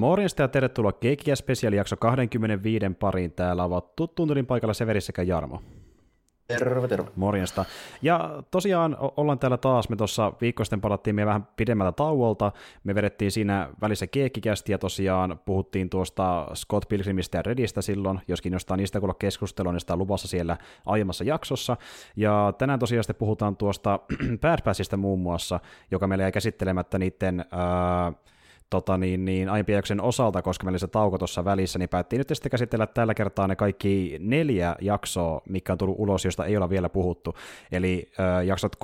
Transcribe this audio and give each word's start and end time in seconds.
Morjesta 0.00 0.42
ja 0.42 0.48
tervetuloa 0.48 0.92
Keikkiä 0.92 1.36
Special 1.36 1.72
jakso 1.72 1.96
25 1.96 2.86
pariin. 3.00 3.32
Täällä 3.32 3.64
ovat 3.64 3.96
tuttuun 3.96 4.46
paikalla 4.46 4.74
Severi 4.74 5.00
sekä 5.00 5.22
Jarmo. 5.22 5.62
Terve, 6.46 6.88
terve. 6.88 7.10
Morjesta. 7.16 7.64
Ja 8.02 8.42
tosiaan 8.50 8.96
ollaan 9.16 9.38
täällä 9.38 9.56
taas, 9.56 9.88
me 9.88 9.96
tuossa 9.96 10.32
viikkoisten 10.40 10.80
palattiin 10.80 11.16
me 11.16 11.26
vähän 11.26 11.48
pidemmältä 11.56 11.92
tauolta, 11.92 12.52
me 12.84 12.94
vedettiin 12.94 13.30
siinä 13.30 13.68
välissä 13.80 14.06
keekkikästi 14.06 14.72
ja 14.72 14.78
tosiaan 14.78 15.40
puhuttiin 15.44 15.90
tuosta 15.90 16.46
Scott 16.54 16.88
Pilgrimistä 16.88 17.38
ja 17.38 17.42
Redistä 17.42 17.82
silloin, 17.82 18.20
joskin 18.28 18.52
jostain 18.52 18.78
niistä 18.78 19.00
kuulla 19.00 19.14
keskustelua, 19.14 19.72
niin 19.72 19.80
sitä 19.80 19.92
on 19.92 19.98
luvassa 19.98 20.28
siellä 20.28 20.56
aiemmassa 20.86 21.24
jaksossa. 21.24 21.76
Ja 22.16 22.52
tänään 22.58 22.78
tosiaan 22.78 23.04
sitten 23.04 23.16
puhutaan 23.16 23.56
tuosta 23.56 24.00
Bad 24.42 24.96
muun 24.96 25.20
muassa, 25.20 25.60
joka 25.90 26.06
meillä 26.06 26.24
jäi 26.24 26.32
käsittelemättä 26.32 26.98
niiden... 26.98 27.44
Ää, 27.50 28.12
tota 28.70 28.98
niin, 28.98 29.24
niin 29.24 29.48
aiempien 29.48 29.82
osalta, 30.02 30.42
koska 30.42 30.64
meillä 30.64 30.74
oli 30.74 30.78
se 30.78 30.86
tauko 30.86 31.18
tuossa 31.18 31.44
välissä, 31.44 31.78
niin 31.78 31.88
päättiin 31.88 32.18
nyt 32.18 32.28
sitten 32.32 32.50
käsitellä 32.50 32.86
tällä 32.86 33.14
kertaa 33.14 33.48
ne 33.48 33.56
kaikki 33.56 34.16
neljä 34.20 34.76
jaksoa, 34.80 35.42
mikä 35.48 35.72
on 35.72 35.78
tullut 35.78 35.96
ulos, 35.98 36.24
josta 36.24 36.44
ei 36.44 36.56
olla 36.56 36.70
vielä 36.70 36.88
puhuttu. 36.88 37.34
Eli 37.72 38.12
äh, 38.20 38.46
jaksot 38.46 38.76
13-14 38.76 38.78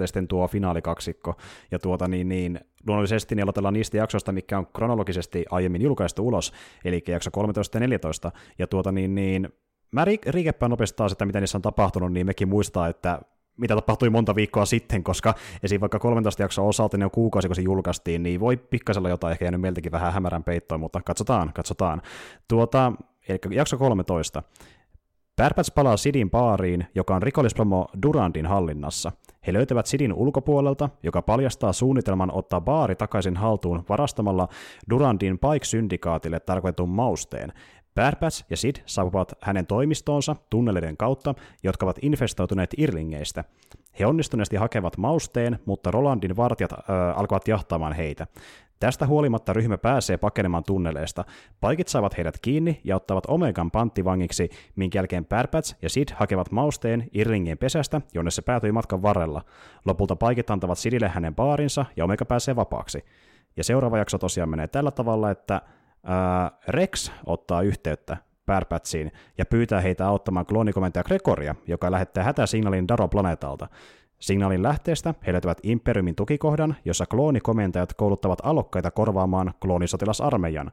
ja 0.00 0.06
sitten 0.06 0.28
tuo 0.28 0.48
finaalikaksikko. 0.48 1.34
Ja 1.70 1.78
tuota 1.78 2.08
niin, 2.08 2.28
niin 2.28 2.60
luonnollisesti 2.86 3.34
niin 3.34 3.42
aloitellaan 3.42 3.74
niistä 3.74 3.96
jaksoista, 3.96 4.32
mikä 4.32 4.58
on 4.58 4.66
kronologisesti 4.66 5.44
aiemmin 5.50 5.82
julkaistu 5.82 6.26
ulos, 6.26 6.52
eli 6.84 7.02
jakso 7.08 7.30
13 7.30 7.76
ja 7.76 7.80
14. 7.80 8.32
Ja 8.58 8.66
tuota 8.66 8.92
niin, 8.92 9.14
niin 9.14 9.48
Mä 9.90 10.04
riikeppään 10.26 10.70
nopeastaan 10.70 11.10
sitä, 11.10 11.26
mitä 11.26 11.40
niissä 11.40 11.58
on 11.58 11.62
tapahtunut, 11.62 12.12
niin 12.12 12.26
mekin 12.26 12.48
muistaa, 12.48 12.88
että 12.88 13.20
mitä 13.58 13.74
tapahtui 13.74 14.10
monta 14.10 14.34
viikkoa 14.34 14.64
sitten, 14.64 15.04
koska 15.04 15.34
esim. 15.62 15.80
vaikka 15.80 15.98
13 15.98 16.42
jaksoa 16.42 16.68
osalta 16.68 16.96
ne 16.96 17.04
on 17.04 17.10
kuukausi, 17.10 17.48
kun 17.48 17.56
se 17.56 17.62
julkaistiin, 17.62 18.22
niin 18.22 18.40
voi 18.40 18.56
pikkasella 18.56 19.08
jotain 19.08 19.32
ehkä 19.32 19.44
jäänyt 19.44 19.60
meiltäkin 19.60 19.92
vähän 19.92 20.12
hämärän 20.12 20.44
peittoon, 20.44 20.80
mutta 20.80 21.00
katsotaan, 21.04 21.52
katsotaan. 21.52 22.02
Tuota, 22.48 22.92
eli 23.28 23.38
jakso 23.50 23.78
13. 23.78 24.42
Pärpäts 25.36 25.70
palaa 25.70 25.96
Sidin 25.96 26.30
baariin, 26.30 26.86
joka 26.94 27.16
on 27.16 27.22
rikollispromo 27.22 27.86
Durandin 28.02 28.46
hallinnassa. 28.46 29.12
He 29.46 29.52
löytävät 29.52 29.86
Sidin 29.86 30.12
ulkopuolelta, 30.12 30.88
joka 31.02 31.22
paljastaa 31.22 31.72
suunnitelman 31.72 32.34
ottaa 32.34 32.60
baari 32.60 32.96
takaisin 32.96 33.36
haltuun 33.36 33.84
varastamalla 33.88 34.48
Durandin 34.90 35.38
Pike-syndikaatille 35.38 36.40
tarkoitetun 36.40 36.88
mausteen. 36.88 37.52
Bad 37.98 38.30
ja 38.50 38.56
Sid 38.56 38.76
saapuvat 38.86 39.32
hänen 39.40 39.66
toimistoonsa 39.66 40.36
tunneleiden 40.50 40.96
kautta, 40.96 41.34
jotka 41.62 41.86
ovat 41.86 41.98
infestoituneet 42.02 42.74
Irlingeistä. 42.76 43.44
He 43.98 44.06
onnistuneesti 44.06 44.56
hakevat 44.56 44.96
mausteen, 44.96 45.58
mutta 45.64 45.90
Rolandin 45.90 46.36
vartijat 46.36 46.72
äh, 46.72 46.78
alkavat 47.16 47.48
jahtaamaan 47.48 47.92
heitä. 47.92 48.26
Tästä 48.80 49.06
huolimatta 49.06 49.52
ryhmä 49.52 49.78
pääsee 49.78 50.16
pakenemaan 50.16 50.64
tunneleista. 50.64 51.24
Paikit 51.60 51.88
saavat 51.88 52.16
heidät 52.16 52.38
kiinni 52.42 52.80
ja 52.84 52.96
ottavat 52.96 53.24
Omegan 53.28 53.70
panttivangiksi, 53.70 54.48
minkä 54.76 54.98
jälkeen 54.98 55.24
Pärpäts 55.24 55.76
ja 55.82 55.90
Sid 55.90 56.08
hakevat 56.14 56.50
mausteen 56.50 57.08
Irlingien 57.12 57.58
pesästä, 57.58 58.00
jonne 58.14 58.30
se 58.30 58.42
päätyi 58.42 58.72
matkan 58.72 59.02
varrella. 59.02 59.42
Lopulta 59.84 60.16
paikit 60.16 60.50
antavat 60.50 60.78
Sidille 60.78 61.08
hänen 61.08 61.34
baarinsa 61.34 61.84
ja 61.96 62.04
Omega 62.04 62.24
pääsee 62.24 62.56
vapaaksi. 62.56 63.04
Ja 63.56 63.64
seuraava 63.64 63.98
jakso 63.98 64.18
tosiaan 64.18 64.48
menee 64.48 64.68
tällä 64.68 64.90
tavalla, 64.90 65.30
että 65.30 65.62
Rex 66.68 67.12
ottaa 67.26 67.62
yhteyttä 67.62 68.16
Pärpätsiin 68.46 69.12
ja 69.38 69.46
pyytää 69.46 69.80
heitä 69.80 70.08
auttamaan 70.08 70.46
kloonikomentaja 70.46 71.04
Gregoria, 71.04 71.54
joka 71.66 71.90
lähettää 71.90 72.24
hätäsignaalin 72.24 72.88
Daro-planeetalta. 72.88 73.68
Signaalin 74.18 74.62
lähteestä 74.62 75.14
he 75.26 75.32
löytävät 75.32 75.58
Imperiumin 75.62 76.14
tukikohdan, 76.14 76.76
jossa 76.84 77.06
kloonikomentajat 77.06 77.94
kouluttavat 77.94 78.38
alokkaita 78.42 78.90
korvaamaan 78.90 79.54
kloonisotilasarmeijan. 79.60 80.70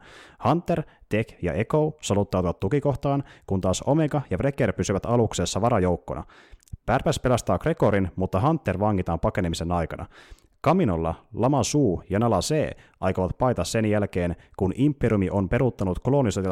Hunter, 0.50 0.84
Tech 1.09 1.36
ja 1.42 1.53
Echo 1.53 1.98
soluttautuvat 2.02 2.59
tukikohtaan, 2.59 3.23
kun 3.48 3.62
taas 3.62 3.81
Omega 3.81 4.22
ja 4.30 4.38
Wrecker 4.38 4.73
pysyvät 4.73 5.06
aluksessa 5.06 5.62
varajoukkona. 5.62 6.23
Pärpäs 6.85 7.19
pelastaa 7.19 7.59
Gregorin, 7.59 8.12
mutta 8.16 8.40
Hunter 8.40 8.80
vangitaan 8.80 9.19
pakenemisen 9.19 9.72
aikana. 9.72 10.06
Kaminolla 10.66 11.16
Lama 11.34 11.64
Suu 11.64 12.03
ja 12.09 12.20
Nala 12.20 12.40
C 12.40 12.72
aikovat 13.00 13.38
paita 13.38 13.64
sen 13.64 13.86
jälkeen, 13.86 14.36
kun 14.58 14.74
Imperiumi 14.76 15.30
on 15.30 15.50
peruuttanut 15.50 16.00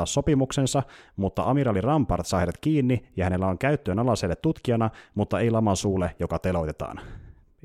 sopimuksensa, 0.06 0.84
mutta 1.16 1.44
amiraali 1.44 1.82
Rampart 1.82 2.26
saa 2.26 2.40
heidät 2.40 2.58
kiinni 2.62 3.06
ja 3.16 3.24
hänellä 3.24 3.48
on 3.48 3.58
käyttöön 3.58 3.98
Nalaselle 3.98 4.36
tutkijana, 4.36 4.90
mutta 5.16 5.40
ei 5.40 5.52
Lama 5.52 5.76
Suulle, 5.76 6.16
joka 6.20 6.40
teloitetaan. 6.40 7.00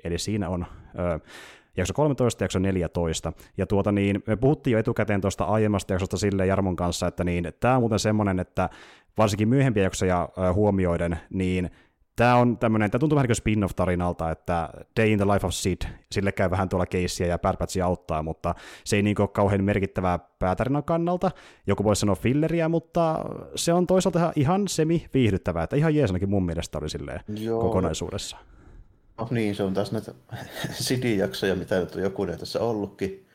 Eli 0.05 0.19
siinä 0.19 0.49
on 0.49 0.67
ö, 0.99 1.21
jakso 1.77 1.95
13 1.95 2.43
ja 2.43 2.45
jakso 2.45 2.59
14. 2.59 3.33
Ja 3.57 3.67
tuota 3.67 3.93
niin, 3.93 4.23
me 4.27 4.37
puhuttiin 4.37 4.73
jo 4.73 4.79
etukäteen 4.79 5.21
tuosta 5.21 5.45
aiemmasta 5.45 5.93
jaksosta 5.93 6.17
sille 6.17 6.47
Jarmon 6.47 6.77
kanssa, 6.77 7.07
että 7.07 7.25
niin, 7.25 7.53
tämä 7.61 7.75
on 7.75 7.83
muuten 7.83 7.99
semmoinen, 7.99 8.41
että 8.41 8.71
varsinkin 9.19 9.49
myöhempiä 9.49 9.83
jaksoja 9.83 10.29
huomioiden, 10.55 11.19
niin 11.31 11.71
Tämä 12.19 12.37
on 12.37 12.59
tämmöinen, 12.59 12.91
tämä 12.91 13.01
tuntuu 13.01 13.17
vähän 13.17 13.29
niin 13.29 13.37
spin-off-tarinalta, 13.37 14.31
että 14.31 14.69
Day 14.97 15.09
in 15.09 15.19
the 15.19 15.27
Life 15.27 15.47
of 15.47 15.53
Sid, 15.53 15.83
sille 16.13 16.33
käy 16.33 16.51
vähän 16.51 16.69
tuolla 16.69 16.87
keissiä 16.87 17.27
ja 17.27 17.39
Pärpätsiä 17.39 17.85
auttaa, 17.85 18.23
mutta 18.23 18.55
se 18.85 18.97
ei 18.97 19.03
niin 19.03 19.21
ole 19.21 19.29
kauhean 19.29 19.65
merkittävää 19.65 20.19
päätarinan 20.39 20.85
kannalta. 20.85 21.31
Joku 21.67 21.85
voisi 21.85 22.01
sanoa 22.01 22.15
filleriä, 22.15 22.69
mutta 22.69 23.25
se 23.55 23.73
on 23.73 23.87
toisaalta 23.87 24.33
ihan 24.37 24.69
semi-viihdyttävää, 24.69 25.65
että 25.65 25.77
ihan 25.77 25.95
jeesanakin 25.95 26.31
mun 26.31 26.47
mielestä 26.47 26.79
oli 26.79 26.89
silleen 26.89 27.21
Joo. 27.29 27.63
kokonaisuudessa. 27.63 28.37
Oh, 29.19 29.31
niin, 29.31 29.55
se 29.55 29.63
on 29.63 29.75
taas 29.75 29.93
näitä 29.93 30.15
Sidin 30.73 31.19
jaksoja, 31.19 31.55
mitä 31.55 31.81
nyt 31.81 31.95
on 31.95 32.03
joku 32.03 32.27
tässä 32.27 32.61
ollutkin. 32.61 33.27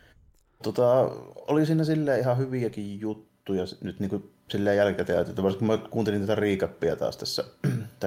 Tota, 0.64 1.10
oli 1.36 1.66
siinä 1.66 1.84
silleen 1.84 2.20
ihan 2.20 2.38
hyviäkin 2.38 3.00
juttuja 3.00 3.64
nyt 3.82 4.00
niin 4.00 4.10
kuin 4.10 4.32
silleen 4.50 4.78
jälkikäteen, 4.78 5.20
että 5.20 5.44
varsinkin 5.44 5.68
kun 5.68 5.80
mä 5.80 5.90
kuuntelin 5.90 6.22
tätä 6.22 6.36
riikappia 6.36 6.96
taas 6.96 7.18
tässä, 7.18 7.44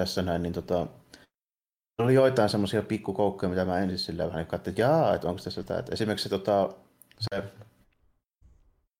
tässä 0.01 0.21
näin, 0.21 0.43
niin 0.43 0.53
tota, 0.53 0.87
oli 1.97 2.13
joitain 2.13 2.49
semmoisia 2.49 2.81
pikkukoukkoja, 2.81 3.49
mitä 3.49 3.65
mä 3.65 3.79
ensin 3.79 3.99
silleen 3.99 4.29
vähän 4.29 4.45
katsoin, 4.45 4.71
että 4.71 4.81
jaa, 4.81 5.15
että 5.15 5.27
onko 5.27 5.41
tässä 5.43 5.63
tämä, 5.63 5.79
että 5.79 5.93
esimerkiksi 5.93 6.23
se, 6.23 6.29
tota, 6.29 6.69
se 7.19 7.43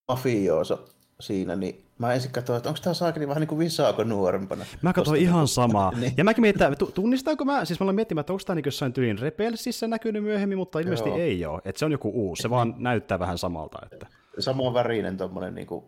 mafioosa 0.08 0.78
siinä, 1.20 1.56
niin 1.56 1.86
mä 1.98 2.14
ensin 2.14 2.32
katsoin, 2.32 2.58
että 2.58 2.70
onko 2.70 2.82
tämä 2.84 2.94
saakeli 2.94 3.28
vähän 3.28 3.42
niin 3.42 3.48
kuin 3.48 3.60
Visaako 3.60 4.04
nuorempana. 4.04 4.66
Mä 4.82 4.94
katsoin 4.94 5.22
ihan 5.22 5.48
samaa. 5.48 5.92
niin. 6.00 6.14
Ja 6.18 6.24
mäkin 6.24 6.42
mietin, 6.42 6.74
että 6.74 6.86
tunnistaako 6.86 7.46
mä, 7.46 7.66
siis 7.66 7.80
mä 7.80 7.84
olen 7.84 7.96
miettimään, 7.96 8.22
että 8.22 8.34
onko 8.34 8.44
tämä 8.46 8.56
niin 8.56 8.66
jossain 8.66 8.94
tyylin 8.94 9.20
Repelsissä 9.20 9.88
näkynyt 9.88 10.24
myöhemmin, 10.24 10.58
mutta 10.58 10.80
ilmeisesti 10.80 11.10
Joo. 11.10 11.18
ei 11.20 11.46
ole. 11.46 11.62
Että 11.66 11.80
se 11.80 11.86
on 11.86 11.92
joku 11.92 12.12
uusi, 12.14 12.42
se 12.42 12.50
vaan 12.50 12.76
näyttää 12.78 13.20
vähän 13.20 13.38
samalta. 13.38 13.80
Että... 13.92 14.08
Samoin 14.40 14.74
värinen 14.74 15.18
tuommoinen, 15.18 15.56
niin 15.56 15.68
kuin, 15.68 15.86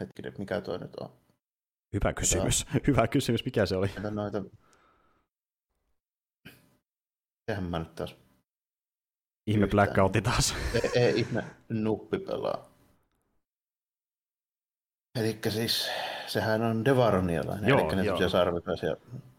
hetkinen, 0.00 0.32
mikä 0.38 0.60
toi 0.60 0.78
nyt 0.78 0.96
on? 1.00 1.10
Hyvä 1.92 2.12
kysymys. 2.12 2.64
Tota, 2.64 2.78
Hyvä 2.86 3.08
kysymys. 3.08 3.44
Mikä 3.44 3.66
se 3.66 3.76
oli? 3.76 3.90
Noita... 4.10 4.42
Eihän 7.48 7.64
mä 7.64 7.78
nyt 7.78 7.94
taas... 7.94 8.16
Ihme 9.46 9.66
blackoutti 9.66 10.22
taas. 10.22 10.54
Ei, 10.74 10.90
ei 10.94 11.20
ihme 11.20 11.44
nuppi 11.68 12.18
pelaa. 12.18 12.72
Eli 15.14 15.38
siis 15.48 15.88
sehän 16.26 16.62
on 16.62 16.84
devaronialainen, 16.84 17.68
joo, 17.68 17.78
eli 17.78 17.96
ne 17.96 18.02
semmoisia 18.02 18.28
sarvipäisiä, 18.28 18.96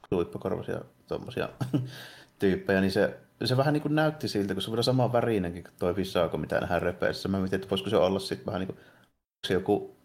tuippakorvaisia 0.09 0.81
tuommoisia 1.08 1.50
tyyppejä, 2.40 2.81
niin 2.81 2.91
se, 2.91 3.20
se 3.44 3.58
vähän 3.58 3.74
niin 3.74 3.81
kuin 3.81 3.96
näytti 3.96 4.28
siltä, 4.28 4.53
kun 4.53 4.64
se 4.64 4.72
on 4.72 4.84
sama 4.84 5.14
värinenkin 5.14 5.64
kuin 5.64 5.74
toi 5.80 5.96
Visaako, 5.96 6.38
mitä 6.38 6.59
nähdään 6.59 6.81
repeessä. 6.81 7.30
Mä 7.30 7.40
mietin, 7.40 7.56
että 7.56 7.70
voisiko 7.70 7.90
se 7.90 7.97
olla 7.97 8.20
sitten 8.20 8.46
vähän 8.46 8.59
niin 8.59 8.68
kuin 8.68 8.80
se 9.47 9.53
joku 9.53 9.96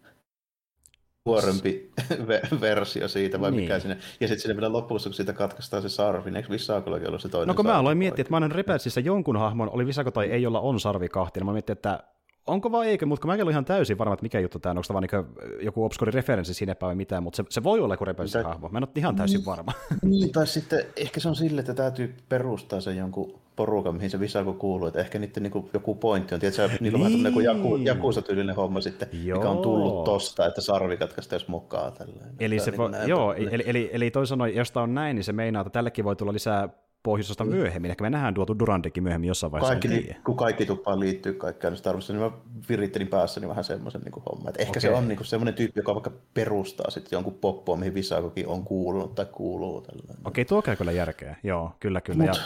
nuorempi 1.29 1.91
versio 2.61 3.07
siitä, 3.07 3.41
vai 3.41 3.51
niin. 3.51 3.61
mikä 3.61 3.79
sinne. 3.79 3.97
Ja 4.19 4.27
sitten 4.27 4.41
siinä 4.41 4.55
vielä 4.55 4.73
lopussa, 4.73 5.09
kun 5.09 5.15
siitä 5.15 5.33
katkaistaan 5.33 5.81
se 5.81 5.89
sarvi, 5.89 6.29
niin 6.29 6.35
eikö 6.35 6.49
Vissaakollakin 6.49 7.07
ollut 7.07 7.21
se 7.21 7.29
toinen 7.29 7.47
No 7.47 7.53
kun 7.53 7.65
mä 7.65 7.77
aloin 7.77 7.97
miettiä, 7.97 8.21
että 8.21 8.31
mä 8.31 8.37
olen 8.37 8.51
Rebelsissä 8.51 9.01
jonkun 9.01 9.37
hahmon, 9.37 9.69
oli 9.69 9.85
Vissaako 9.85 10.11
tai 10.11 10.31
ei, 10.31 10.41
jolla 10.41 10.59
on 10.59 10.79
sarvi 10.79 11.09
kahti, 11.09 11.39
niin 11.39 11.45
mä 11.45 11.53
mietin, 11.53 11.73
että 11.73 12.03
onko 12.49 12.71
vai 12.71 12.87
eikö, 12.87 13.05
mutta 13.05 13.27
mä 13.27 13.33
en 13.33 13.43
ole 13.43 13.51
ihan 13.51 13.65
täysin 13.65 13.97
varma, 13.97 14.13
että 14.13 14.23
mikä 14.23 14.39
juttu 14.39 14.59
tämä 14.59 14.71
on, 14.71 14.77
onko 14.77 14.87
tämä 14.87 14.93
vaan 14.93 15.07
niin 15.11 15.65
joku 15.65 15.85
obskuri 15.85 16.11
referenssi 16.11 16.53
sinne 16.53 16.75
vai 16.81 16.95
mitään, 16.95 17.23
mutta 17.23 17.37
se, 17.37 17.43
se 17.49 17.63
voi 17.63 17.79
olla 17.79 17.93
joku 17.93 18.05
Rebelsin 18.05 18.43
hahmo, 18.43 18.69
mä 18.69 18.77
en 18.77 18.83
ole 18.83 18.91
ihan 18.95 19.15
täysin 19.15 19.37
niin. 19.37 19.45
varma. 19.45 19.71
Niin, 20.01 20.31
tai 20.31 20.47
sitten 20.47 20.85
ehkä 20.95 21.19
se 21.19 21.29
on 21.29 21.35
sille, 21.35 21.59
että 21.59 21.73
täytyy 21.73 22.15
perustaa 22.29 22.81
se 22.81 22.93
jonkun 22.93 23.39
porukan, 23.55 23.95
mihin 23.95 24.09
se 24.09 24.19
Visago 24.19 24.53
kuuluu, 24.53 24.87
että 24.87 24.99
ehkä 24.99 25.19
niiden 25.19 25.43
niin 25.43 25.69
joku 25.73 25.95
pointti 25.95 26.33
on, 26.35 26.39
tiedätkö, 26.41 26.69
niillä 26.79 26.95
on 26.97 27.11
niin. 27.11 27.23
vähän 27.23 27.33
tämmöinen 27.33 27.85
jakuusa-tyylinen 27.85 28.55
homma 28.55 28.81
sitten, 28.81 29.09
joo. 29.23 29.37
mikä 29.37 29.49
on 29.49 29.57
tullut 29.57 30.03
tosta, 30.03 30.45
että 30.45 30.61
sarvi 30.61 30.97
katkaisi 30.97 31.45
mukaan. 31.47 31.93
Tälleen. 31.93 32.29
Eli, 32.39 32.59
se 32.59 32.77
vo, 32.77 32.87
niin 32.87 33.07
joo, 33.07 33.33
eli, 33.33 33.63
eli, 33.65 33.89
eli 33.93 34.11
toisin 34.11 34.29
sanoen, 34.29 34.55
jos 34.55 34.71
tämä 34.71 34.83
on 34.83 34.93
näin, 34.93 35.15
niin 35.15 35.23
se 35.23 35.33
meinaa, 35.33 35.61
että 35.61 35.69
tällekin 35.69 36.05
voi 36.05 36.15
tulla 36.15 36.33
lisää 36.33 36.69
pohjoisesta 37.03 37.43
mm. 37.43 37.49
myöhemmin. 37.49 37.91
Ehkä 37.91 38.01
me 38.01 38.09
nähdään 38.09 38.33
tuotu 38.33 38.59
Durandikin 38.59 39.03
myöhemmin 39.03 39.27
jossain 39.27 39.51
vaiheessa. 39.51 39.89
Kaikki, 39.89 40.15
kun 40.25 40.37
kaikki 40.37 40.65
tuppaan 40.65 40.99
liittyy 40.99 41.33
kaikkeen 41.33 41.77
Star 41.77 41.95
Warsiin, 41.95 42.19
niin 42.19 42.31
mä 42.31 42.37
virittelin 42.69 43.07
päässäni 43.07 43.47
vähän 43.47 43.63
semmoisen 43.63 44.01
niin 44.01 44.23
homman. 44.29 44.49
Että 44.49 44.61
ehkä 44.61 44.71
okay. 44.71 44.81
se 44.81 44.91
on 44.91 45.07
niin 45.07 45.25
semmoinen 45.25 45.53
tyyppi, 45.53 45.79
joka 45.79 45.95
vaikka 45.95 46.11
perustaa 46.33 46.91
sitten 46.91 47.17
jonkun 47.17 47.33
poppoa, 47.33 47.77
mihin 47.77 47.93
Visakokin 47.93 48.47
on 48.47 48.63
kuulunut 48.63 49.15
tai 49.15 49.25
kuuluu. 49.25 49.77
Okei, 49.77 49.93
okay, 50.25 50.45
tuo 50.45 50.61
käy 50.61 50.75
kyllä 50.75 50.91
järkeä. 50.91 51.35
Joo, 51.43 51.71
kyllä, 51.79 52.01
kyllä. 52.01 52.23
Mut, 52.23 52.41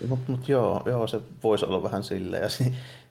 ja 0.00 0.08
Mutta 0.08 0.32
mut 0.32 0.48
joo, 0.48 0.82
joo, 0.86 1.06
se 1.06 1.20
voisi 1.42 1.64
olla 1.64 1.82
vähän 1.82 2.02
silleen. 2.02 2.42
Ja, 2.42 2.48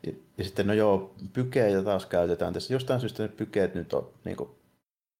ja, 0.08 0.14
ja 0.38 0.44
sitten 0.44 0.68
no 0.68 0.74
joo, 0.74 1.14
pykeitä 1.34 1.84
taas 1.84 2.06
käytetään 2.06 2.54
tässä. 2.54 2.74
Jostain 2.74 3.00
syystä 3.00 3.24
ne 3.24 3.30
pykeet 3.30 3.76
nyt 3.76 3.94
on 3.94 4.10
niin 4.26 4.38
kuin, 4.38 4.50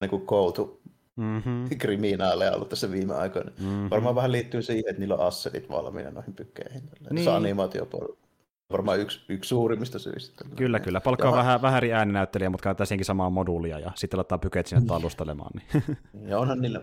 niin 0.02 0.10
kuin 0.10 0.26
koultu 0.26 0.82
mm-hmm. 1.16 1.66
kriminaaleja 1.80 2.52
ollut 2.52 2.70
tässä 2.70 2.92
viime 2.92 3.14
aikoina. 3.14 3.52
Mm-hmm. 3.60 3.90
Varmaan 3.90 4.16
vähän 4.16 4.32
liittyy 4.32 4.62
siihen, 4.62 4.90
että 4.90 5.00
niillä 5.00 5.16
on 5.16 5.28
assetit 5.28 5.70
valmiina 5.70 6.12
noihin 6.12 6.34
pykkeihin. 6.34 6.84
Niin. 7.12 7.24
Se 7.24 7.32
animaatiopuolella 7.32 8.24
varmaan 8.72 9.00
yksi, 9.00 9.26
yksi 9.30 9.48
suurimmista 9.48 10.00
syistä. 10.00 10.46
Kyllä, 10.56 10.80
kyllä. 10.80 11.02
Palkkaa 11.02 11.32
ja... 11.32 11.38
vähän, 11.38 11.62
vähän 11.62 11.78
eri 11.78 11.94
ääninäyttelijä, 11.94 12.50
mutta 12.50 12.64
käyttää 12.64 12.86
senkin 12.86 13.06
samaa 13.06 13.30
moduulia 13.30 13.80
ja 13.80 13.92
sitten 13.96 14.18
laittaa 14.18 14.38
pykeet 14.38 14.68
sinne 14.68 14.86
tallustelemaan. 14.94 15.52
Niin. 15.54 16.30
ja 16.30 16.40
onhan 16.40 16.62
niillä 16.62 16.82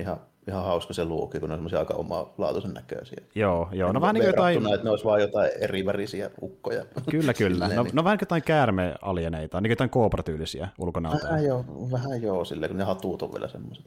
ihan, 0.00 0.20
ihan 0.48 0.64
hauska 0.64 0.94
se 0.94 1.04
luukki, 1.04 1.40
kun 1.40 1.48
ne 1.48 1.52
on 1.52 1.58
semmoisia 1.58 1.78
aika 1.78 1.94
omalaatuisen 1.94 2.74
näköisiä. 2.74 3.18
Joo, 3.34 3.68
joo. 3.72 3.92
No 3.92 4.00
vähän 4.00 4.14
niin 4.14 4.26
jotain... 4.26 4.66
että 4.66 4.84
ne 4.84 4.90
olisi 4.90 5.04
vain 5.04 5.22
jotain 5.22 5.50
eri 5.60 5.86
värisiä 5.86 6.30
ukkoja. 6.42 6.84
Kyllä, 7.10 7.34
kyllä. 7.34 7.68
no, 7.68 7.86
no 7.92 8.04
vähän 8.04 8.18
jotain 8.20 8.42
käärmealieneita, 8.42 9.60
niin 9.60 9.70
jotain 9.70 9.90
koopratyylisiä 9.90 10.68
ulkonäöltä. 10.78 11.28
Vähän 11.28 11.44
joo, 11.44 11.64
vähän 11.92 12.22
joo, 12.22 12.44
silleen, 12.44 12.70
kun 12.70 12.78
ne 12.78 12.84
hatut 12.84 13.22
on 13.22 13.32
vielä 13.32 13.48
semmoiset. 13.48 13.86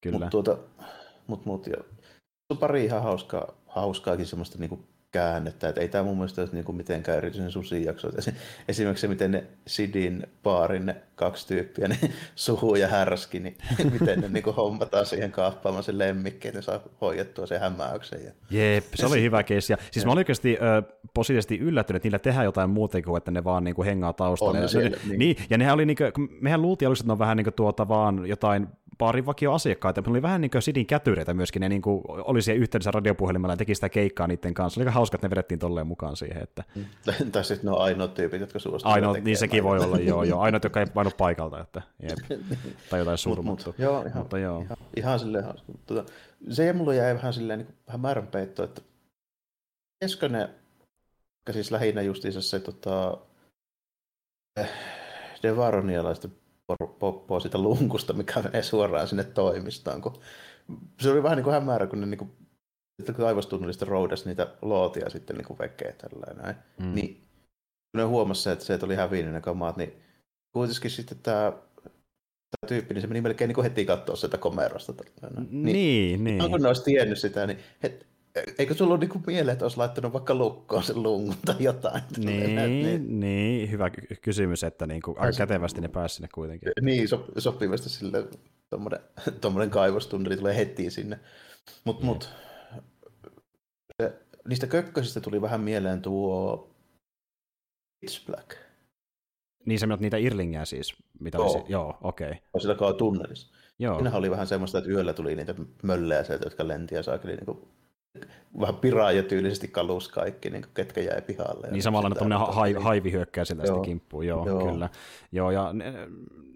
Kyllä. 0.00 0.18
Mutta 0.18 0.30
tuota, 0.30 0.56
mut, 1.26 1.46
mut, 1.46 1.66
on 2.50 2.58
pari 2.58 2.84
ihan 2.84 3.02
hauskaa, 3.02 3.54
hauskaakin 3.66 4.26
semmoista 4.26 4.58
niinku 4.58 4.80
käännettä. 5.10 5.68
Että 5.68 5.80
ei 5.80 5.88
tämä 5.88 6.04
mun 6.04 6.16
mielestä 6.16 6.42
ole 6.42 6.48
niin 6.52 6.76
mitenkään 6.76 7.18
erityisen 7.18 7.50
susijakso. 7.50 8.08
Esimerkiksi 8.68 9.00
se, 9.00 9.08
miten 9.08 9.30
ne 9.30 9.44
Sidin 9.66 10.26
baarin 10.42 10.86
ne 10.86 10.96
kaksi 11.14 11.48
tyyppiä, 11.48 11.88
ne 11.88 11.98
suhu 12.34 12.74
ja 12.74 12.88
härski, 12.88 13.40
niin 13.40 13.56
miten 14.00 14.20
ne 14.20 14.28
niin 14.28 14.44
hommataan 14.44 15.06
siihen 15.06 15.32
kaappaamaan 15.32 15.84
se 15.84 15.98
lemmikki, 15.98 16.48
että 16.48 16.58
ne 16.58 16.62
saa 16.62 16.80
hoidettua 17.00 17.46
sen 17.46 17.60
hämäyksen. 17.60 18.24
Ja... 18.24 18.32
Jep, 18.50 18.84
se 18.94 19.06
oli 19.06 19.22
hyvä 19.22 19.42
keissi. 19.42 19.74
Siis 19.90 20.06
mä 20.06 20.12
olin 20.12 20.20
oikeasti 20.20 20.58
ö, 20.62 20.82
positiivisesti 21.14 21.58
yllättynyt, 21.58 21.96
että 21.96 22.06
niillä 22.06 22.18
tehdään 22.18 22.44
jotain 22.44 22.70
muuta 22.70 23.02
kuin, 23.02 23.16
että 23.16 23.30
ne 23.30 23.44
vaan 23.44 23.64
niin 23.64 23.74
kuin 23.74 23.86
hengaa 23.86 24.12
taustalla. 24.12 24.58
ja, 24.58 24.68
siellä, 24.68 24.96
niin. 25.06 25.18
niin. 25.18 25.36
ja 25.50 25.58
nehän 25.58 25.74
oli, 25.74 25.86
niin 25.86 25.96
kuin, 26.14 26.28
mehän 26.40 26.62
luultiin 26.62 26.86
aluksi, 26.86 27.02
että 27.02 27.08
ne 27.08 27.12
on 27.12 27.18
vähän 27.18 27.36
niin 27.36 27.44
kuin 27.44 27.54
tuota 27.54 27.88
vaan 27.88 28.26
jotain 28.26 28.68
baarin 28.98 29.26
vakioasiakkaita, 29.26 30.00
mutta 30.00 30.10
oli 30.10 30.22
vähän 30.22 30.40
niin 30.40 30.50
kuin 30.50 30.62
Sidin 30.62 30.86
kätyreitä 30.86 31.34
myöskin, 31.34 31.60
ne 31.60 31.68
niin 31.68 31.82
kuin 31.82 32.02
oli 32.08 32.42
siellä 32.42 32.62
yhteydessä 32.62 32.90
radiopuhelimella 32.90 33.52
ja 33.52 33.56
teki 33.56 33.74
sitä 33.74 33.88
keikkaa 33.88 34.26
niiden 34.26 34.54
kanssa. 34.54 34.80
Oli 34.80 34.90
hauska, 34.90 35.16
että 35.16 35.26
ne 35.26 35.30
vedettiin 35.30 35.58
tolleen 35.58 35.86
mukaan 35.86 36.16
siihen. 36.16 36.42
Että... 36.42 36.64
Mm. 36.74 36.84
tai 37.32 37.44
sitten 37.44 37.70
ne 37.70 37.76
on 37.76 37.82
ainoat 37.82 38.14
tyypit, 38.14 38.40
jotka 38.40 38.58
suostuvat 38.58 38.94
Ainoat, 38.94 39.24
niin 39.24 39.36
sekin 39.36 39.64
voi 39.64 39.78
olla, 39.78 39.98
joo, 39.98 40.24
joo. 40.24 40.40
Ainoat, 40.40 40.64
jotka 40.64 40.80
ei 40.80 40.86
painu 40.86 41.10
paikalta, 41.18 41.60
että 41.60 41.82
jep. 42.02 42.40
tai 42.90 42.98
jotain 42.98 43.18
surmattu. 43.18 43.70
Mut, 43.70 43.78
joo, 43.78 44.02
ihan, 44.02 44.18
mutta 44.18 44.38
joo. 44.38 44.60
Ihan, 44.60 44.76
ihan 44.96 45.18
silleen 45.18 45.44
hauska. 45.44 45.72
Tota, 45.86 46.12
se 46.50 46.72
mulla 46.72 46.94
jäi 46.94 47.14
vähän 47.14 47.32
silleen 47.32 47.58
niin 47.58 47.74
vähän 47.86 48.00
määränpeitto, 48.00 48.64
että 48.64 48.82
keskö 50.00 50.28
ne, 50.28 50.50
siis 51.50 51.70
lähinnä 51.70 52.02
justiinsa 52.02 52.42
se 52.42 52.60
tota, 52.60 53.18
eh, 54.60 54.70
Devaronialaisten 55.42 56.32
poppoa 56.98 57.40
siitä 57.40 57.58
lunkusta, 57.58 58.12
mikä 58.12 58.42
menee 58.42 58.62
suoraan 58.62 59.08
sinne 59.08 59.24
toimistoon. 59.24 60.00
Kun 60.02 60.20
se 61.00 61.10
oli 61.10 61.22
vähän 61.22 61.36
niin 61.36 61.44
kuin 61.44 61.54
hämärä, 61.54 61.86
kun 61.86 62.00
ne 62.00 62.06
niin 62.06 62.18
kuin, 62.18 62.30
että 62.98 63.12
kaivostunnelista 63.12 63.84
roudasi 63.84 64.28
niitä 64.28 64.54
lootia 64.62 65.10
sitten 65.10 65.36
niin 65.36 65.46
kuin 65.46 65.58
vekee 65.58 65.92
tällainen. 65.92 66.54
Mm. 66.78 66.94
Niin 66.94 67.14
kun 67.92 67.98
ne 67.98 68.02
huomasi 68.02 68.50
että 68.50 68.64
se, 68.64 68.78
oli 68.82 68.94
hävinnyt 68.94 69.34
ne 69.34 69.40
kamaat, 69.40 69.76
niin 69.76 69.92
kuitenkin 70.52 70.90
sitten 70.90 71.18
tämä 71.18 71.52
tämä 72.50 72.68
tyyppi, 72.68 72.94
niin 72.94 73.02
se 73.02 73.08
meni 73.08 73.20
melkein 73.20 73.48
niin 73.48 73.54
kuin 73.54 73.62
heti 73.62 73.84
katsoa 73.84 74.16
sitä 74.16 74.38
komerosta. 74.38 74.94
Niin, 75.50 75.64
niin, 75.64 76.24
niin. 76.24 76.50
Kun 76.50 76.62
ne 76.62 76.68
olisi 76.68 76.84
tiennyt 76.84 77.18
sitä, 77.18 77.46
niin 77.46 77.58
Eikö 78.58 78.74
sulla 78.74 78.94
ole 78.94 79.00
niinku 79.00 79.22
mieleen, 79.26 79.52
että 79.52 79.64
olisi 79.64 79.76
laittanut 79.76 80.12
vaikka 80.12 80.34
lukkoon 80.34 80.82
sen 80.82 81.02
lungun 81.02 81.36
tai 81.44 81.56
jotain? 81.58 82.02
Niin, 82.16 82.56
niin. 82.56 83.20
niin, 83.20 83.70
hyvä 83.70 83.90
kysymys, 84.22 84.64
että 84.64 84.86
niinku, 84.86 85.16
aika 85.18 85.36
kätevästi 85.38 85.80
ne 85.80 85.88
pääsi 85.88 86.14
sinne 86.14 86.28
kuitenkin. 86.34 86.72
Niin, 86.80 87.08
so, 87.08 87.24
sopivasti 87.38 87.88
sille 87.88 88.24
tuommoinen 89.40 89.70
kaivostunneli 89.70 90.36
tulee 90.36 90.56
heti 90.56 90.90
sinne. 90.90 91.18
Mutta 91.84 92.06
mut, 92.06 92.30
se, 94.02 94.12
niistä 94.48 94.66
kökkösistä 94.66 95.20
tuli 95.20 95.42
vähän 95.42 95.60
mieleen 95.60 96.02
tuo 96.02 96.70
Pitch 98.00 98.26
Black. 98.26 98.56
Niin 99.66 99.78
sä 99.78 99.86
niitä 99.86 100.16
Irlingejä 100.16 100.64
siis? 100.64 100.94
Mitä 101.20 101.38
joo. 101.38 101.46
Olisi? 101.46 101.72
Joo, 101.72 101.98
okei. 102.02 102.30
Okay. 102.30 102.60
Sillä 102.60 102.76
tunnelissa. 102.98 103.48
Joo. 103.78 103.94
Siinähän 103.94 104.18
oli 104.18 104.30
vähän 104.30 104.46
semmoista, 104.46 104.78
että 104.78 104.90
yöllä 104.90 105.12
tuli 105.12 105.36
niitä 105.36 105.54
möllejä 105.82 106.24
sieltä, 106.24 106.46
jotka 106.46 106.68
lenti 106.68 106.94
ja 106.94 107.02
saakeli 107.02 107.36
niin 107.36 107.68
vähän 108.60 108.74
piraaja 108.74 109.22
tyylisesti 109.22 109.68
kalus 109.68 110.08
kaikki, 110.08 110.50
niin 110.50 110.64
ketkä 110.74 111.00
jäi 111.00 111.22
pihalle. 111.22 111.68
Niin 111.70 111.82
samalla 111.82 112.10
tuommoinen 112.10 112.38
ha- 112.38 112.82
haivi 112.82 113.12
hyökkää 113.12 113.44
sieltä 113.44 113.66
joo. 113.66 113.80
kimppuun, 113.80 114.26
joo, 114.26 114.46
joo, 114.46 114.66
kyllä. 114.66 114.88
Joo, 115.32 115.50
ja 115.50 115.74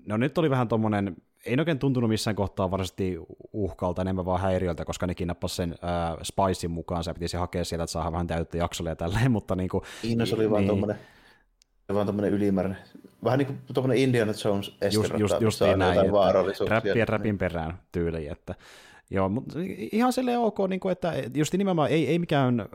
no 0.06 0.16
nyt 0.16 0.38
oli 0.38 0.50
vähän 0.50 0.68
tuommoinen, 0.68 1.16
ei 1.46 1.56
oikein 1.58 1.78
tuntunut 1.78 2.10
missään 2.10 2.36
kohtaa 2.36 2.70
varsinaisesti 2.70 3.18
uhkalta, 3.52 4.02
enemmän 4.02 4.24
vaan 4.24 4.40
häiriöltä, 4.40 4.84
koska 4.84 5.06
nekin 5.06 5.28
nappasi 5.28 5.54
sen 5.54 5.74
äh, 5.84 6.18
Spicein 6.22 6.70
mukaan, 6.70 7.04
se 7.04 7.14
piti 7.14 7.36
hakea 7.36 7.64
sieltä, 7.64 7.84
että 7.84 7.92
saadaan 7.92 8.12
vähän 8.12 8.26
täyttä 8.26 8.58
jaksolle 8.58 8.90
ja 8.90 8.96
tälleen, 8.96 9.30
mutta 9.38 9.56
niin 9.56 9.68
kuin, 9.68 9.84
Siinä 10.02 10.26
se 10.26 10.34
oli 10.34 10.50
vaan 10.50 10.60
niin, 10.60 10.68
tuommoinen 10.68 10.96
vaan 11.94 12.24
ylimääräinen, 12.24 12.82
vähän 13.24 13.38
niin 13.38 13.46
kuin 13.46 13.58
tuommoinen 13.74 14.02
Indiana 14.02 14.32
Jones 14.44 14.76
just, 14.92 15.12
just, 15.18 15.40
just 15.40 15.60
niin 15.60 15.78
näin, 15.78 15.98
että 15.98 16.68
räppien 16.68 17.08
räpin 17.08 17.38
perään 17.38 17.78
tyyli, 17.92 18.28
että 18.28 18.54
Joo, 19.10 19.28
mutta 19.28 19.58
ihan 19.92 20.12
silleen 20.12 20.38
ok, 20.38 20.58
niin 20.68 20.80
kuin, 20.80 20.92
että 20.92 21.12
just 21.34 21.52
nimenomaan 21.52 21.90
ei, 21.90 22.06
ei 22.06 22.18
mikään 22.18 22.68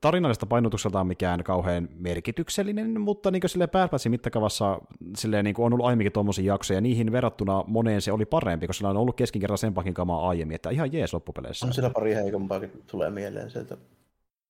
tarinallista 0.00 0.46
painotukseltaan 0.46 1.06
mikään 1.06 1.44
kauhean 1.44 1.88
merkityksellinen, 1.98 3.00
mutta 3.00 3.30
niin 3.30 3.42
silleen 3.46 3.70
pääpätsin 3.70 4.10
mittakaavassa 4.10 4.80
silleen, 5.16 5.44
niin 5.44 5.54
on 5.58 5.72
ollut 5.72 5.86
aiemminkin 5.86 6.12
tuommoisia 6.12 6.52
jaksoja, 6.52 6.76
ja 6.76 6.80
niihin 6.80 7.12
verrattuna 7.12 7.64
moneen 7.66 8.00
se 8.00 8.12
oli 8.12 8.24
parempi, 8.24 8.66
koska 8.66 8.78
sillä 8.78 8.90
on 8.90 8.96
ollut 8.96 9.16
keskinkertaisempakin 9.16 9.94
kamaa 9.94 10.28
aiemmin, 10.28 10.54
että 10.54 10.70
ihan 10.70 10.92
jees 10.92 11.14
loppupeleissä. 11.14 11.66
On 11.66 11.72
sillä 11.72 11.90
pari 11.90 12.14
heikompaakin 12.14 12.72
tulee 12.86 13.10
mieleen 13.10 13.50
sieltä 13.50 13.76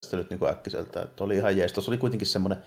tästä 0.00 0.16
nyt 0.16 0.30
niin 0.30 0.50
äkkiseltä, 0.50 1.02
että 1.02 1.24
oli 1.24 1.36
ihan 1.36 1.56
jees. 1.56 1.72
Tuossa 1.72 1.90
oli 1.90 1.98
kuitenkin 1.98 2.26
semmoinen 2.26 2.58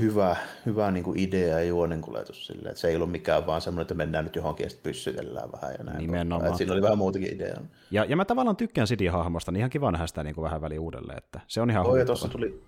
hyvä, 0.00 0.36
hyvä 0.66 0.90
niin 0.90 1.04
kuin 1.04 1.18
idea 1.18 1.58
ja 1.58 1.64
juonenkuljetus 1.64 2.46
silleen, 2.46 2.68
että 2.68 2.80
se 2.80 2.88
ei 2.88 2.96
ollut 2.96 3.10
mikään 3.10 3.46
vaan 3.46 3.60
semmoinen, 3.60 3.82
että 3.82 3.94
mennään 3.94 4.24
nyt 4.24 4.36
johonkin 4.36 4.64
ja 4.64 4.70
sitten 4.70 4.90
pyssytellään 4.90 5.52
vähän 5.52 5.74
ja 5.78 5.84
näin. 5.84 5.98
Nimenomaan. 5.98 6.56
Siinä 6.56 6.72
oli 6.72 6.82
vähän 6.82 6.98
muutakin 6.98 7.34
ideaa. 7.34 7.62
Ja, 7.90 8.04
ja 8.04 8.16
mä 8.16 8.24
tavallaan 8.24 8.56
tykkään 8.56 8.86
Sidin-hahmosta, 8.86 9.52
niin 9.52 9.58
ihan 9.58 9.70
kiva 9.70 9.92
nähdä 9.92 10.06
sitä 10.06 10.24
niin 10.24 10.34
kuin 10.34 10.42
vähän 10.42 10.60
väliin 10.60 10.80
uudelleen, 10.80 11.18
että 11.18 11.40
se 11.46 11.60
on 11.60 11.70
ihan 11.70 11.86
Oi, 11.86 12.04
tuossa 12.04 12.28
tuli, 12.28 12.62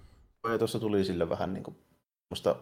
tuossa 0.58 0.78
tuli 0.78 1.04
sille 1.04 1.28
vähän 1.28 1.52
niin 1.52 1.62
kuin, 1.62 1.76
musta, 2.30 2.56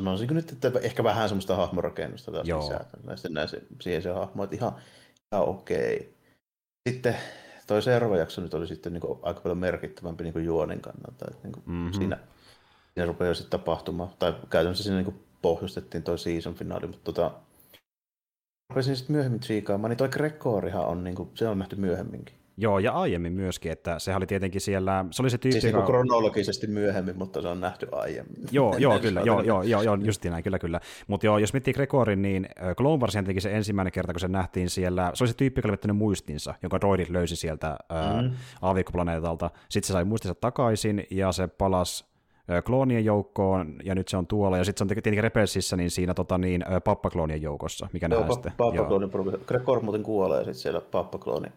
sanoisinko 0.00 0.34
nyt, 0.34 0.52
että 0.52 0.72
ehkä 0.82 1.04
vähän 1.04 1.28
semmoista 1.28 1.56
hahmorakennusta 1.56 2.32
taas 2.32 2.48
Joo. 2.48 2.60
lisää. 2.60 2.84
Sitten 3.14 3.32
näin 3.32 3.48
se, 3.48 3.62
siihen 3.80 4.02
se 4.02 4.10
hahmo, 4.10 4.44
että 4.44 4.56
ihan, 4.56 4.72
ihan 5.32 5.48
okei. 5.48 6.14
Sitten 6.88 7.16
toi 7.66 7.82
seuraava 7.82 8.16
jakso 8.16 8.40
nyt 8.40 8.54
oli 8.54 8.66
sitten 8.66 8.92
niin 8.92 9.00
kuin 9.00 9.18
aika 9.22 9.40
paljon 9.40 9.58
merkittävämpi 9.58 10.24
niin 10.24 10.32
kuin 10.32 10.44
juonen 10.44 10.80
kannalta. 10.80 11.26
Että 11.30 11.42
niin 11.42 11.52
kuin 11.52 11.64
mm-hmm. 11.66 11.92
siinä, 11.92 12.18
siinä 12.96 13.06
rupeaa 13.06 13.34
sitten 13.34 13.60
tapahtumaan. 13.60 14.10
Tai 14.18 14.34
käytännössä 14.50 14.84
siinä 14.84 15.02
niin 15.02 15.20
pohjustettiin 15.42 16.02
toi 16.02 16.18
season 16.18 16.54
finaali, 16.54 16.86
mutta 16.86 17.04
tota, 17.04 17.30
rupesin 18.70 18.96
sitten 18.96 19.16
myöhemmin 19.16 19.40
tsiikaamaan, 19.40 19.90
niin 19.90 19.98
toi 19.98 20.08
Gregorihan 20.08 20.86
on, 20.86 21.04
niin 21.04 21.14
kuin, 21.14 21.30
se 21.34 21.48
on 21.48 21.58
nähty 21.58 21.76
myöhemminkin. 21.76 22.34
Joo, 22.58 22.78
ja 22.78 22.92
aiemmin 22.92 23.32
myöskin, 23.32 23.72
että 23.72 23.98
sehän 23.98 24.18
oli 24.18 24.26
tietenkin 24.26 24.60
siellä, 24.60 25.04
se 25.10 25.22
oli 25.22 25.30
se 25.30 25.38
tyyppi, 25.38 25.60
siis 25.60 25.72
joka... 25.72 25.86
kronologisesti 25.86 26.66
myöhemmin, 26.66 27.18
mutta 27.18 27.42
se 27.42 27.48
on 27.48 27.60
nähty 27.60 27.88
aiemmin. 27.92 28.36
Joo, 28.50 28.76
joo 28.78 28.98
kyllä, 28.98 29.20
joo, 29.20 29.42
joo, 29.42 29.62
joo, 29.62 29.82
joo, 29.82 29.94
just 29.94 30.24
näin, 30.24 30.44
kyllä, 30.44 30.58
kyllä. 30.58 30.80
Mutta 31.06 31.26
joo, 31.26 31.38
jos 31.38 31.52
miettii 31.52 31.74
Gregorin, 31.74 32.22
niin 32.22 32.48
Clone 32.76 33.00
Wars 33.00 33.14
teki 33.26 33.40
se 33.40 33.56
ensimmäinen 33.56 33.92
kerta, 33.92 34.12
kun 34.12 34.20
se 34.20 34.28
nähtiin 34.28 34.70
siellä, 34.70 35.10
se 35.14 35.24
oli 35.24 35.28
se 35.28 35.36
tyyppi, 35.36 35.60
joka 35.64 35.78
oli 35.84 35.92
muistinsa, 35.92 36.54
jonka 36.62 36.80
droidit 36.80 37.10
löysi 37.10 37.36
sieltä 37.36 37.76
mm. 38.22 38.30
aavikkoplaneetalta. 38.62 39.50
Sitten 39.68 39.86
se 39.86 39.92
sai 39.92 40.04
muistinsa 40.04 40.34
takaisin, 40.34 41.06
ja 41.10 41.32
se 41.32 41.46
palasi 41.46 42.04
kloonien 42.64 43.04
joukkoon, 43.04 43.76
ja 43.84 43.94
nyt 43.94 44.08
se 44.08 44.16
on 44.16 44.26
tuolla, 44.26 44.58
ja 44.58 44.64
sitten 44.64 44.78
se 44.78 44.84
on 44.84 44.88
tietenkin 44.88 45.22
Rebelsissä, 45.22 45.76
niin 45.76 45.90
siinä 45.90 46.14
tota, 46.14 46.38
niin, 46.38 46.64
pappakloonien 46.84 47.42
joukossa, 47.42 47.88
mikä 47.92 48.08
Joo, 48.10 48.20
nähdään 48.20 48.30
pa- 48.30 48.34
sitten. 48.34 49.44
Gregor 49.46 49.82
muuten 49.82 50.02
kuolee 50.02 50.38
sitten 50.38 50.54
siellä 50.54 50.80
pappaklooni 50.80 51.48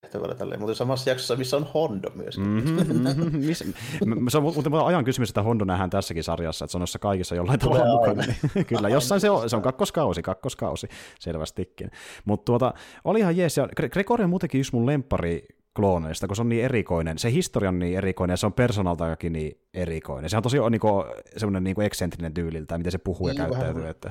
tehtävällä 0.00 0.34
tälleen, 0.34 0.60
mutta 0.60 0.74
samassa 0.74 1.10
jaksossa, 1.10 1.36
missä 1.36 1.56
on 1.56 1.66
Hondo 1.74 2.10
myös. 2.14 2.38
Mm-hmm, 2.38 2.76
mm-hmm. 2.76 4.28
se 4.28 4.38
on 4.38 4.42
muuten 4.42 4.74
ajan 4.74 5.04
kysymys, 5.04 5.30
että 5.30 5.42
Hondo 5.42 5.64
nähdään 5.64 5.90
tässäkin 5.90 6.24
sarjassa, 6.24 6.64
että 6.64 6.72
se 6.72 6.76
on 6.76 6.80
noissa 6.80 6.98
kaikissa 6.98 7.34
jollain 7.34 7.58
tavalla 7.58 7.84
mukana. 7.84 8.24
Kyllä, 8.68 8.88
jossain 8.88 9.20
se 9.20 9.30
on, 9.30 9.50
se 9.50 9.56
on 9.56 9.62
kakkoskausi, 9.62 10.22
kakkoskausi 10.22 10.88
selvästikin. 11.18 11.90
Mutta 12.24 12.44
tuota, 12.44 12.74
oli 13.04 13.18
ihan 13.18 13.36
jees, 13.36 13.56
ja 13.56 13.68
Gregori 13.90 14.24
on 14.24 14.30
muutenkin 14.30 14.58
yksi 14.58 14.74
mun 14.74 14.86
lempari 14.86 15.44
klooneista, 15.76 16.26
kun 16.26 16.36
se 16.36 16.42
on 16.42 16.48
niin 16.48 16.64
erikoinen. 16.64 17.18
Se 17.18 17.32
historia 17.32 17.68
on 17.68 17.78
niin 17.78 17.98
erikoinen 17.98 18.32
ja 18.32 18.36
se 18.36 18.46
on 18.46 18.52
persoonaltakin 18.52 19.32
niin 19.32 19.60
erikoinen. 19.74 20.30
Se 20.30 20.36
on 20.36 20.42
tosi 20.42 20.56
niin 20.70 20.80
kuin, 20.80 21.04
semmoinen 21.36 21.64
niin 21.64 21.74
kuin 21.74 21.86
eksentrinen 21.86 22.34
tyyliltä, 22.34 22.78
miten 22.78 22.92
se 22.92 22.98
puhuu 22.98 23.26
niin, 23.26 23.36
ja 23.36 23.44
käyttäytyy. 23.44 23.74
Vähän, 23.74 23.90
että... 23.90 24.10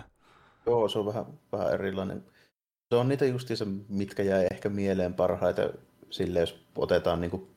Joo, 0.66 0.89
se 0.89 1.00
on 1.00 1.06
vähän, 1.06 1.25
vähän 1.51 1.74
erilainen. 1.74 2.24
Se 2.89 2.96
on 2.96 3.08
niitä 3.08 3.25
justiinsa, 3.25 3.66
mitkä 3.89 4.24
jää 4.24 4.44
ehkä 4.51 4.70
mieleen 4.70 5.13
parhaita 5.13 5.62
sille, 6.10 6.39
jos 6.39 6.66
otetaan 6.75 7.22
niin 7.22 7.32
kuin 7.32 7.48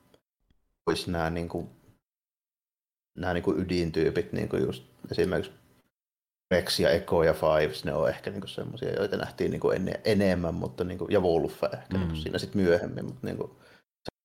pois 0.85 1.09
nämä, 1.09 1.31
niin 1.31 1.49
kuin, 1.49 1.69
nämä 3.19 3.35
niin 3.35 3.45
kuin 3.45 3.61
ydintyypit, 3.61 4.33
niin 4.33 4.49
kuin 4.49 4.63
just 4.63 4.85
esimerkiksi 5.11 5.53
Rex 6.51 6.81
ja 6.81 6.91
Echo 6.91 7.23
ja 7.23 7.35
Fives, 7.35 7.85
ne 7.85 7.95
on 7.95 8.09
ehkä 8.09 8.31
niin 8.31 8.49
semmoisia, 8.49 8.93
joita 8.93 9.17
nähtiin 9.17 9.51
niin 9.51 9.61
kuin 9.61 9.77
enne, 9.77 10.01
enemmän, 10.05 10.55
mutta 10.55 10.85
niin 10.85 10.99
kuin, 10.99 11.13
ja 11.13 11.21
Wolf 11.21 11.63
ehkä 11.65 11.99
mm. 11.99 12.09
niin 12.09 12.17
siinä 12.17 12.39
sitten 12.39 12.63
myöhemmin, 12.63 13.05
mutta 13.05 13.27
niin 13.27 13.37
kuin, 13.37 13.51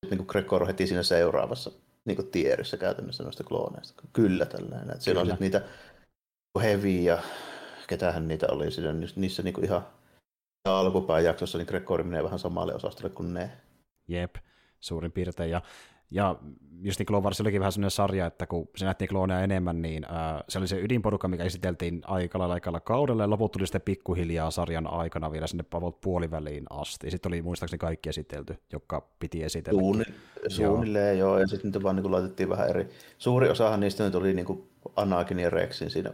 niin 0.05 0.17
kuin 0.17 0.27
Gregor 0.27 0.67
heti 0.67 0.87
siinä 0.87 1.03
seuraavassa 1.03 1.71
niin 2.05 2.15
kuin 2.15 2.31
tierissä 2.31 2.77
käytännössä 2.77 3.23
noista 3.23 3.43
klooneista. 3.43 4.03
Kyllä 4.13 4.45
tällainen. 4.45 4.91
Että 4.91 5.03
siellä 5.03 5.21
on 5.21 5.27
sitten 5.27 5.51
niitä 5.51 5.61
ja 7.03 7.23
ketähän 7.87 8.27
niitä 8.27 8.47
oli 8.49 8.71
siinä, 8.71 8.93
niissä 9.15 9.43
niin 9.43 9.53
kuin 9.53 9.65
ihan 9.65 9.87
alkupään 10.65 11.23
jaksossa, 11.23 11.57
niin 11.57 11.67
Gregori 11.67 12.03
menee 12.03 12.23
vähän 12.23 12.39
samalle 12.39 12.75
osastolle 12.75 13.09
kuin 13.09 13.33
ne. 13.33 13.51
Jep, 14.07 14.35
suurin 14.79 15.11
piirtein. 15.11 15.51
Ja 15.51 15.61
ja 16.11 16.35
just 16.81 16.99
niin 16.99 17.05
Clone 17.05 17.23
Wars 17.23 17.41
olikin 17.41 17.59
vähän 17.59 17.71
sellainen 17.71 17.91
sarja, 17.91 18.25
että 18.25 18.47
kun 18.47 18.69
se 18.75 18.85
nähtiin 18.85 19.07
klooneja 19.07 19.41
enemmän, 19.41 19.81
niin 19.81 20.05
äh, 20.05 20.43
se 20.49 20.59
oli 20.59 20.67
se 20.67 20.79
ydinporukka, 20.79 21.27
mikä 21.27 21.43
esiteltiin 21.43 22.01
aika 22.05 22.39
lailla 22.39 22.53
aikalla 22.53 22.79
kaudella, 22.79 23.23
ja 23.23 23.29
loput 23.29 23.51
tuli 23.51 23.67
sitten 23.67 23.81
pikkuhiljaa 23.81 24.51
sarjan 24.51 24.87
aikana 24.87 25.31
vielä 25.31 25.47
sinne 25.47 25.63
puoliväliin 26.01 26.65
asti. 26.69 27.11
Sitten 27.11 27.29
oli 27.29 27.41
muistaakseni 27.41 27.79
kaikki 27.79 28.09
esitelty, 28.09 28.55
joka 28.73 29.07
piti 29.19 29.43
esitellä. 29.43 29.79
Suunni, 29.79 30.05
suunnilleen 30.47 31.19
joo. 31.19 31.29
joo, 31.29 31.39
ja 31.39 31.47
sitten 31.47 31.83
vaan 31.83 31.95
niin 31.95 32.11
laitettiin 32.11 32.49
vähän 32.49 32.69
eri. 32.69 32.87
Suuri 33.17 33.49
osahan 33.49 33.79
niistä 33.79 34.03
nyt 34.03 34.15
oli 34.15 34.33
niin 34.33 34.45
kuin 34.45 34.69
Anakin 34.95 35.39
ja 35.39 35.49
Rexin 35.49 35.89
siinä 35.89 36.13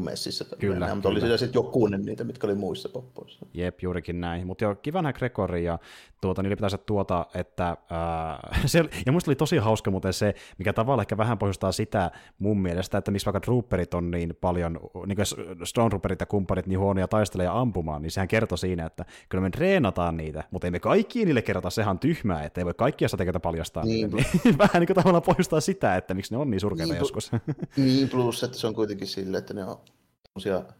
messissä. 0.00 0.44
Kyllä, 0.58 0.78
näin, 0.78 0.96
mutta 0.96 1.08
oli 1.08 1.20
siellä 1.20 1.36
sitten 1.36 1.58
jokunen 1.58 2.04
niitä, 2.04 2.24
mitkä 2.24 2.46
oli 2.46 2.54
muissa 2.54 2.88
poppoissa. 2.88 3.46
Jep, 3.54 3.82
juurikin 3.82 4.20
näin. 4.20 4.46
Mutta 4.46 4.64
joo, 4.64 4.74
kiva 4.74 5.02
nähdä 5.02 5.18
Gregori 5.18 5.64
ja 5.64 5.78
tuota, 6.24 6.42
niille 6.42 6.56
pitäisi 6.56 6.78
tuota, 6.86 7.26
että 7.34 7.76
ää, 7.90 8.50
se, 8.66 8.84
ja 9.06 9.12
musta 9.12 9.30
oli 9.30 9.36
tosi 9.36 9.56
hauska 9.56 9.90
muuten 9.90 10.12
se, 10.12 10.34
mikä 10.58 10.72
tavallaan 10.72 11.02
ehkä 11.02 11.16
vähän 11.16 11.38
pohjustaa 11.38 11.72
sitä 11.72 12.10
mun 12.38 12.62
mielestä, 12.62 12.98
että 12.98 13.10
miksi 13.10 13.26
vaikka 13.26 13.40
trooperit 13.40 13.94
on 13.94 14.10
niin 14.10 14.36
paljon, 14.40 14.80
niin 15.06 15.16
kuin 15.16 15.66
Stone 15.66 15.88
Trooperit 15.88 16.20
ja 16.20 16.26
kumppanit 16.26 16.66
niin 16.66 16.78
huonoja 16.78 17.08
taistelee 17.08 17.44
ja 17.44 17.60
ampumaan, 17.60 18.02
niin 18.02 18.10
sehän 18.10 18.28
kertoo 18.28 18.56
siinä, 18.56 18.86
että 18.86 19.04
kyllä 19.28 19.42
me 19.42 19.50
treenataan 19.50 20.16
niitä, 20.16 20.44
mutta 20.50 20.66
ei 20.66 20.70
me 20.70 20.80
kaikki 20.80 21.24
niille 21.24 21.42
kerrota, 21.42 21.70
sehän 21.70 21.98
tyhmää, 21.98 22.44
että 22.44 22.60
ei 22.60 22.64
voi 22.64 22.74
kaikkia 22.74 23.08
strategioita 23.08 23.40
paljastaa. 23.40 23.84
Niin, 23.84 24.10
niille. 24.10 24.26
niin 24.44 24.58
vähän 24.64 24.80
niin 24.80 24.86
kuin 24.86 24.94
tavallaan 24.94 25.22
pohjustaa 25.22 25.60
sitä, 25.60 25.96
että 25.96 26.14
miksi 26.14 26.34
ne 26.34 26.38
on 26.38 26.50
niin 26.50 26.60
surkeita 26.60 26.92
niin, 26.92 27.00
joskus. 27.00 27.30
niin, 27.76 28.08
plus, 28.08 28.42
että 28.42 28.58
se 28.58 28.66
on 28.66 28.74
kuitenkin 28.74 29.06
sille, 29.06 29.38
että 29.38 29.54
ne 29.54 29.64
on 29.64 29.78
semmoisia 30.24 30.74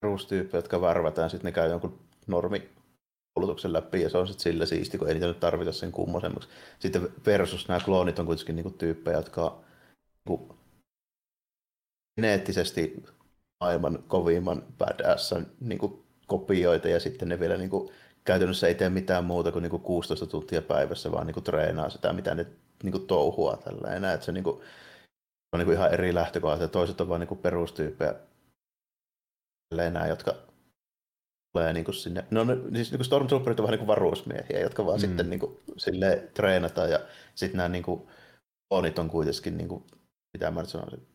perustyyppejä, 0.00 0.58
jotka 0.58 0.80
värvätään, 0.80 1.30
sitten 1.30 1.48
ne 1.48 1.52
käy 1.52 1.70
jonkun 1.70 1.98
normi 2.26 2.79
koulutuksen 3.34 3.72
läpi, 3.72 4.02
ja 4.02 4.08
se 4.08 4.18
on 4.18 4.26
sitten 4.26 4.42
sillä 4.42 4.66
siisti, 4.66 4.98
kun 4.98 5.08
ei 5.08 5.14
niitä 5.14 5.26
nyt 5.26 5.40
tarvita 5.40 5.72
sen 5.72 5.92
kummosemmaksi. 5.92 6.48
Sitten 6.78 7.08
versus 7.26 7.68
nämä 7.68 7.80
kloonit 7.80 8.18
on 8.18 8.26
kuitenkin 8.26 8.56
niinku 8.56 8.70
tyyppejä, 8.70 9.16
jotka 9.16 9.60
niinku 10.28 10.56
geneettisesti 12.16 13.04
maailman 13.60 14.02
kovimman 14.08 14.62
badassan 14.78 15.46
niinku 15.60 16.04
kopioita, 16.26 16.88
ja 16.88 17.00
sitten 17.00 17.28
ne 17.28 17.40
vielä 17.40 17.56
niinku 17.56 17.92
käytännössä 18.24 18.68
ei 18.68 18.74
tee 18.74 18.88
mitään 18.88 19.24
muuta 19.24 19.52
kuin 19.52 19.62
niinku 19.62 19.78
16 19.78 20.26
tuntia 20.26 20.62
päivässä, 20.62 21.12
vaan 21.12 21.26
niinku 21.26 21.40
treenaa 21.40 21.90
sitä, 21.90 22.12
mitä 22.12 22.34
ne 22.34 22.46
niinku 22.82 22.98
touhua 22.98 23.56
tällä 23.56 23.94
enää. 23.96 24.12
Että 24.12 24.26
se 24.26 24.32
niinku, 24.32 24.62
on 25.52 25.58
niinku 25.58 25.72
ihan 25.72 25.92
eri 25.92 26.14
lähtökohta, 26.14 26.68
toiset 26.68 27.00
on 27.00 27.08
vain 27.08 27.20
niinku 27.20 27.36
perustyyppejä, 27.36 28.14
nämä, 29.74 30.06
jotka 30.06 30.49
tulee 31.52 31.72
niin 31.72 31.84
kuin 31.84 31.94
sinne. 31.94 32.24
No, 32.30 32.46
siis 32.74 32.92
niin 32.92 33.04
Stormtrooperit 33.04 33.60
on 33.60 33.64
vähän 33.64 33.72
niin 33.72 33.78
kuin 33.78 33.86
varuusmiehiä, 33.86 34.60
jotka 34.60 34.86
vaan 34.86 34.98
mm. 34.98 35.00
sitten 35.00 35.30
niin 35.30 35.40
kuin, 35.40 35.58
sille 35.76 36.28
treenataan 36.34 36.90
ja 36.90 37.00
sitten 37.34 37.56
nämä 37.56 37.68
niin 37.68 37.84
kuin, 37.84 38.02
on 38.70 39.10
kuitenkin, 39.10 39.56
niin 39.56 39.68
kuin, 39.68 39.84
mitä 40.32 40.50
mä 40.50 40.60
nyt 40.60 40.70
sanoisin, 40.70 41.06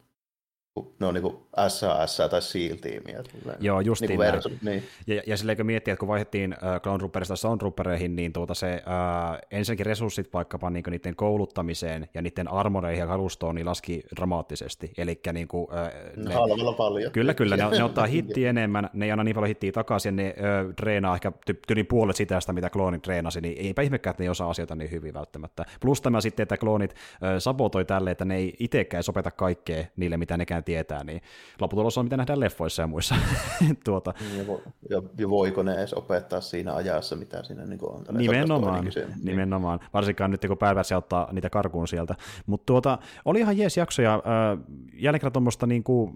ne 0.99 1.07
on 1.07 1.13
niin 1.13 1.21
kuin 1.21 1.37
SAS 1.67 2.17
tai 2.29 2.41
SEAL-tiimiä. 2.41 3.23
Joo, 3.59 3.79
just 3.79 4.01
niin. 4.01 4.19
Versu, 4.19 4.49
niin. 4.61 4.83
Ja, 5.07 5.21
ja 5.27 5.37
silleen 5.37 5.57
kun 5.57 5.65
miettii, 5.65 5.91
että 5.91 5.99
kun 5.99 6.07
vaihdettiin 6.07 6.53
äh, 6.53 6.81
Clone 6.81 6.97
Trooperista 6.97 7.35
Sound 7.35 7.59
Troopereihin, 7.59 8.15
niin 8.15 8.33
tuota 8.33 8.53
se 8.53 8.73
äh, 8.73 9.39
ensinnäkin 9.51 9.85
resurssit 9.85 10.33
vaikkapa 10.33 10.69
niin 10.69 10.83
niiden 10.89 11.15
kouluttamiseen 11.15 12.09
ja 12.13 12.21
niiden 12.21 12.51
armoreihin 12.51 12.99
ja 12.99 13.07
kalustoon 13.07 13.55
niin 13.55 13.65
laski 13.65 14.03
dramaattisesti. 14.15 14.91
Eli 14.97 15.19
niin 15.33 15.47
kuin, 15.47 15.67
äh, 15.73 15.91
ne, 16.15 16.33
Halvalla 16.33 16.73
paljon. 16.73 17.11
Kyllä, 17.11 17.33
kyllä. 17.33 17.57
Ne, 17.57 17.69
ne 17.69 17.83
ottaa 17.89 18.05
hitti 18.05 18.45
enemmän, 18.45 18.89
ne 18.93 19.05
ei 19.05 19.11
anna 19.11 19.23
niin 19.23 19.35
paljon 19.35 19.47
hittiä 19.47 19.71
takaisin, 19.71 20.15
ne 20.15 20.27
äh, 20.27 20.75
treenaa 20.75 21.15
ehkä 21.15 21.31
tyli 21.67 21.83
puolet 21.83 22.15
sitä, 22.15 22.39
sitä, 22.39 22.53
mitä 22.53 22.69
kloonit 22.69 23.01
treenasi, 23.01 23.41
niin 23.41 23.57
eipä 23.65 23.81
ihmekään, 23.81 24.11
että 24.11 24.23
ne 24.23 24.25
ei 24.25 24.29
osaa 24.29 24.49
asioita 24.49 24.75
niin 24.75 24.91
hyvin 24.91 25.13
välttämättä. 25.13 25.65
Plus 25.81 26.01
tämä 26.01 26.21
sitten, 26.21 26.43
että 26.43 26.57
kloonit 26.57 26.91
äh, 26.91 27.29
sabotoi 27.39 27.85
tälle, 27.85 28.11
että 28.11 28.25
ne 28.25 28.35
ei 28.35 28.53
itsekään 28.59 29.03
sopeta 29.03 29.31
kaikkea 29.31 29.85
niille, 29.95 30.17
mitä 30.17 30.37
nekään 30.37 30.64
tietää, 30.65 31.03
niin 31.03 31.21
lopputulos 31.61 31.97
on 31.97 32.05
mitä 32.05 32.17
nähdään 32.17 32.39
leffoissa 32.39 32.81
ja 32.81 32.87
muissa. 32.87 33.15
tuota. 33.85 34.13
ja, 34.37 34.47
vo, 34.47 34.61
ja, 34.89 35.01
ja, 35.17 35.29
voiko 35.29 35.63
ne 35.63 35.73
edes 35.73 35.93
opettaa 35.93 36.41
siinä 36.41 36.75
ajassa, 36.75 37.15
mitä 37.15 37.43
siinä 37.43 37.65
niin 37.65 37.79
on? 37.81 38.05
Nimenomaan, 38.11 38.85
niin. 38.85 39.07
nimenomaan. 39.23 39.79
Varsinkaan 39.93 40.31
nyt, 40.31 40.45
kun 40.47 40.57
päivässä 40.57 40.97
ottaa 40.97 41.29
niitä 41.31 41.49
karkuun 41.49 41.87
sieltä. 41.87 42.15
Mutta 42.45 42.65
tuota, 42.65 42.97
oli 43.25 43.39
ihan 43.39 43.57
jees 43.57 43.77
jakso, 43.77 44.01
ja 44.01 44.13
äh, 44.15 44.59
jälleen 44.93 45.19
kerran 45.19 45.33
tuommoista, 45.33 45.67
niin 45.67 45.83
kuin, 45.83 46.13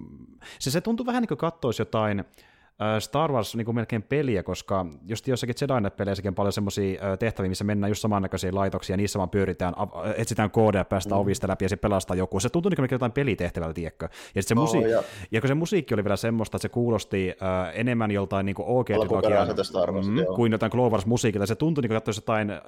se, 0.59 0.71
se 0.71 0.81
tuntui 0.81 1.05
vähän 1.05 1.21
niin 1.21 1.27
kuin 1.27 1.37
kattoisi 1.37 1.81
jotain, 1.81 2.25
Star 2.99 3.31
Wars 3.31 3.55
niin 3.55 3.65
kuin 3.65 3.75
melkein 3.75 4.03
peliä, 4.03 4.43
koska 4.43 4.85
just 5.07 5.27
jossakin 5.27 5.55
Jedi-peleissäkin 5.61 6.27
on 6.27 6.35
paljon 6.35 6.53
semmoisia 6.53 7.11
äh, 7.11 7.17
tehtäviä, 7.17 7.49
missä 7.49 7.63
mennään 7.63 7.91
just 7.91 8.01
samannäköisiä 8.01 8.51
laitoksia, 8.53 8.93
ja 8.93 8.97
niissä 8.97 9.19
vaan 9.19 9.29
pyöritään, 9.29 9.73
etsitään 10.15 10.51
koodeja, 10.51 10.85
päästä 10.85 11.15
mm. 11.15 11.21
ovista 11.21 11.47
läpi 11.47 11.65
ja 11.65 11.69
sitten 11.69 11.89
pelastaa 11.89 12.15
joku. 12.15 12.39
Se 12.39 12.49
tuntui 12.49 12.69
niin 12.69 12.77
kuin 12.77 12.87
jotain 12.91 13.11
pelitehtävältä, 13.11 13.73
tiedätkö? 13.73 14.09
Ja, 14.35 14.43
se 14.43 14.55
oh, 14.57 14.61
musi- 14.61 14.89
ja... 14.89 15.03
ja 15.31 15.41
kun 15.41 15.47
se 15.47 15.53
musiikki 15.53 15.93
oli 15.93 16.03
vielä 16.03 16.15
semmoista, 16.15 16.57
että 16.57 16.61
se 16.61 16.69
kuulosti 16.69 17.29
äh, 17.29 17.71
enemmän 17.73 18.11
joltain 18.11 18.45
niin 18.45 18.55
ok 18.59 18.89
mm, 18.89 20.25
kuin 20.35 20.51
jotain 20.51 20.71
Clone 20.71 20.91
Wars-musiikilta. 20.91 21.45
Se 21.45 21.55
tuntui 21.55 21.81
niin 21.81 21.89
kuin 21.89 22.01
jotain 22.15 22.49
äh, 22.49 22.59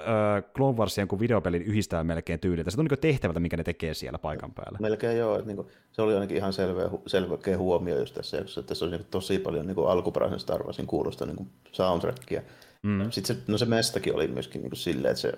Clone 0.56 0.78
Warsien 0.78 1.08
kuin 1.08 1.20
videopelin 1.20 1.62
yhdistää 1.62 2.04
melkein 2.04 2.40
tyyliltä. 2.40 2.72
Se 2.72 2.78
tuntui 2.78 2.96
niin 2.96 3.02
tehtävältä, 3.02 3.40
mikä 3.40 3.58
ne 3.58 3.64
tekee 3.64 3.94
siellä 3.94 4.18
paikan 4.20 4.54
päällä. 4.54 4.78
Melkein 4.82 5.18
joo, 5.18 5.36
että 5.36 5.48
niin 5.48 5.56
kuin, 5.56 5.68
se 5.92 6.02
oli 6.02 6.14
ainakin 6.14 6.38
ihan 6.38 6.54
selvä, 6.54 6.82
selvä 7.08 7.38
huomio 7.58 8.00
just 8.00 8.16
tässä, 8.16 8.38
että 8.40 8.64
tässä 8.64 8.86
oli 8.86 8.98
niin 8.98 9.08
tosi 9.12 9.40
paljon 9.40 9.68
niin 9.68 9.76
kuin 9.76 9.88
alkuperäisen 10.02 10.40
Star 10.40 10.64
Warsin 10.64 10.88
kuulosta 10.88 11.26
niin 11.26 11.52
soundtrackia. 11.72 12.42
Mm. 12.84 13.12
Sitten 13.12 13.36
se, 13.36 13.44
no 13.48 13.58
se 13.58 13.66
mestakin 13.66 14.16
oli 14.16 14.28
myöskin 14.28 14.62
niin 14.62 14.70
kuin 14.70 14.78
silleen, 14.78 15.12
että 15.12 15.22
se 15.22 15.34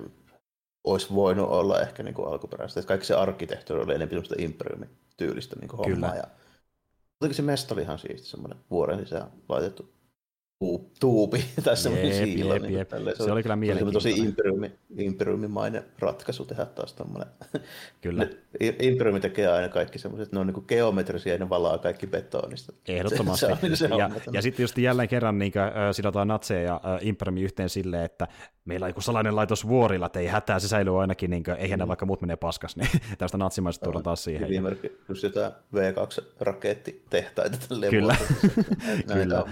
olisi 0.84 1.14
voinut 1.14 1.50
olla 1.50 1.82
ehkä 1.82 2.04
niin 2.04 2.16
kuin 2.16 2.28
alkuperäistä. 2.28 2.80
Että 2.80 2.88
kaikki 2.88 3.08
se 3.08 3.16
arkkitehtuuri 3.16 3.84
oli 3.84 3.96
enemmän 3.96 4.10
semmoista 4.10 4.36
imperiumi-tyylistä 4.38 5.56
niin 5.60 5.70
hommaa. 5.72 5.86
Kyllä. 5.86 6.14
Ja, 7.22 7.34
se 7.34 7.42
mesta 7.42 7.76
oli 7.76 7.82
ihan 7.82 8.00
siisti, 8.00 8.28
semmoinen 8.28 8.58
vuoren 8.72 9.00
sisään 9.00 9.32
laitettu 9.50 9.93
tuupi 11.00 11.46
tai 11.64 11.78
semmoinen 11.78 12.14
siilo. 12.14 12.54
Jep, 12.54 12.64
niin 12.64 12.74
jep. 12.74 12.90
Se, 12.90 13.24
se 13.24 13.32
oli 13.32 13.44
kyllä 13.44 13.56
mielenkiintoinen. 13.56 13.94
tosi 13.94 14.28
imperiumi, 14.28 14.72
imperiumimainen 14.98 15.84
ratkaisu 16.00 16.46
tehdä 16.46 16.66
taas 16.66 16.94
tommoinen. 16.94 17.34
Kyllä. 18.02 18.28
Imperiumi 18.80 19.20
tekee 19.20 19.48
aina 19.48 19.70
kaikki 19.70 20.00
semmoiset, 20.00 20.32
ne 20.32 20.40
on 20.40 20.48
niin 20.48 20.66
geometrisia 20.68 21.34
ja 21.34 21.40
ne 21.40 21.50
valaa 21.50 21.78
kaikki 21.78 22.08
betonista. 22.08 22.74
Ehdottomasti. 22.88 23.46
Se, 23.46 23.58
se 23.62 23.68
on, 23.68 23.76
se 23.76 23.88
ja, 23.88 24.10
ja 24.32 24.42
sitten 24.42 24.64
just 24.64 24.78
jälleen 24.78 25.10
kerran 25.10 25.40
niin 25.40 25.54
äh, 25.58 25.72
sidotaan 25.92 26.28
natseja 26.28 26.62
ja 26.62 26.82
äh, 26.86 27.08
imperiumi 27.08 27.42
yhteen 27.42 27.70
silleen, 27.70 28.06
että 28.06 28.28
meillä 28.66 28.84
on 28.84 28.90
joku 28.90 29.02
salainen 29.02 29.36
laitos 29.36 29.68
vuorilla, 29.68 30.06
että 30.06 30.20
ei 30.20 30.28
hätää, 30.28 30.60
se 30.60 30.68
säilyy 30.68 31.02
ainakin, 31.02 31.30
niin 31.30 31.44
kuin, 31.44 31.58
eihän 31.58 31.80
mm. 31.80 31.84
ne 31.84 31.88
vaikka 31.88 32.06
muut 32.06 32.22
menee 32.22 32.36
paskas, 32.36 32.76
niin 32.76 32.90
tästä 33.18 33.38
natsimaista 33.38 33.84
tuodaan 33.84 34.04
taas 34.04 34.24
siihen. 34.24 34.50
Viimerkki, 34.50 34.92
just 35.10 35.24
jotain 35.24 35.52
V2-rakettitehtaita. 35.76 37.58
Kyllä. 37.90 38.16
Kyllä. 39.14 39.44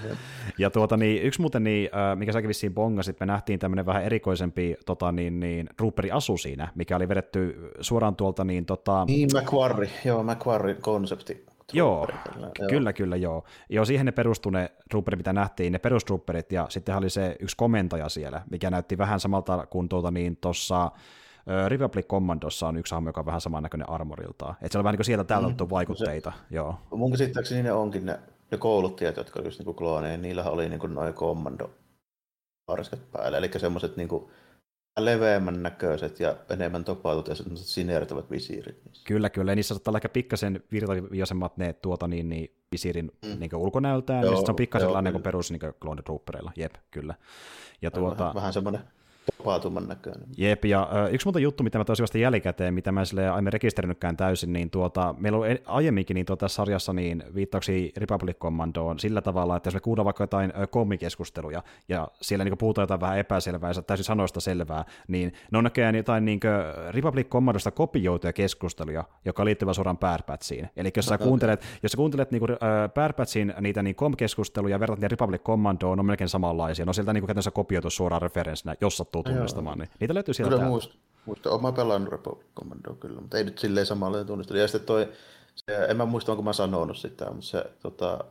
Ja 0.57 0.69
tuota, 0.69 0.97
niin, 1.01 1.23
yksi 1.23 1.41
muuten, 1.41 1.63
niin, 1.63 1.89
mikä 2.15 2.31
säkin 2.31 2.47
vissiin 2.47 2.73
bongasit, 2.73 3.19
me 3.19 3.25
nähtiin 3.25 3.59
tämmöinen 3.59 3.85
vähän 3.85 4.03
erikoisempi 4.03 4.75
tota, 4.85 5.11
niin, 5.11 5.39
niin, 5.39 5.69
Rooperi 5.79 6.11
asu 6.11 6.37
siinä, 6.37 6.67
mikä 6.75 6.95
oli 6.95 7.09
vedetty 7.09 7.71
suoraan 7.81 8.15
tuolta 8.15 8.43
niin, 8.43 8.65
tota... 8.65 9.05
Niin, 9.05 9.29
Macquarie, 9.33 9.89
joo, 10.05 10.23
Macquarie-konsepti. 10.23 11.45
Joo, 11.73 12.07
joo, 12.39 12.51
kyllä, 12.69 12.93
kyllä, 12.93 13.15
joo. 13.15 13.43
Joo, 13.69 13.85
siihen 13.85 14.05
ne 14.05 14.11
perustui 14.11 14.51
ne 14.51 14.71
trooperit, 14.89 15.17
mitä 15.17 15.33
nähtiin, 15.33 15.73
ne 15.73 15.79
perustrooperit, 15.79 16.51
ja 16.51 16.65
sitten 16.69 16.97
oli 16.97 17.09
se 17.09 17.35
yksi 17.39 17.57
komentaja 17.57 18.09
siellä, 18.09 18.41
mikä 18.51 18.69
näytti 18.69 18.97
vähän 18.97 19.19
samalta 19.19 19.67
kuin 19.69 19.89
tuota 19.89 20.11
niin 20.11 20.37
tuossa 20.37 20.91
Republic 21.67 22.07
Commandossa 22.07 22.67
on 22.67 22.77
yksi 22.77 22.95
hahmo, 22.95 23.09
joka 23.09 23.21
on 23.21 23.25
vähän 23.25 23.41
samannäköinen 23.41 23.89
armoriltaan. 23.89 24.55
Että 24.61 24.71
se 24.71 24.77
on 24.77 24.83
vähän 24.83 24.93
niin 24.93 24.97
kuin 24.97 25.05
sieltä 25.05 25.23
täällä 25.23 25.47
mm, 25.47 25.55
vaikutteita. 25.69 26.31
Se, 26.31 26.55
joo. 26.55 26.75
Mun 26.91 27.11
käsittääkseni 27.11 27.63
ne 27.63 27.71
onkin 27.71 28.05
ne, 28.05 28.19
ne 28.51 28.57
kouluttajat, 28.57 29.17
jotka 29.17 29.39
oli 29.39 29.47
just 29.47 29.59
niin 29.59 29.75
klooneja, 29.75 30.17
niillä 30.17 30.43
oli 30.43 30.69
niin 30.69 30.93
noin 30.93 31.13
kommando 31.13 31.69
päällä, 33.11 33.37
eli 33.37 33.49
semmoiset 33.57 33.97
niin 33.97 34.07
kuin, 34.07 34.31
leveämmän 34.99 35.63
näköiset 35.63 36.19
ja 36.19 36.35
enemmän 36.49 36.83
topautut 36.83 37.27
ja 37.27 37.35
semmoiset 37.35 37.67
sinertävät 37.67 38.31
visiirit. 38.31 38.85
Niissä. 38.85 39.03
Kyllä, 39.07 39.29
kyllä. 39.29 39.51
Ja 39.51 39.55
niissä 39.55 39.73
saattaa 39.73 39.91
olla 39.91 39.97
ehkä 39.97 40.09
pikkasen 40.09 40.63
virtavioisemmat 40.71 41.57
ne 41.57 41.73
tuota, 41.73 42.07
niin, 42.07 42.29
niin, 42.29 42.55
visiirin 42.71 43.11
mm. 43.25 43.39
niin 43.39 43.55
ulkonäöltään, 43.55 44.23
joo, 44.23 44.33
ja 44.33 44.45
se 44.45 44.51
on 44.51 44.55
pikkasen 44.55 44.87
sellainen 44.87 45.13
kuin 45.13 45.23
perus 45.23 45.51
niin 45.51 45.61
Clone. 45.81 46.01
Jep, 46.55 46.75
kyllä. 46.91 47.15
Ja 47.81 47.91
tuota... 47.91 48.19
vähän, 48.19 48.35
vähän 48.35 48.53
semmoinen 48.53 48.81
tapaatuman 49.37 49.87
näköinen. 49.87 50.27
Jep, 50.37 50.65
ja 50.65 50.89
yksi 51.11 51.27
muuta 51.27 51.39
juttu, 51.39 51.63
mitä 51.63 51.77
mä 51.77 51.85
toisin 51.85 52.03
vasta 52.03 52.17
jälkikäteen, 52.17 52.73
mitä 52.73 52.91
mä 52.91 53.05
sille 53.05 53.29
aiemmin 53.29 53.53
rekisteröinytkään 53.53 54.17
täysin, 54.17 54.53
niin 54.53 54.69
tuota, 54.69 55.15
meillä 55.17 55.37
on 55.37 55.45
aiemminkin 55.65 56.15
niin 56.15 56.25
tuota, 56.25 56.47
sarjassa 56.47 56.93
niin 56.93 57.23
viittauksia 57.35 57.91
Republic 57.97 58.37
Commandoon 58.37 58.99
sillä 58.99 59.21
tavalla, 59.21 59.57
että 59.57 59.67
jos 59.67 59.73
me 59.73 59.79
kuullaan 59.79 60.05
vaikka 60.05 60.23
jotain 60.23 60.53
kommikeskusteluja, 60.69 61.63
ja 61.89 62.07
siellä 62.21 62.45
niin 62.45 62.57
puhutaan 62.57 62.83
jotain 62.83 63.01
vähän 63.01 63.17
epäselvää 63.17 63.71
ja 63.75 63.81
täysin 63.81 64.05
sanoista 64.05 64.39
selvää, 64.39 64.85
niin 65.07 65.33
ne 65.51 65.57
on 65.57 65.63
näköjään 65.63 65.95
jotain 65.95 66.25
niin 66.25 66.39
Republic 66.89 67.27
Commandosta 67.27 67.71
kopioituja 67.71 68.33
keskusteluja, 68.33 69.03
joka 69.25 69.45
liittyvät 69.45 69.75
suoraan 69.75 69.97
Batchiin. 69.97 70.69
Eli 70.75 70.91
jos 70.95 71.05
sä 71.05 71.15
okay. 71.15 71.27
kuuntelet, 71.27 71.61
jos 71.83 71.91
sä 71.91 71.95
kuuntelet 71.95 72.31
niin 72.31 72.39
kuin, 72.39 72.57
niitä 73.61 73.83
niin 73.83 73.95
kom-keskusteluja 73.95 74.75
ja 74.75 74.79
vertaat 74.79 74.99
niitä 74.99 75.13
Republic 75.13 75.41
Commandoon, 75.41 75.99
on 75.99 76.05
melkein 76.05 76.29
samanlaisia. 76.29 76.85
No 76.85 76.93
sieltä 76.93 77.13
niin 77.13 77.23
kuin, 77.25 77.35
kopioitu 77.53 77.89
suoraan 77.89 78.21
referenssinä, 78.21 78.75
jos 78.81 78.97
sattuu 79.17 79.33
tunnistamaan, 79.33 79.77
niin 79.77 79.89
niitä 79.99 80.13
löytyy 80.13 80.33
sieltä. 80.33 80.55
Kyllä 80.55 80.67
muista, 80.67 80.95
muista, 81.25 81.49
olen 81.49 81.73
pelannut 81.73 82.11
Republic 82.11 82.47
Commando 82.55 82.93
kyllä, 82.93 83.21
mutta 83.21 83.37
ei 83.37 83.43
nyt 83.43 83.57
silleen 83.57 83.85
samalle 83.85 84.25
tunnistelu. 84.25 84.59
Ja 84.59 84.67
sitten 84.67 84.87
toi, 84.87 85.11
se, 85.55 85.85
en 85.85 85.97
mä 85.97 86.05
muista, 86.05 86.31
onko 86.31 86.43
mä 86.43 86.53
sanonut 86.53 86.97
sitä, 86.97 87.25
mutta 87.25 87.41
se 87.41 87.65
tota, 87.81 88.23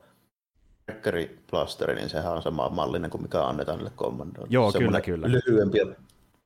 Rekkeri 0.88 1.38
Plasteri, 1.50 1.94
niin 1.94 2.08
sehän 2.08 2.32
on 2.32 2.42
sama 2.42 2.68
mallinen 2.68 3.10
kuin 3.10 3.22
mikä 3.22 3.44
annetaan 3.44 3.78
niille 3.78 3.92
kommandoille. 3.96 4.48
Joo, 4.50 4.72
kyllä, 4.72 5.00
kyllä. 5.00 5.26
Lyhyempi 5.30 5.78
ja 5.78 5.86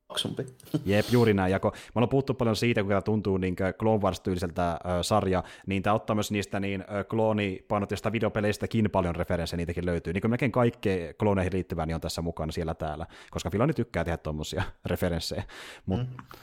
paksumpi. 0.09 0.47
Jep, 0.85 1.07
juuri 1.11 1.35
näin. 1.35 1.53
Ja 1.53 1.61
kun 1.61 1.73
me 1.75 1.91
ollaan 1.95 2.09
puhuttu 2.09 2.35
paljon 2.35 2.57
siitä, 2.57 2.83
kun 2.83 2.89
tämä 2.89 3.03
tuntuu 3.03 3.37
niin 3.37 3.57
Clone 3.79 4.03
Wars-tyyliseltä 4.03 4.71
äh, 4.71 4.79
sarja, 5.03 5.43
niin 5.67 5.83
tämä 5.83 5.95
ottaa 5.95 6.15
myös 6.15 6.31
niistä 6.31 6.61
niin 6.61 6.81
äh, 6.81 7.07
kloonipainotista 7.09 8.13
videopeleistäkin 8.13 8.91
paljon 8.91 9.17
referenssejä, 9.17 9.57
niitäkin 9.57 9.87
löytyy. 9.87 10.13
Niin 10.13 10.21
kuin 10.21 10.31
melkein 10.31 10.53
kaikki 10.53 10.89
klooneihin 11.19 11.53
liittyvää 11.53 11.87
niin 11.87 11.95
on 11.95 12.01
tässä 12.01 12.23
mukana 12.23 12.53
siellä 12.53 12.75
täällä, 12.75 13.07
koska 13.31 13.51
Filoni 13.51 13.73
tykkää 13.73 14.05
tehdä 14.05 14.17
tuommoisia 14.17 14.63
referenssejä. 14.87 15.45
Mutta 15.87 16.07
mm. 16.07 16.39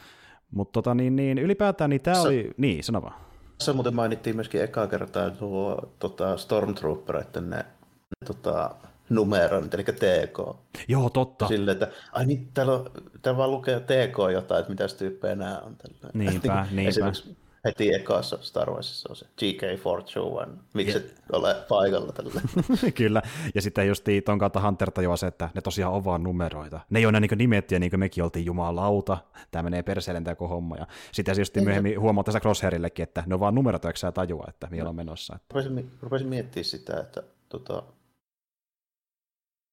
mut, 0.51 0.71
tota, 0.71 0.95
niin, 0.95 1.15
niin, 1.15 1.37
ylipäätään 1.37 1.89
niin 1.89 2.01
tämä 2.01 2.21
oli... 2.21 2.51
Niin, 2.57 2.83
sano 2.83 3.01
vaan. 3.01 3.15
Tässä 3.57 3.73
muuten 3.73 3.95
mainittiin 3.95 4.35
myöskin 4.35 4.63
ekaa 4.63 4.87
kertaa 4.87 5.29
tuo 5.29 5.93
tota, 5.99 6.37
Stormtroopereiden 6.37 7.49
ne, 7.49 7.57
ne 7.57 7.65
tota, 8.25 8.75
numeroinnit, 9.15 9.73
eli 9.73 9.83
TK. 9.83 10.57
Joo, 10.87 11.09
totta. 11.09 11.47
Silleen, 11.47 11.73
että 11.73 11.87
ai 12.11 12.25
niin, 12.25 12.49
täällä, 12.53 12.73
on, 12.73 12.91
täällä 13.21 13.37
vaan 13.37 13.51
lukee 13.51 13.79
TK 13.79 14.17
jotain, 14.33 14.59
että 14.59 14.69
mitä 14.71 14.87
tyyppejä 14.97 15.35
nämä 15.35 15.61
on. 15.65 15.75
Tällä. 15.75 16.11
Niinpä, 16.13 16.67
niinpä. 16.71 16.89
Esimerkiksi 16.89 17.37
heti 17.65 17.93
ekassa 17.93 18.37
Star 18.41 18.71
Warsissa 18.71 19.09
on 19.09 19.15
se 19.15 19.25
GK421, 19.25 20.49
miksi 20.73 20.97
et 20.97 21.15
ole 21.31 21.55
paikalla 21.69 22.11
tällä. 22.11 22.41
Kyllä, 22.97 23.21
ja 23.55 23.61
sitten 23.61 23.87
just 23.87 24.05
ton 24.25 24.39
kautta 24.39 24.61
Hunter 24.61 24.91
tajuaa 24.91 25.17
se, 25.17 25.27
että 25.27 25.49
ne 25.53 25.61
tosiaan 25.61 25.93
on 25.93 26.05
vaan 26.05 26.23
numeroita. 26.23 26.79
Ne 26.89 26.99
ei 26.99 27.05
ole 27.05 27.19
niin 27.19 27.31
nimettyjä, 27.37 27.79
niin 27.79 27.89
kuin 27.89 27.99
mekin 27.99 28.23
oltiin 28.23 28.45
jumalauta, 28.45 29.17
tämä 29.51 29.63
menee 29.63 29.83
perseelle 29.83 30.21
tämä 30.21 30.47
homma. 30.49 30.75
Ja 30.75 30.87
sitten 31.11 31.35
just 31.37 31.55
myöhemmin 31.55 31.99
huomaa 31.99 32.23
tässä 32.23 32.39
Crosshairillekin, 32.39 33.03
että 33.03 33.23
ne 33.25 33.33
on 33.33 33.39
vaan 33.39 33.55
numeroita, 33.55 33.89
eikö 33.89 33.99
sä 33.99 34.11
tajua, 34.11 34.45
että 34.49 34.67
mihin 34.71 34.87
on 34.87 34.95
menossa. 34.95 35.35
Että... 35.35 35.45
Rupesin, 35.53 35.91
rupesin 36.01 36.27
miettimään 36.27 36.65
sitä, 36.65 36.99
että 36.99 37.23
tota, 37.49 37.83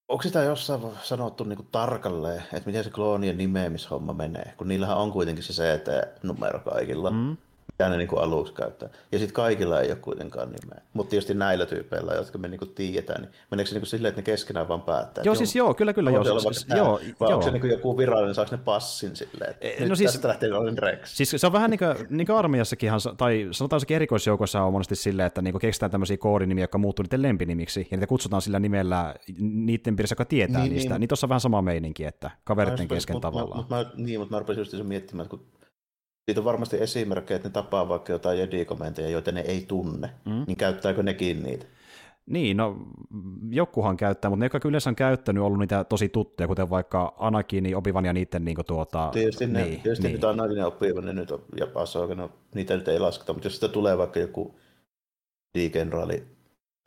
Onko 0.08 0.22
sitä 0.22 0.42
jossain 0.42 0.82
sanottu 1.02 1.44
niin 1.44 1.56
kuin 1.56 1.68
tarkalleen, 1.72 2.42
että 2.52 2.66
miten 2.66 2.84
se 2.84 2.90
kloonien 2.90 3.38
nimeämishomma 3.38 4.12
menee, 4.12 4.54
kun 4.56 4.68
niillähän 4.68 4.96
on 4.96 5.12
kuitenkin 5.12 5.44
se 5.44 5.52
CT-numero 5.52 6.60
kaikilla. 6.60 7.10
Mm 7.10 7.36
mitä 7.72 7.88
ne 7.88 7.96
niin 7.96 8.08
kuin 8.08 8.22
aluksi 8.22 8.52
käyttää. 8.52 8.88
Ja 9.12 9.18
sitten 9.18 9.34
kaikilla 9.34 9.80
ei 9.80 9.90
ole 9.90 9.98
kuitenkaan 9.98 10.48
nimeä. 10.48 10.82
Mutta 10.92 11.10
tietysti 11.10 11.34
näillä 11.34 11.66
tyypeillä, 11.66 12.14
jotka 12.14 12.38
me 12.38 12.48
niin 12.48 12.58
kuin 12.58 12.74
tiedetään, 12.74 13.22
niin 13.22 13.32
meneekö 13.50 13.68
se 13.68 13.74
niin 13.74 13.80
kuin 13.80 13.88
silleen, 13.88 14.08
että 14.08 14.20
ne 14.20 14.24
keskenään 14.24 14.68
vaan 14.68 14.82
päättää? 14.82 15.24
Joo, 15.24 15.34
siis 15.34 15.56
joo, 15.56 15.74
kyllä, 15.74 15.92
kyllä. 15.92 16.10
Joo, 16.10 16.40
siis, 16.40 16.66
joo, 16.76 17.00
vai 17.20 17.30
joo. 17.30 17.32
onko 17.32 17.42
se 17.42 17.50
niin 17.50 17.60
kuin 17.60 17.70
joku 17.70 17.98
virallinen, 17.98 18.34
saako 18.34 18.56
ne 18.56 18.62
passin 18.64 19.16
silleen, 19.16 19.50
että 19.50 19.66
e, 19.84 19.88
no 19.88 19.96
siis, 19.96 20.12
tästä 20.12 20.28
lähtee 20.28 20.48
Rex? 20.78 21.10
Siis 21.14 21.30
se 21.36 21.46
on 21.46 21.52
vähän 21.52 21.70
niin 21.70 21.78
kuin, 21.78 22.06
niin 22.10 22.26
kuin 22.26 22.36
armeijassakin, 22.36 22.90
tai 23.16 23.48
sanotaan 23.50 23.80
sekin 23.80 23.94
erikoisjoukossa 23.94 24.62
on 24.62 24.72
monesti 24.72 24.96
silleen, 24.96 25.26
että 25.26 25.42
niin 25.42 25.52
kuin 25.52 25.60
keksitään 25.60 25.90
tämmöisiä 25.90 26.16
koodinimiä, 26.16 26.62
jotka 26.64 26.78
muuttuu 26.78 27.02
niiden 27.02 27.22
lempinimiksi, 27.22 27.88
ja 27.90 27.96
niitä 27.96 28.06
kutsutaan 28.06 28.42
sillä 28.42 28.58
nimellä 28.58 29.14
niiden 29.38 29.96
piirissä, 29.96 30.12
joka 30.12 30.24
tietää 30.24 30.62
niin, 30.62 30.72
niistä. 30.72 30.94
Niin, 30.94 31.00
niin 31.00 31.08
tuossa 31.08 31.26
on 31.26 31.28
vähän 31.28 31.40
sama 31.40 31.62
meininki, 31.62 32.04
että 32.04 32.30
kaveritten 32.44 32.88
kesken 32.88 33.20
tavallaan. 33.20 33.64
Niin, 33.96 34.20
mutta 34.20 34.34
mä 34.34 34.38
rupesin 34.38 34.60
just 34.60 34.74
miettimään, 34.82 35.24
että 35.24 35.36
kun 35.36 35.57
siitä 36.28 36.40
on 36.40 36.44
varmasti 36.44 36.76
esimerkkejä, 36.80 37.36
että 37.36 37.48
ne 37.48 37.52
tapaa 37.52 37.88
vaikka 37.88 38.12
jotain 38.12 38.38
jedikomenteja, 38.38 39.08
joita 39.08 39.32
ne 39.32 39.40
ei 39.40 39.64
tunne, 39.68 40.10
mm. 40.24 40.44
niin 40.46 40.56
käyttääkö 40.56 41.02
nekin 41.02 41.42
niitä? 41.42 41.66
Niin, 42.26 42.56
no 42.56 42.76
jokuhan 43.50 43.96
käyttää, 43.96 44.30
mutta 44.30 44.40
ne, 44.40 44.50
jotka 44.52 44.68
yleensä 44.68 44.90
on 44.90 44.96
käyttänyt, 44.96 45.40
on 45.40 45.46
ollut 45.46 45.58
niitä 45.58 45.84
tosi 45.84 46.08
tuttuja, 46.08 46.46
kuten 46.46 46.70
vaikka 46.70 47.14
Anakin, 47.18 47.76
Obivan 47.76 48.04
ja 48.04 48.12
niiden 48.12 48.44
niin 48.44 48.54
kuin, 48.54 48.66
tuota... 48.66 49.10
Tietysti, 49.12 49.46
ne, 49.46 49.64
niin, 49.64 49.80
tietysti 49.80 50.04
niin. 50.04 50.12
nyt 50.12 50.24
Anakin 50.24 50.56
ja 50.56 50.66
Obivan, 50.66 51.04
ne 51.04 51.12
nyt 51.12 51.30
on, 51.30 51.42
ja 51.56 51.66
no, 52.14 52.30
niitä 52.54 52.76
nyt 52.76 52.88
ei 52.88 52.98
lasketa, 52.98 53.32
mutta 53.32 53.46
jos 53.46 53.54
sitä 53.54 53.68
tulee 53.68 53.98
vaikka 53.98 54.20
joku 54.20 54.54
digeneraali 55.54 56.26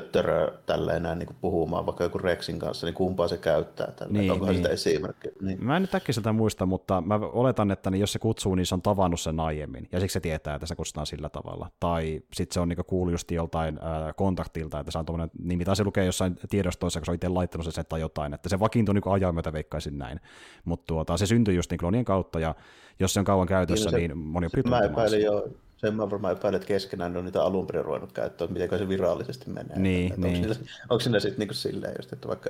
töttörö 0.01 0.51
tällä 0.65 0.93
enää 0.93 1.15
niin 1.15 1.35
puhumaan 1.41 1.85
vaikka 1.85 2.03
joku 2.03 2.17
Rexin 2.17 2.59
kanssa, 2.59 2.87
niin 2.87 2.93
kumpaa 2.93 3.27
se 3.27 3.37
käyttää 3.37 3.91
tällä, 3.91 4.13
niin, 4.13 4.31
onko 4.31 4.45
niin. 4.45 4.55
sitä 4.55 4.69
esimerkkiä. 4.69 5.31
Niin. 5.41 5.65
Mä 5.65 5.75
en 5.75 5.81
nyt 5.81 5.95
äkkiseltä 5.95 6.31
muista, 6.31 6.65
mutta 6.65 7.01
mä 7.01 7.15
oletan, 7.15 7.71
että 7.71 7.91
niin 7.91 7.99
jos 7.99 8.13
se 8.13 8.19
kutsuu, 8.19 8.55
niin 8.55 8.65
se 8.65 8.75
on 8.75 8.81
tavannut 8.81 9.19
sen 9.19 9.39
aiemmin, 9.39 9.87
ja 9.91 9.99
siksi 9.99 10.13
se 10.13 10.19
tietää, 10.19 10.55
että 10.55 10.65
se 10.65 10.75
kutsutaan 10.75 11.07
sillä 11.07 11.29
tavalla. 11.29 11.69
Tai 11.79 12.21
sitten 12.33 12.53
se 12.53 12.59
on 12.59 12.69
niin 12.69 12.85
kuullut 12.87 13.13
just 13.13 13.31
joltain 13.31 13.79
äh, 13.83 14.15
kontaktilta, 14.15 14.79
että 14.79 14.91
se 14.91 14.97
on 14.97 15.05
tuommoinen 15.05 15.31
nimi, 15.43 15.65
tai 15.65 15.75
se 15.75 15.83
lukee 15.83 16.05
jossain 16.05 16.35
tiedostoissa, 16.49 16.99
kun 16.99 17.05
se 17.05 17.11
on 17.11 17.15
itse 17.15 17.27
laittanut 17.27 17.73
sen 17.73 17.85
tai 17.89 17.99
jotain, 17.99 18.33
että 18.33 18.49
se 18.49 18.59
vakiintui 18.59 18.95
niin 18.95 19.13
ajan 19.13 19.35
myötä 19.35 19.53
veikkaisin 19.53 19.97
näin. 19.97 20.19
Mutta 20.65 20.85
tuota, 20.87 21.17
se 21.17 21.25
syntyi 21.25 21.55
just 21.55 21.71
niin 21.71 21.79
klonien 21.79 22.05
kautta, 22.05 22.39
ja 22.39 22.55
jos 22.99 23.13
se 23.13 23.19
on 23.19 23.25
kauan 23.25 23.47
käytössä, 23.47 23.89
niin, 23.89 24.01
se, 24.01 24.07
niin 24.07 24.17
moni 24.17 24.45
on 24.45 24.69
Mä 24.69 24.79
epäilin 24.79 25.21
jo, 25.21 25.47
sen 25.81 25.95
mä 25.95 26.09
varmaan 26.09 26.37
epäilen, 26.37 26.55
että 26.55 26.67
keskenään 26.67 27.13
ne 27.13 27.19
on 27.19 27.25
niitä 27.25 27.43
alun 27.43 27.67
perin 27.67 27.85
ruvennut 27.85 28.11
käyttää, 28.11 28.45
että 28.45 28.59
miten 28.59 28.79
se 28.79 28.89
virallisesti 28.89 29.49
menee. 29.49 29.79
Niin, 29.79 30.13
että, 30.13 30.27
niin. 30.27 30.43
Onko, 30.43 30.53
siinä, 30.53 30.71
onko 30.89 30.99
siinä 30.99 31.19
sitten 31.19 31.47
niin 31.47 31.55
silleen, 31.55 31.93
just, 31.97 32.13
että 32.13 32.27
vaikka 32.27 32.49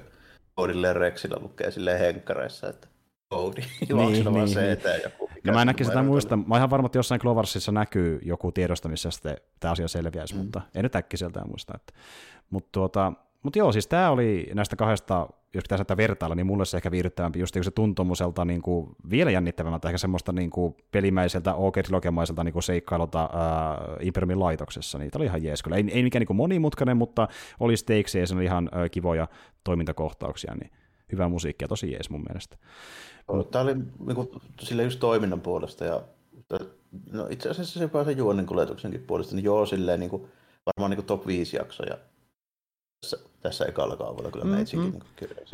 Koodille 0.56 0.94
Rexillä 0.94 1.38
lukee 1.42 1.72
silleen 1.72 2.00
henkkareissa, 2.00 2.70
että 2.70 2.88
koodi, 3.30 3.62
niin, 3.90 3.98
niin, 4.12 4.26
vaan 4.26 4.46
niin. 4.46 4.58
CT 4.58 5.04
joku. 5.04 5.30
No 5.44 5.54
mä 5.54 5.62
en 5.62 5.70
äkkiä 5.70 5.88
sitä 5.88 6.04
muista. 6.04 6.38
Mä 6.38 6.58
ihan 6.58 6.70
varma, 6.70 6.86
että 6.86 6.98
jossain 6.98 7.22
Clovarsissa 7.22 7.72
näkyy 7.72 8.20
joku 8.24 8.52
tiedosto, 8.52 8.90
missä 8.90 9.10
tämä 9.60 9.72
asia 9.72 9.88
selviäisi, 9.88 10.34
mm. 10.34 10.40
mutta 10.40 10.62
en 10.76 10.84
nyt 10.84 10.96
äkkiseltään 10.96 11.50
muista. 11.50 11.74
Että. 11.76 11.94
Mutta 12.50 12.70
tuota, 12.72 13.14
mutta 13.44 13.60
joo, 13.60 13.72
siis 13.72 13.88
tämä 13.88 14.10
oli 14.10 14.50
näistä 14.54 14.76
kahdesta, 14.76 15.28
jos 15.54 15.64
pitäisi 15.64 15.82
näitä 15.82 15.98
vertailla, 15.98 16.36
niin 16.36 16.46
mulle 16.46 16.66
se 16.66 16.78
ehkä 16.78 16.92
viihdyttävämpi, 16.92 17.40
just 17.40 17.56
se 17.62 17.72
tuntomuselta 17.72 18.46
niin 18.46 18.62
kuin, 18.62 18.96
vielä 19.10 19.32
jännittävämmältä, 19.32 19.88
ehkä 19.88 19.98
semmoista 19.98 20.32
niin 20.32 20.50
kuin, 20.50 20.76
pelimäiseltä, 20.92 21.54
OK-trilogemaiselta 21.54 22.44
niin 22.44 22.64
seikkailulta 22.64 23.30
Imperiumin 24.00 24.40
laitoksessa, 24.40 24.98
niin 24.98 25.12
tämä 25.12 25.20
oli 25.20 25.26
ihan 25.26 25.44
jees 25.44 25.64
kyllä. 25.64 25.78
Ei, 25.78 25.86
ei 25.92 26.04
mikään 26.04 26.20
niin 26.20 26.28
kuin 26.28 26.38
monimutkainen, 26.38 26.98
mutta 26.98 27.28
oli 27.60 27.78
stakes 27.78 28.16
ja 28.16 28.28
se 28.28 28.36
oli 28.36 28.44
ihan 28.44 28.70
äh, 28.76 28.92
kivoja 28.92 29.28
toimintakohtauksia, 29.64 30.56
niin 30.56 30.72
hyvä 31.12 31.30
musiikki 31.30 31.64
ja 31.64 31.68
tosi 31.68 31.92
jees 31.92 32.10
mun 32.10 32.26
mielestä. 32.30 32.58
Tämä 33.52 33.64
oli 33.64 33.76
niin 33.76 34.16
kuin, 34.16 34.30
sille 34.60 34.84
just 34.84 35.00
toiminnan 35.00 35.42
puolesta 35.42 35.86
ja 35.86 36.02
no 37.12 37.28
itse 37.30 37.50
asiassa 37.50 37.80
se 37.80 37.88
pääsee 37.88 38.14
juonen 38.14 38.46
kuljetuksenkin 38.46 39.02
puolesta, 39.02 39.36
niin 39.36 39.44
joo, 39.44 39.66
silleen 39.66 40.00
niin 40.00 40.10
kuin, 40.10 40.28
varmaan 40.66 40.90
niin 40.90 40.98
kuin 40.98 41.06
top 41.06 41.28
5 41.28 41.58
jaksoja 41.58 41.98
tässä, 43.02 43.18
tässä 43.42 43.66
ekalla 43.66 43.96
kaudella 43.96 44.32
kyllä 44.32 44.46
mm, 44.46 44.52
meitsikin 44.52 44.86
mm. 44.86 44.92
niin 44.92 45.04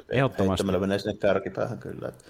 Ehdottomasti. 0.10 0.50
Heittämällä 0.50 0.80
menee 0.80 1.00
sinne 1.00 1.18
kärkipäähän 1.18 1.78
kyllä. 1.78 2.08
Että 2.08 2.24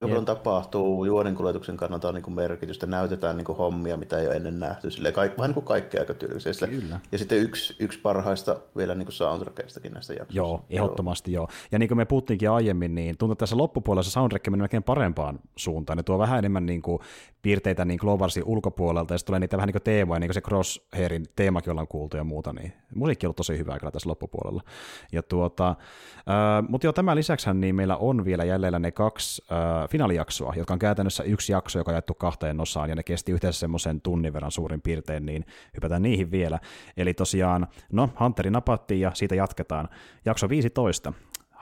paljon 0.00 0.24
tapahtuu 0.24 1.04
juonenkuljetuksen 1.04 1.76
kannalta 1.76 2.08
on 2.08 2.14
niin 2.14 2.22
kuin 2.22 2.34
merkitystä, 2.34 2.86
näytetään 2.86 3.36
niin 3.36 3.44
kuin 3.44 3.58
hommia, 3.58 3.96
mitä 3.96 4.18
ei 4.18 4.26
ole 4.26 4.36
ennen 4.36 4.58
nähty, 4.58 4.90
Silleen 4.90 5.14
kaik, 5.14 5.38
vähän 5.38 5.48
niin 5.48 5.54
kuin 5.54 5.64
kaikkea 5.64 6.00
aika 6.00 6.14
tyylisellä. 6.14 6.72
Ja 7.12 7.18
sitten 7.18 7.38
yksi, 7.38 7.76
yksi 7.78 7.98
parhaista 7.98 8.56
vielä 8.76 8.94
niin 8.94 9.06
kuin 9.06 9.14
soundtrackeistakin 9.14 9.92
näistä 9.92 10.12
jaksoista. 10.12 10.36
Joo, 10.36 10.64
ehdottomasti 10.70 11.32
joo. 11.32 11.48
Ja 11.72 11.78
niin 11.78 11.88
kuin 11.88 11.98
me 11.98 12.04
puhuttiinkin 12.04 12.50
aiemmin, 12.50 12.94
niin 12.94 13.18
tuntuu, 13.18 13.32
että 13.32 13.42
tässä 13.42 13.56
loppupuolella 13.56 14.02
se 14.02 14.10
soundtrack 14.10 14.46
menee 14.46 14.62
melkein 14.62 14.82
parempaan 14.82 15.38
suuntaan. 15.56 15.96
Ne 15.96 16.02
tuo 16.02 16.18
vähän 16.18 16.38
enemmän 16.38 16.66
niin 16.66 16.82
kuin 16.82 16.98
piirteitä 17.42 17.84
niin 17.84 17.98
Glovarsin 18.00 18.44
ulkopuolelta, 18.46 19.14
ja 19.14 19.18
sitten 19.18 19.26
tulee 19.26 19.40
niitä 19.40 19.56
vähän 19.56 19.66
niin 19.66 19.72
kuin 19.72 19.82
teemoja, 19.82 20.20
niin 20.20 20.28
kuin 20.28 20.34
se 20.34 20.40
Crosshairin 20.40 21.26
teemakin 21.36 21.70
ollaan 21.70 21.88
kuultu 21.88 22.16
ja 22.16 22.24
muuta, 22.24 22.52
niin 22.52 22.72
musiikki 22.94 23.26
on 23.26 23.28
ollut 23.28 23.36
tosi 23.36 23.58
hyvää 23.58 23.78
kyllä 23.78 23.90
tässä 23.90 24.08
loppupuolella. 24.08 24.62
Ja 25.12 25.22
tuota, 25.22 25.68
äh, 25.68 26.68
mutta 26.68 26.86
joo, 26.86 26.92
tämän 26.92 27.16
lisäksi 27.16 27.54
niin 27.54 27.74
meillä 27.74 27.96
on 27.96 28.24
vielä 28.24 28.44
jäljellä 28.44 28.78
ne 28.78 28.90
kaksi 28.90 29.42
äh, 29.52 29.88
finaalijaksoa, 29.96 30.52
jotka 30.56 30.72
on 30.72 30.78
käytännössä 30.78 31.22
yksi 31.22 31.52
jakso, 31.52 31.78
joka 31.78 31.90
on 31.90 31.94
jaettu 31.94 32.14
kahteen 32.14 32.60
osaan, 32.60 32.88
ja 32.88 32.96
ne 32.96 33.02
kesti 33.02 33.32
yhteensä 33.32 33.60
semmoisen 33.60 34.00
tunnin 34.00 34.32
verran 34.32 34.50
suurin 34.50 34.80
piirtein, 34.80 35.26
niin 35.26 35.44
hypätään 35.74 36.02
niihin 36.02 36.30
vielä. 36.30 36.58
Eli 36.96 37.14
tosiaan, 37.14 37.66
no, 37.92 38.10
Hunteri 38.20 38.50
napattiin, 38.50 39.00
ja 39.00 39.10
siitä 39.14 39.34
jatketaan. 39.34 39.88
Jakso 40.24 40.48
15. 40.48 41.12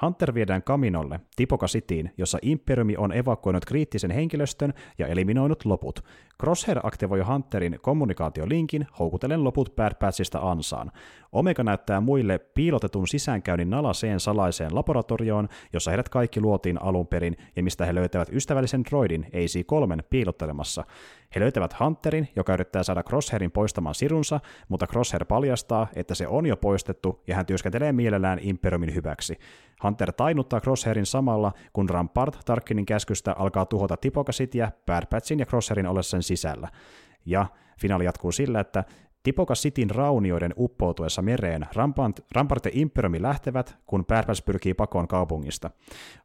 Hunter 0.02 0.34
viedään 0.34 0.62
Kaminolle, 0.62 1.20
Tipoka 1.36 1.66
Cityin, 1.66 2.10
jossa 2.18 2.38
Imperiumi 2.42 2.96
on 2.96 3.12
evakuoinut 3.12 3.64
kriittisen 3.64 4.10
henkilöstön 4.10 4.74
ja 4.98 5.06
eliminoinut 5.06 5.64
loput. 5.64 6.04
Crosshair 6.40 6.80
aktivoi 6.82 7.20
Hunterin 7.20 7.78
kommunikaatiolinkin, 7.82 8.86
houkutellen 8.98 9.44
loput 9.44 9.76
Bad 9.76 9.94
Batchista 10.00 10.38
ansaan. 10.38 10.92
Omega 11.34 11.62
näyttää 11.64 12.00
muille 12.00 12.38
piilotetun 12.38 13.08
sisäänkäynnin 13.08 13.70
Nalaseen 13.70 14.20
salaiseen 14.20 14.74
laboratorioon, 14.74 15.48
jossa 15.72 15.90
heidät 15.90 16.08
kaikki 16.08 16.40
luotiin 16.40 16.82
alun 16.82 17.06
perin 17.06 17.36
ja 17.56 17.62
mistä 17.62 17.86
he 17.86 17.94
löytävät 17.94 18.28
ystävällisen 18.32 18.84
droidin 18.84 19.26
AC-3 19.26 20.02
piilottelemassa. 20.10 20.84
He 21.34 21.40
löytävät 21.40 21.80
Hunterin, 21.80 22.28
joka 22.36 22.54
yrittää 22.54 22.82
saada 22.82 23.02
Crosshairin 23.02 23.50
poistamaan 23.50 23.94
sirunsa, 23.94 24.40
mutta 24.68 24.86
Crosshair 24.86 25.24
paljastaa, 25.24 25.86
että 25.96 26.14
se 26.14 26.26
on 26.26 26.46
jo 26.46 26.56
poistettu 26.56 27.22
ja 27.26 27.36
hän 27.36 27.46
työskentelee 27.46 27.92
mielellään 27.92 28.38
Imperiumin 28.42 28.94
hyväksi. 28.94 29.38
Hunter 29.82 30.12
tainuttaa 30.12 30.60
Crosshairin 30.60 31.06
samalla, 31.06 31.52
kun 31.72 31.88
Rampart 31.88 32.38
Tarkinin 32.44 32.86
käskystä 32.86 33.32
alkaa 33.38 33.66
tuhota 33.66 33.96
Tipokasitia 33.96 34.70
Bad 34.86 35.06
Batchin 35.06 35.38
ja 35.38 35.46
Crosshairin 35.46 35.86
ollessa 35.86 36.10
sen 36.10 36.22
sisällä. 36.22 36.68
Ja 37.26 37.46
finaali 37.80 38.04
jatkuu 38.04 38.32
sillä, 38.32 38.60
että 38.60 38.84
Tipoka 39.24 39.54
Cityn 39.54 39.90
raunioiden 39.90 40.54
uppoutuessa 40.58 41.22
mereen 41.22 41.66
Rampant, 41.74 42.20
Rampart 42.32 42.64
ja 42.64 42.70
Imperiumi 42.74 43.22
lähtevät, 43.22 43.76
kun 43.86 44.04
Pärpäs 44.04 44.42
pyrkii 44.42 44.74
pakoon 44.74 45.08
kaupungista. 45.08 45.70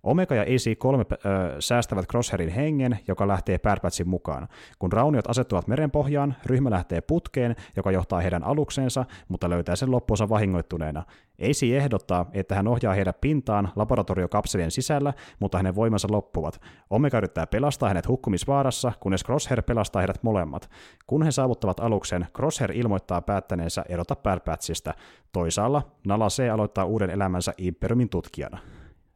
Omega 0.04 0.36
ja 0.36 0.44
AC-3 0.44 0.46
äh, 0.46 1.56
säästävät 1.60 2.06
Crosshairin 2.08 2.50
hengen, 2.50 3.00
joka 3.08 3.28
lähtee 3.28 3.58
Pärpätsin 3.58 4.10
mukaan. 4.10 4.48
Kun 4.80 4.92
rauniot 4.92 5.30
asettuvat 5.30 5.68
merenpohjaan, 5.68 6.36
ryhmä 6.46 6.70
lähtee 6.70 7.02
putkeen, 7.02 7.56
joka 7.76 7.92
johtaa 7.92 8.22
heidän 8.22 8.44
alukseensa, 8.44 9.06
mutta 9.28 9.50
löytää 9.50 9.76
sen 9.76 9.92
loppuunsa 9.92 10.30
vahingoittuneena. 10.30 11.04
AC 11.42 11.64
ehdottaa, 11.64 12.26
että 12.34 12.56
hän 12.56 12.68
ohjaa 12.68 12.94
heidät 12.94 13.22
pintaan 13.22 13.70
laboratoriokapselien 13.76 14.72
sisällä, 14.72 15.14
mutta 15.40 15.58
hänen 15.58 15.76
voimansa 15.76 16.08
loppuvat. 16.12 16.62
Omega 16.90 17.18
yrittää 17.18 17.48
pelastaa 17.48 17.90
hänet 17.90 18.08
hukkumisvaarassa, 18.08 18.92
kunnes 19.00 19.24
Crosshair 19.24 19.62
pelastaa 19.62 20.02
heidät 20.02 20.24
molemmat. 20.24 20.70
Kun 21.08 21.24
he 21.24 21.32
saavuttavat 21.32 21.80
aluksen, 21.80 22.28
Crosshair 22.36 22.72
ilmoittaa 22.72 22.89
päättäneensä 23.26 23.86
erota 23.90 24.16
Batchista. 24.46 24.94
Toisaalla 25.32 25.82
Nala 26.08 26.28
C 26.28 26.50
aloittaa 26.54 26.86
uuden 26.86 27.10
elämänsä 27.10 27.54
Imperiumin 27.58 28.10
tutkijana. 28.10 28.58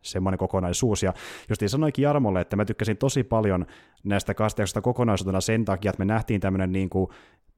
Semmoinen 0.01 0.37
kokonaisuus. 0.37 1.03
Ja 1.03 1.13
justiin 1.49 1.69
sanoikin 1.69 2.03
Jarmolle, 2.03 2.41
että 2.41 2.55
mä 2.55 2.65
tykkäsin 2.65 2.97
tosi 2.97 3.23
paljon 3.23 3.65
näistä 4.03 4.33
kahdesta 4.33 4.81
kokonaisuutena 4.81 5.41
sen 5.41 5.65
takia, 5.65 5.89
että 5.89 6.05
me 6.05 6.13
nähtiin 6.13 6.41
tämmöinen 6.41 6.71
niin 6.71 6.89
kuin 6.89 7.09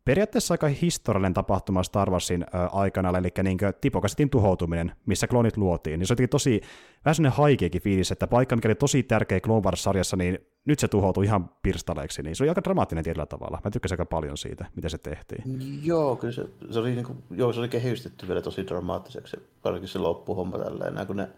periaatteessa 0.05 0.53
aika 0.53 0.67
historiallinen 0.67 1.33
tapahtuma 1.33 1.83
Star 1.83 2.09
Warsin 2.09 2.45
aikana, 2.71 3.17
eli 3.17 3.27
niin 3.43 3.57
Tipokasitin 3.81 4.29
tuhoutuminen, 4.29 4.91
missä 5.05 5.27
klonit 5.27 5.57
luotiin. 5.57 5.99
Niin 5.99 6.07
se 6.07 6.15
oli 6.19 6.27
tosi 6.27 6.61
vähän 7.05 7.15
sellainen 7.15 7.37
haikeakin 7.37 7.81
fiilis, 7.81 8.11
että 8.11 8.27
paikka, 8.27 8.55
mikä 8.55 8.67
oli 8.67 8.75
tosi 8.75 9.03
tärkeä 9.03 9.39
Clone 9.39 9.63
Wars-sarjassa, 9.65 10.17
niin 10.17 10.39
nyt 10.65 10.79
se 10.79 10.87
tuhoutui 10.87 11.25
ihan 11.25 11.49
pirstaleeksi. 11.63 12.23
Niin 12.23 12.35
se 12.35 12.43
oli 12.43 12.49
aika 12.49 12.63
dramaattinen 12.63 13.03
tietyllä 13.03 13.25
tavalla. 13.25 13.61
Mä 13.63 13.71
tykkäsin 13.71 13.93
aika 13.93 14.05
paljon 14.05 14.37
siitä, 14.37 14.65
miten 14.75 14.89
se 14.89 14.97
tehtiin. 14.97 15.43
Joo, 15.83 16.15
kyllä 16.15 16.33
se, 16.33 16.45
se 16.71 16.79
oli, 16.79 16.91
niin 16.91 17.05
kuin, 17.05 17.23
joo, 17.31 17.53
se 17.53 17.59
oli 17.59 17.69
kehystetty 17.69 18.27
vielä 18.27 18.41
tosi 18.41 18.67
dramaattiseksi, 18.67 19.37
varsinkin 19.63 19.89
se 19.89 19.99
loppuhomma 19.99 20.57
tälleen, 20.57 21.07
kun 21.07 21.15
ne 21.15 21.29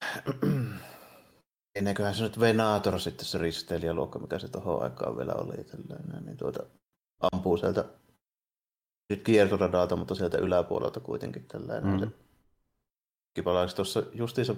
Ennenköhän 1.78 2.14
se 2.14 2.22
nyt 2.22 2.40
Venator 2.40 3.00
sitten 3.00 3.26
se 3.26 3.38
risteilijäluokka, 3.38 4.18
mikä 4.18 4.38
se 4.38 4.48
tuohon 4.48 4.82
aikaan 4.82 5.16
vielä 5.16 5.32
oli. 5.32 5.64
Tällainen, 5.64 6.24
niin 6.24 6.36
tuota, 6.36 6.62
ampuu 7.32 7.56
sieltä 7.56 7.84
nyt 9.10 9.22
kiertoradalta, 9.22 9.96
mutta 9.96 10.14
sieltä 10.14 10.38
yläpuolelta 10.38 11.00
kuitenkin 11.00 11.44
tällainen. 11.44 12.00
Mm. 12.00 12.10
Kipalaiksi 13.34 13.76
tuossa 13.76 14.02
justiinsa 14.12 14.54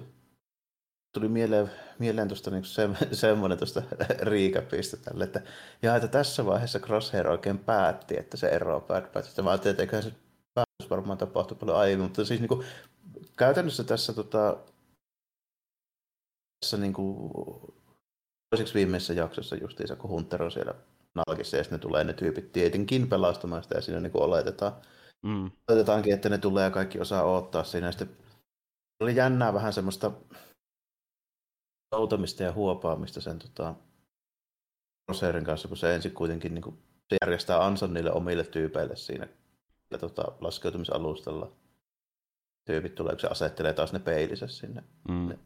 tuli 1.13 1.27
mieleen, 1.27 1.71
mieleen 1.99 2.27
tuosta 2.27 2.51
niin 2.51 2.65
se, 2.65 2.89
semmoinen 3.11 3.57
tuosta 3.57 3.83
riikäpistä 4.31 4.97
tälle, 4.97 5.23
että, 5.23 5.41
ja, 5.81 5.95
että 5.95 6.07
tässä 6.07 6.45
vaiheessa 6.45 6.79
Crosshair 6.79 7.27
oikein 7.27 7.59
päätti, 7.59 8.19
että 8.19 8.37
se 8.37 8.47
eroaa 8.47 8.79
Bad 8.79 9.07
Batchista. 9.13 9.41
Mä 9.41 9.49
ajattelin, 9.49 9.71
että 9.71 9.83
eiköhän 9.83 10.03
se 10.03 10.13
päätös 10.53 10.89
varmaan 10.89 11.17
tapahtui 11.17 11.57
paljon 11.57 11.77
aiemmin, 11.77 12.05
mutta 12.05 12.25
siis 12.25 12.39
niin 12.39 12.47
kuin, 12.47 12.65
käytännössä 13.37 13.83
tässä 13.83 14.13
tota, 14.13 14.57
tässä 16.59 16.77
niin 16.77 16.93
kuin, 16.93 17.31
toiseksi 18.49 18.73
viimeisessä 18.73 19.13
jaksossa 19.13 19.55
justiinsa, 19.55 19.95
kun 19.95 20.09
Hunter 20.09 20.43
on 20.43 20.51
siellä 20.51 20.73
nalkissa 21.15 21.57
ja 21.57 21.63
sitten 21.63 21.77
ne 21.77 21.81
tulee 21.81 22.03
ne 22.03 22.13
tyypit 22.13 22.51
tietenkin 22.51 23.09
pelastamaan 23.09 23.63
sitä 23.63 23.75
ja 23.75 23.81
siinä 23.81 23.99
niin 23.99 24.11
kuin 24.11 24.23
oletetaan. 24.23 24.73
Mm. 25.21 25.51
Oletetaankin, 25.69 26.13
että 26.13 26.29
ne 26.29 26.37
tulee 26.37 26.63
ja 26.63 26.71
kaikki 26.71 26.99
osaa 26.99 27.23
odottaa 27.23 27.63
siinä. 27.63 27.87
Ja 27.87 27.91
sitten 27.91 28.17
oli 28.99 29.15
jännää 29.15 29.53
vähän 29.53 29.73
semmoista 29.73 30.11
soutamista 31.95 32.43
ja 32.43 32.51
huopaamista 32.51 33.21
sen 33.21 33.39
tota, 33.39 33.75
Crossairin 35.05 35.45
kanssa, 35.45 35.67
kun 35.67 35.77
se 35.77 35.95
ensin 35.95 36.13
kuitenkin 36.13 36.53
niin 36.53 36.63
kuin, 36.63 36.77
se 37.09 37.17
järjestää 37.21 37.65
ansan 37.65 37.93
niille 37.93 38.11
omille 38.11 38.43
tyypeille 38.43 38.95
siinä 38.95 39.27
ja, 39.91 39.97
tota, 39.97 40.23
laskeutumisalustalla. 40.41 41.51
Tyypit 42.65 42.95
tulee, 42.95 43.13
kun 43.13 43.19
se 43.19 43.27
asettelee 43.27 43.73
taas 43.73 43.93
ne 43.93 43.99
peilissä 43.99 44.47
sinne. 44.47 44.83
Mm. 45.09 45.29
Ne 45.29 45.39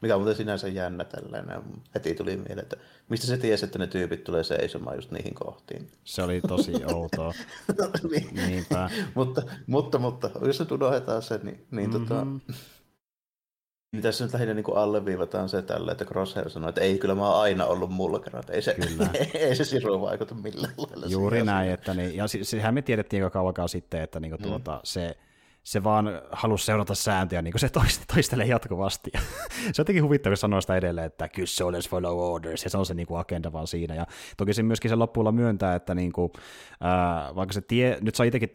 mikä 0.00 0.14
on 0.14 0.20
muuten 0.20 0.36
sinänsä 0.36 0.68
jännä 0.68 1.04
tällainen. 1.04 1.62
Heti 1.94 2.14
tuli 2.14 2.36
mieleen, 2.36 2.58
että 2.58 2.76
mistä 3.08 3.26
se 3.26 3.36
tiesi, 3.36 3.64
että 3.64 3.78
ne 3.78 3.86
tyypit 3.86 4.24
tulee 4.24 4.44
seisomaan 4.44 4.96
just 4.96 5.10
niihin 5.10 5.34
kohtiin. 5.34 5.88
Se 6.04 6.22
oli 6.22 6.40
tosi 6.40 6.72
outoa. 6.94 7.34
niin. 8.10 8.34
Niinpä. 8.34 8.90
mutta, 9.14 9.42
mutta, 9.66 9.98
mutta, 9.98 10.30
jos 10.46 10.60
nyt 10.60 10.72
unohdetaan 10.72 11.22
se, 11.22 11.40
niin, 11.42 11.66
niin 11.70 11.90
mm-hmm. 11.90 12.06
tota, 12.06 12.26
niin 13.92 14.02
tässä 14.02 14.24
nyt 14.24 14.32
lähinnä 14.32 14.54
niin 14.54 14.76
alleviivataan 14.76 15.48
se 15.48 15.62
tällä, 15.62 15.92
että 15.92 16.04
Crosshair 16.04 16.50
sanoi, 16.50 16.68
että 16.68 16.80
ei, 16.80 16.98
kyllä 16.98 17.14
mä 17.14 17.30
oon 17.30 17.42
aina 17.42 17.66
ollut 17.66 17.90
mulkana, 17.90 18.40
että 18.40 18.52
ei 18.52 18.62
se, 18.62 18.74
kyllä. 18.74 19.10
ei 19.34 19.56
se 19.56 19.64
siru 19.64 20.00
vaikuta 20.00 20.34
millään 20.34 20.74
lailla. 20.76 21.06
Juuri 21.06 21.42
näin, 21.42 21.70
että 21.70 21.94
niin, 21.94 22.16
ja 22.16 22.24
sehän 22.42 22.74
me 22.74 22.82
tiedettiin 22.82 23.20
jo 23.20 23.30
kauan 23.30 23.68
sitten, 23.68 24.02
että 24.02 24.20
niin 24.20 24.30
kuin 24.30 24.40
mm. 24.40 24.48
tuota, 24.48 24.80
se 24.84 25.16
se 25.62 25.84
vaan 25.84 26.06
halusi 26.30 26.64
seurata 26.64 26.94
sääntöjä, 26.94 27.42
niin 27.42 27.52
kuin 27.52 27.60
se 27.60 27.68
toistelee 28.14 28.46
jatkuvasti. 28.46 29.10
se 29.58 29.66
on 29.66 29.74
jotenkin 29.78 30.04
huvittavaa 30.04 30.36
sanoa 30.36 30.60
sitä 30.60 30.76
edelleen, 30.76 31.06
että 31.06 31.28
kyllä 31.28 31.46
se 31.46 31.64
olisi 31.64 31.90
follow 31.90 32.18
orders, 32.18 32.64
ja 32.64 32.70
se 32.70 32.78
on 32.78 32.86
se 32.86 32.94
niin 32.94 33.06
kuin 33.06 33.20
agenda 33.20 33.52
vaan 33.52 33.66
siinä. 33.66 33.94
Ja 33.94 34.06
toki 34.36 34.54
se 34.54 34.62
myöskin 34.62 34.88
se 34.88 34.94
loppuilla 34.94 35.32
myöntää, 35.32 35.74
että 35.74 35.94
niin 35.94 36.12
kuin, 36.12 36.32
äh, 36.72 37.34
vaikka 37.34 37.52
se 37.52 37.60
tie, 37.60 37.98
nyt 38.00 38.14
saa 38.14 38.26
itsekin 38.26 38.48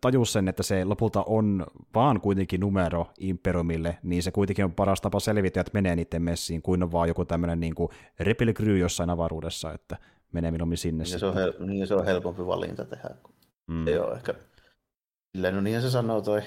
tajus 0.00 0.32
sen, 0.32 0.48
että 0.48 0.62
se 0.62 0.84
lopulta 0.84 1.22
on 1.26 1.66
vaan 1.94 2.20
kuitenkin 2.20 2.60
numero 2.60 3.06
Imperiumille, 3.18 3.98
niin 4.02 4.22
se 4.22 4.30
kuitenkin 4.30 4.64
on 4.64 4.72
paras 4.72 5.00
tapa 5.00 5.20
selvitä, 5.20 5.60
että 5.60 5.70
menee 5.74 5.96
niiden 5.96 6.22
messiin, 6.22 6.62
kuin 6.62 6.82
on 6.82 6.92
vaan 6.92 7.08
joku 7.08 7.24
tämmöinen 7.24 7.60
niin 7.60 7.74
kuin 7.74 7.88
repilkry 8.20 8.78
jossain 8.78 9.10
avaruudessa, 9.10 9.72
että 9.72 9.96
menee 10.32 10.50
minun 10.50 10.76
sinne. 10.76 11.04
Niin 11.04 11.20
se, 11.20 11.26
on 11.26 11.34
hel- 11.34 11.66
niin 11.66 11.86
se 11.86 11.94
on 11.94 12.04
helpompi 12.04 12.46
valinta 12.46 12.84
tehdä. 12.84 13.10
Mm. 13.66 13.88
Ei 13.88 13.98
ole 13.98 14.14
ehkä 14.14 14.34
Silleen, 15.32 15.54
no 15.54 15.60
niin 15.60 15.82
se 15.82 15.90
sanoo 15.90 16.20
toi, 16.20 16.42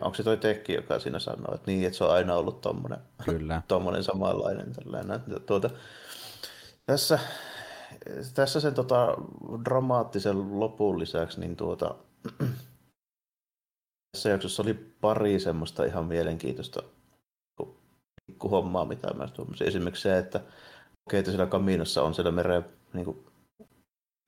onko 0.00 0.14
se 0.14 0.22
toi 0.22 0.36
Tekki, 0.36 0.72
joka 0.72 0.98
siinä 0.98 1.18
sanoo, 1.18 1.54
että 1.54 1.70
niin, 1.70 1.86
että 1.86 1.98
se 1.98 2.04
on 2.04 2.10
aina 2.10 2.34
ollut 2.34 2.60
tommonen, 2.60 2.98
Kyllä. 3.24 3.62
tommonen 3.68 4.04
samanlainen. 4.04 4.72
Tällainen. 4.72 5.20
Tuota, 5.46 5.70
tässä, 6.86 7.18
tässä 8.34 8.60
sen 8.60 8.74
tota, 8.74 9.14
dramaattisen 9.64 10.60
lopun 10.60 10.98
lisäksi, 10.98 11.40
niin 11.40 11.56
tuota, 11.56 11.94
tässä 14.12 14.28
jaksossa 14.28 14.62
oli 14.62 14.74
pari 14.74 15.40
semmoista 15.40 15.84
ihan 15.84 16.04
mielenkiintoista 16.04 16.82
hommaa, 18.50 18.84
mitä 18.84 19.14
mä 19.14 19.26
tuommoisin. 19.26 19.68
Esimerkiksi 19.68 20.02
se, 20.02 20.18
että 20.18 20.40
okei, 21.06 21.18
että 21.18 21.30
siellä 21.30 21.46
kaminossa 21.46 22.02
on 22.02 22.14
siellä 22.14 22.30
meren 22.30 22.64
niin 22.92 23.04
kuin, 23.04 23.26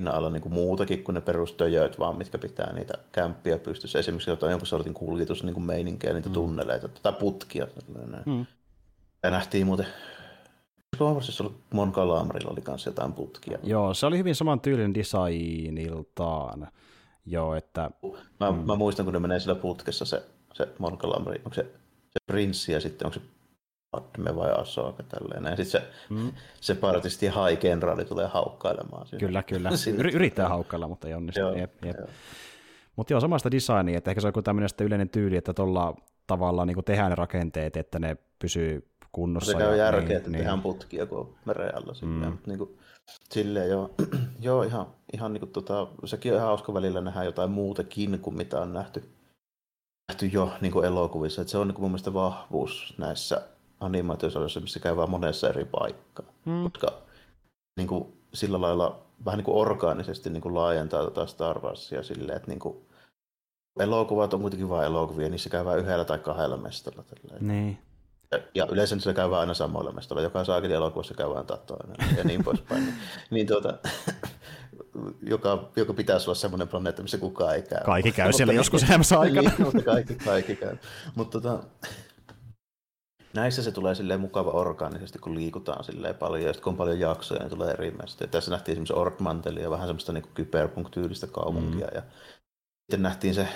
alla 0.08 0.30
niin 0.30 0.42
kuin 0.42 0.52
muutakin 0.52 1.04
kuin 1.04 1.14
ne 1.14 1.20
perustöjöt, 1.20 1.98
vaan 1.98 2.16
mitkä 2.16 2.38
pitää 2.38 2.72
niitä 2.72 2.94
kämppiä 3.12 3.58
pystyssä. 3.58 3.98
Esimerkiksi 3.98 4.30
jotain 4.30 4.50
jonkun 4.50 4.66
sortin 4.66 4.94
kuljetus 4.94 5.44
niin 5.44 5.54
kuin 5.54 5.64
meininkejä, 5.64 6.12
niitä 6.12 6.28
mm. 6.28 6.32
tunneleita 6.32 6.88
tai 6.88 7.12
putkia. 7.12 7.66
Mm. 8.26 8.46
Ja 9.22 9.30
nähtiin 9.30 9.66
muuten 9.66 9.86
Cloversissa 10.96 11.44
ollut 11.44 11.58
Mon 11.74 11.92
Calamrilla 11.92 12.50
oli 12.50 12.60
kanssa 12.60 12.90
jotain 12.90 13.12
putkia. 13.12 13.58
Joo, 13.62 13.94
se 13.94 14.06
oli 14.06 14.18
hyvin 14.18 14.34
saman 14.34 14.60
tyylin 14.60 14.94
designiltaan. 14.94 16.68
Joo, 17.26 17.54
että... 17.54 17.90
Mä, 18.40 18.50
mm. 18.50 18.58
mä 18.58 18.76
muistan, 18.76 19.04
kun 19.06 19.12
ne 19.12 19.20
menee 19.20 19.40
sillä 19.40 19.54
putkessa 19.54 20.04
se, 20.04 20.22
se 20.52 20.68
Mon 20.78 20.98
Calamri, 20.98 21.36
onko 21.44 21.54
se, 21.54 21.62
se 22.10 22.18
prinssi 22.26 22.72
ja 22.72 22.80
sitten 22.80 23.06
onko 23.06 23.18
se 23.18 23.24
Padme 23.92 24.36
vai 24.36 24.52
Asoka 24.52 25.02
tälleen. 25.02 25.56
Sitten 25.56 25.82
se, 25.82 25.82
mm. 26.10 26.32
se 26.60 26.74
partisti 26.74 27.26
high 27.26 27.60
kenraali 27.60 28.04
tulee 28.04 28.26
haukkailemaan. 28.26 29.06
Siinä. 29.06 29.26
Kyllä, 29.26 29.42
kyllä. 29.42 29.70
Yrittää 30.14 30.48
haukkailla, 30.48 30.88
mutta 30.88 31.08
ei 31.08 31.14
onnistu. 31.14 31.40
Joo, 31.40 31.54
jep, 31.54 31.84
jep. 31.84 31.98
Joo. 31.98 32.08
Mutta 32.96 33.12
joo, 33.12 33.20
samasta 33.20 33.50
designia, 33.50 33.98
että 33.98 34.10
ehkä 34.10 34.20
se 34.20 34.26
on 34.26 34.28
joku 34.28 34.42
tämmöinen 34.42 34.68
yleinen 34.80 35.08
tyyli, 35.08 35.36
että 35.36 35.54
tuolla 35.54 35.94
tavalla 36.26 36.66
niin 36.66 36.84
tehdään 36.84 37.10
ne 37.10 37.14
rakenteet, 37.14 37.76
että 37.76 37.98
ne 37.98 38.16
pysyy 38.38 38.88
kunnossa. 39.12 39.52
Se 39.52 39.58
käy 39.58 39.76
järkeä, 39.76 40.08
niin, 40.08 40.16
että 40.16 40.30
niin. 40.30 40.38
tehdään 40.38 40.62
putkia, 40.62 41.06
kun 41.06 41.18
on 41.18 41.34
meren 41.44 41.76
alla. 41.76 41.94
Silleen, 41.94 42.30
mm. 42.30 42.38
niin 42.46 42.58
kuin, 42.58 42.78
silleen 43.30 43.70
joo, 43.70 43.94
joo 44.40 44.62
ihan, 44.62 44.86
ihan 45.12 45.32
niin 45.32 45.40
kuin, 45.40 45.52
tota, 45.52 45.86
sekin 46.04 46.32
on 46.32 46.36
ihan 46.36 46.48
hauska 46.48 46.74
välillä 46.74 47.00
nähdä 47.00 47.24
jotain 47.24 47.50
muutakin 47.50 48.18
kuin 48.20 48.36
mitä 48.36 48.60
on 48.60 48.72
nähty 48.72 49.02
nähty 50.08 50.26
jo 50.26 50.52
niin 50.60 50.72
kuin 50.72 50.84
elokuvissa. 50.84 51.42
Että 51.42 51.50
se 51.50 51.58
on 51.58 51.68
niin 51.68 51.74
kuin 51.74 51.82
mun 51.82 51.90
mielestä 51.90 52.14
vahvuus 52.14 52.94
näissä 52.98 53.42
animaatiosarjoissa, 53.82 54.60
missä 54.60 54.80
käy 54.80 54.96
vaan 54.96 55.10
monessa 55.10 55.48
eri 55.48 55.64
paikkaa. 55.64 56.26
Mm. 56.44 56.70
Koska 56.70 57.02
niin 57.76 57.88
kuin, 57.88 58.12
sillä 58.34 58.60
lailla 58.60 58.98
vähän 59.24 59.38
niin 59.38 59.44
kuin 59.44 59.56
orgaanisesti 59.56 60.30
niin 60.30 60.40
kuin 60.40 60.54
laajentaa 60.54 61.04
tätä 61.04 61.26
Star 61.26 61.58
Warsia 61.58 62.02
silleen, 62.02 62.36
että 62.36 62.48
niin 62.48 62.58
kuin, 62.58 62.76
elokuvat 63.80 64.34
on 64.34 64.40
kuitenkin 64.40 64.68
vain 64.68 64.86
elokuvia, 64.86 65.28
niissä 65.28 65.50
käy 65.50 65.64
vain 65.64 65.78
yhdellä 65.78 66.04
tai 66.04 66.18
kahdella 66.18 66.56
mestalla. 66.56 67.04
Niin. 67.40 67.78
Ja, 68.32 68.38
ja 68.54 68.66
yleensä 68.70 69.00
se 69.00 69.14
käy 69.14 69.36
aina 69.36 69.54
samoilla 69.54 69.92
mestolla. 69.92 70.22
Joka 70.22 70.44
saakin 70.44 70.70
elokuvassa 70.70 71.14
käy 71.14 71.28
vain 71.28 71.46
toinen 71.46 72.16
ja 72.16 72.24
niin 72.24 72.44
poispäin. 72.44 72.84
niin, 72.84 72.94
niin 73.30 73.46
tuota, 73.46 73.78
joka, 75.22 75.68
joka 75.76 75.94
pitäisi 75.94 76.30
olla 76.30 76.34
semmoinen 76.34 76.68
planeetta, 76.68 77.02
missä 77.02 77.18
kukaan 77.18 77.54
ei 77.54 77.62
käy. 77.62 77.84
Kaikki 77.84 78.12
käy 78.12 78.32
siellä 78.32 78.52
joskus 78.52 78.82
elämässä 78.82 79.20
aikana. 79.20 79.50
Niin, 79.50 79.62
mutta 79.62 79.82
kaikki, 79.82 80.14
kaikki 80.14 80.56
käy. 80.56 80.76
Mutta 81.14 81.40
tota, 81.40 81.64
näissä 83.34 83.62
se 83.62 83.72
tulee 83.72 83.94
silleen 83.94 84.20
mukava 84.20 84.50
orgaanisesti, 84.50 85.18
kun 85.18 85.34
liikutaan 85.34 85.84
silleen 85.84 86.14
paljon, 86.14 86.42
ja 86.42 86.52
sitten 86.52 86.64
kun 86.64 86.70
on 86.70 86.76
paljon 86.76 87.00
jaksoja, 87.00 87.40
niin 87.40 87.50
tulee 87.50 87.70
eri 87.70 87.90
mestoja. 87.90 88.28
Tässä 88.28 88.50
nähtiin 88.50 88.72
esimerkiksi 88.72 88.94
Orkmantelia, 88.94 89.70
vähän 89.70 89.88
semmoista 89.88 90.12
niin 90.12 90.24
kyberpunk-tyylistä 90.34 91.26
kaupunkia, 91.26 91.86
mm. 91.86 91.94
ja 91.94 92.02
sitten 92.80 93.02
nähtiin 93.02 93.34
se, 93.34 93.48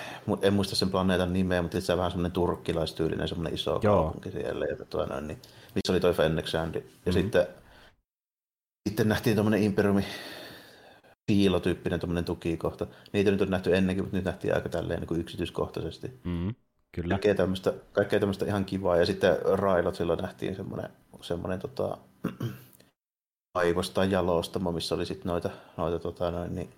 en 0.43 0.55
muista 0.55 0.77
sen 0.77 0.91
planeetan 0.91 1.33
nimeä, 1.33 1.63
mutta 1.63 1.81
se 1.81 1.93
on 1.93 1.99
vähän 1.99 2.11
semmoinen 2.11 2.33
turkkilaistyylinen 2.33 3.29
semmoinen 3.29 3.55
iso 3.55 3.81
Joo. 3.83 4.03
kaupunki 4.03 4.31
siellä, 4.31 4.67
ja 4.67 4.77
tuo, 4.85 5.07
noin, 5.07 5.27
niin, 5.27 5.39
missä 5.75 5.93
oli 5.93 6.01
toi 6.01 6.15
Fennexandi. 6.15 6.79
Ja 6.79 6.85
mm-hmm. 6.85 7.13
sitten, 7.13 7.47
sitten 8.89 9.09
nähtiin 9.09 9.37
tuommoinen 9.37 9.63
Imperiumi 9.63 10.05
piilotyyppinen 11.27 12.01
tuommoinen 12.01 12.25
tukikohta. 12.25 12.87
Niitä 13.13 13.31
nyt 13.31 13.41
on 13.41 13.51
nähty 13.51 13.77
ennenkin, 13.77 14.05
mutta 14.05 14.17
nyt 14.17 14.25
nähtiin 14.25 14.55
aika 14.55 14.69
tälleen 14.69 15.01
niin 15.01 15.09
kuin 15.09 15.21
yksityiskohtaisesti. 15.21 16.21
Mm, 16.25 16.55
kyllä. 16.97 17.15
Kaikkea 17.15 17.35
tämmöistä, 17.35 17.73
kaikkea 17.93 18.21
tämmöistä 18.21 18.45
ihan 18.45 18.65
kivaa. 18.65 18.97
Ja 18.97 19.07
sitten 19.07 19.37
Railot 19.53 19.95
silloin 19.95 20.19
nähtiin 20.19 20.57
semmoinen, 20.57 20.91
semmoinen 21.23 21.59
tota, 21.59 21.99
aivosta 23.55 24.05
jalostamo, 24.05 24.73
missä 24.73 24.95
oli 24.95 25.07
sitten 25.07 25.31
noita, 25.31 25.51
noita 25.77 25.99
tota, 25.99 26.31
noin, 26.31 26.55
niin, 26.55 26.71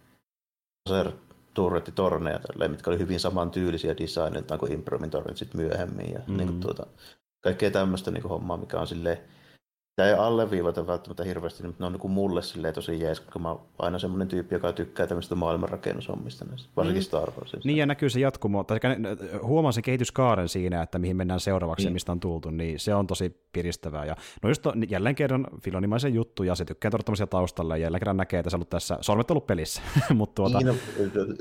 turrettitorneja, 1.54 2.40
mitkä 2.68 2.90
oli 2.90 2.98
hyvin 2.98 3.20
samantyylisiä 3.20 3.96
designiltaan 3.96 4.60
kuin 4.60 4.72
Impromin 4.72 5.10
tornit 5.10 5.36
sitten 5.36 5.60
myöhemmin. 5.60 6.12
Ja 6.12 6.20
mm. 6.26 6.36
niin 6.36 6.48
kuin, 6.48 6.60
tuota, 6.60 6.86
kaikkea 7.40 7.70
tämmöistä 7.70 8.10
niin 8.10 8.22
kuin, 8.22 8.30
hommaa, 8.30 8.56
mikä 8.56 8.80
on 8.80 8.86
silleen, 8.86 9.18
Tämä 9.98 10.08
ei 10.08 10.14
alleviivata 10.14 10.86
välttämättä 10.86 11.24
hirveästi, 11.24 11.62
mutta 11.62 11.82
ne 11.82 11.86
on 11.86 11.92
niin 11.92 12.10
mulle 12.10 12.42
silleen 12.42 12.74
tosi 12.74 13.00
jees, 13.00 13.20
koska 13.20 13.38
mä 13.38 13.48
oon 13.48 13.60
aina 13.78 13.98
semmoinen 13.98 14.28
tyyppi, 14.28 14.54
joka 14.54 14.72
tykkää 14.72 15.06
tämmöistä 15.06 15.34
maailmanrakennushommista, 15.34 16.44
varsinkin 16.76 17.02
mm. 17.02 17.04
Star 17.04 17.30
Warsista. 17.30 17.60
Niin 17.64 17.76
ja 17.76 17.86
näkyy 17.86 18.10
se 18.10 18.20
jatkumo, 18.20 18.64
tai 18.64 18.78
huomaa 19.42 19.72
sen 19.72 19.82
kehityskaaren 19.82 20.48
siinä, 20.48 20.82
että 20.82 20.98
mihin 20.98 21.16
mennään 21.16 21.40
seuraavaksi 21.40 21.84
niin. 21.84 21.90
ja 21.90 21.92
mistä 21.92 22.12
on 22.12 22.20
tultu, 22.20 22.50
niin 22.50 22.80
se 22.80 22.94
on 22.94 23.06
tosi 23.06 23.40
piristävää. 23.52 24.04
Ja 24.04 24.16
no 24.42 24.48
just 24.48 24.62
to, 24.62 24.72
jälleen 24.88 25.14
kerran 25.14 25.46
filonimaisen 25.62 26.14
juttu, 26.14 26.42
ja 26.42 26.54
se 26.54 26.64
tykkää 26.64 26.90
tuoda 26.90 27.02
tämmöisiä 27.02 27.26
taustalla, 27.26 27.76
ja 27.76 27.82
jälleen 27.82 28.00
kerran 28.00 28.16
näkee, 28.16 28.40
että 28.40 28.50
se 28.50 28.56
on 28.56 28.58
ollut 28.58 28.70
tässä 28.70 28.98
sormet 29.00 29.30
ollut 29.30 29.46
pelissä. 29.46 29.82
mutta 30.14 30.34
tuota... 30.34 30.58
Niin, 30.58 30.66
no, 30.66 30.74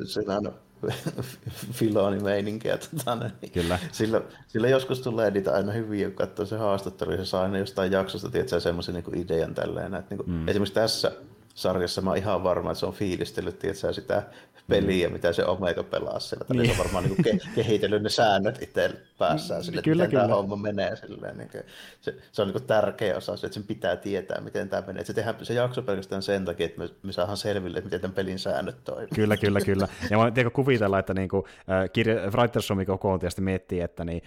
se 0.05 0.19
on 0.19 0.53
Filoni-meininkiä. 1.77 2.77
Tota, 2.77 3.15
niin 3.41 3.51
Kyllä. 3.51 3.79
Sillä, 3.91 4.21
sillä, 4.47 4.67
joskus 4.67 4.99
tulee 4.99 5.31
niitä 5.31 5.53
aina 5.53 5.71
hyviä, 5.71 6.07
kun 6.07 6.15
katsoo 6.15 6.45
se 6.45 6.57
haastattelu, 6.57 7.11
ja 7.11 7.17
se 7.17 7.25
saa 7.25 7.43
aina 7.43 7.57
jostain 7.57 7.91
jaksosta 7.91 8.29
tietää 8.29 8.59
semmoisen 8.59 8.95
niin 8.95 9.25
idean 9.25 9.55
tälleen. 9.55 9.95
Että, 9.95 10.15
niin 10.15 10.25
kuin, 10.25 10.35
mm. 10.35 10.47
Esimerkiksi 10.47 10.73
tässä 10.73 11.11
sarjassa 11.57 12.01
mä 12.01 12.09
oon 12.09 12.17
ihan 12.17 12.43
varma, 12.43 12.71
että 12.71 12.79
se 12.79 12.85
on 12.85 12.93
fiilistellyt 12.93 13.59
tietää 13.59 13.93
sitä 13.93 14.23
peliä, 14.67 15.07
mm. 15.07 15.13
mitä 15.13 15.33
se 15.33 15.45
Omega 15.45 15.83
pelaa 15.83 16.19
siellä. 16.19 16.45
Niin. 16.49 16.65
Se 16.65 16.71
on 16.71 16.77
varmaan 16.77 17.03
niin 17.03 17.15
kuin 17.15 17.25
ke- 17.25 17.49
kehitellyt 17.55 18.03
ne 18.03 18.09
säännöt 18.09 18.61
itse 18.61 18.91
päässään 19.17 19.63
sille, 19.63 19.81
kyllä, 19.81 20.03
miten 20.03 20.09
kyllä. 20.09 20.23
tämä 20.23 20.35
homma 20.35 20.55
menee. 20.55 20.95
Silleen, 20.95 21.37
niin 21.37 21.49
kuin, 21.49 21.63
se, 22.01 22.15
se, 22.31 22.41
on 22.41 22.47
niin 22.47 22.53
kuin 22.53 22.63
tärkeä 22.63 23.17
osa, 23.17 23.33
että 23.33 23.49
sen 23.49 23.63
pitää 23.63 23.95
tietää, 23.95 24.41
miten 24.41 24.69
tämä 24.69 24.83
menee. 24.87 25.05
se, 25.05 25.13
tehdään, 25.13 25.35
se 25.43 25.53
jakso 25.53 25.81
pelkästään 25.81 26.23
sen 26.23 26.45
takia, 26.45 26.65
että 26.65 26.79
me, 26.79 26.89
me 27.03 27.11
saadaan 27.11 27.37
selville, 27.37 27.77
että 27.77 27.87
miten 27.87 28.01
tämän 28.01 28.15
pelin 28.15 28.39
säännöt 28.39 28.83
toimii. 28.83 29.07
Kyllä, 29.15 29.37
kyllä, 29.37 29.61
kyllä. 29.61 29.87
Ja 30.09 30.17
mä 30.17 30.31
tiedän 30.31 30.51
kuvitella, 30.51 30.99
että 30.99 31.13
niin 31.13 31.29
kuin, 31.29 31.43
äh, 31.69 31.89
kirja, 31.93 32.15
Writers 32.15 32.69
Room 32.69 32.85
kokoontuu 32.85 33.27
ja 33.27 33.31
sitten 33.31 33.45
miettii, 33.45 33.81
että 33.81 34.05
niin, 34.05 34.21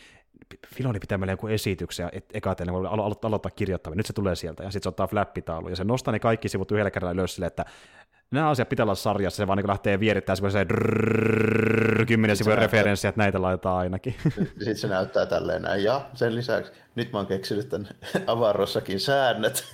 Filoni 0.75 0.99
pitää 0.99 1.19
meille 1.19 1.33
joku 1.33 1.47
esityksen, 1.47 2.09
että 2.13 2.39
eka 2.39 2.55
teille 2.55 2.73
alo- 2.73 2.89
alo- 2.89 3.19
aloittaa 3.23 3.51
kirjoittaminen, 3.51 3.99
nyt 3.99 4.07
se 4.07 4.13
tulee 4.13 4.37
sieltä, 4.37 4.63
ja 4.63 4.71
sitten 4.71 4.83
se 4.83 4.89
ottaa 4.89 5.07
flappitaulu, 5.07 5.69
ja 5.69 5.77
se 5.77 5.85
nostaa 5.85 6.13
ne 6.13 6.19
kaikki 6.19 6.49
sivut 6.49 6.73
yhdellä 6.73 6.91
kerralla 6.91 7.13
ylös 7.13 7.35
sille, 7.35 7.47
että 7.47 7.65
nämä 8.31 8.49
asiat 8.51 8.69
pitää 8.69 8.85
olla 8.85 8.95
sarjassa, 8.95 9.37
se 9.37 9.47
vaan 9.47 9.57
niin 9.57 9.69
lähtee 9.69 10.01
vierittämään 10.01 10.37
semmoisen 10.37 10.67
kymmenen 12.07 12.37
sivun 12.37 12.59
referenssiä, 12.59 13.09
että 13.09 13.21
näitä 13.21 13.43
laitetaan 13.43 13.79
ainakin. 13.79 14.15
Sitten 14.59 14.77
se 14.77 14.89
näyttää 14.89 15.27
tälleen 15.27 15.63
näin, 15.63 15.85
ja 15.85 16.07
sen 16.15 16.35
lisäksi 16.35 16.73
nyt 16.95 17.13
mä 17.13 17.19
oon 17.19 17.27
keksinyt 17.27 17.69
tämän 17.69 17.89
avarossakin 18.27 19.01
säännöt. 19.01 19.69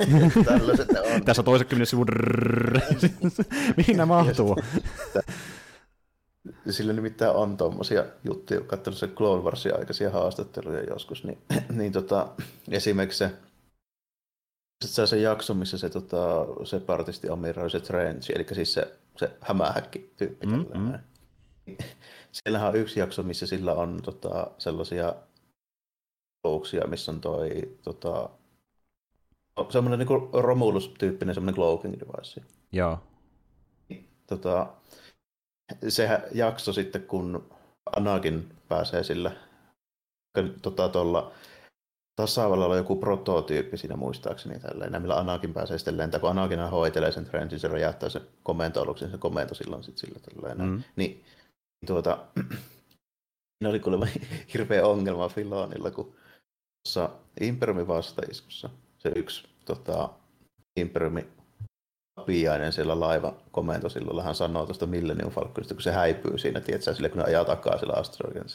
Tällaiset 0.45 0.89
on. 0.91 1.25
Tässä 1.25 1.41
on 1.41 1.45
toisen 1.45 1.67
kymmenen 1.67 1.87
sivun 1.87 2.07
mihin 3.77 3.97
nämä 3.97 4.07
mahtuu? 4.07 4.57
Sillä 6.71 6.93
nimittäin 6.93 7.37
on 7.37 7.57
tuommoisia 7.57 8.05
juttuja, 8.25 8.61
kun 8.61 8.69
katsonut 8.69 8.99
se 8.99 9.09
Clone 9.09 9.43
Warsin 9.43 9.79
aikaisia 9.79 10.11
haastatteluja 10.11 10.83
joskus, 10.83 11.25
niin, 11.25 11.39
niin 11.79 11.93
tota, 11.93 12.29
esimerkiksi 12.71 13.19
se 13.19 13.33
se 14.85 15.07
se 15.07 15.21
jakso, 15.21 15.55
missä 15.55 15.79
se 15.79 15.91
tota, 15.91 16.47
separatisti 16.65 17.29
amiroi 17.29 17.71
se 17.71 17.81
Trench, 17.81 18.31
eli 18.31 18.47
siis 18.53 18.73
se, 18.75 18.99
se 19.17 19.31
hämähäkki 19.41 20.13
tyyppi. 20.17 20.47
Mm-hmm. 20.47 20.93
Siellähän 22.33 22.69
on 22.69 22.77
yksi 22.77 23.01
jakso, 23.01 23.23
missä 23.23 23.47
sillä 23.47 23.73
on 23.73 24.01
tota, 24.03 24.51
sellaisia 24.59 25.15
louksia, 26.45 26.87
missä 26.87 27.13
on 27.13 27.21
toi 27.21 27.79
tota, 27.83 28.31
semmoinen 29.71 29.99
niin 29.99 30.31
Romulus-tyyppinen 30.33 31.35
semmoinen 31.35 31.55
cloaking 31.55 31.95
device. 32.01 32.43
Joo. 32.73 32.99
Tota, 34.27 34.73
se 35.89 36.21
jakso 36.35 36.73
sitten, 36.73 37.03
kun 37.03 37.51
Anakin 37.97 38.57
pääsee 38.69 39.03
sillä 39.03 39.33
tota, 40.63 40.89
tuolla 40.89 41.33
tasavallalla 42.17 42.75
on 42.75 42.79
joku 42.79 42.97
prototyyppi 42.97 43.77
siinä 43.77 43.97
muistaakseni 43.97 44.61
tälleen, 44.61 45.03
millä 45.03 45.19
Anakin 45.19 45.55
pääsee 45.55 45.79
sitten 45.79 45.97
lentämään, 45.97 46.21
kun 46.21 46.31
Anakin 46.31 46.61
hoitelee 46.61 47.13
sen 47.13 47.25
trendin, 47.25 47.61
se 47.61 47.69
räjähtää 47.69 48.09
sen 48.09 48.23
komento-aluksen, 48.43 49.11
se 49.11 49.19
komento 49.19 49.55
silloin 49.55 49.85
sitten 49.85 50.09
sillä 50.09 50.21
tälleen. 50.21 50.71
Mm. 50.71 50.83
Niin, 50.97 51.25
tuota, 51.87 52.27
ne 53.63 53.69
oli 53.69 53.81
kuulemma 53.81 54.07
hirveä 54.55 54.87
ongelma 54.87 55.29
Filonilla, 55.29 55.91
kun 55.91 56.15
tuossa 56.85 57.11
Imperiumin 57.41 57.89
vastaiskussa 57.89 58.71
se 58.99 59.13
yksi 59.17 59.49
tota, 59.65 60.11
Imperiumin 60.77 61.29
piainen 62.27 62.73
siellä 62.73 63.01
laiva 63.01 63.37
komento 63.57 63.89
silloin 63.89 64.25
hän 64.25 64.35
sanoo 64.35 64.67
tuosta 64.67 64.87
Millennium 64.87 65.31
Falconista, 65.31 65.75
kun 65.75 65.83
se 65.83 65.93
häipyy 65.93 66.39
siinä, 66.39 66.61
tiedätkö, 66.61 66.95
sille, 66.95 67.09
kun 67.09 67.19
ne 67.19 67.25
ajaa 67.25 67.45
takaa 67.45 67.79
sillä 67.79 67.95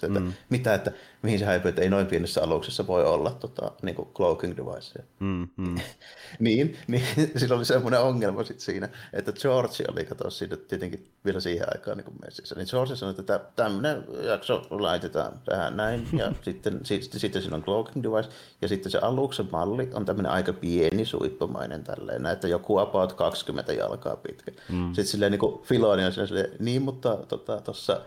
että 0.04 0.20
mm. 0.20 0.34
mitä, 0.50 0.74
että 0.74 0.92
mihin 1.22 1.40
se 1.40 1.46
häipyy, 1.46 1.70
että 1.70 1.82
ei 1.82 1.90
noin 1.90 2.08
pienessä 2.08 2.44
aluksessa 2.44 2.88
voi 2.88 3.06
olla 3.06 3.32
tota, 3.32 3.72
niin 3.82 3.96
kuin 3.96 4.08
cloaking 4.14 4.58
device. 4.58 5.04
Mm, 5.20 5.48
mm. 5.58 5.76
niin, 6.40 6.78
niin 6.88 7.04
sillä 7.40 7.56
oli 7.56 7.66
semmoinen 7.66 8.02
ongelma 8.02 8.44
sit 8.44 8.60
siinä, 8.60 8.90
että 9.14 9.32
George 9.32 9.84
oli, 9.92 10.06
kato 10.06 10.30
siinä 10.30 10.58
tietenkin 10.58 11.12
vielä 11.26 11.40
siihen 11.40 11.68
aikaan 11.74 11.98
niin 11.98 12.16
messissä, 12.26 12.56
niin 12.56 12.68
George 12.72 12.96
sanoi, 12.96 13.16
että 13.20 13.40
tämmöinen 13.56 14.04
jakso 14.24 14.68
laitetaan 14.70 15.34
tähän 15.46 15.78
näin, 15.78 16.08
ja 16.14 16.32
sitten, 16.46 16.80
sitten, 16.84 17.20
sitten 17.20 17.42
siinä 17.42 17.56
on 17.56 17.64
cloaking 17.64 18.04
device, 18.04 18.30
ja 18.62 18.68
sitten 18.68 18.92
se 18.92 18.98
aluksen 18.98 19.50
malli 19.52 19.90
on 19.94 20.06
tämmöinen 20.06 20.32
aika 20.32 20.54
pieni 20.54 21.06
suippomainen 21.06 21.84
tälleen, 21.84 22.26
että 22.26 22.48
joku 22.48 22.78
about 22.78 23.14
20 23.14 23.74
jalkaa 23.74 24.16
pitkä. 24.16 24.52
Mm. 24.70 24.91
Sitten 24.96 25.08
silleen 25.08 25.32
niin 25.32 25.40
kuin 25.40 25.62
Filoni 25.64 26.06
on 26.06 26.14
silleen, 26.14 26.50
niin 26.60 26.82
mutta 26.82 27.18
tuossa 27.64 27.94
tota, 27.94 28.06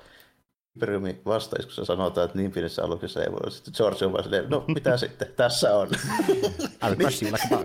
Imperiumin 0.77 1.21
vastaiskussa 1.25 1.85
sanotaan, 1.85 2.25
että 2.25 2.39
niin 2.39 2.53
pienessä 2.53 2.85
aluksessa 2.85 3.23
ei 3.23 3.31
voi 3.31 3.39
olla. 3.43 3.51
Sitten 3.51 3.75
George 3.77 4.07
on 4.07 4.13
vaan 4.13 4.25
silleen, 4.25 4.51
no 4.51 4.65
mitä 4.69 4.97
sitten, 5.07 5.29
tässä 5.37 5.77
on. 5.77 5.89
I'll 5.89 6.97
crush 6.97 7.23
you 7.23 7.33
like 7.33 7.55
a 7.55 7.63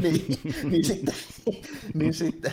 niin, 0.00 0.40
niin 0.70 0.84
sitten, 0.84 1.14
niin 1.94 2.14
sitten, 2.14 2.52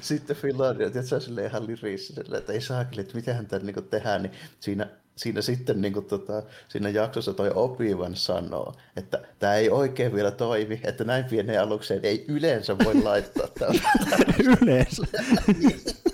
sitten 0.00 0.36
Filoni 0.36 0.84
on 0.84 0.92
tietysti 0.92 1.20
silleen 1.20 1.46
ihan 1.46 1.66
lirissä, 1.66 2.14
silleen, 2.14 2.38
että 2.38 2.52
ei 2.52 2.60
saakeli, 2.60 3.00
että 3.00 3.14
mitähän 3.14 3.46
tämä 3.46 3.64
niin 3.64 3.88
tehdään, 3.90 4.22
niin 4.22 4.32
siinä 4.60 4.88
siinä 5.16 5.42
sitten 5.42 5.80
niin 5.80 5.92
kuin, 5.92 6.06
tota, 6.06 6.42
siinä 6.68 6.88
jaksossa 6.88 7.32
toi 7.32 7.50
Obi-Wan 7.54 8.16
sanoo, 8.16 8.74
että 8.96 9.22
tämä 9.38 9.54
ei 9.54 9.70
oikein 9.70 10.14
vielä 10.14 10.30
toimi, 10.30 10.80
että 10.84 11.04
näin 11.04 11.24
pieneen 11.24 11.60
alukseen 11.60 12.00
ei 12.02 12.24
yleensä 12.28 12.78
voi 12.78 13.02
laittaa 13.02 13.48
yleensä? 14.62 15.02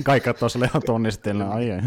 Kaikki 0.04 0.28
katsoo 0.28 0.48
sille 0.48 0.64
ihan 0.64 0.82
tonnistellen, 0.86 1.48
ai 1.48 1.64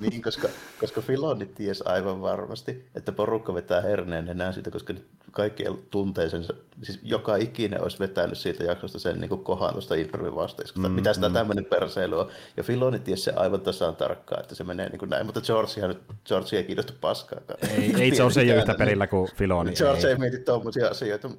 niin, 0.00 0.22
koska, 0.22 0.48
koska 0.80 1.00
Filoni 1.00 1.46
ties 1.46 1.82
aivan 1.82 2.20
varmasti, 2.20 2.84
että 2.94 3.12
porukka 3.12 3.54
vetää 3.54 3.80
herneen 3.80 4.28
enää 4.28 4.52
siitä, 4.52 4.70
koska 4.70 4.94
kaikki 5.34 5.64
tuntee 5.90 6.28
sen, 6.28 6.44
siis 6.82 7.00
joka 7.02 7.36
ikinen 7.36 7.82
olisi 7.82 7.98
vetänyt 7.98 8.38
siitä 8.38 8.64
jaksosta 8.64 8.98
sen 8.98 9.20
niin 9.20 9.44
kohan 9.44 9.72
tuosta 9.72 9.94
interview-vasteista, 9.94 10.80
mm, 10.80 10.90
mitä 10.90 11.12
sitä 11.12 11.28
mm. 11.28 11.32
tämmöinen 11.32 11.64
perseily 11.64 12.20
on. 12.20 12.28
Ja 12.56 12.62
Filoni 12.62 12.98
ties 12.98 13.24
se 13.24 13.32
aivan 13.36 13.60
tasan 13.60 13.96
tarkkaan, 13.96 14.40
että 14.40 14.54
se 14.54 14.64
menee 14.64 14.88
niin 14.88 14.98
kuin 14.98 15.10
näin, 15.10 15.26
mutta 15.26 15.40
George, 15.40 15.88
nyt, 15.88 16.02
George 16.26 16.56
ei 16.56 16.64
kiinnosta 16.64 16.92
paskaakaan. 17.00 17.58
Ei, 17.70 17.94
ei 17.98 18.14
se 18.14 18.22
ole 18.22 18.32
se 18.32 18.42
yhtä 18.42 18.74
perillä 18.74 19.06
kuin 19.06 19.30
Filoni. 19.36 19.72
George 19.72 20.06
ei, 20.06 20.12
ei 20.12 20.18
mieti 20.18 20.38
tuommoisia 20.38 20.88
asioita. 20.88 21.30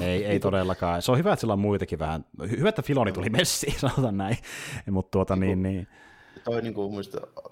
Ei, 0.00 0.24
ei 0.24 0.40
todellakaan. 0.40 1.02
Se 1.02 1.12
on 1.12 1.18
hyvä, 1.18 1.32
että 1.32 1.40
sillä 1.40 1.52
on 1.52 1.58
muitakin 1.58 1.98
vähän. 1.98 2.24
Hyvä, 2.50 2.68
että 2.68 2.82
Filoni 2.82 3.12
tuli 3.12 3.30
messiin, 3.30 3.80
sanotaan 3.80 4.16
näin. 4.16 4.36
Mutta 4.90 5.10
tuota 5.10 5.33
niin, 5.36 5.62
niin. 5.62 5.88
Toi 6.44 6.62
niin 6.62 6.74
kuin, 6.74 7.04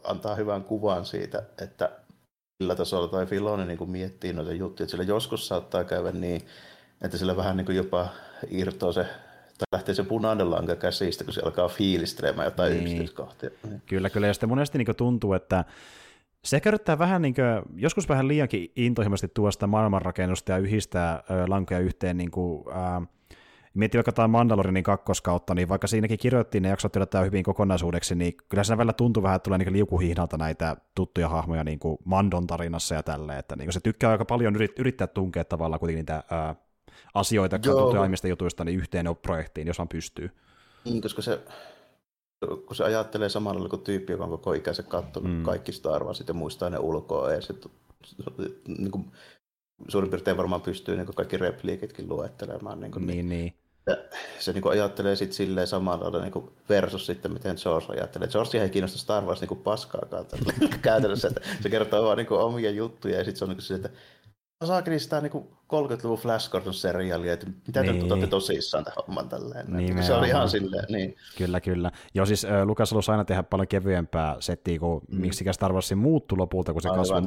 antaa 0.05 0.35
hyvän 0.35 0.65
kuvan 0.65 1.05
siitä, 1.05 1.43
että 1.63 1.91
millä 2.61 2.75
tasolla 2.75 3.09
toi 3.09 3.27
Filoni 3.27 3.65
niin 3.65 3.79
kuin 3.79 3.91
miettii 3.91 4.33
noita 4.33 4.53
juttuja, 4.53 4.85
että 4.85 4.91
sillä 4.91 5.05
joskus 5.05 5.49
saattaa 5.49 5.85
käydä 5.85 6.13
niin, 6.13 6.43
että 7.03 7.19
sillä 7.19 7.37
vähän 7.37 7.57
niin 7.57 7.65
kuin 7.65 7.77
jopa 7.77 8.09
irtoaa 8.51 8.93
se 8.93 9.07
tai 9.59 9.67
lähtee 9.73 9.95
se 9.95 10.03
punainen 10.03 10.51
lanka 10.51 10.77
käsistä, 10.77 11.25
kun 11.25 11.33
se 11.33 11.41
alkaa 11.45 11.69
fiilistelemään 11.69 12.47
jotain 12.47 12.73
niin. 12.73 12.83
yksityiskohtia. 12.83 13.51
Kyllä, 13.87 14.11
kyllä, 14.11 14.27
ja 14.27 14.35
sitten 14.35 14.49
monesti 14.49 14.79
niin 14.79 14.97
tuntuu, 14.97 15.33
että 15.33 15.65
se 16.45 16.61
kerrottää 16.61 16.99
vähän 16.99 17.23
niin 17.23 17.35
kuin, 17.35 17.81
joskus 17.83 18.09
vähän 18.09 18.29
liiankin 18.29 18.73
intohimoisesti 18.77 19.35
tuosta 19.35 19.67
maailmanrakennusta 19.67 20.53
ja 20.53 20.59
yhdistää 20.59 21.23
lankoja 21.49 21.81
yhteen 21.81 22.17
niin 22.17 22.31
kuin, 22.31 22.65
äh, 22.69 23.09
Mietin 23.75 23.99
vaikka 23.99 24.13
tämä 24.13 24.29
Mandalorinin 24.29 24.83
kakkoskautta, 24.83 25.55
niin 25.55 25.69
vaikka 25.69 25.87
siinäkin 25.87 26.19
kirjoittiin 26.19 26.63
ne 26.63 26.69
jaksot 26.69 26.97
yllättää 26.97 27.25
hyvin 27.25 27.45
kokonaisuudeksi, 27.45 28.15
niin 28.15 28.33
kyllä 28.49 28.65
se 28.65 28.77
välillä 28.77 28.93
tuntuu 28.93 29.23
vähän, 29.23 29.37
että 29.37 29.45
tulee 29.45 29.59
niin 29.59 29.73
liukuhihnalta 29.73 30.37
näitä 30.37 30.77
tuttuja 30.95 31.29
hahmoja 31.29 31.65
niin 31.65 31.79
kuin 31.79 31.99
Mandon 32.05 32.47
tarinassa 32.47 32.95
ja 32.95 33.03
tälleen, 33.03 33.39
että 33.39 33.57
niin 33.57 33.73
se 33.73 33.81
tykkää 33.81 34.11
aika 34.11 34.25
paljon 34.25 34.57
yrittää 34.79 35.07
tunkea 35.07 35.45
tavallaan 35.45 35.81
kuitenkin 35.81 35.99
niitä 35.99 36.25
ää, 36.31 36.55
asioita 37.15 37.59
tuttuja 37.59 38.29
jutuista 38.29 38.65
niin 38.65 38.79
yhteen 38.79 39.07
projektiin, 39.23 39.67
jos 39.67 39.79
vaan 39.79 39.89
pystyy. 39.89 40.31
Niin, 40.85 41.03
koska 41.03 41.23
se, 41.23 41.41
kun 42.67 42.77
se 42.77 42.85
ajattelee 42.85 43.29
samalla 43.29 43.55
tavalla 43.55 43.71
kuin 43.71 43.83
tyyppi, 43.83 44.13
joka 44.13 44.25
on 44.25 44.31
koko 44.31 44.53
ikänsä 44.53 44.83
katsonut 44.83 45.33
mm. 45.33 45.43
kaikki 45.43 45.73
Star 45.73 46.05
Warsit 46.05 46.29
ja 46.29 46.35
muistaa 46.35 46.71
ne 46.71 46.79
ulkoa, 46.79 47.33
ja 47.33 47.41
se, 47.41 47.55
niin 48.67 48.91
kuin, 48.91 49.13
suurin 49.89 50.11
piirtein 50.11 50.37
varmaan 50.37 50.61
pystyy 50.61 50.97
niin 50.97 51.15
kaikki 51.15 51.37
repliikitkin 51.37 52.09
luettelemaan. 52.09 52.81
Niin, 52.81 52.93
kuin, 52.93 53.07
niin, 53.07 53.29
niin 53.29 53.55
se 54.39 54.53
niin 54.53 54.63
kuin 54.63 54.73
ajattelee 54.73 55.17
sitten 55.17 55.37
silleen 55.37 55.67
samalla 55.67 56.05
tavalla 56.05 56.25
niin 56.25 56.51
versus 56.69 57.07
sitten, 57.07 57.33
miten 57.33 57.57
George 57.63 57.93
ajattelee. 57.93 58.29
George 58.29 58.63
ei 58.63 58.71
kiinnosta 58.71 58.99
Star 58.99 59.25
Wars 59.25 59.41
niin 59.41 59.49
kuin 59.49 59.61
paskaakaan 59.61 60.27
käytännössä, 60.83 61.29
että 61.29 61.41
se 61.61 61.71
kertoo 61.71 62.05
vaan 62.05 62.19
niin 62.19 62.27
kuin 62.27 62.41
omia 62.41 62.71
juttuja 62.71 63.19
ja 63.19 63.25
sitten 63.25 63.39
se 63.39 63.45
on 63.45 63.49
niin 63.49 63.57
kuin 63.57 63.65
se, 63.65 63.75
että 63.75 63.91
saakeli 64.67 64.99
sitä 64.99 65.21
niin 65.21 65.33
30-luvun 65.73 66.19
Flash 66.19 66.51
Gordon-seriaalia, 66.51 67.33
että 67.33 67.47
mitä 67.67 67.83
niin. 67.83 67.99
te 67.99 68.05
otatte 68.05 68.27
tosissaan 68.27 68.85
tämän 68.85 69.05
homman 69.07 69.29
tälleen. 69.29 69.67
Niin, 69.69 70.03
se 70.03 70.15
oli 70.15 70.29
ihan 70.29 70.49
silleen, 70.49 70.85
niin. 70.89 71.17
Kyllä, 71.39 71.61
kyllä. 71.61 71.91
Joo, 72.15 72.27
siis 72.27 72.45
äh, 72.45 72.63
Lukas 72.63 72.91
halusi 72.91 73.11
aina 73.11 73.25
tehdä 73.25 73.43
paljon 73.43 73.69
kevyempää 73.69 74.37
settiä, 74.41 74.79
kun 74.79 75.03
mm. 75.11 75.21
miksi 75.21 75.45
Star 75.53 75.73
Wars 75.73 75.95
muuttui 75.95 76.39
lopulta, 76.39 76.73
kun 76.73 76.83
se 76.83 76.89
kasvoi 76.89 77.23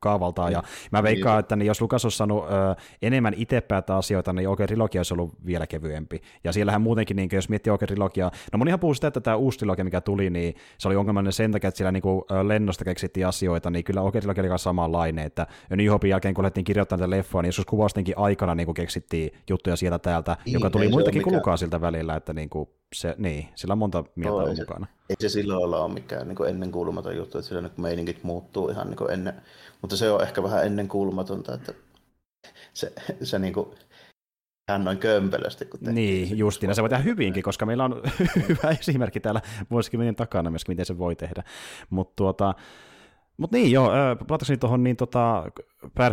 kaavaltaan. 0.00 0.52
Ja 0.52 0.62
mä 0.92 1.02
veikkaan, 1.02 1.34
niin. 1.34 1.40
että 1.40 1.56
niin, 1.56 1.66
jos 1.66 1.80
Lukas 1.80 2.04
olisi 2.04 2.16
saanut 2.16 2.44
äh, 2.44 2.76
enemmän 3.02 3.34
itse 3.36 3.60
päätä 3.60 3.96
asioita, 3.96 4.32
niin 4.32 4.48
oikein 4.48 4.66
trilogia 4.66 4.98
olisi 4.98 5.14
ollut 5.14 5.46
vielä 5.46 5.66
kevyempi. 5.66 6.20
Ja 6.44 6.52
siellähän 6.52 6.82
muutenkin, 6.82 7.16
niin, 7.16 7.28
jos 7.32 7.48
miettii 7.48 7.70
oikein 7.70 7.86
trilogiaa, 7.86 8.30
no 8.52 8.58
monihan 8.58 8.80
puhuu 8.80 8.94
sitä, 8.94 9.06
että 9.06 9.20
tämä 9.20 9.36
uusi 9.36 9.58
trilogia, 9.58 9.84
mikä 9.84 10.00
tuli, 10.00 10.30
niin 10.30 10.54
se 10.78 10.88
oli 10.88 10.96
ongelmallinen 10.96 11.32
sen 11.32 11.52
takia, 11.52 11.68
että 11.68 11.78
siellä 11.78 11.92
niin 11.92 12.02
kuin, 12.02 12.22
lennosta 12.42 12.84
keksittiin 12.84 13.26
asioita, 13.26 13.70
niin 13.70 13.84
kyllä 13.84 14.02
oikein 14.02 14.22
trilogia 14.22 14.52
oli 14.52 14.58
samanlainen, 14.58 15.26
että 15.26 15.46
New 15.70 15.86
Hopein 15.86 16.10
jälkeen, 16.10 16.34
kun 16.34 16.44
alettiin 16.48 16.64
kirjoittaa 16.64 16.98
tätä 16.98 17.10
leffoa, 17.10 17.42
niin 17.42 17.48
joskus 17.48 17.64
kuvaustenkin 17.64 18.18
aikana 18.18 18.54
niin 18.54 18.66
kuin 18.66 18.74
keksittiin 18.74 19.30
juttuja 19.50 19.76
sieltä 19.76 19.98
täältä, 19.98 20.36
niin, 20.44 20.52
joka 20.52 20.70
tuli 20.70 20.88
muitakin 20.88 21.22
mikään... 21.34 21.58
siltä 21.58 21.80
välillä, 21.80 22.16
että 22.16 22.32
niin 22.32 22.48
kuin 22.48 22.68
se, 22.94 23.14
niin, 23.18 23.48
sillä 23.54 23.72
on 23.72 23.78
monta 23.78 24.04
mieltä 24.14 24.42
no, 24.42 24.54
mukana. 24.54 24.86
Ei 25.10 25.16
se 25.20 25.28
sillä 25.28 25.60
lailla 25.60 25.84
ole 25.84 25.94
mikään 25.94 26.28
niin 26.28 26.36
kuin 26.36 26.50
ennen 26.50 26.72
kuulumaton 26.72 27.16
juttu, 27.16 27.38
että 27.38 27.48
sillä 27.48 27.60
niin 27.60 27.72
meiningit 27.76 28.24
muuttuu 28.24 28.68
ihan 28.68 28.86
niin 28.86 28.96
kuin 28.96 29.10
ennen, 29.10 29.34
mutta 29.82 29.96
se 29.96 30.10
on 30.10 30.22
ehkä 30.22 30.42
vähän 30.42 30.66
ennen 30.66 30.88
kuulumatonta, 30.88 31.54
että 31.54 31.74
se, 32.74 32.92
se 33.22 33.38
niin 33.38 33.52
kuin, 33.52 33.68
hän 34.68 34.84
noin 34.84 34.98
kömpelösti. 34.98 35.64
Kun 35.64 35.80
niin, 35.82 36.38
justiin. 36.38 36.74
Se 36.74 36.82
voi 36.82 36.88
tehdä 36.88 37.02
hyvinkin, 37.02 37.42
koska 37.42 37.66
meillä 37.66 37.84
on 37.84 38.02
hyvä 38.48 38.70
esimerkki 38.80 39.20
täällä 39.20 39.40
vuosikymmenen 39.70 40.16
takana 40.16 40.50
myös, 40.50 40.68
miten 40.68 40.86
se 40.86 40.98
voi 40.98 41.16
tehdä. 41.16 41.42
Mutta 41.90 42.12
tuota, 42.16 42.54
mutta 43.38 43.56
niin 43.56 43.72
joo, 43.72 43.90
palatakseni 44.28 44.56
tuohon 44.56 44.84
niin 44.84 44.96
tota, 44.96 45.44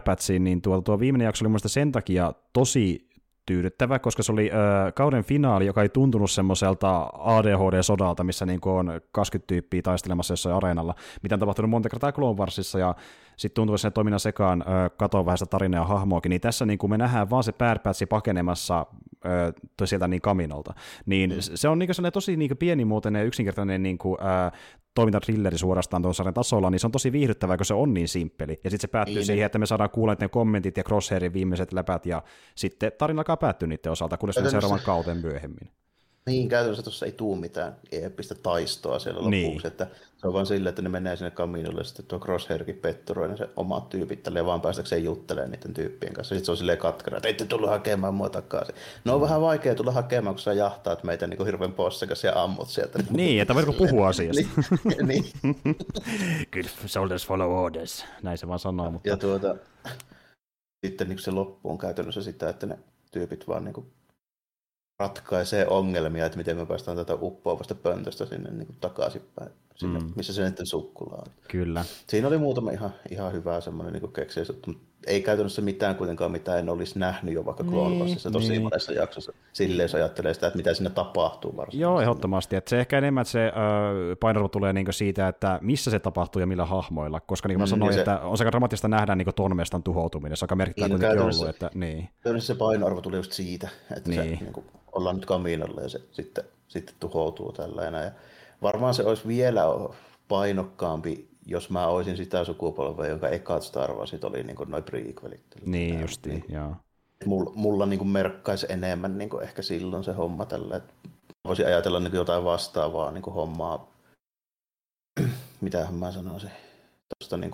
Batchiin, 0.05 0.43
niin 0.43 0.61
tuo, 0.61 0.81
tuo 0.81 0.99
viimeinen 0.99 1.25
jakso 1.25 1.45
oli 1.45 1.49
mun 1.49 1.59
sen 1.65 1.91
takia 1.91 2.33
tosi 2.53 3.09
tyydyttävä, 3.45 3.99
koska 3.99 4.23
se 4.23 4.31
oli 4.31 4.51
ö, 4.51 4.91
kauden 4.91 5.23
finaali, 5.23 5.65
joka 5.65 5.81
ei 5.81 5.89
tuntunut 5.89 6.31
semmoiselta 6.31 7.09
ADHD-sodalta, 7.13 8.23
missä 8.23 8.45
niin 8.45 8.59
on 8.63 9.01
20 9.11 9.47
tyyppiä 9.47 9.81
taistelemassa 9.81 10.31
jossain 10.31 10.55
areenalla, 10.55 10.95
mitä 11.23 11.35
on 11.35 11.39
tapahtunut 11.39 11.71
monta 11.71 11.89
kertaa 11.89 12.11
Clone 12.11 12.37
Warsissa, 12.39 12.79
ja 12.79 12.95
sitten 13.37 13.55
tuntuu 13.55 13.77
sen 13.77 13.93
toiminnan 13.93 14.19
sekaan 14.19 14.61
ö, 14.61 14.89
katoa 14.89 15.25
vähän 15.25 15.37
sitä 15.37 15.49
tarinaa 15.49 15.81
ja 15.81 15.85
hahmoakin, 15.85 16.29
niin 16.29 16.41
tässä 16.41 16.65
niin 16.65 16.77
kuin 16.77 16.89
me 16.89 16.97
nähdään 16.97 17.29
vaan 17.29 17.43
se 17.43 17.53
Batch 17.53 18.07
pakenemassa 18.09 18.85
ö, 19.81 19.85
sieltä 19.85 20.07
niin 20.07 20.21
kaminolta. 20.21 20.73
Niin 21.05 21.29
mm. 21.29 21.37
se 21.39 21.67
on 21.67 21.79
niin 21.79 21.89
kuin 21.95 22.13
tosi 22.13 22.37
niin 22.37 22.49
kuin 22.49 22.57
pienimuotoinen 22.57 23.19
ja 23.19 23.25
yksinkertainen 23.25 23.83
niin 23.83 23.97
kuin, 23.97 24.17
ö, 24.21 24.51
toimintatrilleri 24.95 25.57
suorastaan 25.57 26.01
tuon 26.01 26.15
sarjan 26.15 26.33
tasolla, 26.33 26.69
niin 26.69 26.79
se 26.79 26.87
on 26.87 26.91
tosi 26.91 27.11
viihdyttävää, 27.11 27.57
kun 27.57 27.65
se 27.65 27.73
on 27.73 27.93
niin 27.93 28.07
simppeli. 28.07 28.59
Ja 28.63 28.69
sitten 28.69 28.81
se 28.81 28.91
päättyy 28.91 29.15
niin. 29.15 29.25
siihen, 29.25 29.45
että 29.45 29.59
me 29.59 29.65
saadaan 29.65 29.89
kuulla 29.89 30.15
ne 30.19 30.27
kommentit 30.27 30.77
ja 30.77 30.83
Crosshairin 30.83 31.33
viimeiset 31.33 31.73
läpät, 31.73 32.05
ja 32.05 32.23
sitten 32.55 32.91
tarina 32.97 33.19
alkaa 33.19 33.37
päättyä 33.37 33.67
niiden 33.67 33.91
osalta, 33.91 34.17
kunnes 34.17 34.39
me 34.41 34.49
seuraavan 34.49 34.79
kauteen 34.85 35.17
myöhemmin. 35.17 35.69
Niin, 36.29 36.49
käytännössä 36.49 36.83
tuossa 36.83 37.05
ei 37.05 37.11
tuu 37.11 37.35
mitään 37.35 37.75
eeppistä 37.91 38.35
taistoa 38.35 38.99
siellä 38.99 39.19
lopuksi, 39.19 39.39
niin. 39.39 39.67
että 39.67 39.87
se 40.17 40.27
on 40.27 40.33
vaan 40.33 40.45
silleen, 40.45 40.69
että 40.69 40.81
ne 40.81 40.89
menee 40.89 41.15
sinne 41.15 41.31
kaminolle, 41.31 41.79
ja 41.79 41.83
sitten 41.83 42.05
tuo 42.05 42.19
Crosshairkin 42.19 42.75
petturoi 42.75 43.27
ne 43.27 43.37
se 43.37 43.49
omat 43.55 43.89
tyypit 43.89 44.23
tälleen 44.23 44.45
vaan 44.45 44.61
päästäkseen 44.61 45.03
juttelemaan 45.03 45.51
niiden 45.51 45.73
tyyppien 45.73 46.13
kanssa. 46.13 46.35
Sitten 46.35 46.45
se 46.45 46.51
on 46.51 46.57
silleen 46.57 46.77
katkera, 46.77 47.17
että 47.17 47.29
ette 47.29 47.45
tullut 47.45 47.69
hakemaan 47.69 48.13
mua 48.13 48.29
takaisin. 48.29 48.75
No 49.05 49.13
on 49.13 49.19
mm. 49.19 49.23
vähän 49.23 49.41
vaikea 49.41 49.75
tulla 49.75 49.91
hakemaan, 49.91 50.35
kun 50.35 50.41
sä 50.41 50.53
jahtaat 50.53 51.03
meitä 51.03 51.27
niin 51.27 51.37
kuin 51.37 51.45
hirveän 51.45 51.73
possekas 51.73 52.23
ja 52.23 52.43
ammut 52.43 52.69
sieltä. 52.69 52.99
Niin, 53.09 53.41
että 53.41 53.55
voitko 53.55 53.73
puhua 53.73 54.07
asiasta. 54.07 54.41
niin. 54.83 55.07
niin. 55.07 55.25
Good 56.53 56.65
soldiers 56.85 57.27
follow 57.27 57.51
orders, 57.51 58.05
näin 58.23 58.37
se 58.37 58.47
vaan 58.47 58.59
sanoo. 58.59 58.91
Mutta... 58.91 59.09
Ja 59.09 59.17
tuota, 59.17 59.55
sitten 60.85 61.09
niin 61.09 61.19
se 61.19 61.31
loppu 61.31 61.69
on 61.69 61.77
käytännössä 61.77 62.21
sitä, 62.21 62.49
että 62.49 62.65
ne 62.65 62.79
tyypit 63.11 63.47
vaan 63.47 63.63
niin 63.63 63.73
kuin 63.73 63.87
ratkaisee 64.99 65.67
ongelmia, 65.67 66.25
että 66.25 66.37
miten 66.37 66.57
me 66.57 66.65
päästään 66.65 66.97
tätä 66.97 67.13
uppoavasta 67.13 67.75
pöntöstä 67.75 68.25
sinne 68.25 68.51
niin 68.51 68.67
kuin 68.67 68.77
takaisinpäin, 68.81 69.51
sinne, 69.75 69.99
mm. 69.99 70.11
missä 70.15 70.33
se 70.33 70.45
sitten 70.45 70.65
sukkula 70.65 71.15
on. 71.15 71.31
Kyllä. 71.47 71.85
Siinä 72.07 72.27
oli 72.27 72.37
muutama 72.37 72.71
ihan, 72.71 72.93
ihan 73.11 73.33
hyvä 73.33 73.61
semmoinen 73.61 73.93
niin 73.93 74.13
keksiä, 74.13 74.43
mutta 74.65 74.71
ei 75.07 75.21
käytännössä 75.21 75.61
mitään 75.61 75.95
kuitenkaan, 75.95 76.31
mitä 76.31 76.59
en 76.59 76.69
olisi 76.69 76.99
nähnyt 76.99 77.33
jo 77.33 77.45
vaikka 77.45 77.63
Clone 77.63 77.95
Warsissa 77.95 78.31
tosi 78.31 78.49
niin. 78.49 78.61
monessa 78.61 78.93
jaksossa. 78.93 79.33
Silleen 79.53 79.83
jos 79.83 79.95
ajattelee 79.95 80.33
sitä, 80.33 80.47
että 80.47 80.57
mitä 80.57 80.73
sinne 80.73 80.89
tapahtuu 80.89 81.51
varsinaisesti. 81.57 81.81
Joo, 81.81 82.01
ehdottomasti. 82.01 82.55
Että 82.55 82.69
se 82.69 82.79
ehkä 82.79 82.97
enemmän, 82.97 83.21
että 83.21 83.31
se 83.31 83.45
äh, 83.45 83.53
painoarvo 84.19 84.47
tulee 84.47 84.73
niinku 84.73 84.91
siitä, 84.91 85.27
että 85.27 85.59
missä 85.61 85.91
se 85.91 85.99
tapahtuu 85.99 86.39
ja 86.39 86.47
millä 86.47 86.65
hahmoilla. 86.65 87.19
Koska 87.19 87.47
niin 87.47 87.55
kuin 87.55 87.61
mä 87.61 87.65
mm, 87.65 87.69
sanoin, 87.69 87.93
se, 87.93 87.99
että 87.99 88.19
on 88.19 88.37
sekä 88.37 88.51
dramaattista 88.51 88.87
nähdä 88.87 89.15
niin 89.15 89.27
tuon 89.35 89.55
mestan 89.55 89.83
tuhoutuminen. 89.83 90.37
Se 90.37 90.45
on 90.45 90.47
aika 90.47 90.55
merkittävä 90.55 90.87
niin, 90.87 90.99
kuitenkin 90.99 91.21
ollut. 91.21 91.49
Että, 91.49 91.71
niin. 91.73 92.09
se 92.39 92.55
painoarvo 92.55 93.01
tulee 93.01 93.19
just 93.19 93.31
siitä, 93.31 93.69
että 93.97 94.09
niin. 94.09 94.21
se 94.21 94.43
niin 94.43 94.53
kuin, 94.53 94.65
ollaan 94.91 95.15
nyt 95.15 95.25
kaminalla 95.25 95.81
ja 95.81 95.89
se 95.89 96.01
sitten, 96.11 96.43
sitten 96.67 96.95
tuhoutuu 96.99 97.51
tällä 97.51 97.83
Ja 97.83 98.11
varmaan 98.61 98.93
se 98.93 99.03
olisi 99.03 99.27
vielä 99.27 99.61
painokkaampi, 100.27 101.29
jos 101.45 101.69
mä 101.69 101.87
olisin 101.87 102.17
sitä 102.17 102.43
sukupolvea, 102.43 103.07
jonka 103.07 103.29
ekat 103.29 103.63
Star 103.63 103.93
Warsit 103.93 104.23
oli 104.23 104.43
niin 104.43 104.57
noin 104.67 104.83
prequelit. 104.83 105.45
Niin 105.65 106.01
justiin, 106.01 106.39
niin. 106.39 106.53
joo. 106.53 106.75
Mulla, 107.25 107.51
mulla 107.55 107.85
niin 107.85 108.07
merkkaisi 108.07 108.65
enemmän 108.69 109.17
niin 109.17 109.29
ehkä 109.41 109.61
silloin 109.61 110.03
se 110.03 110.13
homma 110.13 110.45
tällä, 110.45 110.75
että 110.75 110.93
voisin 111.47 111.65
ajatella 111.65 111.99
niin 111.99 112.15
jotain 112.15 112.43
vastaavaa 112.43 113.11
niin 113.11 113.23
hommaa, 113.23 113.91
mitähän 115.61 115.93
mä 115.93 116.11
sanoisin, 116.11 116.51
tuosta 117.19 117.37
niin 117.37 117.51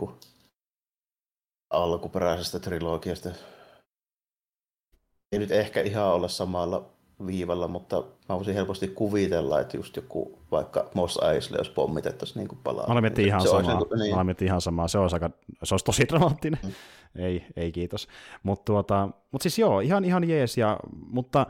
alkuperäisestä 1.70 2.60
trilogiasta. 2.60 3.30
Ei 5.32 5.40
nyt 5.40 5.52
ehkä 5.52 5.82
ihan 5.82 6.08
olla 6.08 6.28
samalla 6.28 6.90
viivalla, 7.28 7.68
mutta 7.68 8.04
mä 8.30 8.36
voisin 8.36 8.54
helposti 8.54 8.88
kuvitella, 8.88 9.60
että 9.60 9.78
just 9.78 9.96
joku 9.96 10.40
vaikka 10.52 10.90
Mos 10.94 11.20
Eisley, 11.34 11.60
jos 11.60 11.70
pommitettaisiin 11.70 12.48
niin 12.48 12.60
palaa. 12.64 12.94
Mä 12.94 13.02
miettinyt 13.02 13.28
ihan 13.28 13.42
samaa. 13.42 13.82
Niin. 14.00 14.16
Mä 14.16 14.24
miettinyt 14.24 14.50
ihan 14.50 14.62
samaa. 14.62 14.88
Se 14.88 14.98
olisi, 14.98 15.16
aika, 15.16 15.30
se 15.64 15.74
olisi 15.74 15.86
tosi 15.86 16.08
dramaattinen. 16.10 16.60
Mm. 16.64 16.72
ei, 17.16 17.46
ei 17.56 17.72
kiitos. 17.72 18.08
Mutta 18.44 18.66
tuota, 18.66 19.10
mut 19.32 19.42
siis 19.42 19.60
joo, 19.60 19.80
ihan, 19.80 20.06
ihan 20.06 20.30
jees. 20.30 20.58
Ja, 20.58 20.80
mutta 21.08 21.48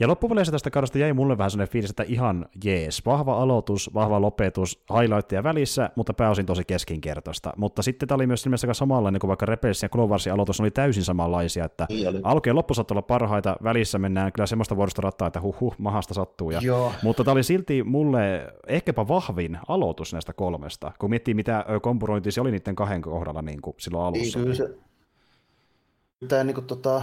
Ja 0.00 0.08
loppupeleissä 0.08 0.52
tästä 0.52 0.70
kaudesta 0.70 0.98
jäi 0.98 1.12
mulle 1.12 1.38
vähän 1.38 1.50
sellainen 1.50 1.72
fiilis, 1.72 1.90
että 1.90 2.02
ihan 2.02 2.46
jees, 2.64 3.06
vahva 3.06 3.42
aloitus, 3.42 3.90
vahva 3.94 4.20
lopetus, 4.20 4.84
highlightteja 5.00 5.42
välissä, 5.42 5.90
mutta 5.96 6.14
pääosin 6.14 6.46
tosi 6.46 6.64
keskinkertaista. 6.64 7.52
Mutta 7.56 7.82
sitten 7.82 8.08
tämä 8.08 8.16
oli 8.16 8.26
myös 8.26 8.46
ilmeisesti 8.46 8.74
samanlainen 8.74 9.14
niin 9.14 9.20
kuin 9.20 9.28
vaikka 9.28 9.46
Rebelsin 9.46 9.86
ja 9.86 9.88
Cloversin 9.88 10.32
aloitus 10.32 10.60
oli 10.60 10.70
täysin 10.70 11.04
samanlaisia, 11.04 11.64
että 11.64 11.86
niin 11.88 12.20
alku 12.22 12.48
ja 12.48 12.54
loppu 12.54 12.74
olla 12.90 13.02
parhaita, 13.02 13.56
välissä 13.62 13.98
mennään 13.98 14.32
kyllä 14.32 14.46
semmoista 14.46 14.76
vuorosta 14.76 15.02
rattaa, 15.02 15.26
että 15.26 15.40
huh, 15.40 15.60
huh 15.60 15.74
mahasta 15.78 16.14
sattuu. 16.14 16.50
Ja, 16.50 16.60
Joo. 16.62 16.92
Mutta 17.02 17.24
tämä 17.24 17.32
oli 17.32 17.42
silti 17.42 17.82
mulle 17.82 18.52
ehkäpä 18.66 19.08
vahvin 19.08 19.58
aloitus 19.68 20.12
näistä 20.12 20.32
kolmesta, 20.32 20.92
kun 20.98 21.10
miettii 21.10 21.34
mitä 21.34 21.64
kompurointi 21.82 22.30
se 22.30 22.40
oli 22.40 22.50
niiden 22.50 22.76
kahden 22.76 23.02
kohdalla 23.02 23.42
niin 23.42 23.60
kuin 23.60 23.74
silloin 23.78 24.06
alussa. 24.06 24.38
Niin, 24.38 24.44
kyllä 24.44 24.54
se, 24.54 24.78
tämä 26.28 26.44
niin 26.44 26.54
kuin, 26.54 26.66
tota, 26.66 27.02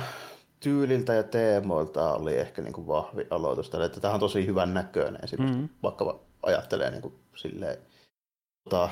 tyyliltä 0.63 1.13
ja 1.13 1.23
teemoilta 1.23 2.13
oli 2.13 2.37
ehkä 2.37 2.61
niin 2.61 2.73
kuin 2.73 2.87
vahvi 2.87 3.27
aloitus. 3.29 3.69
Tälle, 3.69 3.85
että 3.85 3.99
tämä 3.99 4.13
on 4.13 4.19
tosi 4.19 4.45
hyvän 4.45 4.73
näköinen, 4.73 5.21
mm-hmm. 5.39 5.69
vaikka 5.83 6.19
ajattelee 6.43 6.91
niin 6.91 7.01
kuin, 7.01 7.13
silleen, 7.35 7.77
tota, 8.63 8.89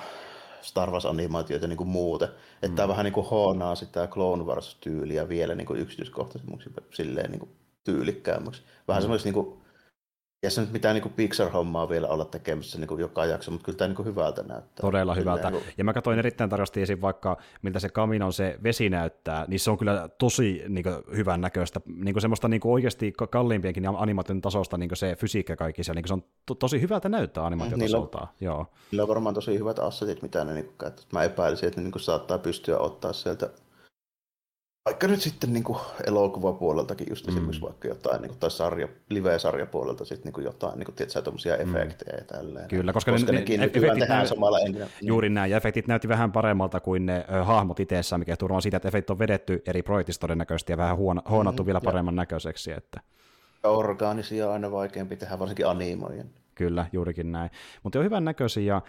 Star 0.62 0.92
Wars-animaatioita 0.92 1.68
niin 1.68 1.78
kuin 1.78 1.90
muuten. 1.90 2.30
Että 2.56 2.68
mm. 2.68 2.76
tämä 2.76 2.88
vähän 2.88 3.04
niin 3.04 3.14
kuin 3.14 3.28
hoonaa 3.28 3.76
sitä 3.76 4.08
Clone 4.08 4.44
Wars-tyyliä 4.44 5.30
vielä 5.30 5.56
niin 5.56 5.68
kuin 5.68 5.80
yksityiskohtaisemmaksi 5.80 6.70
silleen 6.94 7.32
niin 7.32 7.40
kuin 7.40 7.52
tyylikkäämmäksi. 7.84 8.62
Vähän 8.88 9.02
mm. 9.02 9.04
semmoista 9.04 9.28
niin 9.28 9.34
kuin 9.34 9.61
ei 10.44 10.52
se 10.52 10.62
nyt 10.62 10.72
mitään 10.72 10.96
niin 10.96 11.14
Pixar-hommaa 11.14 11.90
vielä 11.90 12.08
olla 12.08 12.26
tekemässä 12.26 12.80
niin 12.80 13.00
joka 13.00 13.26
jakso, 13.26 13.52
mutta 13.52 13.66
kyllä 13.66 13.78
tämä 13.78 13.94
niin 13.94 14.06
hyvältä 14.06 14.44
näyttää. 14.44 14.82
Todella 14.82 15.16
hyvältä. 15.16 15.52
Niin 15.52 15.64
kuin... 15.64 15.74
Ja 15.78 15.84
mä 15.84 15.94
katsoin 15.94 16.20
erittäin 16.20 16.50
tarkasti 16.50 16.82
esim. 16.82 17.02
vaikka, 17.02 17.38
miltä 17.62 17.80
se 17.80 17.90
Kaminon 17.90 18.34
se 18.34 18.60
vesi 18.64 18.90
näyttää, 18.90 19.46
niin 19.48 19.60
se 19.60 19.72
on 19.72 19.78
kyllä 19.78 20.10
tosi 20.18 20.64
niin 20.68 20.84
kuin, 20.84 20.96
hyvän 21.16 21.42
näköistä. 21.42 21.82
Niin 21.86 22.14
kuin 22.14 22.22
semmoista 22.22 22.48
niin 22.48 22.62
kuin 22.62 22.72
oikeasti 22.72 23.14
kalliimpienkin 23.30 23.88
animaation 23.98 24.42
tasosta 24.42 24.78
niin 24.78 24.90
kuin 24.90 24.98
se 24.98 25.16
fysiikka 25.16 25.56
kaikki 25.56 25.84
siellä. 25.84 26.02
Niin 26.02 26.08
se 26.08 26.14
on 26.14 26.24
to- 26.46 26.56
tosi 26.56 26.82
hyvältä 26.82 27.10
näyttää 27.10 27.46
animaatiotasolta. 27.46 28.18
Niillä, 28.18 28.34
Joo. 28.42 28.66
niillä 28.92 29.04
on 29.04 29.10
varmaan 29.10 29.36
tosi 29.36 29.60
hyvät 29.60 29.80
assetit, 29.80 30.22
mitä 30.22 30.44
ne 30.44 30.54
niin 30.54 30.74
kuin, 30.80 30.92
Mä 31.14 31.24
epäilisin, 31.24 31.68
että 31.68 31.80
ne 31.80 31.84
niin 31.84 31.92
kuin, 31.92 32.02
saattaa 32.02 32.38
pystyä 32.38 32.78
ottaa 32.78 33.14
sieltä 33.14 33.50
vaikka 34.86 35.08
nyt 35.08 35.22
sitten 35.22 35.54
niin 35.54 35.64
kuin 35.64 35.80
elokuvapuoleltakin 36.08 37.08
just 37.10 37.28
mm. 37.28 37.30
esimerkiksi 37.30 37.62
vaikka 37.62 37.88
jotain, 37.88 38.22
niin 38.22 38.30
kuin, 38.30 38.40
tai 38.40 38.52
sarja, 38.52 38.88
live-sarjapuolelta 39.10 40.06
sitten 40.06 40.34
niin 40.34 40.44
jotain, 40.44 40.80
niin 40.80 40.86
kuin, 40.86 40.96
tiedätkö, 40.96 41.22
tuommoisia 41.22 41.56
mm. 41.56 41.76
efektejä 41.76 42.18
ja 42.18 42.24
tälleen. 42.24 42.68
Kyllä, 42.68 42.94
koska, 42.94 43.12
koska 43.12 43.32
ne, 43.32 43.40
nekin 43.40 43.60
ne, 43.60 43.66
efektit 43.66 44.00
tehdään 44.00 44.10
näy... 44.10 44.28
samalla 44.28 44.60
engine. 44.60 44.88
Juuri 45.02 45.30
näin, 45.30 45.52
ja 45.52 45.58
efektit 45.58 45.88
näytti 45.88 46.08
vähän 46.08 46.32
paremmalta 46.32 46.80
kuin 46.80 47.06
ne 47.06 47.26
ö, 47.34 47.44
hahmot 47.44 47.80
itsessään, 47.80 48.20
mikä 48.20 48.38
turvaa 48.38 48.62
siitä, 48.62 48.78
että 48.78 48.88
efektit 48.88 49.10
on 49.10 49.20
vedetty 49.20 49.62
eri 49.66 49.84
projektista 49.84 50.22
todennäköisesti 50.22 50.74
ja 50.74 50.78
vähän 50.78 50.98
huon, 50.98 51.22
huonattu 51.30 51.64
mm, 51.64 51.66
vielä 51.66 51.82
paremman 51.82 52.16
näköiseksi. 52.16 52.72
Että... 52.72 53.02
Orgaanisia 53.64 54.48
on 54.48 54.54
aina 54.54 54.72
vaikeampi 54.72 55.16
tehdä, 55.16 55.40
varsinkin 55.40 55.68
animojen. 55.68 56.30
Kyllä, 56.62 56.86
juurikin 56.94 57.32
näin. 57.32 57.52
Mutta 57.84 58.00
on 58.00 58.06
hyvän 58.06 58.26
näköisiä 58.26 58.64
ja 58.64 58.82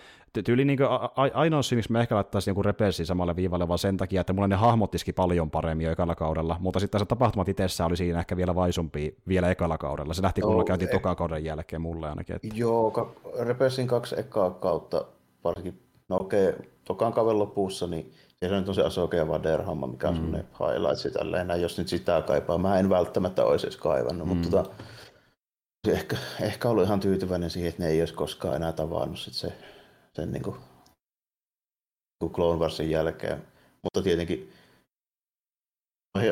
tyyli 0.44 0.64
niin 0.64 0.78
a- 0.82 1.10
ainoa 1.34 1.62
syy, 1.62 1.76
miksi 1.76 1.92
mä 1.92 2.00
ehkä 2.00 2.14
laittaisin 2.14 2.50
joku 2.50 2.62
repelsi 2.62 3.06
samalle 3.06 3.36
viivalle, 3.36 3.68
vaan 3.68 3.78
sen 3.78 3.96
takia, 3.96 4.20
että 4.20 4.32
mulla 4.32 4.48
ne 4.48 4.56
hahmottiski 4.56 5.12
paljon 5.12 5.50
paremmin 5.50 5.84
jo 5.84 5.92
ekalla 5.92 6.14
kaudella, 6.14 6.56
mutta 6.60 6.80
sitten 6.80 6.98
se 6.98 7.04
tapahtumat 7.04 7.48
itsessään 7.48 7.90
oli 7.90 7.96
siinä 7.96 8.18
ehkä 8.18 8.36
vielä 8.36 8.54
vaisumpi 8.54 9.16
vielä 9.28 9.50
ekalla 9.50 9.78
kaudella. 9.78 10.14
Se 10.14 10.22
lähti, 10.22 10.40
kun 10.40 10.50
mulla 10.50 10.64
käytiin 10.64 10.90
toka 10.90 11.14
kauden 11.14 11.44
jälkeen 11.44 11.82
mulle 11.82 12.08
ainakin. 12.08 12.36
Että... 12.36 12.48
Joo, 12.54 12.90
ka- 12.90 13.12
repelsin 13.40 13.86
kaksi 13.86 14.20
ekaa 14.20 14.50
kautta, 14.50 15.04
varsinkin, 15.44 15.82
no 16.08 16.16
okei, 16.16 16.48
okay, 16.48 16.62
tokan 16.84 17.12
kauden 17.12 17.38
lopussa, 17.38 17.86
niin 17.86 18.12
siellä 18.38 18.58
on 18.58 18.64
tosi 18.64 18.80
Asoke 18.80 19.28
vaan 19.28 19.42
Derhamma, 19.42 19.86
mikä 19.86 20.08
on 20.08 20.14
mm. 20.14 20.20
semmoinen 20.20 20.46
highlights 20.60 21.08
tälleen, 21.12 21.60
jos 21.62 21.78
nyt 21.78 21.88
sitä 21.88 22.22
kaipaa. 22.26 22.58
Mä 22.58 22.78
en 22.78 22.88
välttämättä 22.88 23.44
olisi 23.44 23.66
edes 23.66 23.76
kaivannut, 23.76 24.28
mm. 24.28 24.34
mutta 24.34 24.50
tota, 24.50 24.70
ehkä, 25.88 26.16
ehkä 26.40 26.68
ollut 26.68 26.84
ihan 26.84 27.00
tyytyväinen 27.00 27.50
siihen, 27.50 27.68
että 27.68 27.82
ne 27.82 27.88
ei 27.88 28.02
olisi 28.02 28.14
koskaan 28.14 28.56
enää 28.56 28.72
tavannut 28.72 29.18
sit 29.18 29.34
se, 29.34 29.52
sen 30.12 30.32
niin 30.32 30.42
kuin, 30.42 30.56
Clone 32.32 32.60
Warsin 32.60 32.90
jälkeen. 32.90 33.46
Mutta 33.82 34.02
tietenkin 34.02 34.52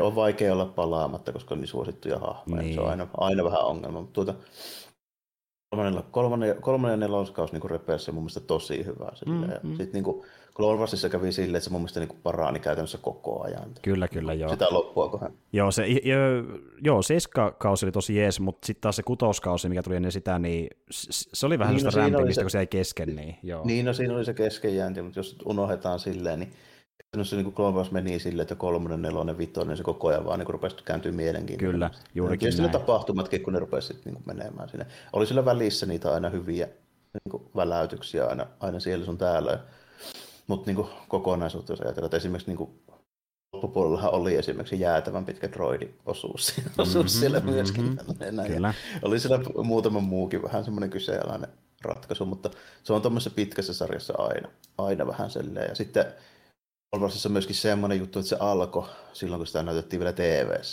on 0.01 0.15
vaikea 0.15 0.53
olla 0.53 0.67
palaamatta, 0.67 1.33
koska 1.33 1.55
on 1.55 1.61
niin 1.61 1.69
suosittuja 1.69 2.19
hahmoja. 2.19 2.63
Niin. 2.63 2.75
Se 2.75 2.81
on 2.81 2.87
niin. 2.87 3.01
aina, 3.01 3.09
aina 3.17 3.45
vähän 3.45 3.65
ongelma. 3.65 4.01
Mutta 4.01 4.13
tuota, 4.13 4.35
kolmannen, 5.71 6.05
kolmannen, 6.11 6.57
kolmannen 6.61 7.01
ja 7.01 7.09
neloskaus 7.09 7.53
niin 7.53 7.71
repeessä 7.71 8.13
mun 8.13 8.23
mielestä 8.23 8.41
tosi 8.41 8.85
hyvä. 8.85 9.13
Mm-hmm. 9.27 9.69
Sitten 9.69 9.93
niin 9.93 10.05
kuin, 10.05 10.23
Clone 10.55 10.79
Warsissa 10.79 11.09
kävi 11.09 11.33
silleen, 11.33 11.57
että 11.57 11.65
se 11.65 11.71
mun 11.71 11.81
mielestä 11.81 12.01
niin 12.01 12.19
parani 12.23 12.61
käytännössä 12.61 12.99
koko 12.99 13.43
ajan. 13.43 13.71
Kyllä, 13.83 14.09
kyllä, 14.09 14.35
joo. 14.35 14.51
Sitä 14.51 14.67
loppua 14.71 15.09
kohan. 15.09 15.33
Joo, 15.53 15.71
se, 15.71 15.87
jo, 15.87 16.17
joo, 16.83 17.03
seiskakausi 17.03 17.87
oli 17.87 17.93
tosi 17.93 18.17
jees, 18.17 18.41
mutta 18.41 18.67
sitten 18.67 18.81
taas 18.81 18.97
se 18.97 19.03
kutoskausi, 19.03 19.69
mikä 19.69 19.83
tuli 19.83 19.97
ennen 19.97 20.13
sitä, 20.13 20.39
niin 20.39 20.69
se 20.91 21.47
oli 21.47 21.59
vähän 21.59 21.75
niin, 21.75 21.85
no, 21.85 21.91
rämpimistä, 21.95 22.41
se... 22.41 22.45
kun 22.45 22.51
se 22.51 22.59
jäi 22.59 22.67
kesken. 22.67 23.17
Niin, 23.17 23.37
joo. 23.43 23.65
niin, 23.65 23.85
no 23.85 23.93
siinä 23.93 24.15
oli 24.15 24.25
se 24.25 24.35
keskenjäänti, 24.35 25.03
mutta 25.03 25.19
jos 25.19 25.37
unohdetaan 25.45 25.99
silleen, 25.99 26.39
niin 26.39 26.53
se 27.23 27.37
niin 27.37 27.55
Wars 27.59 27.91
meni 27.91 28.19
silleen, 28.19 28.43
että 28.43 28.55
kolmonen, 28.55 29.03
nelonen, 29.03 29.39
vitonen, 29.39 29.77
se 29.77 29.83
koko 29.83 30.09
ajan 30.09 30.25
vaan 30.25 30.39
niin 30.39 30.51
rupesi 30.51 30.77
kääntyä 30.85 31.13
mielenkiintoista. 31.13 31.73
Kyllä, 31.73 31.91
juurikin 32.15 32.53
ja 32.53 32.59
näin. 32.59 32.71
tapahtumatkin, 32.71 33.43
kun 33.43 33.53
ne 33.53 33.59
rupesi 33.59 34.01
niin 34.05 34.23
menemään 34.27 34.69
sinne. 34.69 34.87
Oli 35.13 35.27
sillä 35.27 35.45
välissä 35.45 35.87
niitä 35.87 36.15
aina 36.15 36.31
hyviä 36.31 36.67
niin 36.67 37.31
kuin 37.31 37.43
väläytyksiä 37.57 38.27
aina, 38.27 38.47
aina 38.61 38.81
siellä 38.81 39.05
sun 39.05 39.19
täällä. 39.19 39.59
Mutta 40.47 40.73
niin 40.73 40.87
kokonaisuutta, 41.09 41.73
jos 41.73 41.81
ajatellaan, 41.81 42.07
että 42.07 42.17
esimerkiksi 42.17 42.51
niin 42.51 42.59
kuin, 42.59 42.71
loppupuolellahan 43.53 44.13
oli 44.13 44.35
esimerkiksi 44.35 44.81
jäätävän 44.81 45.25
pitkä 45.25 45.49
droidi-osuus 45.49 46.55
mm-hmm, 46.57 46.73
osuus 46.83 47.21
siellä 47.21 47.39
mm-hmm, 47.39 47.53
myöskin. 47.53 47.99
Kyllä. 48.47 48.75
Oli 49.03 49.21
siellä 49.21 49.41
muutama 49.65 50.01
muukin 50.01 50.43
vähän 50.43 50.65
semmoinen 50.65 50.91
kyseenalainen 50.91 51.51
ratkaisu, 51.83 52.27
mutta 52.27 52.51
se 52.83 52.93
on 52.93 53.03
tuommoisessa 53.03 53.37
pitkässä 53.37 53.75
sarjassa 53.75 54.15
aina, 54.19 54.49
aina 54.79 55.07
vähän 55.07 55.31
selleen. 55.31 55.69
Ja 55.69 55.75
sitten 55.75 56.05
Olvarsissa 56.93 57.29
myöskin 57.29 57.57
semmoinen 57.57 57.99
juttu, 57.99 58.19
että 58.19 58.29
se 58.29 58.37
alkoi 58.41 58.89
silloin, 59.13 59.39
kun 59.39 59.47
sitä 59.47 59.63
näytettiin 59.63 60.01
vielä. 60.01 60.13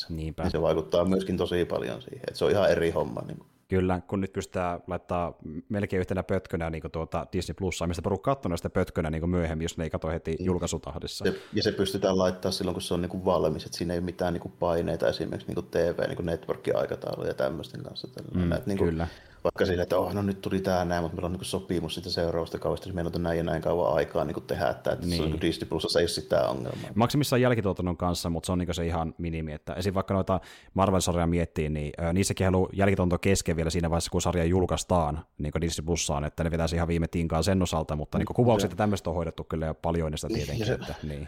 Niinpä. 0.09 0.43
Niin 0.43 0.51
se 0.51 0.61
vaikuttaa 0.61 1.05
myöskin 1.05 1.37
tosi 1.37 1.65
paljon 1.65 2.01
siihen, 2.01 2.23
että 2.27 2.37
se 2.37 2.45
on 2.45 2.51
ihan 2.51 2.71
eri 2.71 2.91
homma. 2.91 3.21
Niin 3.21 3.37
kuin. 3.37 3.47
Kyllä, 3.67 4.01
kun 4.07 4.21
nyt 4.21 4.33
pystytään 4.33 4.79
laittaa 4.87 5.37
melkein 5.69 5.99
yhtenä 5.99 6.23
pötkönä 6.23 6.69
niin 6.69 6.83
tuota 6.91 7.27
Disney 7.33 7.53
Plusaa, 7.53 7.87
mistä 7.87 8.01
porukka 8.01 8.35
katsoo 8.35 8.57
sitä 8.57 8.69
pötkönä 8.69 9.09
niin 9.09 9.29
myöhemmin, 9.29 9.65
jos 9.65 9.77
ne 9.77 9.83
ei 9.83 9.89
katso 9.89 10.07
heti 10.07 10.31
niin. 10.31 10.45
julkaisutahdissa. 10.45 11.25
Se, 11.25 11.35
ja 11.53 11.63
se 11.63 11.71
pystytään 11.71 12.17
laittaa 12.17 12.51
silloin, 12.51 12.75
kun 12.75 12.81
se 12.81 12.93
on 12.93 13.01
niin 13.01 13.09
kuin 13.09 13.25
valmis, 13.25 13.65
että 13.65 13.77
siinä 13.77 13.93
ei 13.93 13.99
ole 13.99 14.05
mitään 14.05 14.33
niin 14.33 14.41
kuin 14.41 14.53
paineita 14.59 15.07
esimerkiksi 15.07 15.47
niin 15.47 15.55
kuin 15.55 15.67
TV, 15.71 16.07
niin 16.07 16.15
kuin 16.15 16.25
network-aikatauluja 16.25 17.27
ja 17.27 17.33
tämmöisten 17.33 17.83
kanssa. 17.83 18.07
Mm, 18.33 18.41
Näet, 18.41 18.65
niin 18.65 18.77
kuin, 18.77 18.89
kyllä 18.89 19.07
vaikka 19.43 19.65
sille, 19.65 19.83
että 19.83 19.97
oh, 19.97 20.13
no 20.13 20.21
nyt 20.21 20.41
tuli 20.41 20.59
tämä 20.59 20.85
näin, 20.85 21.03
mutta 21.03 21.15
meillä 21.15 21.25
on 21.25 21.33
niin 21.33 21.45
sopimus 21.45 21.95
sitä 21.95 22.09
seuraavasta 22.09 22.59
kaudesta, 22.59 22.87
niin 22.87 22.95
meillä 22.95 23.11
on 23.15 23.23
näin 23.23 23.37
ja 23.37 23.43
näin 23.43 23.61
kauan 23.61 23.93
aikaa 23.93 24.25
niin 24.25 24.43
tehdä, 24.47 24.69
että, 24.69 24.91
että 24.91 25.05
niin. 25.05 25.17
se 25.17 25.23
on 25.23 25.31
niin 25.31 25.41
Disney 25.41 25.69
Plusassa 25.69 25.99
ei 25.99 26.03
ole 26.03 26.09
sitä 26.09 26.49
ongelmaa. 26.49 26.89
Maksimissaan 26.95 27.41
jälkituotannon 27.41 27.97
kanssa, 27.97 28.29
mutta 28.29 28.45
se 28.45 28.51
on 28.51 28.57
niin 28.57 28.73
se 28.73 28.85
ihan 28.85 29.15
minimi. 29.17 29.53
Että 29.53 29.73
esim. 29.73 29.93
vaikka 29.93 30.13
noita 30.13 30.39
Marvel-sarjoja 30.73 31.27
miettii, 31.27 31.69
niin 31.69 31.91
äh, 32.01 32.13
niissäkin 32.13 32.45
haluaa 32.45 32.69
jälkituotanto 32.73 33.19
kesken 33.19 33.55
vielä 33.55 33.69
siinä 33.69 33.89
vaiheessa, 33.89 34.11
kun 34.11 34.21
sarja 34.21 34.43
julkaistaan 34.43 35.25
niin 35.37 35.53
Disney 35.61 35.85
Plussaan, 35.85 36.23
että 36.23 36.43
ne 36.43 36.51
vetäisi 36.51 36.75
ihan 36.75 36.87
viime 36.87 37.07
tinkaan 37.07 37.43
sen 37.43 37.61
osalta, 37.61 37.95
mutta 37.95 38.17
niin 38.17 38.27
kuvaukset 38.35 38.71
ja 38.71 38.77
tämmöistä 38.77 39.09
on 39.09 39.15
hoidettu 39.15 39.43
kyllä 39.43 39.65
jo 39.65 39.73
paljon 39.73 40.11
niistä 40.11 40.27
tietenkin. 40.27 40.65
Se, 40.65 40.73
että, 40.73 40.95
niin. 41.03 41.27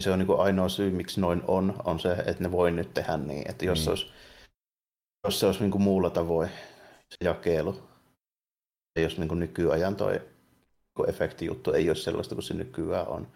se 0.00 0.10
on 0.10 0.18
niin 0.18 0.38
ainoa 0.38 0.68
syy, 0.68 0.90
miksi 0.90 1.20
noin 1.20 1.42
on, 1.48 1.74
on 1.84 2.00
se, 2.00 2.12
että 2.12 2.42
ne 2.42 2.52
voi 2.52 2.70
nyt 2.70 2.94
tehdä 2.94 3.16
niin, 3.16 3.50
että 3.50 3.64
jos, 3.64 3.78
niin. 3.78 3.88
olisi, 3.88 4.06
jos 5.24 5.40
se 5.40 5.46
olisi 5.46 5.60
niin 5.60 5.82
muulla 5.82 6.10
tavoin 6.10 6.48
se 7.10 7.24
jakelu. 7.24 7.76
Ja 8.96 9.02
jos 9.02 9.18
niin 9.18 9.28
kuin 9.28 9.40
nykyajan 9.40 9.96
toi 9.96 10.20
efektijuttu 11.08 11.72
ei 11.72 11.88
ole 11.88 11.96
sellaista 11.96 12.34
kuin 12.34 12.42
se 12.42 12.54
nykyään 12.54 13.08
on, 13.08 13.26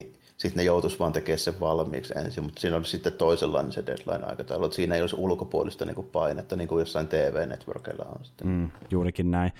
niin 0.00 0.14
sitten 0.36 0.56
ne 0.56 0.62
joutuisi 0.62 0.98
vaan 0.98 1.12
tekemään 1.12 1.38
sen 1.38 1.60
valmiiksi 1.60 2.14
ensin, 2.18 2.44
mutta 2.44 2.60
siinä 2.60 2.76
olisi 2.76 2.90
sitten 2.90 3.12
toisenlainen 3.12 3.72
se 3.72 3.86
deadline-aikataulu, 3.86 4.70
siinä 4.70 4.94
ei 4.94 5.00
olisi 5.00 5.16
ulkopuolista 5.16 5.84
niin 5.84 5.94
kuin 5.94 6.06
painetta, 6.06 6.56
niin 6.56 6.68
kuin 6.68 6.80
jossain 6.80 7.08
TV-networkilla 7.08 8.04
on 8.04 8.24
sitten. 8.24 8.46
Mm, 8.46 8.70
juurikin 8.90 9.30
näin. 9.30 9.52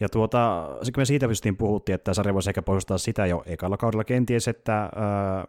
Ja 0.00 0.08
tuota, 0.08 0.68
kun 0.84 1.00
me 1.00 1.04
siitä 1.04 1.28
pystyttiin 1.28 1.56
puhuttiin, 1.56 1.94
että 1.94 2.14
sarja 2.14 2.34
voisi 2.34 2.50
ehkä 2.50 2.62
pohjustaa 2.62 2.98
sitä 2.98 3.26
jo 3.26 3.42
ekalla 3.46 3.76
kaudella 3.76 4.04
kenties, 4.04 4.48
että 4.48 4.82
öö, 4.82 4.90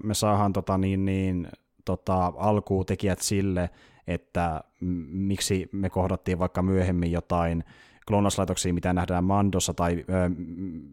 me 0.03 0.14
saadaan 0.14 0.53
tota, 0.53 0.78
niin, 0.78 1.05
niin, 1.05 1.47
tota, 1.86 2.34
alkutekijät 2.38 3.20
sille, 3.20 3.70
että 4.14 4.64
miksi 5.12 5.70
me 5.72 5.89
kohdattiin 5.89 6.39
vaikka 6.39 6.62
myöhemmin 6.62 7.12
jotain 7.12 7.64
kloonauslaitoksia, 8.07 8.74
mitä 8.74 8.93
nähdään 8.93 9.24
Mandossa, 9.24 9.74
tai 9.74 10.05
ö, 10.09 10.30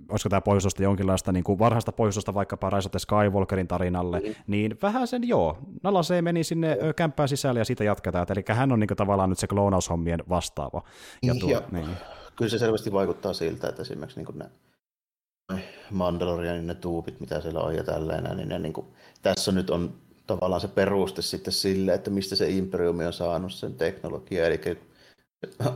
olisiko 0.09 0.29
tämä 0.29 0.41
pohjustusta 0.41 0.83
jonkinlaista 0.83 1.33
niin 1.33 1.45
kuin 1.45 1.59
varhaista 1.59 1.93
pohjustusta 1.93 2.35
vaikkapa 2.35 2.71
Rise 2.71 2.91
Skywalkerin 2.99 3.69
tarinalle, 3.69 4.21
mm. 4.21 4.35
niin 4.47 4.79
vähän 4.83 5.07
sen 5.07 5.29
joo, 5.29 5.59
Nalasee 5.83 6.23
meni 6.23 6.45
sinne 6.45 6.79
kämppään 6.97 7.29
sisälle 7.29 7.61
ja 7.61 7.64
siitä 7.64 7.85
jatketaan, 7.85 8.27
eli 8.31 8.45
hän 8.49 8.73
on 8.73 8.81
niin 8.81 8.89
kuin, 8.89 8.97
tavallaan 8.97 9.31
nyt 9.31 9.39
se 9.39 9.47
kloonaushommien 9.47 10.23
vastaava. 10.29 10.83
Ja 11.23 11.35
tuo, 11.35 11.51
ja, 11.51 11.62
niin. 11.73 11.89
Kyllä 12.37 12.51
se 12.51 12.59
selvästi 12.59 12.93
vaikuttaa 12.93 13.33
siltä, 13.33 13.69
että 13.69 13.83
esimerkiksi 13.83 14.19
niin 14.19 14.27
kuin 14.27 14.39
ne 14.39 14.47
Mandalorianin 15.91 16.66
ne 16.66 16.75
tuupit, 16.75 17.21
mitä 17.21 17.41
siellä 17.41 17.61
on 17.61 17.75
ja 17.75 17.85
tälleen, 17.85 18.37
niin 18.37 18.49
ne 18.49 18.59
niin 18.59 18.73
kuin, 18.73 18.87
tässä 19.23 19.53
nyt 19.53 19.71
on 19.71 19.95
tavallaan 20.29 20.61
se 20.61 20.68
peruste 20.68 21.22
sitten 21.22 21.53
sille, 21.53 21.95
että 21.95 22.11
mistä 22.11 22.37
se 22.37 22.51
imperiumi 22.51 23.07
on 23.07 23.12
saanut 23.12 23.53
sen 23.53 23.74
teknologian. 23.74 24.47
Eli 24.47 24.61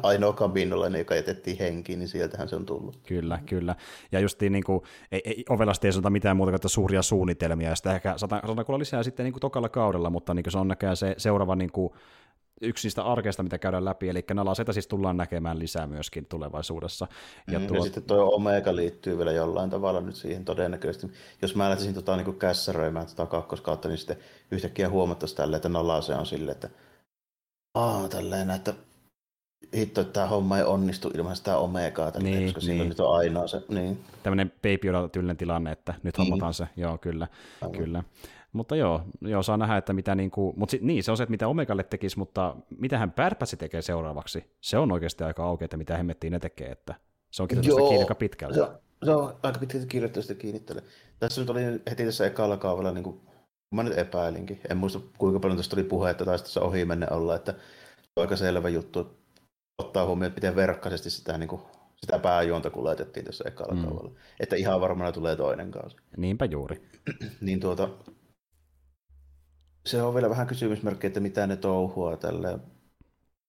ainoa 0.03 0.33
kabinolainen, 0.33 0.99
joka 0.99 1.15
jätettiin 1.15 1.59
henkiin, 1.59 1.99
niin 1.99 2.09
sieltähän 2.09 2.49
se 2.49 2.57
on 2.57 2.67
tullut. 2.67 3.01
Kyllä, 3.07 3.39
kyllä. 3.47 3.77
Ja 4.13 4.21
justiin 4.21 4.53
niin 4.53 4.65
kuin, 4.65 4.83
ei, 5.13 5.23
ei 5.25 5.45
ovelasti 5.49 5.89
ei 5.89 5.93
sanota 5.93 6.11
mitään 6.11 6.37
muuta 6.37 6.59
kuin 6.59 6.71
suuria 6.71 7.03
suunnitelmia, 7.03 7.69
ja 7.69 7.77
sitä 7.77 7.95
ehkä 7.95 8.15
saatan 8.17 8.41
kuulla 8.67 8.79
lisää 8.79 9.03
sitten 9.03 9.25
niin 9.25 9.33
kuin 9.33 9.41
tokalla 9.41 9.69
kaudella, 9.69 10.11
mutta 10.11 10.35
niin 10.35 10.43
kuin 10.43 10.53
se 10.53 10.59
on 10.59 10.69
näköjään 10.69 10.97
se 10.97 11.15
seuraava 11.19 11.57
niin 11.57 11.73
kuin, 11.73 11.93
yksi 12.61 12.87
niistä 12.87 13.03
arkeista, 13.03 13.43
mitä 13.43 13.59
käydään 13.59 13.85
läpi, 13.85 14.09
eli 14.09 14.25
nalaseita 14.35 14.73
siis 14.73 14.87
tullaan 14.87 15.17
näkemään 15.17 15.59
lisää 15.59 15.87
myöskin 15.87 16.27
tulevaisuudessa. 16.27 17.07
Ja, 17.51 17.59
mm, 17.59 17.67
tuo... 17.67 17.77
ja 17.77 17.83
sitten 17.83 18.03
tuo 18.03 18.35
Omega 18.35 18.77
liittyy 18.77 19.19
vielä 19.19 19.33
jollain 19.33 19.71
tavalla 19.71 20.01
nyt 20.01 20.17
siihen 20.17 20.45
todennäköisesti. 20.45 21.11
Jos 21.43 21.55
mä 21.55 21.71
lähtisin 21.71 21.95
tota, 21.95 22.17
niin 22.17 22.39
kässäröimään 22.39 23.07
tota 23.07 23.27
kakkoskautta, 23.27 23.89
niin 23.89 23.99
sitten 23.99 24.17
yhtäkkiä 24.51 24.89
huomattaisiin 24.89 25.37
tälle, 25.37 25.57
että 25.57 25.69
nalase 25.69 26.15
on 26.15 26.27
silleen, 26.27 26.55
että 26.55 26.69
Aa, 27.75 28.09
tälleen, 28.09 28.51
että 28.51 28.75
hitto, 29.77 30.01
että 30.01 30.13
tämä 30.13 30.27
homma 30.27 30.59
ei 30.59 30.65
onnistu 30.65 31.11
ilman 31.15 31.37
sitä 31.37 31.57
omegaa, 31.57 32.13
tälleen, 32.13 32.35
niin, 32.35 32.45
koska 32.47 32.61
niin. 32.61 32.67
silloin 32.67 32.89
nyt 32.89 33.01
on 33.01 33.17
ainoa 33.17 33.47
se. 33.47 33.63
Niin. 33.69 34.05
Tämmöinen 34.23 34.53
baby 34.63 35.09
tyylinen 35.13 35.37
tilanne, 35.37 35.73
että 35.73 35.95
nyt 36.03 36.19
niin. 36.19 36.29
hommataan 36.29 36.55
se, 36.55 36.67
joo 36.77 36.99
kyllä, 36.99 37.29
Aivan. 37.63 37.79
kyllä. 37.79 38.03
Mutta 38.53 38.77
joo, 38.77 39.03
joo, 39.21 39.43
saa 39.43 39.57
nähdä, 39.57 39.77
että 39.77 39.93
mitä 39.93 40.15
niin 40.15 40.31
kuin, 40.31 40.55
mutta 40.59 40.71
sit, 40.71 40.83
niin, 40.83 41.03
se 41.03 41.11
on 41.11 41.17
se, 41.17 41.23
että 41.23 41.31
mitä 41.31 41.49
Omegalle 41.49 41.83
tekisi, 41.83 42.19
mutta 42.19 42.57
mitä 42.79 42.99
hän 42.99 43.13
Pärpäsi 43.13 43.57
tekee 43.57 43.83
seuraavaksi, 43.83 44.45
se 44.61 44.79
on 44.79 44.93
oikeasti 44.93 45.25
aika 45.25 45.45
auki, 45.45 45.65
että 45.65 45.77
mitä 45.77 45.97
hemmettiin 45.97 46.33
ne 46.33 46.39
tekee, 46.39 46.69
että 46.69 46.95
se 47.31 47.43
on 47.43 47.49
kirjoitettu 47.49 47.77
kiinni 47.77 47.99
aika 47.99 48.15
pitkälle. 48.15 48.55
Se 48.55 48.63
on, 48.63 48.79
se 49.05 49.11
on 49.11 49.37
aika 49.43 49.59
pitkälti 49.59 49.87
kirjoittu 49.87 50.21
kiinnittele. 50.39 50.83
Tässä 51.19 51.41
nyt 51.41 51.51
oli 51.51 51.61
heti 51.91 52.05
tässä 52.05 52.27
ekalla 52.27 52.57
kaavalla, 52.57 52.93
niin 52.93 53.05
kuin, 53.05 53.21
mä 53.75 53.83
nyt 53.83 53.99
epäilinkin, 53.99 54.61
en 54.71 54.77
muista 54.77 55.01
kuinka 55.19 55.41
paljon 55.41 55.57
tästä 55.57 55.77
oli 55.77 55.85
puhetta, 55.85 56.25
tai 56.25 56.39
tässä 56.39 56.61
ohi 56.61 56.85
menne 56.85 57.07
olla, 57.11 57.37
että 57.37 57.55
aika 58.17 58.37
selvä 58.37 58.69
juttu, 58.69 59.17
ottaa 59.79 60.07
huomioon, 60.07 60.27
että 60.27 60.41
miten 60.41 60.57
verkkaisesti 60.57 61.11
sitä, 61.11 61.39
niin 61.39 61.49
kuin, 61.49 61.63
sitä 61.97 62.19
pääjuonta 62.19 62.71
kuljetettiin 62.71 63.27
tässä 63.27 63.45
ekalla 63.47 63.75
mm. 63.75 63.83
kaavalla. 63.83 64.11
Että 64.41 64.57
ihan 64.57 64.81
varmana 64.81 65.13
tulee 65.13 65.37
toinen 65.37 65.71
kausi. 65.71 65.97
Niinpä 66.17 66.45
juuri. 66.45 66.89
niin 67.41 67.61
tuota, 67.61 67.89
se 69.87 70.03
on 70.03 70.15
vielä 70.15 70.31
vähän 70.31 70.47
kysymysmerkki, 70.47 71.07
että 71.07 71.21
mitä 71.21 71.47
ne 71.47 71.57
touhua 71.57 72.17
tälle. 72.17 72.59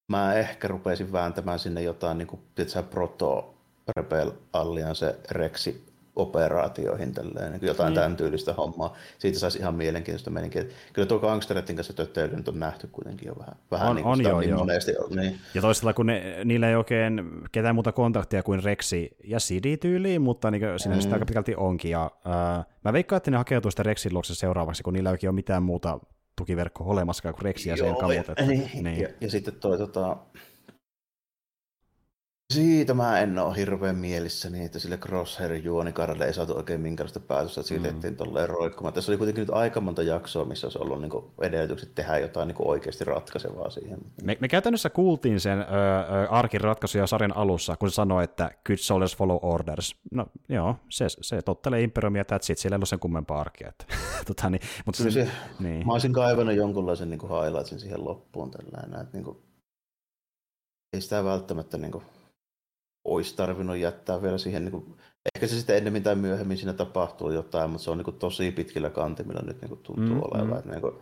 Mä 0.08 0.34
ehkä 0.34 0.68
rupesin 0.68 1.12
vääntämään 1.12 1.60
sinne 1.60 1.82
jotain 1.82 2.18
niin 2.18 2.28
kuin, 2.28 2.42
tiedätkö, 2.56 2.84
proto 2.84 3.54
Rebel 3.98 4.32
Alliance 4.54 5.16
Rexi 5.32 5.94
operaatioihin, 6.16 7.14
tälleen, 7.14 7.52
niin 7.52 7.68
jotain 7.68 7.94
mm. 7.94 7.96
tämän 7.96 8.18
tyylistä 8.18 8.54
hommaa. 8.54 8.96
Siitä 9.20 9.40
saisi 9.40 9.60
ihan 9.60 9.76
mielenkiintoista 9.76 10.30
meininkiä. 10.30 10.66
Kyllä 10.94 11.06
tuo 11.06 11.20
Gangsteretin 11.20 11.76
kanssa 11.76 11.94
töttöily 11.94 12.36
nyt 12.36 12.48
on 12.48 12.60
nähty 12.60 12.88
kuitenkin 12.92 13.28
jo 13.28 13.36
vähän, 13.40 13.56
vähän 13.72 13.90
on, 13.90 13.96
niin 13.96 14.06
on 14.06 14.24
joo, 14.24 14.40
niin 14.40 14.50
joo. 14.50 14.60
monesti. 14.60 14.92
Niin. 15.16 15.40
Ja 15.54 15.62
toisella 15.62 15.94
kun 15.94 16.06
ne, 16.06 16.42
niillä 16.46 16.70
ei 16.70 16.76
oikein 16.76 17.32
ketään 17.52 17.76
muuta 17.76 17.92
kontaktia 17.92 18.44
kuin 18.44 18.64
Rexi 18.64 19.10
ja 19.24 19.40
Sidi 19.40 19.78
tyyliin, 19.78 20.22
mutta 20.22 20.52
niin 20.52 20.64
siinä 20.78 20.96
mm. 20.96 21.02
sitä 21.02 21.16
aika 21.16 21.26
pitkälti 21.26 21.56
onkin. 21.56 21.92
Ja, 21.92 22.12
äh, 22.28 22.66
mä 22.84 22.94
veikkaan, 22.94 23.18
että 23.18 23.32
ne 23.32 23.38
hakeutuu 23.38 23.72
sitä 23.72 23.84
Rexin 23.84 24.14
luokse 24.14 24.36
seuraavaksi, 24.36 24.84
kun 24.84 24.94
niillä 24.94 25.10
ei 25.12 25.28
ole 25.28 25.36
mitään 25.36 25.64
muuta 25.64 26.00
tukiverkko 26.36 26.84
olemassa 26.84 27.34
kuin 27.34 27.42
Rexi 27.42 27.70
ja 27.70 27.78
sen 27.78 27.96
kamut. 27.96 28.48
Niin. 28.48 28.84
niin. 28.84 29.02
Ja, 29.02 29.10
ja, 29.22 29.32
sitten 29.32 29.54
toi 29.56 29.78
tota, 29.78 30.18
siitä 32.54 32.94
mä 32.94 33.20
en 33.20 33.40
ole 33.40 33.56
hirveän 33.58 33.96
mielissäni, 33.96 34.66
että 34.66 34.80
sille 34.80 34.98
Crosshairin 34.98 35.64
juonikarille 35.64 36.26
ei 36.26 36.34
saatu 36.34 36.58
oikein 36.58 36.82
minkäänlaista 36.82 37.20
päätöstä, 37.20 37.62
että 37.62 37.68
siitä 37.68 38.10
mm. 38.10 38.16
tolleen 38.16 38.50
roikkumaan. 38.50 38.94
Tässä 38.94 39.12
oli 39.12 39.18
kuitenkin 39.18 39.42
nyt 39.42 39.50
aika 39.50 39.82
monta 39.82 40.04
jaksoa, 40.04 40.46
missä 40.46 40.68
olisi 40.68 40.80
ollut 40.80 41.02
niin 41.02 41.12
edellytykset 41.42 41.96
tehdä 41.96 42.18
jotain 42.18 42.48
niin 42.48 42.56
oikeasti 42.60 43.04
ratkaisevaa 43.04 43.70
siihen. 43.70 44.00
Me, 44.24 44.38
me 44.40 44.48
käytännössä 44.48 44.90
kuultiin 44.90 45.40
sen 45.40 45.60
ö, 45.60 45.64
ö, 45.64 46.30
arkin 46.30 46.62
ratkaisuja 46.62 47.08
sarjan 47.08 47.38
alussa, 47.38 47.78
kun 47.78 47.90
se 47.90 47.94
sanoi, 47.94 48.24
että 48.24 48.52
good 48.66 48.78
soldiers 48.78 49.18
follow 49.18 49.38
orders. 49.42 49.96
No 50.12 50.26
joo, 50.50 50.76
se, 50.90 51.06
se 51.10 51.42
tottelee 51.42 51.82
imperiumia, 51.82 52.24
that's 52.24 52.52
it, 52.52 52.58
siellä 52.58 52.76
ei 52.76 52.80
ole 52.80 52.86
sen 52.86 53.00
kummempaa 53.00 53.42
arkia. 53.42 53.70
Että, 53.70 53.86
tota, 54.28 54.50
niin, 54.50 54.62
mutta 54.86 55.04
se, 55.04 55.12
se, 55.12 55.28
niin. 55.60 55.88
Mä 55.88 55.94
olisin 55.94 56.14
kaivannut 56.14 56.56
jonkunlaisen 56.56 57.10
niin 57.10 57.22
highlightsin 57.22 57.80
siihen 57.80 58.06
loppuun 58.06 58.52
tällainen, 58.52 59.02
että 59.02 59.18
niin 59.18 59.24
kuin, 59.24 59.38
ei 60.94 61.02
sitä 61.02 61.24
välttämättä 61.24 61.78
niin 61.78 61.92
kuin, 61.92 62.04
olisi 63.06 63.36
tarvinnut 63.36 63.78
jättää 63.78 64.22
vielä 64.22 64.38
siihen, 64.38 64.66
niin 64.66 64.72
kuin, 64.72 64.98
ehkä 65.36 65.48
se 65.48 65.56
sitten 65.56 65.78
ennemmin 65.78 66.04
tai 66.04 66.16
myöhemmin 66.16 66.58
siinä 66.58 66.74
tapahtuu 66.74 67.32
jotain, 67.32 67.70
mutta 67.70 67.84
se 67.84 67.92
on 67.92 67.98
niin 67.98 68.06
kuin, 68.06 68.20
tosi 68.20 68.52
pitkillä 68.52 68.90
kantimilla 68.90 69.42
nyt 69.42 69.62
niin 69.62 69.70
kuin, 69.70 69.80
tuntuu 69.84 70.16
mm, 70.16 70.22
olevan. 70.32 70.48
Mm. 70.48 70.58
Että, 70.58 70.72
niin 70.72 70.82
kuin, 70.82 70.96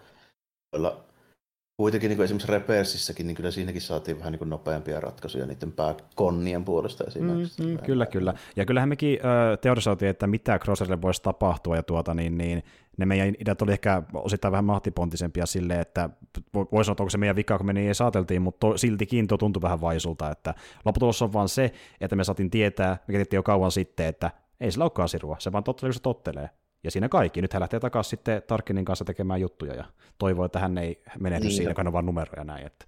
kuitenkin 1.81 2.09
niin 2.09 2.17
kuin 2.17 2.23
esimerkiksi 2.23 2.51
Repersissäkin, 2.51 3.27
niin 3.27 3.35
kyllä 3.35 3.51
siinäkin 3.51 3.81
saatiin 3.81 4.19
vähän 4.19 4.31
niin 4.31 4.37
kuin 4.39 4.49
nopeampia 4.49 4.99
ratkaisuja 4.99 5.45
niiden 5.45 5.71
pääkonnien 5.71 6.65
puolesta 6.65 7.03
esimerkiksi. 7.03 7.63
Mm, 7.63 7.69
mm, 7.69 7.77
kyllä, 7.77 8.05
kyllä. 8.05 8.33
Ja 8.55 8.65
kyllähän 8.65 8.89
mekin 8.89 9.19
äh, 9.25 9.59
teorisoitiin, 9.59 10.09
että 10.09 10.27
mitä 10.27 10.59
Crosserille 10.59 11.01
voisi 11.01 11.21
tapahtua, 11.23 11.75
ja 11.75 11.83
tuota, 11.83 12.13
niin, 12.13 12.37
niin, 12.37 12.63
ne 12.97 13.05
meidän 13.05 13.33
ideat 13.39 13.61
oli 13.61 13.71
ehkä 13.71 14.03
osittain 14.13 14.51
vähän 14.51 14.65
mahtipontisempia 14.65 15.45
silleen, 15.45 15.79
että 15.79 16.09
voisi 16.53 16.85
sanoa, 16.85 16.93
että 16.93 17.03
onko 17.03 17.09
se 17.09 17.17
meidän 17.17 17.35
vika, 17.35 17.57
kun 17.57 17.67
me 17.67 17.73
niin 17.73 17.95
saateltiin, 17.95 18.41
mutta 18.41 18.67
to, 18.67 18.77
siltikin 18.77 19.27
tuo 19.27 19.37
tuntui 19.37 19.61
vähän 19.61 19.81
vaisulta, 19.81 20.31
että 20.31 20.53
lopputulos 20.85 21.21
on 21.21 21.33
vaan 21.33 21.49
se, 21.49 21.73
että 22.01 22.15
me 22.15 22.23
saatiin 22.23 22.49
tietää, 22.49 22.97
mikä 23.07 23.17
tiettiin 23.17 23.37
jo 23.37 23.43
kauan 23.43 23.71
sitten, 23.71 24.05
että 24.05 24.31
ei 24.59 24.71
sillä 24.71 24.83
olekaan 24.85 25.09
sirua, 25.09 25.35
se 25.39 25.51
vaan 25.51 25.63
tottelee, 25.63 25.89
kun 25.89 25.93
se 25.93 26.01
tottelee. 26.01 26.49
Ja 26.83 26.91
siinä 26.91 27.09
kaikki. 27.09 27.41
Nyt 27.41 27.53
hän 27.53 27.59
lähtee 27.59 27.79
takaisin 27.79 28.09
sitten 28.09 28.43
Tarkinin 28.47 28.85
kanssa 28.85 29.05
tekemään 29.05 29.41
juttuja 29.41 29.73
ja 29.73 29.85
toivoo, 30.17 30.45
että 30.45 30.59
hän 30.59 30.77
ei 30.77 31.03
menehdy 31.19 31.45
niin, 31.45 31.57
siinä, 31.57 31.73
kun 31.73 31.87
on 31.87 31.93
vain 31.93 32.05
numeroja 32.05 32.43
näin. 32.43 32.65
Että, 32.65 32.85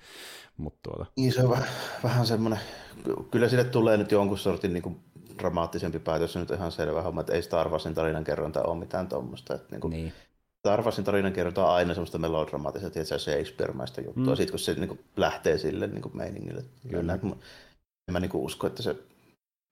mutta 0.58 0.80
tuota. 0.84 1.06
Niin 1.18 1.34
se 1.34 1.44
on 1.44 1.50
vähän, 1.50 1.68
vähän 2.04 2.26
semmoinen, 2.26 2.60
kyllä 3.32 3.50
sille 3.50 3.64
tulee 3.64 3.98
nyt 3.98 4.12
jonkun 4.12 4.38
sortin 4.38 4.74
niin 4.74 4.84
kuin 4.84 5.00
dramaattisempi 5.40 6.00
päätös, 6.00 6.34
se 6.34 6.40
nyt 6.40 6.50
ihan 6.50 6.72
selvä 6.72 7.02
homma, 7.02 7.22
että 7.22 7.34
ei 7.34 7.42
Star 7.42 7.70
Warsin 7.70 7.94
tarinankerronta 7.94 8.64
ole 8.64 8.80
mitään 8.80 9.08
tuommoista. 9.08 9.54
Että 9.54 9.68
niin 9.72 9.82
kuin, 9.82 9.92
niin. 9.92 10.14
Star 10.60 10.82
Warsin 10.82 11.04
tarinankerronta 11.04 11.66
on 11.66 11.74
aina 11.74 11.94
semmoista 11.94 12.18
melodramaattista, 12.18 12.90
tietysti 12.90 13.20
Shakespeare-mäistä 13.20 14.02
juttua, 14.02 14.34
mm. 14.34 14.36
siitä 14.36 14.52
kun 14.52 14.60
se 14.60 14.74
niin 14.74 14.88
kuin, 14.88 15.00
lähtee 15.18 15.58
sille 15.58 15.88
niin 15.88 16.02
kuin, 16.02 16.18
meiningille. 16.18 16.64
Kyllä. 16.90 17.14
En 18.08 18.12
mä 18.12 18.20
niin 18.20 18.32
kuin, 18.32 18.44
usko, 18.44 18.68
että 18.68 18.84
se 18.84 18.96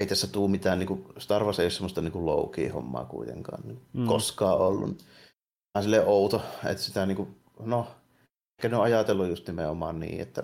ei 0.01 0.07
tässä 0.07 0.27
tule 0.27 0.51
mitään, 0.51 0.79
niin 0.79 0.87
kuin, 0.87 1.05
Star 1.17 1.43
Wars 1.43 1.59
ei 1.59 1.63
ole 1.63 1.71
semmoista 1.71 2.01
niin 2.01 2.25
low 2.25 2.49
hommaa 2.73 3.05
kuitenkaan 3.05 3.61
niin, 3.63 3.81
mm. 3.93 4.05
koskaan 4.05 4.57
ollut. 4.57 5.05
Vähän 5.75 5.83
silleen 5.83 6.07
outo, 6.07 6.41
että 6.65 6.83
sitä 6.83 7.05
niin 7.05 7.15
kuin, 7.15 7.35
no, 7.59 7.87
ehkä 8.59 8.69
ne 8.69 8.77
on 8.77 8.83
ajatellut 8.83 9.27
just 9.27 9.47
nimenomaan 9.47 9.99
niin, 9.99 10.21
että 10.21 10.43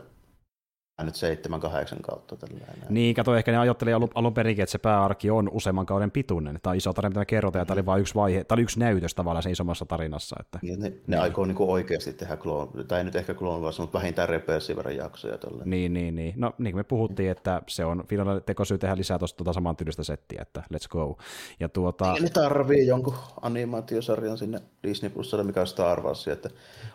nyt 1.06 1.16
seitsemän, 1.16 1.60
kahdeksan 1.60 2.00
kautta. 2.02 2.36
Tällainen. 2.36 2.86
Niin, 2.90 3.16
kato, 3.16 3.36
ehkä 3.36 3.52
ne 3.52 3.58
ajatteli 3.58 3.94
alun, 3.94 4.10
alun 4.16 4.34
perinkin, 4.34 4.64
että 4.64 4.72
se 4.72 4.78
pääarki 4.78 5.30
on 5.30 5.50
useamman 5.54 5.86
kauden 5.86 6.12
pituinen. 6.12 6.60
Tämä 6.64 6.72
on 6.72 6.78
iso 6.78 6.94
tarina, 6.94 7.10
mitä 7.10 7.20
me 7.20 7.26
kerrotaan, 7.26 7.62
ja 7.62 7.66
tämä 7.66 7.76
oli 7.76 7.86
vain 7.86 8.02
yksi 8.02 8.16
vaihe, 8.16 8.44
tämä 8.44 8.56
oli 8.56 8.62
yksi 8.62 8.80
näytös 8.80 9.16
tavallaan 9.16 9.44
se 9.44 9.52
isommassa 9.52 9.86
tarinassa. 9.86 10.36
Että... 10.40 10.60
Niin, 10.62 10.80
ne, 10.80 10.90
ne 10.90 10.96
niin. 11.08 11.22
aikoo 11.22 11.46
niin 11.46 11.56
kuin 11.56 11.70
oikeasti 11.70 12.14
tehdä 12.14 12.38
kloon, 12.38 12.72
tai 12.88 13.04
nyt 13.04 13.16
ehkä 13.16 13.34
Clone 13.34 13.64
Wars, 13.64 13.80
mutta 13.80 13.98
vähintään 13.98 14.30
repersiiveren 14.30 14.96
jaksoja. 14.96 15.38
Tälle. 15.38 15.64
Niin, 15.66 15.94
niin, 15.94 16.16
niin. 16.16 16.34
No, 16.38 16.54
niin 16.58 16.74
kuin 16.74 16.80
me 16.80 16.84
puhuttiin, 16.84 17.32
että 17.32 17.62
se 17.68 17.86
on 17.86 18.04
Filona 18.08 18.40
tekosyy 18.40 18.78
tehdä 18.78 18.98
lisää 18.98 19.20
tuosta 19.20 19.38
tuota 19.38 19.54
saman 19.54 19.76
tyylistä 19.76 20.04
settiä, 20.04 20.42
että 20.42 20.64
let's 20.74 20.88
go. 20.90 21.18
Ja 21.60 21.70
tuota... 21.70 22.14
Niin, 22.14 22.24
ne 22.24 22.30
tarvii 22.30 22.88
jonkun 22.88 23.16
animaatiosarjan 23.42 24.38
sinne 24.38 24.62
Disney 24.84 25.10
Plusalle, 25.10 25.44
mikä 25.44 25.62
on 25.62 25.68
Star 25.68 26.02
Wars, 26.02 26.28
että 26.28 26.50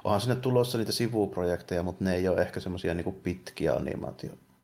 onhan 0.04 0.20
sinne 0.20 0.36
tulossa 0.36 0.78
niitä 0.78 0.92
sivuprojekteja, 0.92 1.82
mutta 1.82 2.04
ne 2.04 2.14
ei 2.14 2.28
ole 2.28 2.40
ehkä 2.40 2.60
semmoisia 2.60 2.94
niin 2.94 3.14
pitkiä 3.22 3.72
animaatioita 3.72 3.91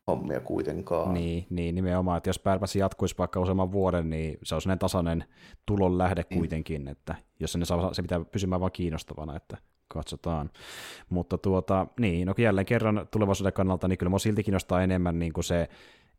hommia 0.09 0.39
kuitenkaan. 0.39 1.13
Niin, 1.13 1.45
niin 1.49 1.75
nimenomaan, 1.75 2.17
että 2.17 2.29
jos 2.29 2.39
Pärpäsi 2.39 2.79
jatkuisi 2.79 3.15
vaikka 3.17 3.39
useamman 3.39 3.71
vuoden, 3.71 4.09
niin 4.09 4.37
se 4.43 4.55
on 4.55 4.61
sellainen 4.61 4.79
tasainen 4.79 5.23
tulon 5.65 5.97
lähde 5.97 6.25
mm. 6.29 6.37
kuitenkin, 6.37 6.87
että 6.87 7.15
jos 7.39 7.57
ne 7.57 7.65
saa, 7.65 7.93
se 7.93 8.01
pitää 8.01 8.25
pysymään 8.25 8.61
vaan 8.61 8.71
kiinnostavana, 8.71 9.35
että 9.35 9.57
katsotaan. 9.87 10.49
Mutta 11.09 11.37
tuota, 11.37 11.87
niin, 11.99 12.27
no 12.27 12.33
jälleen 12.37 12.65
kerran 12.65 13.07
tulevaisuuden 13.11 13.53
kannalta, 13.53 13.87
niin 13.87 13.97
kyllä 13.97 14.09
minua 14.09 14.19
silti 14.19 14.43
kiinnostaa 14.43 14.83
enemmän 14.83 15.19
niin 15.19 15.33
kuin 15.33 15.43
se 15.43 15.69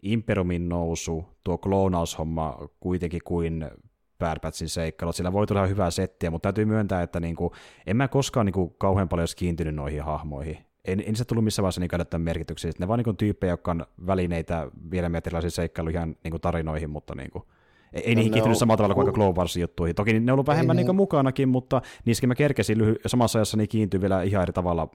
Imperiumin 0.02 0.68
nousu, 0.68 1.24
tuo 1.44 1.58
kloonaushomma 1.58 2.68
kuitenkin 2.80 3.20
kuin 3.24 3.70
Bad 4.18 4.38
seikkailut. 4.52 5.16
Sillä 5.16 5.32
voi 5.32 5.46
tulla 5.46 5.66
hyvää 5.66 5.90
settiä, 5.90 6.30
mutta 6.30 6.46
täytyy 6.46 6.64
myöntää, 6.64 7.02
että 7.02 7.20
niin 7.20 7.36
kuin, 7.36 7.50
en 7.86 7.96
mä 7.96 8.08
koskaan 8.08 8.46
niin 8.46 8.54
kuin, 8.54 8.74
kauhean 8.78 9.08
paljon 9.08 9.28
kiintynyt 9.36 9.74
noihin 9.74 10.02
hahmoihin 10.02 10.58
en, 10.84 11.02
en 11.06 11.16
se 11.16 11.24
tullut 11.24 11.44
missään 11.44 11.62
vaiheessa 11.62 11.80
niin 11.80 11.94
älyttömän 11.94 12.24
merkityksiä. 12.24 12.72
Ne 12.78 12.88
vaan 12.88 13.02
niin 13.06 13.16
tyyppejä, 13.16 13.52
jotka 13.52 13.70
on 13.70 13.86
välineitä 14.06 14.70
vielä 14.90 15.10
erilaisiin 15.26 15.50
seikkailuihin 15.50 16.16
niin 16.24 16.40
tarinoihin, 16.40 16.90
mutta 16.90 17.14
niin 17.14 17.30
kuin, 17.30 17.44
ei, 17.92 18.02
ei 18.04 18.14
no, 18.14 18.18
niihin 18.18 18.32
kiintynyt 18.32 18.58
samalla 18.58 18.76
tavalla 18.76 18.94
kuin 18.94 19.14
Clone 19.14 19.34
Wars 19.34 19.56
juttuihin. 19.56 19.94
Toki 19.94 20.20
ne 20.20 20.32
on 20.32 20.34
ollut 20.34 20.46
vähemmän 20.46 20.76
niin 20.76 20.96
mukanakin, 20.96 21.48
mutta 21.48 21.82
niissäkin 22.04 22.28
mä 22.28 22.34
kerkesin 22.34 22.78
lyhy- 22.78 23.00
samassa 23.06 23.38
ajassa 23.38 23.56
niin 23.56 23.68
kiintyi 23.68 24.00
vielä 24.00 24.22
ihan 24.22 24.42
eri 24.42 24.52
tavalla 24.52 24.88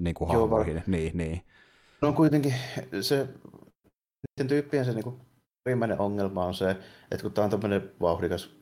niin 0.00 0.14
kuin 0.14 0.28
hahmoihin. 0.28 0.82
Niin, 0.86 1.18
niin. 1.18 1.42
No 2.02 2.12
kuitenkin 2.12 2.54
se, 3.00 3.28
niiden 4.38 4.48
tyyppien 4.48 4.84
se 4.84 4.92
niin 4.92 5.04
kuin, 5.04 5.16
perimmäinen 5.64 5.98
ongelma 5.98 6.44
on 6.44 6.54
se, 6.54 6.70
että 7.10 7.22
kun 7.22 7.32
tämä 7.32 7.44
on 7.44 7.50
tämmöinen 7.50 7.90
vauhdikas 8.00 8.56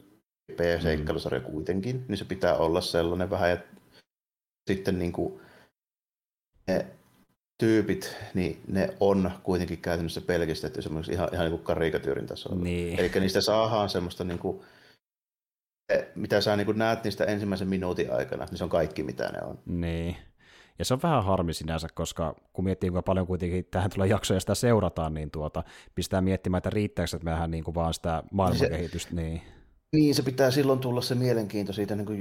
seikkailusarja 0.82 1.40
mm. 1.40 1.46
kuitenkin, 1.46 2.04
niin 2.08 2.18
se 2.18 2.24
pitää 2.24 2.56
olla 2.56 2.80
sellainen 2.80 3.30
vähän, 3.30 3.50
että 3.50 3.76
sitten 4.70 4.98
niin 4.98 5.12
kuin, 5.12 5.40
ne 6.66 6.86
tyypit, 7.58 8.16
niin 8.34 8.60
ne 8.66 8.94
on 9.00 9.30
kuitenkin 9.42 9.78
käytännössä 9.78 10.20
pelkistetty 10.20 10.82
semmoiksi 10.82 11.12
ihan, 11.12 11.28
ihan 11.32 11.44
niin 11.44 11.58
kuin 11.58 11.64
karikatyyrin 11.64 12.26
tasolla. 12.26 12.64
Niin. 12.64 13.00
Eli 13.00 13.10
niistä 13.20 13.40
saadaan 13.40 13.88
semmoista 13.88 14.24
niin 14.24 14.38
kuin, 14.38 14.60
mitä 16.14 16.40
sä 16.40 16.56
niin 16.56 16.66
kuin 16.66 16.78
näet 16.78 17.04
niistä 17.04 17.24
ensimmäisen 17.24 17.68
minuutin 17.68 18.12
aikana, 18.12 18.44
niin 18.44 18.58
se 18.58 18.64
on 18.64 18.70
kaikki 18.70 19.02
mitä 19.02 19.28
ne 19.28 19.38
on. 19.42 19.58
Niin. 19.66 20.16
Ja 20.78 20.84
se 20.84 20.94
on 20.94 21.02
vähän 21.02 21.24
harmi 21.24 21.54
sinänsä, 21.54 21.88
koska 21.94 22.34
kun 22.52 22.64
miettii, 22.64 22.90
kuinka 22.90 23.02
paljon 23.02 23.26
kuitenkin 23.26 23.64
tähän 23.70 23.90
tulee 23.90 24.08
jaksoja 24.08 24.40
sitä 24.40 24.54
seurataan, 24.54 25.14
niin 25.14 25.30
tuota, 25.30 25.64
pistää 25.94 26.20
miettimään, 26.20 26.58
että 26.58 26.70
riittääkö 26.70 27.16
että 27.16 27.24
mehän 27.24 27.50
niin 27.50 27.64
kuin 27.64 27.74
vaan 27.74 27.94
sitä 27.94 28.22
maailmankehitystä. 28.32 29.10
Se, 29.10 29.16
niin. 29.16 29.42
niin, 29.92 30.14
se 30.14 30.22
pitää 30.22 30.50
silloin 30.50 30.78
tulla 30.78 31.00
se 31.00 31.14
mielenkiinto 31.14 31.72
siitä 31.72 31.96
niin 31.96 32.06
kuin 32.06 32.20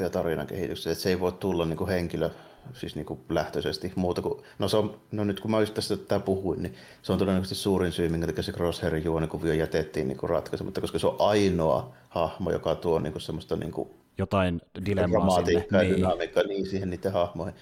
ja 0.00 0.10
tarinan 0.10 0.46
kehityksestä, 0.46 0.90
että 0.90 1.02
se 1.02 1.08
ei 1.08 1.20
voi 1.20 1.32
tulla 1.32 1.66
niin 1.66 1.76
kuin 1.76 1.90
henkilö 1.90 2.30
siis 2.72 2.96
niin 2.96 3.06
kuin 3.06 3.20
lähtöisesti 3.28 3.92
muuta 3.96 4.22
kuin, 4.22 4.44
no, 4.58 4.68
se 4.68 4.76
on, 4.76 5.00
no 5.12 5.24
nyt 5.24 5.40
kun 5.40 5.50
mä 5.50 5.60
just 5.60 5.74
tästä 5.74 5.96
tätä 5.96 6.20
puhuin, 6.20 6.62
niin 6.62 6.74
se 7.02 7.12
on 7.12 7.18
todennäköisesti 7.18 7.62
suurin 7.62 7.92
syy, 7.92 8.08
minkä 8.08 8.26
takia 8.26 8.42
se 8.42 8.52
Crosshairin 8.52 9.04
juonikuvio 9.04 9.52
jätettiin 9.52 10.08
niin 10.08 10.18
kuin 10.18 10.30
ratkaisematta, 10.30 10.80
koska 10.80 10.98
se 10.98 11.06
on 11.06 11.16
ainoa 11.18 11.94
hahmo, 12.08 12.50
joka 12.50 12.74
tuo 12.74 12.98
niin 12.98 13.12
kuin 13.12 13.22
semmoista 13.22 13.56
niin 13.56 13.72
kuin 13.72 13.90
jotain 14.18 14.60
dilemmaa 14.86 15.44
sinne. 15.44 15.66
Ja 15.70 15.82
niin. 15.82 15.96
dynamiikkaa 15.96 16.42
niin 16.42 16.66
siihen 16.66 16.90
niiden 16.90 17.12
hahmoihin. 17.12 17.54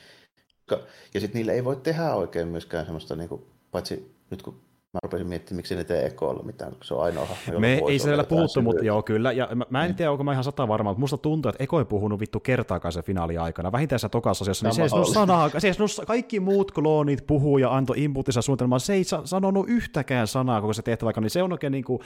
Ja 1.15 1.21
sitten 1.21 1.39
niille 1.39 1.53
ei 1.53 1.65
voi 1.65 1.77
tehdä 1.77 2.15
oikein 2.15 2.49
myöskään 2.49 2.85
semmoista, 2.85 3.17
niin 3.17 3.29
kuin, 3.29 3.47
paitsi 3.71 4.15
nyt 4.31 4.43
kun 4.43 4.61
Mä 4.95 4.99
rupesin 5.03 5.27
miettimään, 5.27 5.57
miksi 5.57 5.75
ne 5.75 5.85
tee 5.85 6.07
ekoilla 6.07 6.43
mitään, 6.43 6.73
kun 6.73 6.85
se 6.85 6.95
on 6.95 7.03
ainoa 7.03 7.27
hahmo, 7.27 7.61
Me 7.61 7.83
ei 7.89 7.99
siellä 7.99 8.25
puhuttu, 8.25 8.63
mutta 8.63 8.85
joo 8.85 9.03
kyllä. 9.03 9.33
Ja 9.33 9.49
mä, 9.55 9.65
mä 9.71 9.85
en 9.85 9.95
tiedä, 9.95 10.11
onko 10.11 10.25
mä 10.25 10.33
ihan 10.33 10.45
sata 10.45 10.69
varma, 10.69 10.91
mutta 10.91 11.01
musta 11.01 11.17
tuntuu, 11.17 11.49
että 11.49 11.65
Eko 11.65 11.79
ei 11.79 11.85
puhunut 11.85 12.21
vittu 12.21 12.41
kertaakaan 12.41 12.93
sen 12.93 13.05
finaali 13.05 13.39
aikana. 13.39 13.73
Vähintään 13.73 13.99
se 13.99 14.09
tokassa 14.09 14.45
asiassa, 14.45 14.67
niin 14.67 14.75
se 14.75 14.83
ei 14.83 15.13
sanaa, 15.13 15.51
se 15.59 15.69
ei 15.69 15.75
kaikki 16.07 16.41
muut 16.41 16.73
kloonit 16.73 17.27
puhuu 17.27 17.59
ja 17.59 17.77
antoi 17.77 18.05
inputissa 18.05 18.43
suunnitelmaan, 18.43 18.81
se 18.81 18.93
ei 18.93 19.05
sanonut 19.25 19.69
yhtäkään 19.69 20.27
sanaa 20.27 20.61
koko 20.61 20.73
se 20.73 20.83
tehtävä 20.83 21.13
niin 21.21 21.31
se 21.31 21.43
on 21.43 21.53
oikein 21.53 21.73
niin 21.73 21.85
kuin, 21.85 22.01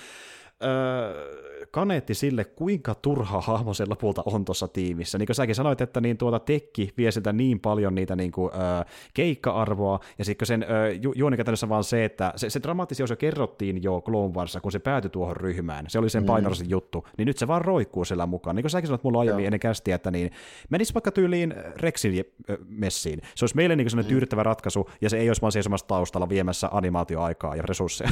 öö, 0.64 1.52
kaneetti 1.72 2.14
sille, 2.14 2.44
kuinka 2.44 2.94
turha 2.94 3.40
hahmo 3.40 3.74
se 3.74 3.84
lopulta 3.88 4.22
on 4.26 4.44
tuossa 4.44 4.68
tiimissä. 4.68 5.18
Niin 5.18 5.26
kuin 5.26 5.36
säkin 5.36 5.54
sanoit, 5.54 5.80
että 5.80 6.00
niin 6.00 6.18
tuota 6.18 6.38
tekki 6.38 6.92
vie 6.96 7.10
siltä 7.10 7.32
niin 7.32 7.60
paljon 7.60 7.94
niitä 7.94 8.16
niin 8.16 8.32
kuin, 8.32 8.52
äh, 8.54 8.86
keikka-arvoa, 9.14 10.00
ja 10.18 10.24
sitten 10.24 10.46
sen 10.46 10.62
äh, 10.62 10.68
ju- 11.02 11.12
juoni 11.16 11.36
vaan 11.68 11.84
se, 11.84 12.04
että 12.04 12.32
se, 12.36 12.50
se 12.50 12.62
dramaattisesti 12.62 13.12
jo 13.12 13.16
kerrottiin 13.16 13.82
jo 13.82 14.00
Clone 14.00 14.34
Warsa, 14.34 14.60
kun 14.60 14.72
se 14.72 14.78
päätyi 14.78 15.10
tuohon 15.10 15.36
ryhmään, 15.36 15.84
se 15.88 15.98
oli 15.98 16.10
sen 16.10 16.22
mm. 16.22 16.68
juttu, 16.68 17.08
niin 17.18 17.26
nyt 17.26 17.38
se 17.38 17.48
vaan 17.48 17.62
roikkuu 17.62 18.04
siellä 18.04 18.26
mukaan. 18.26 18.56
Niin 18.56 18.62
kuin 18.62 18.70
säkin 18.70 18.86
sanoit 18.86 19.04
mulla 19.04 19.20
aiemmin 19.20 19.42
Joo. 19.42 19.46
ennen 19.46 19.60
kästiä, 19.60 19.94
että 19.94 20.10
niin, 20.10 20.30
menis 20.70 20.94
vaikka 20.94 21.10
tyyliin 21.10 21.54
Rexin 21.76 22.24
messiin. 22.68 23.20
Se 23.34 23.44
olisi 23.44 23.56
meille 23.56 23.76
niin 23.76 23.90
sellainen 23.90 24.08
mm. 24.08 24.14
tyydyttävä 24.14 24.42
ratkaisu, 24.42 24.90
ja 25.00 25.10
se 25.10 25.18
ei 25.18 25.28
olisi 25.28 25.42
vaan 25.42 25.52
seisomassa 25.52 25.86
taustalla 25.86 26.28
viemässä 26.28 26.68
animaatioaikaa 26.72 27.56
ja 27.56 27.62
resursseja. 27.62 28.10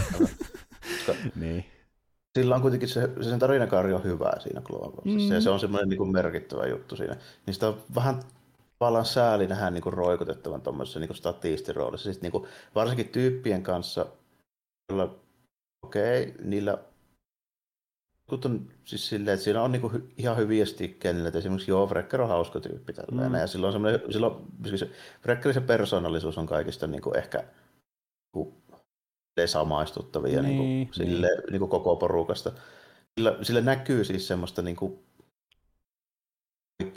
niin 1.40 1.64
sillä 2.38 2.54
on 2.54 2.62
kuitenkin 2.62 2.88
se, 2.88 3.10
se 3.20 3.30
sen 3.30 3.38
tarinakaari 3.38 3.92
on 3.92 4.04
hyvä 4.04 4.32
siinä 4.38 4.60
Clone 4.60 5.02
mm. 5.04 5.32
ja 5.32 5.40
se 5.40 5.50
on 5.50 5.60
semmoinen 5.60 5.88
niin 5.88 5.98
kuin 5.98 6.12
merkittävä 6.12 6.66
juttu 6.66 6.96
siinä. 6.96 7.16
Niin 7.46 7.54
sitä 7.54 7.68
on 7.68 7.82
vähän 7.94 8.22
tavallaan 8.78 9.04
sääli 9.04 9.46
nähdä 9.46 9.70
niin 9.70 9.82
kuin 9.82 9.92
roikotettavan 9.92 10.62
tuommoisessa 10.62 11.00
niin 11.00 11.16
statistiroolissa. 11.16 12.04
Siis 12.04 12.22
niin 12.22 12.32
kuin, 12.32 12.46
varsinkin 12.74 13.08
tyyppien 13.08 13.62
kanssa, 13.62 14.06
joilla, 14.88 15.18
okei, 15.82 16.22
okay, 16.22 16.44
niillä 16.44 16.78
on 18.32 18.68
siis 18.84 19.08
silleen, 19.08 19.34
että 19.34 19.44
siinä 19.44 19.62
on 19.62 19.72
niinku 19.72 19.92
ihan 20.16 20.36
hyviä 20.36 20.66
stikkejä, 20.66 21.26
että 21.26 21.38
esimerkiksi 21.38 21.70
joo, 21.70 21.86
Frecker 21.86 22.22
on 22.22 22.28
hauska 22.28 22.60
tyyppi 22.60 22.92
tällainen, 22.92 23.32
mm. 23.32 23.38
ja 23.38 23.46
silloin 23.46 23.72
semmoinen, 23.72 24.00
silloin, 24.10 24.34
siis 24.68 24.80
se, 24.80 24.90
Freckerin 25.22 25.54
se 25.54 25.60
persoonallisuus 25.60 26.38
on 26.38 26.46
kaikista 26.46 26.86
niinku 26.86 27.12
ehkä 27.12 27.44
samaistuttavia 29.46 30.42
niin, 30.42 30.58
niin 30.58 30.86
kuin, 30.86 30.94
sille, 30.94 31.26
niin. 31.26 31.42
Niin 31.50 31.58
kuin 31.58 31.70
koko 31.70 31.96
porukasta. 31.96 32.52
Sillä, 33.18 33.36
sillä 33.42 33.60
näkyy 33.60 34.04
siis 34.04 34.28
semmoista 34.28 34.62
niin 34.62 34.76
kuin, 34.76 34.98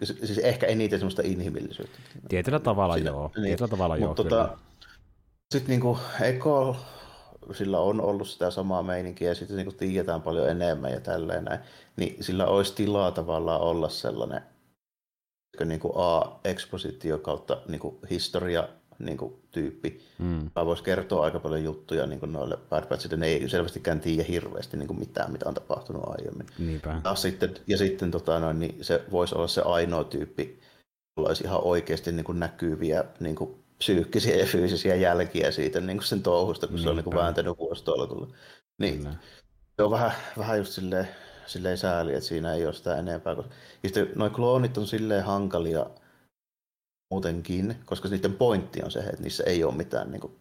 siis 0.04 0.38
ehkä 0.38 0.68
eniten 0.68 1.00
semmoista 1.00 1.22
inhimillisyyttä. 1.26 2.00
Tietyllä 2.30 2.60
tavalla 2.60 2.94
Siinä, 2.94 3.10
joo. 3.10 3.32
Niin, 3.36 3.46
Tietyllä 3.46 3.68
tavalla 3.68 3.98
joo, 3.98 4.14
tota, 4.14 4.58
Sitten 5.52 5.70
niin 5.70 5.82
kuin 5.82 6.00
Eko, 6.22 6.76
sillä 7.52 7.80
on 7.80 8.02
ollut 8.02 8.28
sitä 8.28 8.52
samaa 8.52 8.84
meininkiä 8.84 9.30
ja 9.30 9.36
sitten 9.36 9.58
niin 9.58 9.66
kuin 9.66 9.78
tiedetään 9.78 10.22
paljon 10.22 10.50
enemmän 10.50 10.91
ja 10.91 11.00
tälleen 11.00 11.44
näin, 11.44 11.60
niin 11.96 12.24
sillä 12.24 12.46
olisi 12.46 12.76
tilaa 12.76 13.12
tavallaan 13.12 13.62
olla 13.62 13.89
sellainen 13.89 14.41
niin 15.66 15.80
kuin 15.80 15.94
A-ekspositio 15.96 17.18
kautta 17.18 17.58
niin 17.68 17.80
kuin 17.80 17.98
historia 18.10 18.68
niin 19.06 19.18
kuin, 19.18 19.34
tyyppi. 19.51 20.01
Mm. 20.20 20.49
voisi 20.56 20.84
kertoa 20.84 21.26
aika 21.26 21.39
paljon 21.39 21.64
juttuja 21.64 22.08
niin 22.08 22.20
kuin 22.20 22.34
noille 22.34 22.58
Bad 22.70 22.88
Batchille. 22.88 23.18
Ne 23.18 23.28
ei 23.28 23.49
selvästikään 23.49 23.99
tiedä 23.99 24.24
hirveästi 24.24 24.78
niin 24.78 24.88
kuin 24.88 24.99
mitään, 24.99 25.32
mitä 25.32 25.49
on 25.49 25.54
tapahtunut 25.54 26.04
aiemmin. 26.08 26.47
Niinpä. 26.60 27.01
Ja 27.04 27.16
sitten, 27.16 27.54
ja 27.68 27.78
sitten 27.78 28.12
tota, 28.12 28.39
noin, 28.39 28.60
niin 28.60 28.84
se 28.84 29.04
voisi 29.12 29.36
olla 29.36 29.47
se 29.47 29.62
ainoa 29.62 30.04
tyyppi, 30.04 30.60
jolla 31.18 31.30
olisi 31.30 31.43
ihan 31.43 31.64
oikeasti 31.64 32.12
niin 32.12 32.24
kuin 32.24 32.39
näkyviä 32.39 33.04
niin 33.20 33.36
kuin 33.36 33.64
psyykkisiä 33.78 34.36
ja 34.36 34.45
fyysisiä 34.45 34.95
jälkiä 34.95 35.51
siitä 35.51 35.80
niin 35.80 35.97
kuin 35.97 36.08
sen 36.08 36.24
touhusta, 36.24 36.68
kun 36.68 36.76
Niinpä. 36.76 36.84
se 36.84 36.89
on 36.89 36.95
niin 36.95 37.04
kuin 37.04 37.16
vääntänyt 37.16 37.58
vuositolkulla. 37.58 38.28
Niin, 38.78 39.08
se 39.76 39.84
on 39.84 39.91
vähän, 39.91 40.12
vähän 40.38 40.58
just 40.58 40.72
silleen, 40.72 41.08
silleen 41.45 41.78
sääli, 41.78 42.14
että 42.14 42.28
siinä 42.28 42.54
ei 42.54 42.66
ole 42.66 42.74
sitä 42.74 42.97
enempää. 42.97 43.34
Ja 43.34 43.43
sitten 43.89 44.12
nuo 44.16 44.30
kloonit 44.30 44.78
on 44.78 44.88
silleen 44.88 45.24
hankalia, 45.24 45.86
muutenkin, 47.14 47.76
koska 47.86 48.09
niiden 48.09 48.34
pointti 48.34 48.84
on 48.84 48.91
se, 48.91 48.99
että 48.99 49.22
niissä 49.22 49.43
ei 49.43 49.64
ole 49.64 49.76
mitään 49.76 50.11
niin 50.11 50.22
kuin, 50.22 50.36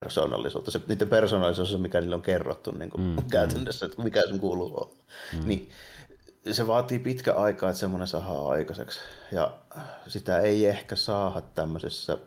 persoonallisuutta. 0.00 0.70
Se, 0.70 0.80
niiden 0.88 1.08
persoonallisuus 1.08 1.74
on 1.74 1.80
mikä 1.80 2.00
niille 2.00 2.16
on 2.16 2.22
kerrottu 2.22 2.70
niin 2.70 2.90
kuin, 2.90 3.02
mm, 3.02 3.16
käytännössä, 3.30 3.86
että 3.86 4.02
mikä 4.02 4.22
sen 4.22 4.40
kuuluu 4.40 4.66
olla. 4.66 4.94
Mm. 5.32 5.48
Niin, 5.48 5.70
se 6.52 6.66
vaatii 6.66 6.98
pitkä 6.98 7.32
aikaa, 7.32 7.70
että 7.70 7.80
semmoinen 7.80 8.08
saadaan 8.08 8.46
aikaiseksi. 8.46 9.00
Ja 9.32 9.54
sitä 10.08 10.38
ei 10.38 10.66
ehkä 10.66 10.96
saada 10.96 11.40
tämmöisessä 11.40 12.18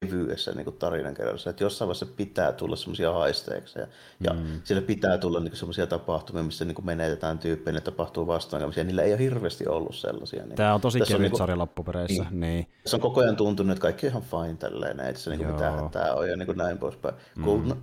kevyessä 0.00 0.52
niin 0.52 0.64
kuin 0.64 0.76
tarinankerronnassa, 0.76 1.50
että 1.50 1.64
jossain 1.64 1.86
vaiheessa 1.86 2.06
pitää 2.06 2.52
tulla 2.52 2.76
semmoisia 2.76 3.12
haisteeksi 3.12 3.78
ja, 3.78 3.86
ja 4.20 4.32
mm. 4.32 4.60
siellä 4.64 4.82
pitää 4.82 5.18
tulla 5.18 5.40
niin 5.40 5.56
semmoisia 5.56 5.86
tapahtumia, 5.86 6.42
missä 6.42 6.64
niin 6.64 6.74
kuin 6.74 6.86
menetetään 6.86 7.38
tyyppejä, 7.38 7.74
ne 7.74 7.80
tapahtuu 7.80 8.26
vastaankäymisiä. 8.26 8.84
Niillä 8.84 9.02
ei 9.02 9.12
ole 9.12 9.18
hirveästi 9.18 9.68
ollut 9.68 9.94
sellaisia. 9.94 10.42
Niin. 10.42 10.56
Tämä 10.56 10.74
on 10.74 10.80
tosi 10.80 11.00
kevyt 11.00 11.20
niin 11.20 11.38
sarja 11.38 11.58
loppupereissä. 11.58 12.22
Niin. 12.22 12.40
niin. 12.40 12.66
Se 12.86 12.96
on 12.96 13.00
koko 13.00 13.20
ajan 13.20 13.36
tuntunut, 13.36 13.72
että 13.72 13.82
kaikki 13.82 14.06
on 14.06 14.10
ihan 14.10 14.22
fine 14.22 14.56
tälleen, 14.56 15.00
että 15.00 15.20
se 15.20 15.30
niin 15.30 15.38
kuin 15.38 15.52
mitä 15.52 15.72
tämä 15.92 16.14
on 16.14 16.28
ja 16.30 16.36
niin 16.36 16.46
kuin 16.46 16.58
näin 16.58 16.78
poispäin. 16.78 17.14
Mm. 17.36 17.44
Kun 17.44 17.82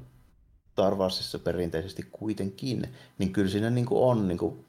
Star 0.71 0.95
Warsissa 0.95 1.39
perinteisesti 1.39 2.05
kuitenkin, 2.11 2.95
niin 3.17 3.33
kyllä 3.33 3.49
siinä 3.49 3.69
niin 3.69 3.85
kuin 3.85 4.03
on 4.03 4.27
niin 4.27 4.37
kuin, 4.37 4.65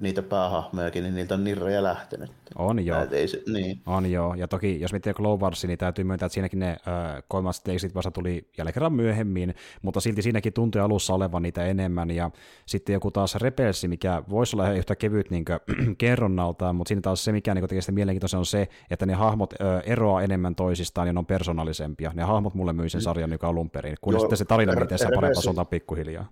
niitä 0.00 0.22
päähahmojakin, 0.22 1.02
niin 1.02 1.14
niiltä 1.14 1.34
on 1.34 1.44
nirroja 1.44 1.82
lähtenyt. 1.82 2.30
On 2.54 2.86
joo. 2.86 3.06
ei 3.10 3.28
se, 3.28 3.42
niin. 3.52 3.80
On 3.86 4.10
joo. 4.10 4.34
Ja 4.34 4.48
toki, 4.48 4.80
jos 4.80 4.92
miettii 4.92 5.12
Clone 5.12 5.40
Warsia, 5.40 5.68
niin 5.68 5.78
täytyy 5.78 6.04
myöntää, 6.04 6.26
että 6.26 6.34
siinäkin 6.34 6.58
ne 6.58 6.70
äh, 6.70 7.22
kolmas 7.28 7.60
tekstit 7.60 7.94
vasta 7.94 8.10
tuli 8.10 8.48
jälleen 8.58 8.74
kerran 8.74 8.92
myöhemmin, 8.92 9.54
mutta 9.82 10.00
silti 10.00 10.22
siinäkin 10.22 10.52
tuntui 10.52 10.80
alussa 10.80 11.14
olevan 11.14 11.42
niitä 11.42 11.66
enemmän. 11.66 12.10
Ja 12.10 12.30
sitten 12.66 12.92
joku 12.92 13.10
taas 13.10 13.34
Rebelsi, 13.34 13.88
mikä 13.88 14.22
voisi 14.30 14.56
olla 14.56 14.72
yhtä 14.72 14.96
kevyt 14.96 15.30
niin 15.30 15.44
kerronnaltaan, 15.98 16.76
mutta 16.76 16.88
siinä 16.88 17.02
taas 17.02 17.24
se, 17.24 17.32
mikä 17.32 17.54
niin 17.54 17.68
tekee 17.68 17.80
sitä 17.80 17.92
mielenkiintoista, 17.92 18.38
on 18.38 18.46
se, 18.46 18.68
että 18.90 19.06
ne 19.06 19.14
hahmot 19.14 19.52
äh, 19.52 19.82
eroaa 19.86 20.22
enemmän 20.22 20.54
toisistaan 20.54 21.06
ja 21.06 21.12
ne 21.12 21.18
on 21.18 21.26
persoonallisempia. 21.26 22.12
Ne 22.14 22.22
hahmot 22.22 22.54
mulle 22.54 22.72
myy 22.72 22.88
sen 22.88 23.02
sarjan, 23.02 23.32
joka 23.32 23.48
alun 23.48 23.70
perin, 23.70 23.96
kun 24.00 24.20
sitten 24.20 24.38
se 24.38 24.44
tarina, 24.44 24.74
miten 24.80 24.98
saa 24.98 25.10
parempaa 25.14 25.42
suuntaan 25.42 25.66
pikkuhiljaa. 25.66 26.28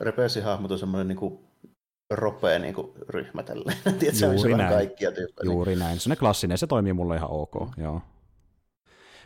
Rebelsin 0.00 0.42
hahmot 0.42 0.70
on 0.70 0.78
semmoinen 0.78 1.08
niin 1.08 1.16
kuin 1.16 1.38
ropea 2.16 2.58
niin 2.58 2.74
kuin 2.74 2.92
ryhmä 3.08 3.42
tälleen. 3.42 3.76
Tiedätkö, 3.98 4.26
Juuri 4.26 4.54
näin. 4.54 4.74
kaikkia 4.74 5.12
tyyppejä. 5.12 5.44
Juuri 5.44 5.76
näin. 5.76 6.00
Se 6.00 6.10
on 6.10 6.16
klassinen, 6.16 6.58
se 6.58 6.66
toimii 6.66 6.92
mulle 6.92 7.16
ihan 7.16 7.30
ok. 7.30 7.54
Mm. 7.54 7.84
Joo. 7.84 8.00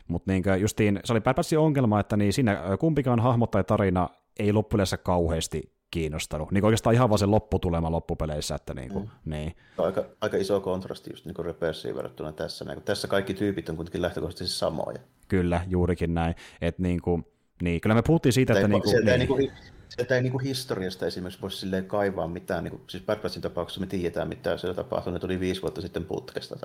Mutta 0.08 0.32
niin 0.32 0.42
justiin, 0.60 1.00
se 1.04 1.12
oli 1.12 1.20
pääpätsi 1.20 1.56
ongelma, 1.56 2.00
että 2.00 2.16
niin 2.16 2.32
siinä 2.32 2.62
kumpikaan 2.80 3.20
hahmo 3.20 3.46
tai 3.46 3.64
tarina 3.64 4.08
ei 4.38 4.52
loppujen 4.52 4.86
kauheasti 5.02 5.76
kiinnostanut. 5.90 6.50
Niin 6.50 6.64
oikeastaan 6.64 6.94
ihan 6.94 7.08
vaan 7.08 7.18
se 7.18 7.26
lopputulema 7.26 7.90
loppupeleissä. 7.90 8.54
Että 8.54 8.74
niin 8.74 8.92
kuin, 8.92 9.04
mm. 9.04 9.30
niin. 9.30 9.56
Aika, 9.78 10.04
aika 10.20 10.36
iso 10.36 10.60
kontrasti 10.60 11.10
just 11.10 11.24
niin 11.24 11.46
Reperssiin 11.46 11.96
verrattuna 11.96 12.32
tässä. 12.32 12.64
Niin 12.64 12.82
tässä 12.82 13.08
kaikki 13.08 13.34
tyypit 13.34 13.68
on 13.68 13.76
kuitenkin 13.76 14.02
lähtökohtaisesti 14.02 14.58
samoja. 14.58 14.98
Kyllä, 15.28 15.60
juurikin 15.68 16.14
näin. 16.14 16.34
Et 16.60 16.78
niin 16.78 17.02
kuin, 17.02 17.26
niin, 17.62 17.80
kyllä 17.80 17.94
me 17.94 18.02
puhuttiin 18.02 18.32
siitä, 18.32 18.52
että... 18.52 18.68
Niinku- 18.68 18.90
niin 18.90 19.04
kuin, 19.04 19.06
niin. 19.06 19.18
Niin 19.18 19.28
kuin, 19.28 19.52
sieltä 19.88 20.16
ei 20.16 20.22
niin 20.22 20.40
historiasta 20.40 21.06
esimerkiksi 21.06 21.42
voisi 21.42 21.56
silleen 21.56 21.86
kaivaa 21.86 22.28
mitään, 22.28 22.64
niin 22.64 22.70
kuin, 22.70 22.82
siis 22.86 23.02
Bad 23.02 23.18
Batchin 23.18 23.42
tapauksessa 23.42 23.80
me 23.80 23.86
tiedetään 23.86 24.28
mitä 24.28 24.56
siellä 24.56 24.74
tapahtui, 24.74 25.12
ne 25.12 25.18
tuli 25.18 25.40
viisi 25.40 25.62
vuotta 25.62 25.80
sitten 25.80 26.04
putkesta. 26.04 26.56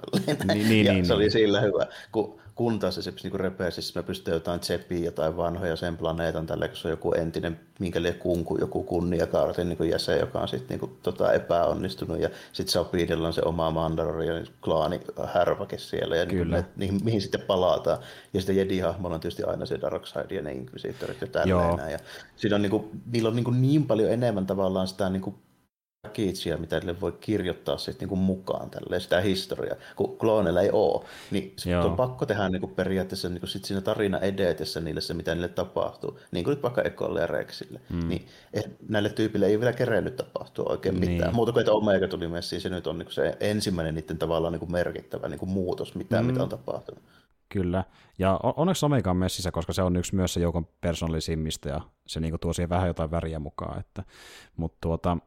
Niin, 0.54 0.70
niin, 0.70 0.86
ja 0.86 0.94
niin, 0.94 1.06
se 1.06 1.14
niin. 1.14 1.18
oli 1.18 1.30
sillä 1.30 1.62
hyvä, 1.62 1.88
kun, 2.12 2.42
kun 2.62 2.80
taas 2.80 2.98
esimerkiksi 2.98 3.30
niin 3.30 3.40
Rebelsissä 3.40 4.00
me 4.00 4.04
pystytään 4.04 4.36
jotain 4.36 4.60
Zeppiä 4.60 5.06
jotain 5.06 5.38
vanhoja 5.38 5.76
sen 5.76 5.98
planeetan, 5.98 6.46
tällä 6.48 6.68
kun 6.68 6.78
se 6.78 6.88
on 6.88 6.92
joku 6.92 7.14
entinen, 7.14 7.60
minkä 7.80 8.02
liian 8.02 8.18
kunku, 8.18 8.58
joku 8.58 8.84
kunniakaartin 8.84 9.70
niin 9.70 9.90
jäsen, 9.90 10.20
joka 10.20 10.40
on 10.40 10.48
sitten 10.48 10.80
niin 10.80 10.98
tota, 11.04 11.34
epäonnistunut, 11.34 12.20
ja 12.20 12.30
sitten 12.54 12.72
Sapidella 12.72 13.28
on 13.28 13.34
se 13.34 13.42
oma 13.46 13.72
Mandalorian 13.72 14.48
klaani 14.64 15.02
härvake 15.34 15.78
siellä, 15.78 16.16
ja 16.16 16.26
Kyllä. 16.26 16.56
Niin, 16.56 16.66
niin, 16.76 17.04
mihin 17.04 17.22
sitten 17.22 17.42
palataan. 17.42 17.98
Ja 18.34 18.42
sitten 18.42 18.56
Jedi-hahmolla 18.56 19.16
on 19.16 19.22
tietysti 19.22 19.44
aina 19.44 19.66
se 19.66 19.82
Darkseid 19.82 20.32
ja 20.32 20.42
ne 20.42 20.52
Inquisitorit 20.52 21.22
ja 21.22 21.28
tälleen. 21.28 21.92
Ja 21.92 22.00
siinä 22.36 22.56
on, 22.56 22.62
niin 22.62 22.72
kuin, 22.72 23.02
niillä 23.12 23.30
on 23.30 23.36
niin, 23.36 23.44
kuin 23.44 23.62
niin 23.62 23.88
paljon 23.88 24.12
enemmän 24.12 24.48
tavallaan 24.48 24.88
sitä 24.88 25.10
niin 25.10 25.22
kuin 25.22 25.36
packagea, 26.02 26.58
mitä 26.58 26.80
niille 26.80 27.02
voi 27.02 27.12
kirjoittaa 27.12 27.78
sit 27.78 28.00
niinku 28.00 28.16
mukaan 28.16 28.70
tälle 28.70 29.00
sitä 29.00 29.22
historiaa, 29.22 29.76
kun 29.96 30.18
klooneilla 30.18 30.62
ei 30.62 30.70
ole, 30.72 31.06
niin 31.32 31.56
on 31.84 31.96
pakko 31.96 32.26
tehdä 32.26 32.50
niinku 32.50 32.68
periaatteessa 32.68 33.30
niinku 33.30 33.48
sit 33.48 33.66
siinä 33.66 33.82
tarina 33.82 34.20
edetessä 34.20 34.80
niille 34.80 35.02
se, 35.02 35.14
mitä 35.14 35.36
niille 35.36 35.48
tapahtuu, 35.48 36.20
niin 36.32 36.44
kuin 36.44 36.56
nyt 36.56 36.64
vaikka 36.64 36.82
Ekolle 36.82 37.22
ja 37.22 37.28
Rexille, 37.28 37.82
mm. 37.90 38.08
niin 38.10 38.26
eh, 38.54 38.64
näille 38.90 39.10
tyypille 39.10 39.46
ei 39.46 39.60
vielä 39.60 39.74
kerennyt 39.74 40.16
tapahtua 40.16 40.66
oikein 40.70 41.00
niin. 41.00 41.12
mitään, 41.12 41.36
muuta 41.36 41.52
kuin 41.52 41.62
että 41.62 41.74
Omega 41.74 42.08
tuli 42.08 42.28
messiin, 42.28 42.62
se 42.62 42.70
nyt 42.70 42.88
on 42.88 42.98
niinku 42.98 43.12
se 43.12 43.38
ensimmäinen 43.40 43.96
niiden 43.96 44.18
tavallaan 44.18 44.54
niinku 44.54 44.68
merkittävä 44.68 45.30
niinku 45.30 45.46
muutos, 45.46 45.96
mitä, 45.96 46.22
mm. 46.22 46.28
mitä 46.28 46.44
on 46.44 46.50
tapahtunut. 46.50 47.04
Kyllä, 47.50 47.84
ja 48.20 48.40
onneksi 48.44 48.86
Omega 48.86 49.12
on 49.12 49.18
messissä, 49.18 49.52
koska 49.52 49.74
se 49.74 49.82
on 49.82 49.96
yksi 49.96 50.16
myös 50.16 50.34
se 50.34 50.40
joukon 50.40 50.68
persoonallisimmista, 50.82 51.70
ja 51.70 51.82
se 52.08 52.20
niinku 52.20 52.38
tuo 52.38 52.54
siihen 52.54 52.70
vähän 52.70 52.88
jotain 52.88 53.12
väriä 53.12 53.40
mukaan, 53.40 53.80
että, 53.80 54.04
mutta 54.58 54.78
tuota, 54.82 55.18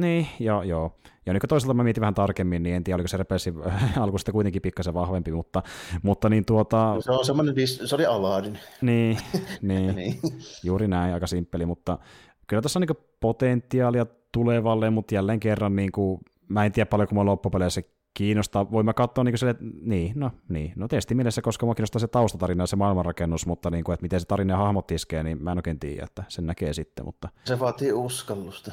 niin, 0.00 0.28
joo, 0.40 0.62
joo. 0.62 0.96
Ja 1.26 1.32
niin 1.32 1.40
toisaalta 1.48 1.74
mä 1.74 1.84
mietin 1.84 2.00
vähän 2.00 2.14
tarkemmin, 2.14 2.62
niin 2.62 2.76
en 2.76 2.84
tiedä, 2.84 2.96
oliko 2.96 3.08
se 3.08 3.16
repesi 3.16 3.54
alku 4.00 4.18
sitten 4.18 4.32
kuitenkin 4.32 4.62
pikkasen 4.62 4.94
vahvempi, 4.94 5.32
mutta, 5.32 5.62
mutta 6.02 6.28
niin 6.28 6.44
tuota... 6.44 6.96
Se 7.00 7.12
on 7.12 7.24
semmoinen, 7.24 7.54
se 7.66 7.94
oli 7.94 8.06
Aladdin. 8.06 8.58
Niin, 8.80 9.18
niin, 9.62 9.96
niin, 9.96 10.20
juuri 10.64 10.88
näin, 10.88 11.14
aika 11.14 11.26
simppeli, 11.26 11.66
mutta 11.66 11.98
kyllä 12.46 12.62
tässä 12.62 12.78
on 12.78 12.80
niin 12.80 13.06
potentiaalia 13.20 14.06
tulevalle, 14.32 14.90
mutta 14.90 15.14
jälleen 15.14 15.40
kerran 15.40 15.76
niin 15.76 15.92
kuin, 15.92 16.20
mä 16.48 16.64
en 16.64 16.72
tiedä 16.72 16.88
paljonko 16.88 17.14
mua 17.14 17.24
loppupeleissä 17.24 17.82
kiinnostaa. 18.14 18.70
Voin 18.70 18.86
mä 18.86 18.94
katsoa 18.94 19.24
niin 19.24 19.38
se, 19.38 19.54
niin, 19.82 20.12
no, 20.14 20.30
niin, 20.48 20.72
no 20.76 20.88
mielessä, 21.14 21.42
koska 21.42 21.66
mua 21.66 21.74
kiinnostaa 21.74 22.00
se 22.00 22.08
taustatarina 22.08 22.62
ja 22.62 22.66
se 22.66 22.76
maailmanrakennus, 22.76 23.46
mutta 23.46 23.70
niin 23.70 23.84
kuin, 23.84 23.94
että 23.94 24.04
miten 24.04 24.20
se 24.20 24.26
tarina 24.26 24.54
ja 24.54 24.58
hahmot 24.58 24.90
iskee, 24.90 25.22
niin 25.22 25.42
mä 25.42 25.52
en 25.52 25.58
oikein 25.58 25.80
tiedä, 25.80 26.04
että 26.04 26.24
sen 26.28 26.46
näkee 26.46 26.72
sitten. 26.72 27.04
Mutta... 27.04 27.28
Se 27.44 27.60
vaatii 27.60 27.92
uskallusta. 27.92 28.72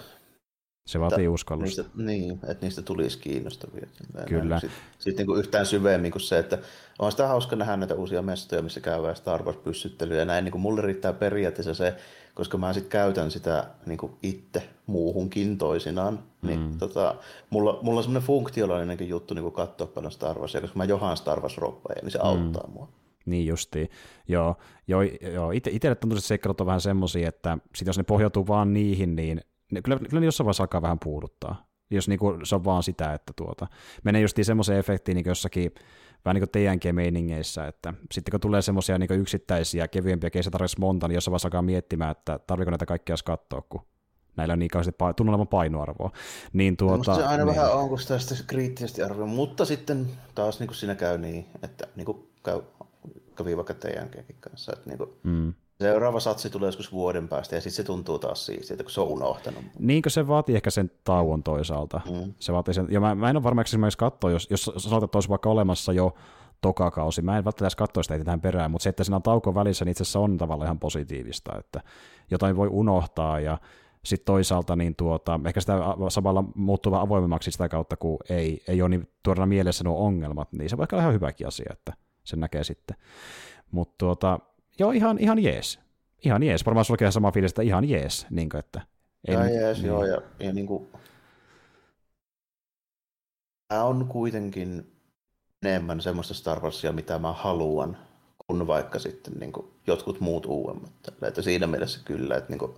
Se 0.86 1.00
vaatii 1.00 1.28
uskallusta. 1.28 1.82
Niistä, 1.82 2.04
niin, 2.04 2.40
että 2.48 2.66
niistä 2.66 2.82
tulisi 2.82 3.20
kiinnostavia. 3.20 3.88
Kyllä. 4.28 4.60
Sitten 4.60 4.80
sit 5.00 5.18
niin 5.18 5.28
kuin 5.28 5.40
yhtään 5.40 5.66
syvemmin 5.66 6.12
kuin 6.12 6.22
se, 6.22 6.40
että 6.40 6.58
on 7.00 7.12
sitä 7.12 7.28
hauska 7.28 7.56
nähdä 7.56 7.78
näitä 7.78 7.96
uusia 7.96 8.22
mestoja, 8.22 8.62
missä 8.62 8.80
käydään 8.80 9.16
Star 9.16 9.44
Wars-pyssyttelyä 9.44 10.18
ja 10.18 10.26
näin. 10.26 10.44
Niin 10.44 10.52
kuin 10.52 10.62
mulle 10.62 10.82
riittää 10.82 11.14
periaatteessa 11.14 11.74
se, 11.74 11.96
koska 12.34 12.58
mä 12.58 12.74
sitten 12.74 12.92
käytän 12.92 13.32
sitä 13.32 13.68
niin 13.86 13.98
kuin 13.98 14.12
itse 14.24 14.70
muuhunkin 14.86 15.58
toisinaan, 15.58 16.20
niin 16.42 16.60
mm. 16.60 16.78
tota, 16.78 17.16
mulla, 17.50 17.80
mulla 17.82 18.00
on 18.00 18.04
semmoinen 18.04 18.28
funktionaalinenkin 18.28 19.10
juttu 19.10 19.34
niin 19.34 19.44
kuin 19.44 19.54
katsoa 19.54 19.88
paljon 19.88 20.12
Star 20.12 20.40
Warsia, 20.40 20.62
koska 20.62 20.78
mä 20.78 20.86
johan 20.86 21.18
Star 21.18 21.40
wars 21.40 21.58
niin 22.02 22.12
se 22.12 22.18
mm. 22.18 22.26
auttaa 22.26 22.68
mua. 22.68 22.88
Niin 23.26 23.48
justiin. 23.48 23.90
Joo, 24.28 24.56
joo, 24.88 25.02
joo. 25.34 25.52
itselle 25.52 25.96
tuntuu, 25.96 26.18
että 26.18 26.28
seikkailut 26.28 26.62
on 26.62 26.68
vähän 26.68 26.82
semmoisia, 26.82 27.30
että 27.30 27.58
sit 27.76 27.88
jos 27.88 27.98
ne 27.98 28.04
pohjautuu 28.04 28.48
vaan 28.48 28.74
niihin, 28.74 29.16
niin 29.16 29.42
ne, 29.74 29.82
kyllä, 29.82 30.00
kyllä 30.00 30.20
ne 30.20 30.26
jossain 30.26 30.46
vaiheessa 30.46 30.64
alkaa 30.64 30.82
vähän 30.82 31.00
puuduttaa, 31.00 31.66
jos 31.92 32.08
niinku, 32.08 32.40
se 32.44 32.56
on 32.56 32.64
vaan 32.64 32.84
sitä, 32.84 33.14
että 33.14 33.34
tuota, 33.36 33.68
menee 34.04 34.22
justiin 34.22 34.46
semmoiseen 34.46 34.80
efektiin 34.80 35.16
niin 35.16 35.26
jossakin 35.28 35.72
vähän 36.26 36.36
niin 36.36 36.50
kuin 36.50 36.50
TNG-meiningeissä, 36.50 37.68
että 37.68 37.94
sitten 38.12 38.32
kun 38.32 38.40
tulee 38.40 38.62
semmoisia 38.62 38.98
niin 38.98 39.12
yksittäisiä, 39.12 39.88
kevyempiä 39.88 40.30
keisiä 40.30 40.52
tarvitsisi 40.52 40.80
monta, 40.80 41.08
niin 41.08 41.16
jossain 41.16 41.32
vaiheessa 41.32 41.48
alkaa 41.48 41.62
miettimään, 41.62 42.12
että 42.12 42.40
tarviko 42.48 42.72
näitä 42.72 42.86
kaikkia 42.86 43.16
katsoa, 43.26 43.62
kun 43.62 43.82
näillä 44.36 44.52
on 44.52 44.60
niin 44.60 44.70
kauheasti 44.70 44.96
pa- 45.04 45.14
tunnellaman 45.14 45.48
painoarvoa. 45.48 46.12
Niin 46.54 46.78
tuota, 46.78 47.16
se 47.16 47.24
aina 47.24 47.46
niin. 47.46 47.56
vähän 47.56 47.74
on, 47.74 47.90
kun 47.90 48.00
sitä, 48.00 48.20
sitä 48.20 48.44
kriittisesti 48.48 49.04
arvioi, 49.04 49.28
mutta 49.28 49.66
sitten 49.66 50.08
taas 50.36 50.60
niin 50.60 50.68
kuin 50.68 50.76
siinä 50.76 50.96
käy 50.96 51.18
niin, 51.18 51.46
että 51.64 51.88
niin 51.96 52.06
kuin 52.06 52.30
käy, 52.44 52.62
kävi 53.36 53.58
vaikka 53.58 53.74
TNGkin 53.74 54.38
kanssa, 54.40 54.74
että 54.74 54.90
niin 54.90 54.98
kuin, 54.98 55.10
mm. 55.24 55.54
Seuraava 55.84 56.20
satsi 56.20 56.50
tulee 56.50 56.68
joskus 56.68 56.92
vuoden 56.92 57.28
päästä 57.28 57.56
ja 57.56 57.62
sitten 57.62 57.76
se 57.76 57.84
tuntuu 57.84 58.20
taas 58.20 58.46
siistiltä, 58.46 58.84
kun 58.84 58.92
se 58.92 59.02
on 59.02 59.08
unohtanut. 59.08 59.64
Niinkö 59.80 60.10
se 60.10 60.28
vaatii 60.28 60.56
ehkä 60.56 60.70
sen 60.70 60.92
tauon 61.04 61.44
toisaalta. 61.44 62.02
Mm. 62.12 62.34
Se 62.40 62.54
vaatii 62.54 62.74
sen, 62.74 62.88
ja 62.90 63.00
mä, 63.00 63.16
mä 63.16 63.30
en 63.30 63.36
ole 63.36 63.44
varma, 63.44 63.62
esimerkiksi 63.62 63.98
katsoa, 63.98 64.32
jos, 64.32 64.48
jos 64.50 64.64
sanotaan, 64.64 65.04
että 65.04 65.18
olisi 65.18 65.30
vaikka 65.30 65.50
olemassa 65.50 65.94
jo 65.94 66.14
tokakausi. 66.62 67.22
Mä 67.22 67.38
en 67.38 67.46
välttämättä 67.46 67.78
katsoa 67.78 68.04
sitä 68.04 68.24
tähän 68.24 68.42
perään, 68.42 68.72
mutta 68.72 68.84
se, 68.84 68.90
että 68.90 69.04
siinä 69.04 69.16
on 69.16 69.24
tauko 69.24 69.56
välissä, 69.56 69.86
niin 69.86 69.92
itse 69.92 70.02
asiassa 70.02 70.20
on 70.20 70.38
tavallaan 70.38 70.68
ihan 70.68 70.80
positiivista, 70.80 71.58
että 71.60 71.82
jotain 72.32 72.56
voi 72.56 72.68
unohtaa 72.68 73.40
ja 73.40 73.58
sitten 74.06 74.26
toisaalta 74.26 74.76
niin 74.76 74.96
tuota, 74.96 75.40
ehkä 75.46 75.62
sitä 75.62 75.78
samalla 76.10 76.44
muuttuva 76.56 77.02
avoimemmaksi 77.02 77.52
sitä 77.52 77.70
kautta, 77.70 77.98
kun 77.98 78.18
ei, 78.30 78.64
ei 78.68 78.82
ole 78.82 78.90
niin 78.90 79.08
tuorena 79.24 79.46
mielessä 79.46 79.84
nuo 79.84 80.06
ongelmat, 80.06 80.54
niin 80.54 80.70
se 80.70 80.78
voi 80.78 80.86
olla 80.92 81.02
ihan 81.02 81.14
hyväkin 81.14 81.48
asia, 81.48 81.74
että 81.74 81.94
sen 82.24 82.40
näkee 82.40 82.64
sitten. 82.64 82.98
Mutta 83.72 83.96
tuota, 83.98 84.40
joo, 84.80 84.92
ihan, 84.92 85.20
ihan 85.20 85.40
jees. 85.40 85.80
Ihan 86.26 86.44
jees. 86.44 86.66
Varmaan 86.66 86.86
on 87.06 87.12
sama 87.12 87.32
fiilis, 87.32 87.52
että 87.52 87.62
ihan 87.62 87.90
jees. 87.90 88.28
Niin 88.30 88.50
kuin, 88.50 88.60
että 88.60 88.82
ei 89.28 89.34
ihan 89.34 89.54
jees, 89.54 89.78
niin. 89.78 89.88
joo. 89.88 90.06
Ja, 90.06 90.22
ja 90.40 90.54
niin 90.54 90.68
kuin, 90.68 90.88
tämä 93.68 93.84
on 93.84 94.08
kuitenkin 94.08 94.94
enemmän 95.66 96.02
semmoista 96.02 96.34
Star 96.34 96.60
Warsia, 96.60 96.92
mitä 96.92 97.20
mä 97.20 97.34
haluan, 97.34 97.98
kuin 98.48 98.68
vaikka 98.68 99.00
sitten 99.00 99.34
niin 99.34 99.52
kuin, 99.52 99.72
jotkut 99.88 100.20
muut 100.20 100.46
uudemmat. 100.46 100.92
Että 101.22 101.42
siinä 101.42 101.68
mielessä 101.68 102.00
kyllä, 102.06 102.38
että 102.38 102.50
niin 102.50 102.60
kuin, 102.60 102.74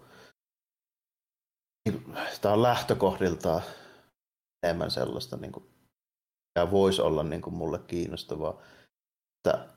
niin, 1.86 2.06
tämä 2.42 2.54
on 2.54 2.64
lähtökohdiltaan 2.64 3.62
enemmän 4.64 4.92
sellaista, 4.92 5.38
niin 5.38 5.52
kuin, 5.52 5.66
ja 6.56 6.72
voisi 6.72 7.02
olla 7.02 7.24
niin 7.24 7.42
kuin, 7.42 7.54
mulle 7.54 7.80
kiinnostavaa. 7.80 8.62
Että 9.38 9.68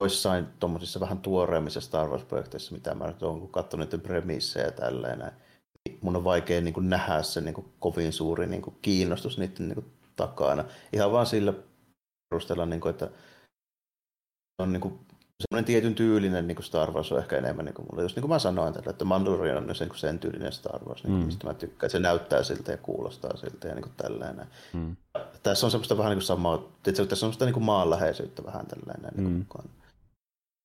joissain 0.00 0.46
tuommoisissa 0.60 1.00
vähän 1.00 1.18
tuoreemmissa 1.18 1.80
Star 1.80 2.08
Wars-projekteissa, 2.08 2.74
mitä 2.74 2.94
mä 2.94 3.06
nyt 3.06 3.22
olen, 3.22 3.48
katsonut 3.48 3.86
niiden 3.86 4.00
premissejä 4.00 4.66
ja 4.66 4.72
tälleen, 4.72 5.18
niin 5.18 5.98
mun 6.00 6.16
on 6.16 6.24
vaikea 6.24 6.60
niin 6.60 6.74
kuin 6.74 6.90
nähdä 6.90 7.22
se 7.22 7.40
niin 7.40 7.54
kuin 7.54 7.66
kovin 7.78 8.12
suuri 8.12 8.46
niin 8.46 8.62
kuin 8.62 8.76
kiinnostus 8.82 9.38
niiden 9.38 9.68
niin 9.68 9.74
kuin 9.74 9.92
takana. 10.16 10.64
Ihan 10.92 11.12
vaan 11.12 11.26
sillä 11.26 11.54
perusteella, 12.30 12.66
niin 12.66 12.80
kuin, 12.80 12.90
että 12.90 13.10
on 14.62 14.72
niin 14.72 14.80
kuin 14.80 14.98
semmoinen 15.40 15.64
tietyn 15.64 15.94
tyylinen 15.94 16.46
niin 16.46 16.56
kuin 16.56 16.64
Star 16.64 16.90
Wars 16.90 17.12
on 17.12 17.18
ehkä 17.18 17.36
enemmän 17.36 17.64
niin 17.64 17.74
kuin 17.74 17.86
mulle. 17.90 18.02
Just 18.02 18.16
niin 18.16 18.22
kuin 18.22 18.30
mä 18.30 18.38
sanoin 18.38 18.74
tällä, 18.74 18.90
että 18.90 19.04
Mandalorian 19.04 19.70
on 19.70 19.74
sen, 19.74 19.90
sen 19.94 20.18
tyylinen 20.18 20.52
Star 20.52 20.84
Wars, 20.84 21.04
niin, 21.04 21.16
mm. 21.16 21.24
mistä 21.24 21.46
mä 21.46 21.54
tykkään. 21.54 21.90
Se 21.90 21.98
näyttää 21.98 22.42
siltä 22.42 22.72
ja 22.72 22.78
kuulostaa 22.78 23.36
siltä 23.36 23.68
ja 23.68 23.74
niin 23.74 23.82
kuin 23.82 23.94
tällainen. 23.96 24.46
Mm. 24.72 24.96
Tässä 25.42 25.66
on 25.66 25.70
semmoista 25.70 25.98
vähän 25.98 26.10
niin 26.10 26.18
kuin 26.18 26.26
samaa, 26.26 26.62
tässä 26.82 27.02
on 27.02 27.16
semmoista 27.16 27.44
niin 27.44 27.54
kuin 27.54 27.64
maanläheisyyttä 27.64 28.44
vähän 28.44 28.66
tällainen. 28.66 29.12
Niin 29.16 29.46
kuin 29.48 29.64
mm. 29.64 29.70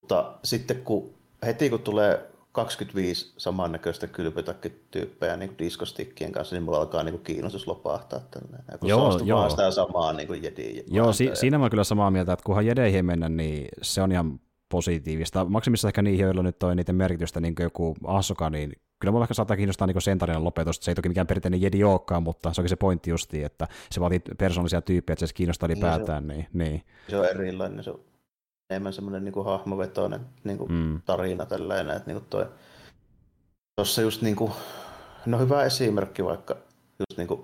Mutta 0.09 0.33
sitten 0.43 0.81
kun 0.81 1.13
heti 1.45 1.69
kun 1.69 1.79
tulee 1.79 2.29
25 2.51 3.33
samannäköistä 3.37 4.07
kylpytakkityyppejä 4.07 5.37
niin 5.37 5.55
diskostikkien 5.59 6.31
kanssa, 6.31 6.55
niin 6.55 6.63
mulla 6.63 6.77
alkaa 6.77 7.03
niin 7.03 7.13
kuin 7.13 7.23
kiinnostus 7.23 7.67
lopahtaa. 7.67 8.19
Tällainen. 8.19 8.79
Kun 8.79 8.89
joo, 8.89 9.19
joo. 9.25 9.49
sitä 9.49 9.71
samaa 9.71 10.13
niin 10.13 10.27
kuin 10.27 10.43
jedi. 10.43 10.83
Joo, 10.87 11.13
si- 11.13 11.31
siinä 11.33 11.57
mä 11.57 11.69
kyllä 11.69 11.83
samaa 11.83 12.11
mieltä, 12.11 12.33
että 12.33 12.43
kunhan 12.45 12.65
jedeihin 12.65 13.05
mennä, 13.05 13.29
niin 13.29 13.67
se 13.81 14.01
on 14.01 14.11
ihan 14.11 14.39
positiivista. 14.69 15.45
Maksimissa 15.45 15.87
ehkä 15.87 16.01
niihin, 16.01 16.25
joilla 16.25 16.43
nyt 16.43 16.63
on 16.63 16.77
niiden 16.77 16.95
merkitystä, 16.95 17.39
niin 17.39 17.55
kuin 17.55 17.63
joku 17.63 17.95
Ahsoka, 18.03 18.49
niin 18.49 18.73
kyllä 18.99 19.11
mulla 19.11 19.25
ehkä 19.25 19.33
saattaa 19.33 19.57
kiinnostaa 19.57 19.87
niin 19.87 20.01
sen 20.01 20.17
tarinan 20.17 20.43
lopetus. 20.43 20.77
Se 20.81 20.91
ei 20.91 20.95
toki 20.95 21.09
mikään 21.09 21.27
perinteinen 21.27 21.61
jedi 21.61 21.83
olekaan, 21.83 22.23
mutta 22.23 22.53
se 22.53 22.61
onkin 22.61 22.69
se 22.69 22.75
pointti 22.75 23.09
justi, 23.09 23.43
että 23.43 23.67
se 23.91 23.99
vaatii 23.99 24.21
persoonallisia 24.37 24.81
tyyppejä, 24.81 25.13
että 25.13 25.27
se 25.27 25.33
kiinnostaa 25.33 25.67
ylipäätään. 25.67 26.27
Niin, 26.27 26.41
se, 26.41 26.49
niin, 26.53 26.71
niin. 26.71 26.83
se 27.09 27.17
on 27.17 27.25
erilainen, 27.25 27.83
se 27.83 27.91
on 27.91 27.99
enemmän 28.69 28.93
semmoinen 28.93 29.25
niin 29.25 29.45
hahmovetoinen 29.45 30.21
niin 30.43 30.57
kuin 30.57 30.71
mm. 30.71 31.01
tarina 31.05 31.45
tällainen, 31.45 31.97
että 31.97 32.11
niin 32.11 32.17
kuin 32.17 32.29
toi, 32.29 32.45
tuossa 33.75 34.01
just 34.01 34.21
niin 34.21 34.35
kuin, 34.35 34.51
no 35.25 35.39
hyvä 35.39 35.63
esimerkki 35.63 36.23
vaikka 36.23 36.57
just 36.99 37.17
niin 37.17 37.27
kuin 37.27 37.43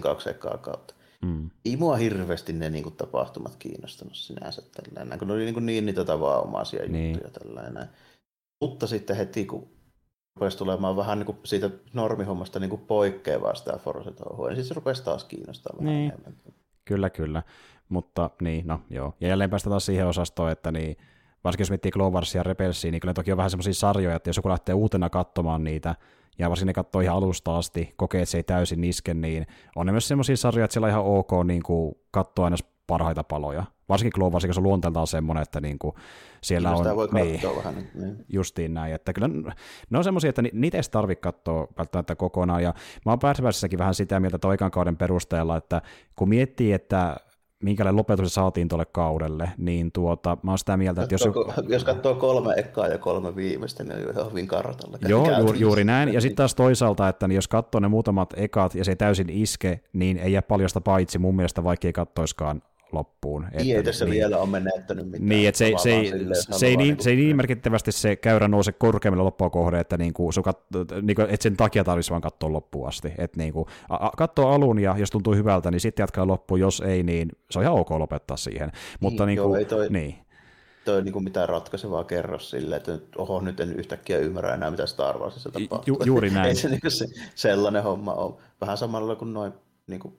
kaksi 0.00 0.30
ekaa 0.30 0.58
kautta. 0.58 0.94
Mm. 1.24 1.50
Ei 1.64 1.76
mua 1.76 1.96
hirveästi 1.96 2.52
ne 2.52 2.70
niin 2.70 2.82
kuin, 2.82 2.96
tapahtumat 2.96 3.56
kiinnostanut 3.56 4.16
sinänsä 4.16 4.62
tällainen, 4.62 5.18
kun 5.18 5.28
ne 5.28 5.34
oli 5.34 5.44
niin, 5.44 5.54
kuin, 5.54 5.66
niin 5.66 5.86
niitä 5.86 6.04
tavanomaisia 6.04 6.86
niin. 6.88 7.10
juttuja 7.10 7.30
tällainen. 7.30 7.88
Mutta 8.60 8.86
sitten 8.86 9.16
heti 9.16 9.46
kun 9.46 9.68
rupesi 10.36 10.58
tulemaan 10.58 10.96
vähän 10.96 11.18
niin 11.18 11.26
kuin 11.26 11.38
siitä 11.44 11.70
normihommasta 11.92 12.60
niin 12.60 12.70
kuin 12.70 12.82
poikkeavaa 12.86 13.54
sitä 13.54 13.78
Force 13.84 14.10
niin 14.10 14.48
sitten 14.48 14.64
se 14.64 14.74
rupesi 14.74 15.04
taas 15.04 15.24
kiinnostamaan 15.24 15.84
niin. 15.84 16.12
enemmän. 16.12 16.34
Kyllä, 16.84 17.10
kyllä. 17.10 17.42
Mutta 17.88 18.30
niin, 18.42 18.66
no 18.66 18.80
joo. 18.90 19.14
Ja 19.20 19.28
jälleen 19.28 19.50
päästään 19.50 19.70
taas 19.70 19.86
siihen 19.86 20.06
osastoon, 20.06 20.50
että 20.50 20.72
niin, 20.72 20.96
varsinkin 21.44 21.62
jos 21.62 21.70
miettii 21.70 21.92
Cloversia 21.92 22.38
ja 22.38 22.42
Rebelsia, 22.42 22.90
niin 22.90 23.00
kyllä 23.00 23.14
toki 23.14 23.32
on 23.32 23.36
vähän 23.36 23.50
semmoisia 23.50 23.74
sarjoja, 23.74 24.16
että 24.16 24.28
jos 24.28 24.36
joku 24.36 24.48
lähtee 24.48 24.74
uutena 24.74 25.10
katsomaan 25.10 25.64
niitä, 25.64 25.94
ja 26.38 26.50
varsinkin 26.50 26.66
ne 26.66 26.74
katsoo 26.74 27.00
ihan 27.00 27.16
alusta 27.16 27.56
asti, 27.56 27.94
kokee, 27.96 28.22
että 28.22 28.30
se 28.30 28.38
ei 28.38 28.42
täysin 28.42 28.80
niske, 28.80 29.14
niin 29.14 29.46
on 29.76 29.86
ne 29.86 29.92
myös 29.92 30.08
semmoisia 30.08 30.36
sarjoja, 30.36 30.64
että 30.64 30.72
siellä 30.72 30.86
on 30.86 30.90
ihan 30.90 31.04
ok 31.04 31.30
niin 31.44 31.62
kuin 31.62 31.94
katsoa 32.10 32.44
aina 32.44 32.56
parhaita 32.86 33.24
paloja. 33.24 33.64
varsinkin 33.88 34.12
Clone 34.12 34.32
Wars, 34.32 34.42
se 34.42 34.60
on 34.60 34.62
luonteeltaan 34.62 35.06
semmoinen, 35.06 35.42
että 35.42 35.60
niin 35.60 35.78
kuin 35.78 35.94
siellä 36.40 36.76
Sitä 36.76 36.90
on... 36.90 36.96
voi 36.96 37.08
niin, 37.12 37.40
vähän. 37.56 37.74
Niin. 37.94 38.24
Justiin 38.28 38.74
näin, 38.74 38.94
että 38.94 39.12
kyllä 39.12 39.28
ne 39.90 39.98
on 39.98 40.04
semmoisia, 40.04 40.28
että 40.28 40.42
niitä 40.52 40.76
ei 40.76 40.82
tarvitse 40.90 41.20
katsoa 41.20 41.68
välttämättä 41.78 42.16
kokonaan, 42.16 42.62
ja 42.62 42.74
mä 43.06 43.12
oon 43.12 43.18
vähän 43.78 43.94
sitä 43.94 44.20
mieltä 44.20 44.38
toikan 44.38 44.70
kauden 44.70 44.96
perusteella, 44.96 45.56
että 45.56 45.82
kun 46.16 46.28
miettii, 46.28 46.72
että 46.72 47.16
minkälainen 47.62 47.96
lopetus 47.96 48.28
se 48.28 48.34
saatiin 48.34 48.68
tuolle 48.68 48.86
kaudelle, 48.86 49.50
niin 49.58 49.92
tuota, 49.92 50.38
mä 50.42 50.50
oon 50.50 50.58
sitä 50.58 50.76
mieltä, 50.76 51.02
että 51.02 51.14
jos... 51.14 51.28
Jos 51.68 51.84
katsoo 51.84 52.14
kolme 52.14 52.54
ekkaa 52.56 52.86
ja 52.86 52.98
kolme 52.98 53.36
viimeistä, 53.36 53.84
niin 53.84 54.08
on 54.08 54.14
ihan 54.14 54.30
hyvin 54.30 54.46
kartalla. 54.46 54.98
Joo, 55.08 55.38
juuri, 55.38 55.60
juuri 55.60 55.84
näin. 55.84 56.12
Ja 56.12 56.20
sitten 56.20 56.36
taas 56.36 56.54
toisaalta, 56.54 57.08
että 57.08 57.28
niin 57.28 57.36
jos 57.36 57.48
katsoo 57.48 57.80
ne 57.80 57.88
muutamat 57.88 58.34
ekat 58.36 58.74
ja 58.74 58.84
se 58.84 58.90
ei 58.90 58.96
täysin 58.96 59.30
iske, 59.30 59.80
niin 59.92 60.18
ei 60.18 60.32
jää 60.32 60.42
paljosta 60.42 60.80
paitsi 60.80 61.18
mun 61.18 61.36
mielestä, 61.36 61.64
vaikka 61.64 61.88
ei 61.88 61.92
kattoiskaan 61.92 62.62
loppuun. 62.92 63.44
Että, 63.44 63.58
ei 63.58 63.82
tässä 63.82 64.04
niin, 64.04 64.12
vielä 64.12 64.38
on 64.38 64.48
menettänyt 64.48 65.06
mitään. 65.06 65.28
Niin, 65.28 65.48
että 65.48 65.58
se, 65.58 65.72
se, 65.76 65.90
ei, 65.90 66.12
se, 66.50 66.66
ei 66.66 66.76
niin, 66.76 67.00
se 67.00 67.10
ei 67.10 67.16
niin 67.16 67.36
merkittävästi 67.36 67.92
se 67.92 68.16
käyrä 68.16 68.48
nouse 68.48 68.72
korkeammalle 68.72 69.24
loppua 69.24 69.50
kohde, 69.50 69.80
että, 69.80 69.96
niin 69.96 70.12
kuin, 70.12 70.32
kat, 70.44 70.60
niin 71.02 71.16
kuin, 71.16 71.30
että 71.30 71.42
sen 71.42 71.56
takia 71.56 71.84
tarvitsisi 71.84 72.10
vaan 72.10 72.22
katsoa 72.22 72.52
loppuun 72.52 72.88
asti. 72.88 73.12
Että 73.18 73.38
niin 73.38 73.52
kuin, 73.52 73.66
katsoo 74.16 74.48
alun 74.48 74.78
ja 74.78 74.94
jos 74.98 75.10
tuntuu 75.10 75.34
hyvältä, 75.34 75.70
niin 75.70 75.80
sitten 75.80 76.02
jatkaa 76.02 76.26
loppuun, 76.26 76.60
jos 76.60 76.80
ei, 76.80 77.02
niin 77.02 77.28
se 77.50 77.58
on 77.58 77.62
ihan 77.62 77.78
ok 77.78 77.90
lopettaa 77.90 78.36
siihen. 78.36 78.72
Mutta 79.00 79.26
niin, 79.26 79.36
niin 79.36 79.42
kuin, 79.42 79.50
joo, 79.50 79.56
ei 79.56 79.64
toi, 79.64 79.88
niin. 79.90 80.14
toi 80.84 81.02
niin 81.02 81.12
kuin 81.12 81.24
mitään 81.24 81.48
ratkaisevaa 81.48 82.04
kerro 82.04 82.38
sille, 82.38 82.76
että 82.76 82.92
nyt, 82.92 83.16
oho, 83.16 83.40
nyt 83.40 83.60
en 83.60 83.72
yhtäkkiä 83.72 84.18
ymmärrä 84.18 84.54
enää, 84.54 84.70
mitä 84.70 84.86
Star 84.86 85.18
Warsissa 85.18 85.50
tapahtuu. 85.50 85.96
Ju, 86.00 86.04
juuri 86.06 86.30
näin. 86.34 86.48
ei 86.48 86.54
se, 86.54 86.68
niin 86.68 86.80
kuin 86.80 86.90
se, 86.90 87.06
sellainen 87.34 87.82
homma 87.82 88.14
on. 88.14 88.36
Vähän 88.60 88.76
samalla 88.76 89.16
kuin 89.16 89.32
noin 89.32 89.52
niin 89.86 90.00
kuin 90.00 90.18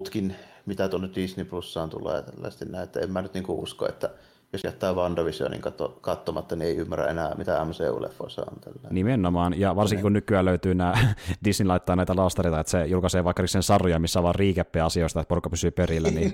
muutkin, 0.00 0.36
mitä 0.70 0.88
tuonne 0.88 1.10
Disney 1.14 1.44
Plussaan 1.44 1.90
tulee 1.90 2.22
tällaisesti 2.22 2.64
näin, 2.64 2.84
että 2.84 3.00
en 3.00 3.10
mä 3.10 3.22
nyt 3.22 3.34
niinku 3.34 3.62
usko, 3.62 3.88
että 3.88 4.10
jos 4.52 4.64
jättää 4.64 4.92
WandaVisionin 4.92 5.60
katso, 5.60 5.98
katsomatta, 6.00 6.56
niin 6.56 6.68
ei 6.68 6.76
ymmärrä 6.76 7.06
enää, 7.06 7.34
mitä 7.34 7.64
MCU-leffoissa 7.64 8.42
on. 8.50 8.60
Tällä. 8.60 8.88
Nimenomaan, 8.90 9.60
ja 9.60 9.76
varsinkin 9.76 10.02
kun 10.02 10.12
nykyään 10.12 10.44
löytyy 10.44 10.74
nämä, 10.74 10.94
Disney 11.44 11.66
laittaa 11.66 11.96
näitä 11.96 12.16
lastareita, 12.16 12.60
että 12.60 12.70
se 12.70 12.86
julkaisee 12.86 13.24
vaikka 13.24 13.46
sen 13.46 13.62
sarjoja, 13.62 13.98
missä 13.98 14.18
on 14.18 14.22
vaan 14.22 14.34
riikeppejä 14.34 14.84
asioista, 14.84 15.20
että 15.20 15.28
porukka 15.28 15.50
pysyy 15.50 15.70
perillä, 15.70 16.10
niin 16.10 16.32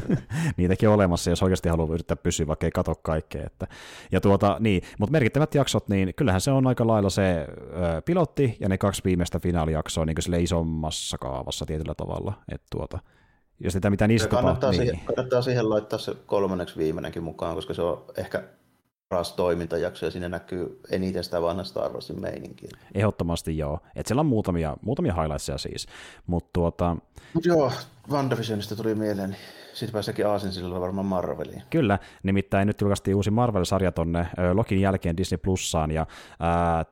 niitäkin 0.56 0.88
on 0.88 0.94
olemassa, 0.94 1.30
jos 1.30 1.42
oikeasti 1.42 1.68
haluaa 1.68 1.94
yrittää 1.94 2.16
pysyä, 2.16 2.46
vaikka 2.46 2.66
ei 2.66 2.72
katso 2.72 2.94
kaikkea. 2.94 3.46
Että. 3.46 3.66
Ja 4.12 4.20
tuota, 4.20 4.56
niin, 4.60 4.82
mutta 4.98 5.12
merkittävät 5.12 5.54
jaksot, 5.54 5.88
niin 5.88 6.14
kyllähän 6.16 6.40
se 6.40 6.50
on 6.50 6.66
aika 6.66 6.86
lailla 6.86 7.10
se 7.10 7.46
ö, 7.48 8.02
pilotti 8.04 8.56
ja 8.60 8.68
ne 8.68 8.78
kaksi 8.78 9.02
viimeistä 9.04 9.38
finaalijaksoa 9.38 10.04
niin 10.04 10.16
sille 10.20 10.42
isommassa 10.42 11.18
kaavassa 11.18 11.66
tietyllä 11.66 11.94
tavalla. 11.94 12.32
Että 12.52 12.66
tuota, 12.70 12.98
jos 13.64 13.72
sitä 13.72 13.90
mitä 13.90 14.08
niistä 14.08 14.28
kannattaa, 14.28 14.70
niin... 14.70 14.82
siihen, 14.82 15.00
kannattaa 15.04 15.42
siihen 15.42 15.70
laittaa 15.70 15.98
se 15.98 16.14
kolmanneksi 16.26 16.76
viimeinenkin 16.78 17.22
mukaan, 17.22 17.54
koska 17.54 17.74
se 17.74 17.82
on 17.82 18.04
ehkä 18.16 18.42
paras 19.14 19.32
toimintajakso 19.32 20.06
ja 20.06 20.10
siinä 20.10 20.28
näkyy 20.28 20.80
eniten 20.90 21.24
sitä 21.24 21.42
vanha 21.42 21.64
Star 21.64 21.92
Warsin 21.92 22.20
meininkiä. 22.20 22.70
Ehdottomasti 22.94 23.58
joo. 23.58 23.78
Et 23.96 24.06
siellä 24.06 24.20
on 24.20 24.26
muutamia, 24.26 24.76
muutamia 24.82 25.14
highlightsia 25.14 25.58
siis. 25.58 25.86
Mutta 26.26 26.50
tuota... 26.52 26.96
Mut 27.34 27.44
joo, 27.46 27.72
WandaVisionista 28.10 28.76
tuli 28.76 28.94
mieleen, 28.94 29.30
niin 29.30 29.40
sitten 29.74 29.92
pääsekin 29.92 30.26
Aasinsilla 30.26 30.80
varmaan 30.80 31.06
Marveliin. 31.06 31.62
Kyllä, 31.70 31.98
nimittäin 32.22 32.66
nyt 32.66 32.80
julkaistiin 32.80 33.14
uusi 33.14 33.30
Marvel-sarja 33.30 33.92
tonne 33.92 34.26
Lokin 34.52 34.80
jälkeen 34.80 35.16
Disney 35.16 35.38
Plussaan, 35.38 35.90
ja 35.90 36.06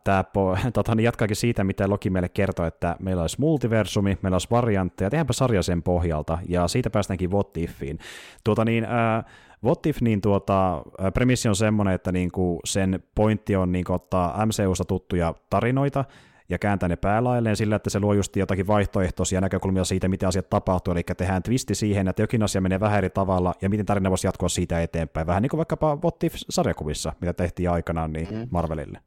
tämä 0.05 0.25
tota, 0.73 0.95
niin 0.95 1.05
jatkaakin 1.05 1.37
siitä, 1.37 1.65
mitä 1.65 1.89
Loki 1.89 2.11
meille 2.11 2.29
kertoi, 2.29 2.69
että 2.69 2.97
meillä 3.01 3.23
olisi 3.23 3.41
multiversumi, 3.41 4.19
meillä 4.23 4.35
olisi 4.35 4.49
variantteja, 4.51 5.11
tehdäänpä 5.11 5.33
sarja 5.33 5.63
sen 5.63 5.83
pohjalta, 5.83 6.39
ja 6.49 6.69
siitä 6.69 6.91
päästäänkin 6.91 7.31
What 7.31 7.57
Ifiin. 7.57 7.99
Tuota 8.45 8.65
niin, 8.65 8.85
ää, 8.85 9.25
What 9.65 9.87
If, 9.87 10.01
niin 10.01 10.21
tuota, 10.21 10.83
premissi 11.15 11.49
on 11.49 11.57
semmoinen, 11.57 11.95
että 11.95 12.13
niinku 12.13 12.61
sen 12.65 13.03
pointti 13.15 13.57
on 13.57 13.73
niinku 13.73 13.93
ottaa 13.93 14.47
MCUsta 14.47 14.85
tuttuja 14.85 15.35
tarinoita, 15.51 16.05
ja 16.49 16.59
kääntää 16.59 16.89
ne 16.89 16.97
päälailleen 16.97 17.57
sillä, 17.57 17.77
että 17.77 17.91
se 17.91 18.01
luo 18.01 18.15
just 18.15 18.37
jotakin 18.37 18.67
vaihtoehtoisia 18.67 19.41
näkökulmia 19.41 19.85
siitä, 19.85 20.09
miten 20.09 20.29
asiat 20.29 20.51
tapahtuu, 20.51 20.93
eli 20.93 21.03
tehdään 21.17 21.43
twisti 21.43 21.75
siihen, 21.75 22.09
että 22.09 22.23
jokin 22.23 22.43
asia 22.43 22.61
menee 22.61 22.81
vähän 22.81 22.99
eri 22.99 23.11
tavalla, 23.11 23.55
ja 23.63 23.69
miten 23.69 23.87
tarina 23.87 24.11
voisi 24.11 24.27
jatkua 24.27 24.49
siitä 24.49 24.83
eteenpäin, 24.83 25.27
vähän 25.27 25.43
niin 25.43 25.51
kuin 25.51 25.59
vaikkapa 25.59 25.97
What 25.97 26.25
If-sarjakuvissa, 26.25 27.13
mitä 27.21 27.33
tehtiin 27.33 27.71
aikanaan 27.71 28.13
niin 28.13 28.29
mm. 28.31 28.49
Marvelille. 28.51 29.01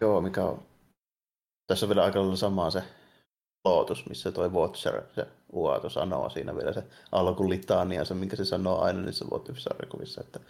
Joo, 0.00 0.20
mikä 0.20 0.44
on, 0.44 0.62
tässä 1.66 1.86
on 1.86 1.88
vielä 1.88 2.04
aika 2.04 2.18
lailla 2.18 2.36
samaa 2.36 2.70
se 2.70 2.82
lootus, 3.64 4.08
missä 4.08 4.32
toi 4.32 4.48
Watcher, 4.48 5.02
se 5.14 5.26
Uato 5.52 5.90
sanoo 5.90 6.30
siinä 6.30 6.56
vielä 6.56 6.72
se 6.72 6.82
alkulitania, 7.12 8.04
se 8.04 8.14
minkä 8.14 8.36
se 8.36 8.44
sanoo 8.44 8.80
aina 8.80 9.00
niissä 9.00 9.24
What 9.24 9.48
If-sarjakuvissa, 9.48 10.20
että 10.20 10.40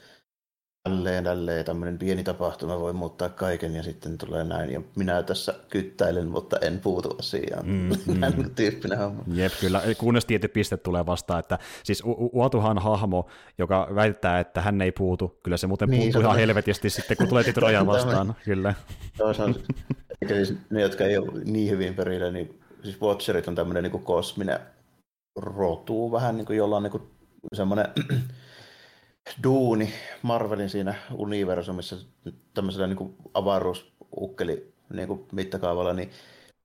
tälleen, 0.89 1.25
tälleen, 1.25 1.65
tämmöinen 1.65 1.99
pieni 1.99 2.25
tapahtuma 2.25 2.81
voi 2.81 2.93
muuttaa 2.93 3.29
kaiken 3.29 3.75
ja 3.75 3.83
sitten 3.83 4.19
tulee 4.19 4.45
näin. 4.45 4.73
Ja 4.73 4.83
minä 4.97 5.23
tässä 5.23 5.55
kyttäilen, 5.71 6.29
mutta 6.29 6.59
en 6.59 6.81
puutu 6.81 7.17
asiaan. 7.19 7.67
Mm, 7.67 7.91
mm. 8.37 8.51
tyyppinen 8.57 8.99
homma. 8.99 9.23
Jep, 9.35 9.53
kyllä. 9.61 9.83
Kunnes 9.99 10.25
tietty 10.25 10.49
piste 10.49 10.77
tulee 10.77 11.07
vastaan, 11.07 11.41
että 11.41 11.59
siis 11.83 12.03
Uatuhan 12.33 12.79
hahmo, 12.79 13.29
joka 13.59 13.89
väittää, 13.95 14.41
että 14.41 14.61
hän 14.61 14.83
ei 14.83 14.93
puutu, 14.93 15.39
kyllä 15.43 15.57
se 15.57 15.67
muuten 15.67 15.89
niin, 15.89 16.03
puuttuu 16.03 16.21
ihan 16.21 16.37
helvetisti 16.37 16.91
sitten, 16.91 17.17
kun 17.17 17.29
tulee 17.29 17.45
tietty 17.45 17.61
raja 17.61 17.87
vastaan. 17.87 18.35
kyllä. 18.45 18.75
Toisaalta, 19.19 19.61
eikä 20.23 20.35
siis 20.35 20.55
ne, 20.71 20.81
jotka 20.81 21.05
ei 21.05 21.19
ole 21.19 21.45
niin 21.45 21.71
hyvin 21.71 21.95
perillä, 21.95 22.31
niin 22.31 22.64
siis 22.85 23.01
Watcherit 23.01 23.49
on 23.49 23.55
tämmöinen 23.55 23.83
niin 23.83 24.05
kosminen 24.05 24.59
rotu 25.37 26.13
vähän, 26.13 26.37
niin 26.37 26.47
kuin 26.47 26.57
jolla 26.57 26.77
on 26.77 26.83
niin 26.83 26.91
kuin 26.91 27.03
semmoinen 27.55 27.87
duuni 29.45 29.93
Marvelin 30.23 30.71
siinä 30.71 30.95
universumissa 31.15 31.97
tämmöisellä 32.55 32.87
niin 32.87 33.17
avaruusukkeli 33.35 34.73
niin 34.93 35.09
kuin 35.09 35.27
mittakaavalla, 35.33 35.93
niin 35.93 36.11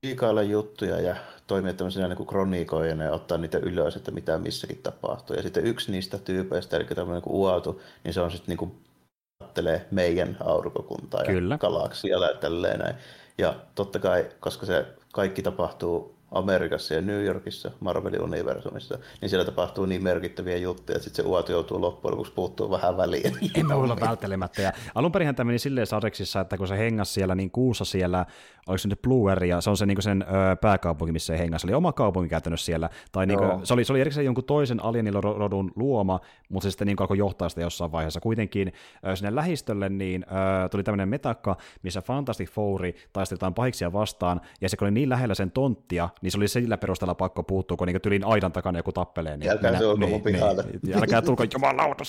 liikailla 0.02 0.42
juttuja 0.42 1.00
ja 1.00 1.16
toimia 1.46 1.74
tämmöisenä 1.74 2.08
niin 2.08 2.26
kronikoijana 2.26 3.04
ja 3.04 3.12
ottaa 3.12 3.38
niitä 3.38 3.58
ylös, 3.58 3.96
että 3.96 4.10
mitä 4.10 4.38
missäkin 4.38 4.80
tapahtuu. 4.82 5.36
Ja 5.36 5.42
sitten 5.42 5.66
yksi 5.66 5.92
niistä 5.92 6.18
tyypeistä, 6.18 6.76
eli 6.76 6.84
tämmöinen 6.84 7.22
niin 7.22 7.34
Uatu, 7.34 7.82
niin 8.04 8.14
se 8.14 8.20
on 8.20 8.30
sitten 8.30 8.48
niin 8.48 8.58
kuin 8.58 8.72
kattelee 9.42 9.86
meidän 9.90 10.36
aurinkokuntaa 10.40 11.24
Kyllä. 11.24 11.54
ja 11.54 11.58
galaksia 11.58 12.18
ja 12.18 12.34
tälleen 12.34 12.78
näin. 12.78 12.94
Ja 13.38 13.54
totta 13.74 13.98
kai, 13.98 14.28
koska 14.40 14.66
se 14.66 14.86
kaikki 15.12 15.42
tapahtuu 15.42 16.20
Amerikassa 16.32 16.94
ja 16.94 17.00
New 17.00 17.24
Yorkissa, 17.24 17.70
Marvelin 17.80 18.22
universumissa, 18.22 18.98
niin 19.20 19.28
siellä 19.28 19.44
tapahtuu 19.44 19.86
niin 19.86 20.04
merkittäviä 20.04 20.56
juttuja, 20.56 20.96
että 20.96 21.04
sitten 21.04 21.24
se 21.24 21.28
uot 21.28 21.48
joutuu 21.48 21.80
loppujen 21.80 22.12
lopuksi 22.12 22.32
puuttuu 22.32 22.70
vähän 22.70 22.96
väliin. 22.96 23.32
Emme 23.54 23.74
olla 23.74 23.96
välttelemättä. 24.00 24.62
Ja 24.62 24.72
alun 24.94 25.12
perin 25.12 25.34
tämä 25.34 25.46
meni 25.46 25.58
silleen 25.58 25.86
sadeksissa, 25.86 26.40
että 26.40 26.56
kun 26.56 26.68
se 26.68 26.78
hengas 26.78 27.14
siellä 27.14 27.34
niin 27.34 27.50
kuussa 27.50 27.84
siellä, 27.84 28.26
oliko 28.66 28.78
se 28.78 28.88
nyt 28.88 29.02
Blue 29.02 29.46
ja 29.46 29.60
se 29.60 29.70
on 29.70 29.76
se 29.76 29.86
niin 29.86 30.02
sen 30.02 30.22
ö, 30.22 30.56
pääkaupunki, 30.56 31.12
missä 31.12 31.34
se 31.34 31.38
hengas, 31.38 31.64
oli 31.64 31.74
oma 31.74 31.92
kaupunki 31.92 32.28
käytännössä 32.28 32.66
siellä, 32.66 32.90
tai 33.12 33.26
niin 33.26 33.38
kuin, 33.38 33.66
se, 33.66 33.74
oli, 33.74 33.84
se 33.84 33.92
oli 33.92 34.00
erikseen 34.00 34.24
jonkun 34.24 34.44
toisen 34.44 34.84
alienirodun 34.84 35.72
luoma, 35.76 36.20
mutta 36.50 36.64
se 36.64 36.70
sitten 36.70 36.86
niin 36.86 36.96
alkoi 37.00 37.18
johtaa 37.18 37.48
sitä 37.48 37.60
jossain 37.60 37.92
vaiheessa. 37.92 38.20
Kuitenkin 38.20 38.72
sinne 39.14 39.34
lähistölle 39.34 39.88
niin 39.88 40.24
ö, 40.64 40.68
tuli 40.68 40.82
tämmöinen 40.82 41.08
metakka, 41.08 41.56
missä 41.82 42.02
Fantastic 42.02 42.50
Fouri 42.50 42.94
taistelitaan 43.12 43.54
pahiksia 43.54 43.92
vastaan, 43.92 44.40
ja 44.60 44.68
se 44.68 44.76
oli 44.80 44.90
niin 44.90 45.08
lähellä 45.08 45.34
sen 45.34 45.50
tonttia, 45.50 46.08
niin 46.22 46.30
se 46.30 46.38
oli 46.38 46.48
sillä 46.48 46.78
perusteella 46.78 47.14
pakko 47.14 47.42
puuttua, 47.42 47.76
kun 47.76 47.86
niin 47.86 48.00
tyliin 48.00 48.24
aidan 48.24 48.52
takana 48.52 48.78
joku 48.78 48.92
tappelee. 48.92 49.36
Niin 49.36 49.50
älkää 49.50 49.78
tulko 49.78 50.00
niin, 50.00 50.10
mun 50.10 50.22
pihalle. 50.22 50.64
Niin, 50.82 50.96
älkää 50.96 51.22
tulko 51.22 51.44
jumalauta. 51.54 52.04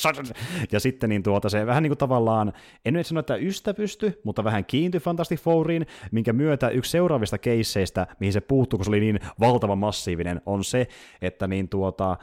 Ja 0.72 0.80
sitten 0.80 1.10
niin 1.10 1.24
tuota, 1.24 1.50
se 1.50 1.66
vähän 1.66 1.84
niin 1.84 1.90
kuin 1.90 1.98
tavallaan, 1.98 2.54
en 2.86 2.94
nyt 2.94 3.08
sano, 3.08 3.20
että 3.20 3.36
ystä 3.36 3.74
pysty, 3.74 4.22
mutta 4.24 4.44
vähän 4.44 4.66
kiintyi 4.66 5.00
Fantastic 5.00 5.40
Fouriin, 5.40 5.86
minkä 6.12 6.34
myötä 6.34 6.70
yksi 6.70 6.92
seuraavista 6.92 7.38
keisseistä, 7.38 8.08
mihin 8.20 8.34
se 8.34 8.42
puuttuu, 8.42 8.78
kun 8.78 8.86
se 8.86 8.92
oli 8.92 9.00
niin 9.00 9.20
valtavan 9.40 9.78
massiivinen, 9.78 10.42
on 10.46 10.64
se, 10.64 10.88
että 11.22 11.48
niin 11.48 11.70
tuota, 11.70 12.18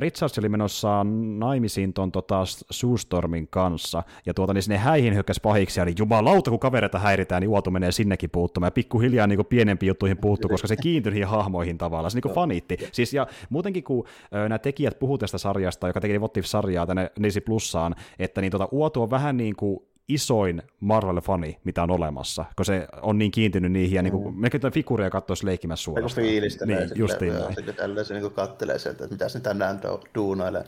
Richards 0.00 0.38
oli 0.38 0.48
menossa 0.48 1.06
naimisiin 1.38 1.92
ton 1.92 2.12
tota, 2.12 2.42
Suustormin 2.70 3.48
kanssa, 3.48 4.02
ja 4.26 4.34
tuota, 4.34 4.54
niin 4.54 4.62
sinne 4.62 4.78
häihin 4.78 5.14
hyökkäsi 5.14 5.40
pahiksi, 5.40 5.80
eli 5.80 5.94
jumalauta, 5.98 6.50
kun 6.50 6.60
kavereita 6.60 6.98
häiritään, 6.98 7.40
niin 7.40 7.50
Uotu 7.50 7.70
menee 7.70 7.92
sinnekin 7.92 8.30
puuttumaan, 8.30 8.66
ja 8.66 8.70
pikkuhiljaa 8.70 9.26
niin 9.26 9.46
pienempiin 9.46 9.88
juttuihin 9.88 10.18
puuttuu, 10.18 10.50
koska 10.50 10.68
se 10.68 10.76
kiintyi 10.76 11.12
niihin 11.12 11.28
hahmoihin 11.28 11.78
tavallaan, 11.78 12.10
se 12.10 12.20
niin 12.24 12.34
fanitti. 12.34 12.76
Siis, 12.92 13.14
ja 13.14 13.26
muutenkin, 13.50 13.84
kun 13.84 14.06
nämä 14.30 14.58
tekijät 14.58 14.98
puhuu 14.98 15.18
tästä 15.18 15.38
sarjasta, 15.38 15.86
joka 15.86 16.00
teki 16.00 16.20
Votif-sarjaa 16.20 16.86
tänne 16.86 17.10
Nisi 17.18 17.40
Plussaan, 17.40 17.94
että 18.18 18.40
niin 18.40 18.50
tuota, 18.50 18.68
Uotu 18.72 19.02
on 19.02 19.10
vähän 19.10 19.36
niin 19.36 19.56
kuin 19.56 19.80
isoin 20.08 20.62
Marvel-fani, 20.80 21.58
mitä 21.64 21.82
on 21.82 21.90
olemassa, 21.90 22.44
kun 22.56 22.64
se 22.64 22.88
on 23.02 23.18
niin 23.18 23.30
kiintynyt 23.30 23.72
niihin, 23.72 23.96
ja 23.96 24.02
niin 24.02 24.12
kuin, 24.12 24.34
mm. 24.34 24.40
melkein 24.40 24.60
tuota 24.60 24.74
figuuria 24.74 25.10
katsoisi 25.10 25.46
leikkimässä 25.46 25.84
suorastaan. 25.84 26.26
Fiilistelee 26.26 26.86
niin, 26.86 26.90
justiin 26.94 27.32
näin. 27.32 27.54
Se, 27.54 27.72
tällä 27.72 28.04
se 28.04 28.20
niin 28.20 28.30
kattelee 28.30 28.78
sieltä, 28.78 29.04
että 29.04 29.14
mitä 29.14 29.28
se 29.28 29.40
tänään 29.40 29.80
duunailee. 30.14 30.64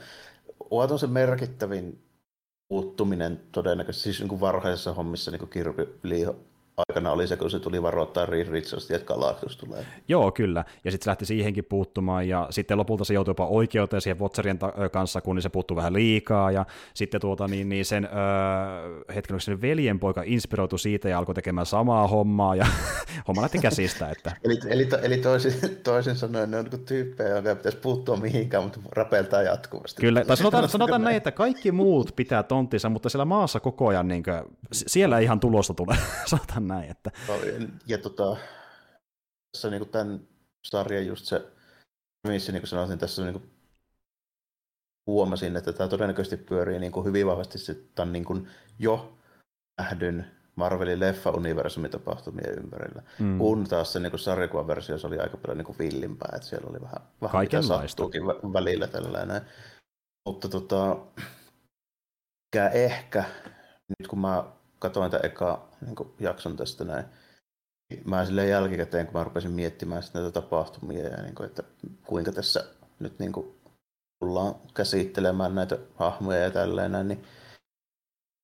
Oot 0.70 0.90
on 0.90 0.98
se 0.98 1.06
merkittävin 1.06 2.02
puuttuminen 2.68 3.40
todennäköisesti, 3.52 4.04
siis 4.04 4.20
niin 4.20 4.28
kuin 4.28 4.40
varhaisessa 4.40 4.94
hommissa 4.94 5.30
niin 5.30 5.38
kuin 5.38 5.50
Kirby 5.50 5.98
aikana 6.88 7.12
oli 7.12 7.26
se, 7.26 7.36
kun 7.36 7.50
se 7.50 7.60
tuli 7.60 7.82
varoittaa 7.82 8.26
Reed 8.26 8.48
Richardsia, 8.48 8.96
että 8.96 9.06
Galactus 9.06 9.56
tulee. 9.56 9.86
Joo, 10.08 10.32
kyllä. 10.32 10.64
Ja 10.84 10.90
sitten 10.90 11.04
se 11.04 11.10
lähti 11.10 11.26
siihenkin 11.26 11.64
puuttumaan, 11.64 12.28
ja 12.28 12.46
sitten 12.50 12.78
lopulta 12.78 13.04
se 13.04 13.14
joutui 13.14 13.30
jopa 13.30 13.46
oikeuteen 13.46 14.00
siihen 14.00 14.20
Watcherien 14.20 14.58
kanssa, 14.92 15.20
kun 15.20 15.42
se 15.42 15.48
puuttuu 15.48 15.76
vähän 15.76 15.92
liikaa, 15.92 16.50
ja 16.50 16.66
sitten 16.94 17.20
tuota, 17.20 17.48
niin, 17.48 17.68
niin 17.68 17.84
sen 17.84 18.04
öö, 18.04 19.14
hetken, 19.14 19.40
sen 19.40 19.60
veljenpoika 19.60 20.22
inspiroitu 20.26 20.78
siitä 20.78 21.08
ja 21.08 21.18
alkoi 21.18 21.34
tekemään 21.34 21.66
samaa 21.66 22.08
hommaa, 22.08 22.56
ja 22.56 22.66
homma 23.28 23.42
lähti 23.42 23.58
käsistä. 23.58 24.10
Että... 24.10 24.32
eli, 24.44 24.58
eli, 24.68 24.88
eli 25.02 25.16
toisin, 25.16 25.52
toisin 25.82 26.16
sanoen 26.16 26.50
ne 26.50 26.56
on 26.58 26.64
niin 26.64 26.84
tyyppejä, 26.84 27.28
jotka 27.28 27.54
pitäisi 27.54 27.78
puuttua 27.78 28.16
mihinkään, 28.16 28.62
mutta 28.62 28.80
rapeltaa 28.92 29.42
jatkuvasti. 29.42 30.00
Kyllä, 30.00 30.24
tai 30.24 30.36
sanotaan, 30.36 30.68
sanotaan 30.68 31.02
näin, 31.02 31.16
että 31.16 31.32
kaikki 31.32 31.72
muut 31.72 32.12
pitää 32.16 32.42
tonttinsa, 32.42 32.88
mutta 32.88 33.08
siellä 33.08 33.24
maassa 33.24 33.60
koko 33.60 33.88
ajan, 33.88 34.08
niin 34.08 34.22
kuin, 34.22 34.42
siellä 34.72 35.18
ihan 35.18 35.40
tulosta 35.40 35.74
tulee, 35.74 35.96
sanotaan 36.26 36.67
näin. 36.68 36.90
Että... 36.90 37.10
Ja 37.86 37.98
tota, 37.98 38.36
tässä 39.52 39.70
niin 39.70 39.80
kuin 39.80 39.90
tämän 39.90 40.20
sarjan 40.64 41.06
just 41.06 41.26
se 41.26 41.52
missä 42.26 42.52
niin 42.52 42.62
kuin 42.62 42.68
sanoisin, 42.68 42.98
tässä 42.98 43.22
niin 43.22 43.32
kuin 43.32 43.50
huomasin, 45.06 45.56
että 45.56 45.72
tämä 45.72 45.88
todennäköisesti 45.88 46.36
pyörii 46.36 46.78
niin 46.78 46.92
kuin 46.92 47.06
hyvin 47.06 47.26
vahvasti 47.26 47.58
tämän 47.94 48.12
niin 48.12 48.24
kuin 48.24 48.48
jo 48.78 49.18
nähdyn 49.78 50.26
Marvelin 50.56 51.00
leffa-universumin 51.00 51.90
tapahtumien 51.90 52.58
ympärillä. 52.58 53.02
Mm. 53.18 53.38
Kun 53.38 53.64
taas 53.64 53.92
se 53.92 54.00
niin 54.00 54.18
sarjakuvaversio 54.18 54.96
oli 55.04 55.18
aika 55.18 55.36
paljon 55.36 55.58
niin 55.58 55.78
villimpää, 55.78 56.32
että 56.36 56.48
siellä 56.48 56.70
oli 56.70 56.80
vähän, 56.80 57.08
vähän 57.22 57.40
mitä 57.40 57.62
sattuukin 57.62 58.26
välillä 58.26 58.86
tällainen. 58.86 59.42
Mutta 60.28 60.48
tota, 60.48 60.96
ehkä, 62.72 63.24
nyt 63.98 64.08
kun 64.08 64.18
mä 64.18 64.44
katsoin 64.78 65.10
tämän 65.10 65.26
eka 65.26 65.68
niin 65.86 66.14
jakson 66.20 66.56
tästä 66.56 66.84
näin, 66.84 67.04
mä 68.04 68.24
silleen 68.24 68.50
jälkikäteen, 68.50 69.06
kun 69.06 69.14
mä 69.14 69.24
rupesin 69.24 69.50
miettimään 69.50 70.02
näitä 70.14 70.30
tapahtumia 70.30 71.08
ja 71.08 71.22
niin 71.22 71.34
kuin, 71.34 71.46
että 71.46 71.62
kuinka 72.06 72.32
tässä 72.32 72.64
nyt 72.98 73.18
niin 73.18 73.32
kuin 73.32 73.60
tullaan 74.18 74.54
käsittelemään 74.74 75.54
näitä 75.54 75.78
hahmoja 75.94 76.38
ja 76.38 76.50
tälleen, 76.50 77.08
niin 77.08 77.24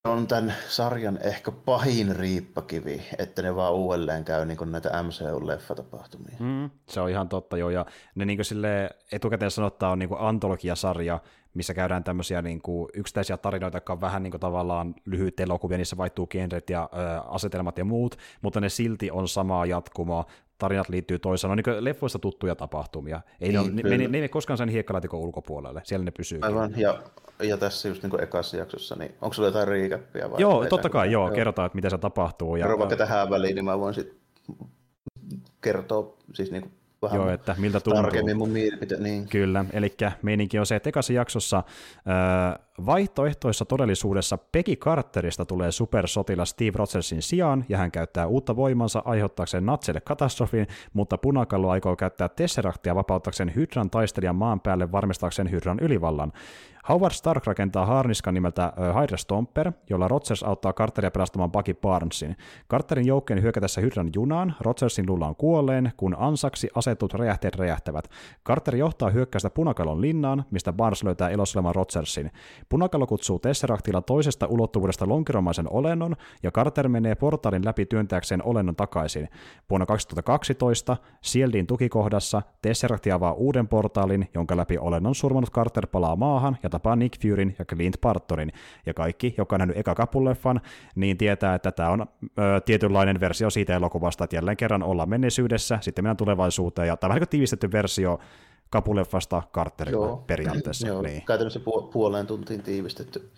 on 0.09 0.27
tämän 0.27 0.55
sarjan 0.69 1.19
ehkä 1.23 1.53
pahin 1.53 2.17
riippakivi, 2.17 3.03
että 3.19 3.43
ne 3.43 3.57
vaan 3.57 3.73
uudelleen 3.73 4.25
käy 4.25 4.45
niin 4.45 4.59
näitä 4.71 5.03
MCU-leffatapahtumia. 5.03 6.37
Mm, 6.39 6.71
se 6.89 7.01
on 7.01 7.11
ihan 7.11 7.29
totta, 7.29 7.57
joo, 7.57 7.71
ja 7.71 7.87
ne 8.15 8.25
niin 8.25 8.45
sille 8.45 8.91
etukäteen 9.13 9.51
sanottaa 9.51 9.91
on 9.91 9.99
niin 9.99 10.09
antologiasarja, 10.19 11.21
missä 11.55 11.75
käydään 11.75 12.05
tämmöisiä 12.05 12.43
niin 12.43 12.63
kuin 12.63 12.89
yksittäisiä 12.95 13.37
tarinoita, 13.37 13.77
jotka 13.77 13.93
on 13.93 14.01
vähän 14.01 14.23
niin 14.23 14.31
kuin 14.31 14.41
tavallaan 14.41 14.95
lyhyitä 15.05 15.43
elokuvia, 15.43 15.79
niissä 15.79 15.97
vaihtuu 15.97 16.27
genret 16.27 16.71
ja 16.71 16.89
ö, 16.93 17.21
asetelmat 17.21 17.79
ja 17.79 17.85
muut, 17.85 18.17
mutta 18.43 18.61
ne 18.61 18.69
silti 18.69 19.11
on 19.11 19.29
samaa 19.29 19.67
jatkumoa, 19.67 20.25
tarinat 20.59 20.89
liittyy 20.89 21.19
toisaan, 21.19 21.51
on 21.51 21.57
niin 21.57 21.85
leffoista 21.85 22.19
tuttuja 22.19 22.55
tapahtumia. 22.55 23.21
Ei 23.41 23.53
niin, 23.53 23.77
ne, 23.77 23.83
ne, 23.83 23.99
ne, 23.99 24.09
ne, 24.09 24.19
ei 24.19 24.29
koskaan 24.29 24.59
sen 24.59 24.69
hiekkalaatikon 24.69 25.21
ulkopuolelle, 25.21 25.81
siellä 25.85 26.05
ne 26.05 26.11
pysyy. 26.11 26.39
Aivan, 26.43 26.75
ja, 26.77 27.03
ja 27.43 27.57
tässä 27.57 27.89
just 27.89 28.03
niin 28.03 28.11
kuin 28.11 28.23
ekassa 28.23 28.57
jaksossa, 28.57 28.97
niin 28.99 29.15
onko 29.21 29.35
sulla 29.35 29.49
jotain 29.49 29.69
riikäppiä? 29.69 30.31
Vai 30.31 30.41
joo, 30.41 30.67
totta 30.67 30.91
kai, 30.91 31.13
joo, 31.13 31.27
joo, 31.27 31.35
kerrotaan, 31.35 31.67
että 31.67 31.77
mitä 31.77 31.91
se 31.91 31.99
tapahtuu. 31.99 32.57
Ja, 32.57 32.79
vaikka 32.79 32.97
tähän 32.97 33.31
väliin, 33.31 33.55
niin 33.55 33.65
mä 33.65 33.79
voin 33.79 33.95
sitten 33.95 34.17
kertoa 35.61 36.17
siis 36.35 36.51
niin 36.51 36.63
kuin 36.63 36.73
vähän 37.05 37.21
Joo, 37.21 37.31
että 37.31 37.55
miltä 37.59 37.81
tuntuu. 37.81 38.03
tarkemmin 38.03 38.37
mun 38.37 38.51
mielipite. 38.51 38.97
Niin. 38.97 39.29
Kyllä, 39.29 39.65
eli 39.73 39.95
meininki 40.23 40.59
on 40.59 40.67
se, 40.67 40.77
että 40.77 40.89
ekassa 40.89 41.13
jaksossa 41.13 41.57
äh, 41.59 41.65
vaihtoehtoissa 42.87 43.65
todellisuudessa 43.65 44.39
Peggy 44.53 44.77
Carterista 44.77 45.45
tulee 45.45 45.73
supersotilas 45.73 46.51
Steve 46.51 46.73
Rogersin 46.75 47.23
sijaan, 47.23 47.65
ja 47.69 47.79
hän 47.79 47.91
käyttää 47.91 48.27
uutta 48.27 48.57
voimansa 48.57 49.03
aiheuttaakseen 49.05 49.67
natselle 49.67 50.01
katastrofin, 50.01 50.67
mutta 50.93 51.19
punakallo 51.19 51.71
aikoo 51.71 51.97
käyttää 51.97 52.29
Tesseractia 52.29 52.95
vapauttaakseen 52.95 53.55
Hydran 53.55 53.91
taistelijan 53.91 54.37
maan 54.37 54.61
päälle 54.61 54.93
varmistaakseen 54.93 55.51
Hydran 55.51 55.79
ylivallan. 55.81 56.33
Howard 56.89 57.15
Stark 57.15 57.47
rakentaa 57.47 57.87
harniskan 57.87 58.35
nimeltä 58.35 58.73
Hydra 59.01 59.17
Stomper, 59.17 59.73
jolla 59.91 60.09
Rogers 60.09 60.43
auttaa 60.43 60.73
Carteria 60.73 61.11
pelastamaan 61.11 61.53
Bucky 61.53 61.75
Barnesin. 61.75 62.37
Carterin 62.71 63.07
joukkojen 63.07 63.43
hyökätessä 63.43 63.81
Hydran 63.81 64.11
junaan, 64.15 64.55
Rogersin 64.61 65.07
luullaan 65.09 65.37
kuolleen, 65.37 65.93
kun 65.97 66.17
ansaksi 66.19 66.69
asetut 66.95 67.15
räjähteet 67.15 67.57
räjähtävät. 67.57 68.11
Carter 68.47 68.77
johtaa 68.77 69.11
hyökkäystä 69.11 69.51
Punakalon 69.51 70.01
linnaan, 70.01 70.45
mistä 70.51 70.73
Barnes 70.73 71.05
löytää 71.05 71.29
elossa 71.29 71.63
Rogersin. 71.73 72.31
Punakalo 72.69 73.07
kutsuu 73.07 73.39
Tesseractilla 73.39 74.01
toisesta 74.01 74.47
ulottuvuudesta 74.47 75.09
lonkeromaisen 75.09 75.67
olennon, 75.71 76.17
ja 76.43 76.51
Carter 76.51 76.89
menee 76.89 77.15
portaalin 77.15 77.65
läpi 77.65 77.87
työntääkseen 77.87 78.43
olennon 78.45 78.77
takaisin. 78.77 79.29
Vuonna 79.71 79.87
2012 79.87 80.97
Shieldin 81.25 81.67
tukikohdassa 81.67 82.43
Tesseract 82.63 83.07
avaa 83.07 83.33
uuden 83.33 83.69
portaalin, 83.69 84.29
jonka 84.35 84.57
läpi 84.57 84.79
olennon 84.79 85.15
surmanut 85.15 85.51
Carter 85.51 85.87
palaa 85.87 86.17
maahan 86.17 86.57
ja 86.63 86.71
tapaa 86.71 86.97
Nick 86.97 87.23
Furyn 87.23 87.55
ja 87.59 87.65
Clint 87.65 88.01
Bartonin. 88.01 88.53
Ja 88.87 88.95
kaikki, 88.95 89.35
joka 89.39 89.57
on 89.57 89.61
nähnyt 89.61 89.77
eka 89.77 89.95
kapuleffan, 89.95 90.61
niin 90.95 91.17
tietää, 91.17 91.55
että 91.55 91.73
tämä 91.73 91.91
on 91.91 92.01
ö, 92.01 92.61
tietynlainen 92.65 93.21
versio 93.21 93.51
siitä 93.51 93.75
elokuvasta, 93.75 94.25
että 94.25 94.37
jälleen 94.37 94.57
kerran 94.57 94.83
ollaan 94.83 95.09
menneisyydessä, 95.09 95.79
sitten 95.81 96.05
mennään 96.05 96.17
tulevaisuuteen, 96.17 96.84
ja 96.85 96.97
tämä 96.97 97.09
on 97.09 97.11
vähän 97.11 97.21
niin 97.21 97.29
tiivistetty 97.29 97.73
versio 97.73 98.19
kapuleffasta 98.71 99.43
Carterilla 99.53 100.07
Joo. 100.07 100.25
periaatteessa. 100.27 100.89
Joo, 100.89 101.03
niin. 101.03 101.25
käytännössä 101.27 101.61
pu- 101.61 101.93
puoleen 101.93 102.27
tuntiin 102.27 102.63
tiivistetty, 102.63 103.31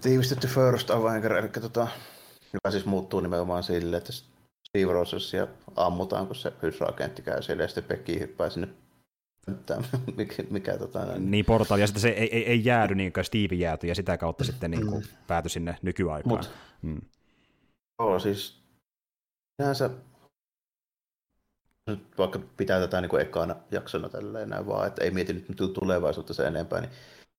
tiivistetty 0.00 0.46
First 0.46 0.90
Avenger, 0.90 1.32
eli 1.32 1.48
tota, 1.48 1.88
joka 2.52 2.70
siis 2.70 2.86
muuttuu 2.86 3.20
nimenomaan 3.20 3.62
sille, 3.62 3.96
että 3.96 4.12
Steve 4.68 4.92
Rogersia 4.92 5.46
ammutaan, 5.76 6.26
kun 6.26 6.36
se 6.36 6.52
Hydra-agentti 6.62 7.22
käy 7.22 7.42
siellä, 7.42 7.62
ja 7.62 7.68
sitten 7.68 7.84
Becky 7.84 8.20
hyppää 8.20 8.50
sinne 8.50 8.68
mikä, 10.16 10.42
mikä 10.50 10.78
tota, 10.78 11.04
näin. 11.04 11.30
Niin 11.30 11.44
portaali, 11.44 11.80
ja 11.80 11.86
sitten 11.86 12.02
se 12.02 12.08
ei, 12.08 12.36
ei, 12.36 12.46
ei 12.46 12.64
jäädy 12.64 12.94
niin 12.94 13.12
kuin 13.12 13.24
Steve 13.24 13.54
jääty, 13.54 13.86
ja 13.86 13.94
sitä 13.94 14.18
kautta 14.18 14.44
sitten 14.44 14.70
niin 14.70 14.86
kuin 14.86 15.02
mm. 15.02 15.08
päätyi 15.26 15.50
sinne 15.50 15.76
nykyaikaan. 15.82 16.36
Mut, 16.36 16.50
mm. 16.82 17.00
Joo, 17.98 18.18
siis 18.18 18.62
sinänsä 19.62 19.90
nyt 21.88 22.18
vaikka 22.18 22.40
pitää 22.56 22.80
tätä 22.80 23.00
niin 23.00 23.08
kuin 23.08 23.22
ekana 23.22 23.56
jaksona 23.70 24.08
tälleen 24.08 24.48
näin 24.48 24.66
vaan, 24.66 24.86
että 24.86 25.04
ei 25.04 25.10
mieti 25.10 25.32
nyt 25.32 25.72
tulevaisuutta 25.74 26.34
se 26.34 26.46
enempää, 26.46 26.80
niin 26.80 26.90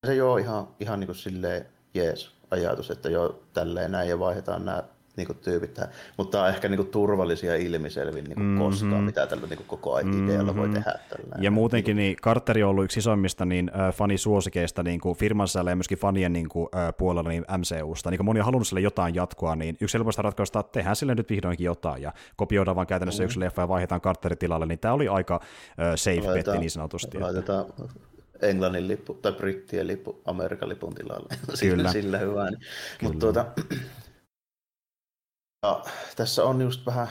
se 0.07 0.15
joo 0.15 0.37
ihan, 0.37 0.67
ihan 0.79 0.99
niin 0.99 1.07
kuin 1.07 1.15
silleen 1.15 1.65
jees 1.93 2.31
ajatus, 2.51 2.91
että 2.91 3.09
joo 3.09 3.43
tälleen 3.53 3.91
näin 3.91 4.09
ja 4.09 4.19
vaihdetaan 4.19 4.65
nämä 4.65 4.83
niin 5.19 5.27
kuin 5.27 5.37
tyypit 5.37 5.73
tähän. 5.73 5.91
Mutta 6.17 6.31
tämä 6.31 6.43
on 6.43 6.49
ehkä 6.49 6.69
niin 6.69 6.77
kuin 6.77 6.89
turvallisia 6.89 7.55
ilmiselvin 7.55 8.23
niin 8.23 8.35
kuin 8.35 8.45
mm-hmm. 8.45 8.65
koskaan, 8.65 9.03
mitä 9.03 9.27
tällä 9.27 9.47
niin 9.47 9.57
kuin 9.57 9.67
koko 9.67 9.93
ajan 9.93 10.07
mm-hmm. 10.07 10.55
voi 10.55 10.69
tehdä. 10.69 10.99
Tällä 11.09 11.35
ja 11.39 11.51
muutenkin 11.51 11.97
niin 11.97 12.17
Carteri 12.17 12.63
on 12.63 12.69
ollut 12.69 12.83
yksi 12.83 12.99
isoimmista 12.99 13.45
niin, 13.45 13.71
äh, 13.79 13.93
fanisuosikeista 13.93 14.83
niin 14.83 14.99
kuin 14.99 15.17
firmansa 15.17 15.59
ja 15.59 15.75
myöskin 15.75 15.97
fanien 15.97 16.33
niin 16.33 16.49
kuin, 16.49 16.69
äh, 16.75 16.93
puolella 16.97 17.29
niin 17.29 17.45
MCUsta. 17.57 18.09
Niin 18.09 18.17
kuin 18.17 18.25
moni 18.25 18.39
on 18.39 18.45
halunnut 18.45 18.67
sille 18.67 18.81
jotain 18.81 19.15
jatkoa, 19.15 19.55
niin 19.55 19.77
yksi 19.81 19.97
helpoista 19.97 20.21
ratkaista, 20.21 20.59
että 20.59 20.71
tehdään 20.71 20.95
sille 20.95 21.15
nyt 21.15 21.29
vihdoinkin 21.29 21.65
jotain 21.65 22.01
ja 22.01 22.13
kopioidaan 22.35 22.75
vaan 22.75 22.87
käytännössä 22.87 23.23
mm. 23.23 23.25
yksi 23.25 23.39
leffa 23.39 23.61
ja 23.61 23.67
vaihdetaan 23.67 24.01
Carterin 24.01 24.37
tilalle, 24.37 24.65
niin 24.65 24.79
tämä 24.79 24.93
oli 24.93 25.07
aika 25.07 25.39
äh, 25.43 25.93
safe 25.95 26.33
betti 26.33 26.57
niin 26.57 26.71
sanotusti. 26.71 27.19
Laitetaan 27.19 27.65
Englannin 28.41 28.87
lippu 28.87 29.13
tai 29.13 29.31
brittien 29.31 29.87
lippu 29.87 30.21
Amerikan 30.25 30.69
lipun 30.69 30.95
tilalle. 30.95 31.35
Kyllä. 31.59 31.91
sillä 31.91 32.17
hyvä. 32.17 32.49
Niin. 32.49 32.59
Mutta 33.01 33.19
tuota, 33.19 33.45
ja 35.63 35.83
tässä 36.15 36.43
on 36.43 36.61
just 36.61 36.85
vähän 36.85 37.07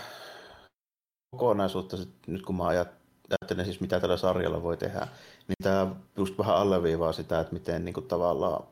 kokonaisuutta, 1.30 1.96
nyt 2.26 2.42
kun 2.42 2.56
mä 2.56 2.66
ajattelen 2.66 3.64
siis 3.64 3.80
mitä 3.80 4.00
tällä 4.00 4.16
sarjalla 4.16 4.62
voi 4.62 4.76
tehdä, 4.76 5.08
niin 5.48 5.56
tämä 5.62 5.96
just 6.16 6.38
vähän 6.38 6.56
alleviivaa 6.56 7.12
sitä, 7.12 7.40
että 7.40 7.52
miten 7.52 7.84
niin 7.84 7.92
kuin 7.92 8.08
tavallaan 8.08 8.66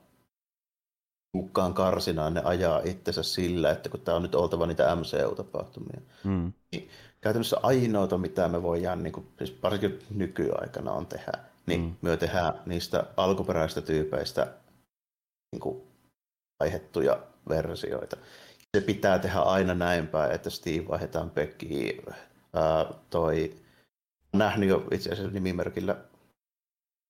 mukaan 1.36 1.74
karsinaan 1.74 2.34
ne 2.34 2.42
ajaa 2.44 2.80
itsensä 2.84 3.22
sillä, 3.22 3.70
että 3.70 3.88
kun 3.88 4.00
tämä 4.00 4.16
on 4.16 4.22
nyt 4.22 4.34
oltava 4.34 4.66
niitä 4.66 4.96
MCU-tapahtumia. 4.96 6.00
Mm. 6.24 6.52
Niin 6.72 6.90
käytännössä 7.20 7.56
ainoata, 7.62 8.18
mitä 8.18 8.48
me 8.48 8.62
voidaan, 8.62 9.02
niin 9.02 9.12
kuin, 9.12 9.28
siis 9.38 9.58
varsinkin 9.62 9.98
nykyaikana 10.10 10.92
on 10.92 11.06
tehdä, 11.06 11.32
niin 11.66 11.80
mm. 11.80 11.94
me 12.02 12.16
tehdään 12.16 12.54
niistä 12.66 13.06
alkuperäisistä 13.16 13.80
tyypeistä 13.80 14.46
niin 15.52 15.60
kuin, 15.60 15.82
aihettuja 16.60 17.22
versioita 17.48 18.16
se 18.74 18.80
pitää 18.80 19.18
tehdä 19.18 19.38
aina 19.38 19.74
näin 19.74 20.06
päin, 20.06 20.32
että 20.32 20.50
Steve 20.50 20.88
vaihdetaan 20.88 21.30
Beckyyn. 21.30 22.14
toi, 23.10 23.54
on 24.32 24.38
nähnyt 24.38 24.68
jo 24.68 24.84
itse 24.90 25.12
asiassa 25.12 25.32
nimimerkillä 25.32 25.96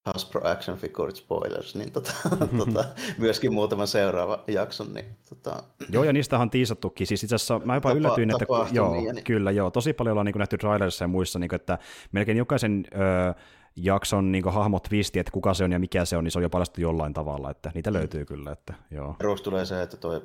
Hasbro 0.06 0.40
Action 0.44 0.78
Figure 0.78 1.14
Spoilers, 1.14 1.74
niin 1.74 1.92
tota, 1.92 2.12
tota, 2.58 2.84
myöskin 3.18 3.52
muutaman 3.52 3.86
seuraava 3.86 4.44
jakson. 4.46 4.94
Niin, 4.94 5.04
tota... 5.28 5.62
Joo, 5.90 6.04
ja 6.04 6.12
niistä 6.12 6.38
on 6.38 6.50
tiisattukin. 6.50 7.06
Siis 7.06 7.24
itse 7.24 7.34
asiassa 7.34 7.58
mä 7.58 7.74
jopa 7.74 7.88
Tapa, 7.88 7.98
yllätyin, 7.98 8.30
että 8.30 8.46
joo, 8.72 8.92
niin... 8.92 9.24
kyllä, 9.24 9.50
joo, 9.50 9.70
tosi 9.70 9.92
paljon 9.92 10.12
ollaan 10.12 10.26
niin 10.26 10.38
nähty 10.38 10.58
trailerissa 10.58 11.04
ja 11.04 11.08
muissa, 11.08 11.38
niin 11.38 11.48
kuin, 11.48 11.56
että 11.56 11.78
melkein 12.12 12.38
jokaisen 12.38 12.84
öö, 12.94 13.32
jakson 13.76 14.32
niin 14.32 14.44
hahmot 14.44 14.82
twisti, 14.82 15.18
että 15.18 15.32
kuka 15.32 15.54
se 15.54 15.64
on 15.64 15.72
ja 15.72 15.78
mikä 15.78 16.04
se 16.04 16.16
on, 16.16 16.24
niin 16.24 16.32
se 16.32 16.38
on 16.38 16.42
jo 16.42 16.50
paljastettu 16.50 16.80
jollain 16.80 17.12
tavalla, 17.12 17.50
että 17.50 17.70
niitä 17.74 17.92
löytyy 17.92 18.24
kyllä. 18.24 18.52
Että, 18.52 18.74
joo. 18.90 19.14
Perus 19.18 19.42
tulee 19.42 19.64
se, 19.64 19.82
että 19.82 19.96
toi 19.96 20.22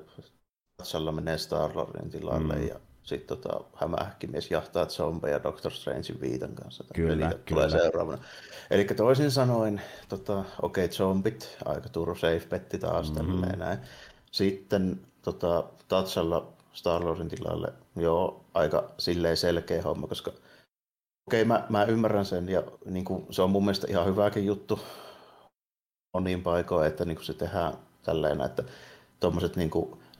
Tatsalla 0.81 1.11
menee 1.11 1.37
Star-Lordin 1.37 2.09
tilalle 2.09 2.55
mm. 2.55 2.67
ja 2.67 2.75
sitten 3.03 3.37
tota, 3.37 3.63
hämähäkkimies 3.75 4.51
jahtaa 4.51 4.85
zombeja 4.85 5.43
Doctor 5.43 5.71
Strangein 5.71 6.21
viitan 6.21 6.55
kanssa. 6.55 6.83
Kyllä, 6.93 7.27
Eli 7.29 7.39
tulee 7.49 7.69
seuraavana. 7.69 8.23
Eli 8.71 8.85
toisin 8.85 9.31
sanoen, 9.31 9.81
tota, 10.09 10.39
okei, 10.61 10.85
okay, 10.85 10.95
zombit, 10.95 11.57
aika 11.65 11.89
turu 11.89 12.15
safe 12.15 12.45
petti 12.49 12.79
taas 12.79 13.13
mm-hmm. 13.13 13.59
näin. 13.59 13.79
Sitten 14.31 15.01
tota, 15.21 15.63
Tatsalla 15.87 16.53
Star 16.73 17.03
Warsin 17.03 17.29
tilalle, 17.29 17.73
joo, 17.95 18.45
aika 18.53 18.89
silleen 18.97 19.37
selkeä 19.37 19.81
homma, 19.81 20.07
koska 20.07 20.31
okei, 21.27 21.41
okay, 21.41 21.45
mä, 21.45 21.65
mä, 21.69 21.83
ymmärrän 21.83 22.25
sen 22.25 22.49
ja 22.49 22.63
niin 22.85 23.05
kuin, 23.05 23.25
se 23.29 23.41
on 23.41 23.49
mun 23.49 23.65
mielestä 23.65 23.87
ihan 23.89 24.05
hyväkin 24.05 24.45
juttu 24.45 24.79
niin 26.21 26.43
paikoin, 26.43 26.87
että 26.87 27.05
niin 27.05 27.15
kuin 27.15 27.25
se 27.25 27.33
tehdään 27.33 27.73
tälleen, 28.03 28.41
että 28.41 28.63
tuommoiset 29.19 29.55
niin 29.55 29.69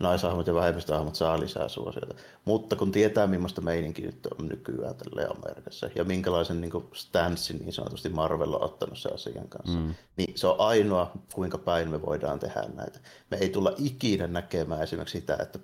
naisahmot 0.01 0.47
ja 0.47 0.53
vähemmistöahmot 0.53 1.15
saa 1.15 1.39
lisää 1.39 1.67
suosiota. 1.67 2.15
Mutta 2.45 2.75
kun 2.75 2.91
tietää, 2.91 3.27
millaista 3.27 3.61
meininki 3.61 4.01
nyt 4.01 4.27
on 4.39 4.47
nykyään 4.47 4.95
tälle 4.95 5.27
Amerikassa 5.37 5.89
ja 5.95 6.03
minkälaisen 6.03 6.61
niin 6.61 6.71
stanssin 6.93 7.59
niin 7.59 7.73
sanotusti 7.73 8.09
Marvel 8.09 8.53
on 8.53 8.63
ottanut 8.63 8.97
se 8.97 9.09
asian 9.09 9.47
kanssa, 9.47 9.79
mm. 9.79 9.95
niin 10.17 10.37
se 10.37 10.47
on 10.47 10.55
ainoa, 10.59 11.11
kuinka 11.33 11.57
päin 11.57 11.89
me 11.89 12.01
voidaan 12.01 12.39
tehdä 12.39 12.63
näitä. 12.75 12.99
Me 13.31 13.37
ei 13.37 13.49
tulla 13.49 13.73
ikinä 13.77 14.27
näkemään 14.27 14.83
esimerkiksi 14.83 15.19
sitä, 15.19 15.37
että 15.41 15.59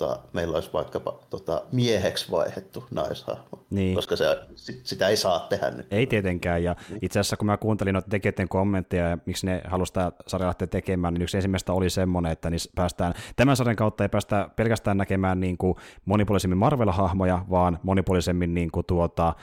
tota, 0.00 0.18
meillä 0.32 0.54
olisi 0.54 0.72
vaikkapa 0.72 1.18
tota, 1.30 1.62
mieheksi 1.72 2.30
vaihettu 2.30 2.84
naishahmo, 2.90 3.64
niin. 3.70 3.94
koska 3.94 4.16
se, 4.16 4.24
sitä 4.82 5.08
ei 5.08 5.16
saa 5.16 5.40
tehdä 5.40 5.70
nyt. 5.70 5.86
Ei 5.90 6.06
tietenkään, 6.06 6.64
ja 6.64 6.76
niin. 6.88 6.98
itse 7.02 7.20
asiassa 7.20 7.36
kun 7.36 7.46
mä 7.46 7.56
kuuntelin 7.56 7.92
noita 7.92 8.08
tekijöiden 8.08 8.48
kommentteja 8.48 9.08
ja 9.08 9.18
miksi 9.26 9.46
ne 9.46 9.62
halusivat 9.64 9.94
tämä 9.94 10.12
sarja 10.26 10.46
lähteä 10.46 10.66
tekemään, 10.66 11.14
niin 11.14 11.22
yksi 11.22 11.36
ensimmäistä 11.36 11.72
oli 11.72 11.90
semmoinen, 11.90 12.32
että 12.32 12.50
niin 12.50 12.60
päästään, 12.74 13.14
tämän 13.36 13.56
sarjan 13.56 13.76
kautta 13.76 14.04
ei 14.04 14.08
päästä 14.08 14.48
pelkästään 14.56 14.96
näkemään 14.96 15.40
niin 15.40 15.58
kuin 15.58 15.74
monipuolisemmin 16.04 16.58
Marvel-hahmoja, 16.58 17.44
vaan 17.50 17.78
monipuolisemmin 17.82 18.54
niin 18.54 18.70
kuin 18.70 18.86
tuota, 18.86 19.34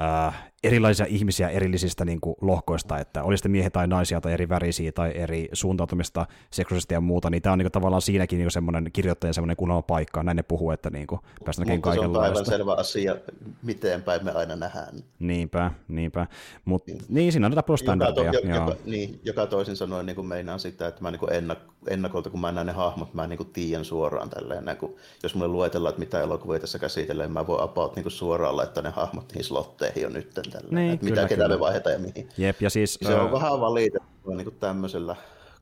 äh, 0.00 0.52
erilaisia 0.64 1.06
ihmisiä 1.08 1.48
erillisistä 1.48 2.04
niin 2.04 2.20
kuin, 2.20 2.36
lohkoista, 2.40 2.98
että 2.98 3.22
oli 3.22 3.36
sitten 3.36 3.52
miehiä 3.52 3.70
tai 3.70 3.86
naisia 3.86 4.20
tai 4.20 4.32
eri 4.32 4.48
värisiä 4.48 4.92
tai 4.92 5.12
eri 5.14 5.48
suuntautumista 5.52 6.26
seksuaalisesti 6.50 6.94
ja 6.94 7.00
muuta, 7.00 7.30
niin 7.30 7.42
tämä 7.42 7.52
on 7.52 7.58
niin 7.58 7.64
kuin, 7.64 7.72
tavallaan 7.72 8.02
siinäkin 8.02 8.38
niin 8.38 8.50
semmoinen 8.50 8.90
kirjoittajan 8.92 9.34
semmoinen 9.34 9.56
kunnolla 9.56 9.82
paikka, 9.82 10.22
näin 10.22 10.36
ne 10.36 10.42
puhuu, 10.42 10.70
että 10.70 10.90
niin 10.90 11.06
kuin, 11.06 11.20
päästään 11.44 11.66
näkemään 11.66 11.82
kaikenlaista. 11.82 12.38
Mutta 12.38 12.50
se 12.50 12.54
on 12.54 12.70
aivan 12.70 12.84
selvä 12.84 13.12
asia, 13.12 13.16
miten 13.62 14.02
päin 14.02 14.24
me 14.24 14.32
aina 14.32 14.56
nähdään. 14.56 14.94
Niinpä, 15.18 15.70
niinpä. 15.88 16.26
Mut, 16.64 16.86
niin. 16.86 17.00
niin, 17.08 17.32
siinä 17.32 17.46
on 17.46 17.50
näitä 17.50 17.62
plus-standardeja. 17.62 18.32
Joka, 18.32 18.40
to, 18.40 18.54
joka, 18.54 18.76
niin, 18.84 19.20
joka 19.24 19.46
toisin 19.46 19.76
sanoen 19.76 20.06
niin 20.06 20.16
kuin 20.16 20.26
meinaan 20.26 20.60
sitä, 20.60 20.86
että 20.86 21.02
mä 21.02 21.10
niin 21.10 21.20
kuin 21.20 21.32
ennak, 21.32 21.58
ennakolta, 21.88 22.30
kun 22.30 22.40
mä 22.40 22.52
näen 22.52 22.66
ne 22.66 22.72
hahmot, 22.72 23.14
mä 23.14 23.26
niin 23.26 23.36
kuin 23.36 23.50
tiedän 23.52 23.84
suoraan 23.84 24.30
tälleen, 24.30 24.64
näin, 24.64 24.78
kun, 24.78 24.96
jos 25.22 25.34
mulle 25.34 25.48
luetellaan, 25.48 25.90
että 25.90 26.00
mitä 26.00 26.20
elokuvia 26.20 26.60
tässä 26.60 26.78
käsitellään, 26.78 27.32
mä 27.32 27.46
voin 27.46 27.62
about 27.62 27.96
niin 27.96 28.04
kuin 28.04 28.12
suoraan 28.12 28.56
laittaa 28.56 28.82
ne 28.82 28.90
hahmot 28.90 29.28
niihin 29.28 29.44
slotteihin 29.86 30.02
jo 30.02 30.08
nyt 30.08 30.34
tällä. 30.34 30.68
Niin, 30.70 30.92
että 30.94 31.06
kyllä, 31.06 31.22
mitä 31.22 31.28
ketä 31.28 31.48
me 31.48 31.60
vaihdetaan 31.60 31.92
ja 31.92 31.98
mihin. 31.98 32.28
Jep, 32.38 32.62
ja 32.62 32.70
siis, 32.70 32.98
se 33.02 33.14
on 33.14 33.32
vähän 33.32 33.60
valitettavaa 33.60 34.36
niin 34.36 34.44
kuin 34.44 34.56
tämmöisellä 34.60 35.16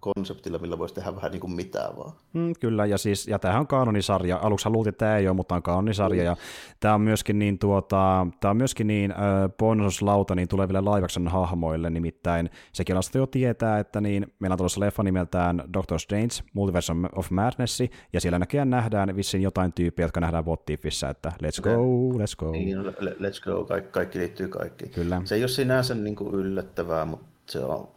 konseptilla, 0.05 0.59
millä 0.59 0.79
voisi 0.79 0.95
tehdä 0.95 1.17
vähän 1.17 1.33
niin 1.33 1.41
kuin 1.41 1.53
mitään 1.53 1.97
vaan. 1.97 2.13
Mm, 2.33 2.53
kyllä, 2.61 2.87
ja, 2.87 2.99
siis, 2.99 3.29
ja 3.29 3.39
tämähän 3.39 3.61
on 3.61 3.67
kanonisarja. 3.67 4.39
Aluksi 4.43 4.69
luultiin, 4.69 4.91
että 4.91 5.07
tämä 5.07 5.17
ei 5.17 5.29
ole, 5.29 5.37
mutta 5.37 5.55
on 5.55 5.63
kanonisarja, 5.63 6.23
mm. 6.23 6.27
ja 6.27 6.37
tämä 6.81 6.95
on 6.95 7.01
myöskin 7.01 7.39
niin, 7.39 7.59
tuota, 7.59 8.27
tämä 8.41 8.51
on 8.51 8.57
myöskin 8.57 8.87
niin 8.87 9.11
äh, 9.11 9.19
bonuslauta 9.59 10.35
niin 10.35 10.49
tuleville 10.49 10.81
live 10.81 11.31
hahmoille, 11.31 11.91
nimittäin 11.91 12.51
sekin 12.73 12.97
lasta 12.97 13.19
jo 13.19 13.27
tietää, 13.27 13.79
että 13.79 14.01
niin, 14.01 14.27
meillä 14.39 14.55
on 14.55 14.59
tulossa 14.59 14.81
leffa 14.81 15.03
nimeltään 15.03 15.63
Doctor 15.73 15.99
Strange, 15.99 16.35
Multiverse 16.55 16.93
of 17.17 17.31
Madness, 17.31 17.81
ja 18.13 18.21
siellä 18.21 18.39
näköjään 18.39 18.71
nähdään 18.71 19.17
vissiin 19.17 19.43
jotain 19.43 19.73
tyyppiä, 19.73 20.05
jotka 20.05 20.21
nähdään 20.21 20.47
What 20.47 20.71
että 21.11 21.33
let's 21.43 21.63
go, 21.63 21.71
let's 22.13 22.37
go. 22.39 22.51
Niin, 22.51 22.79
let's 23.21 23.45
go, 23.45 23.65
kaikki, 23.65 23.91
kaikki 23.91 24.19
liittyy 24.19 24.49
kaikki. 24.49 24.87
Kyllä. 24.87 25.23
Se 25.25 25.35
ei 25.35 25.43
ole 25.43 25.49
sinänsä 25.49 25.95
niin 25.95 26.17
kuin 26.17 26.35
yllättävää, 26.35 27.05
mutta 27.05 27.27
se 27.47 27.59
on 27.59 27.94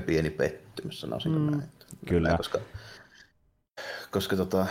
pieni 0.00 0.30
pettymys, 0.30 1.00
sanoisinko 1.00 1.38
mm, 1.38 1.50
näin. 1.50 1.68
Kyllä. 2.06 2.36
Koska, 2.36 2.58
koska 4.10 4.36
tota, 4.36 4.66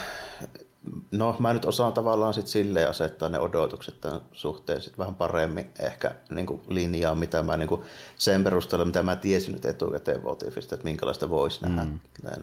no 1.12 1.36
mä 1.40 1.54
nyt 1.54 1.66
osaan 1.66 1.94
tavallaan 1.94 2.34
sit 2.34 2.48
silleen 2.48 2.90
asettaa 2.90 3.30
ne 3.30 3.40
odotukset 3.40 4.02
tämän 4.02 4.22
suhteen 4.32 4.82
sit 4.82 4.98
vähän 4.98 5.16
paremmin 5.16 5.72
ehkä 5.80 6.16
niin 6.30 6.46
kuin 6.46 6.62
linjaa, 6.68 7.16
mitä 7.16 7.44
mä 7.44 7.58
niin 7.58 7.70
kuin 7.70 7.82
sen 8.16 8.44
perusteella, 8.44 8.86
mitä 8.86 9.04
mä 9.04 9.16
tiesin 9.16 9.54
nyt 9.54 9.66
etukäteen 9.66 10.24
Votifista, 10.24 10.76
että 10.76 10.86
minkälaista 10.86 11.30
voisi 11.30 11.62
nähdä. 11.62 11.84
Mm. 11.84 12.00
Näin, 12.24 12.42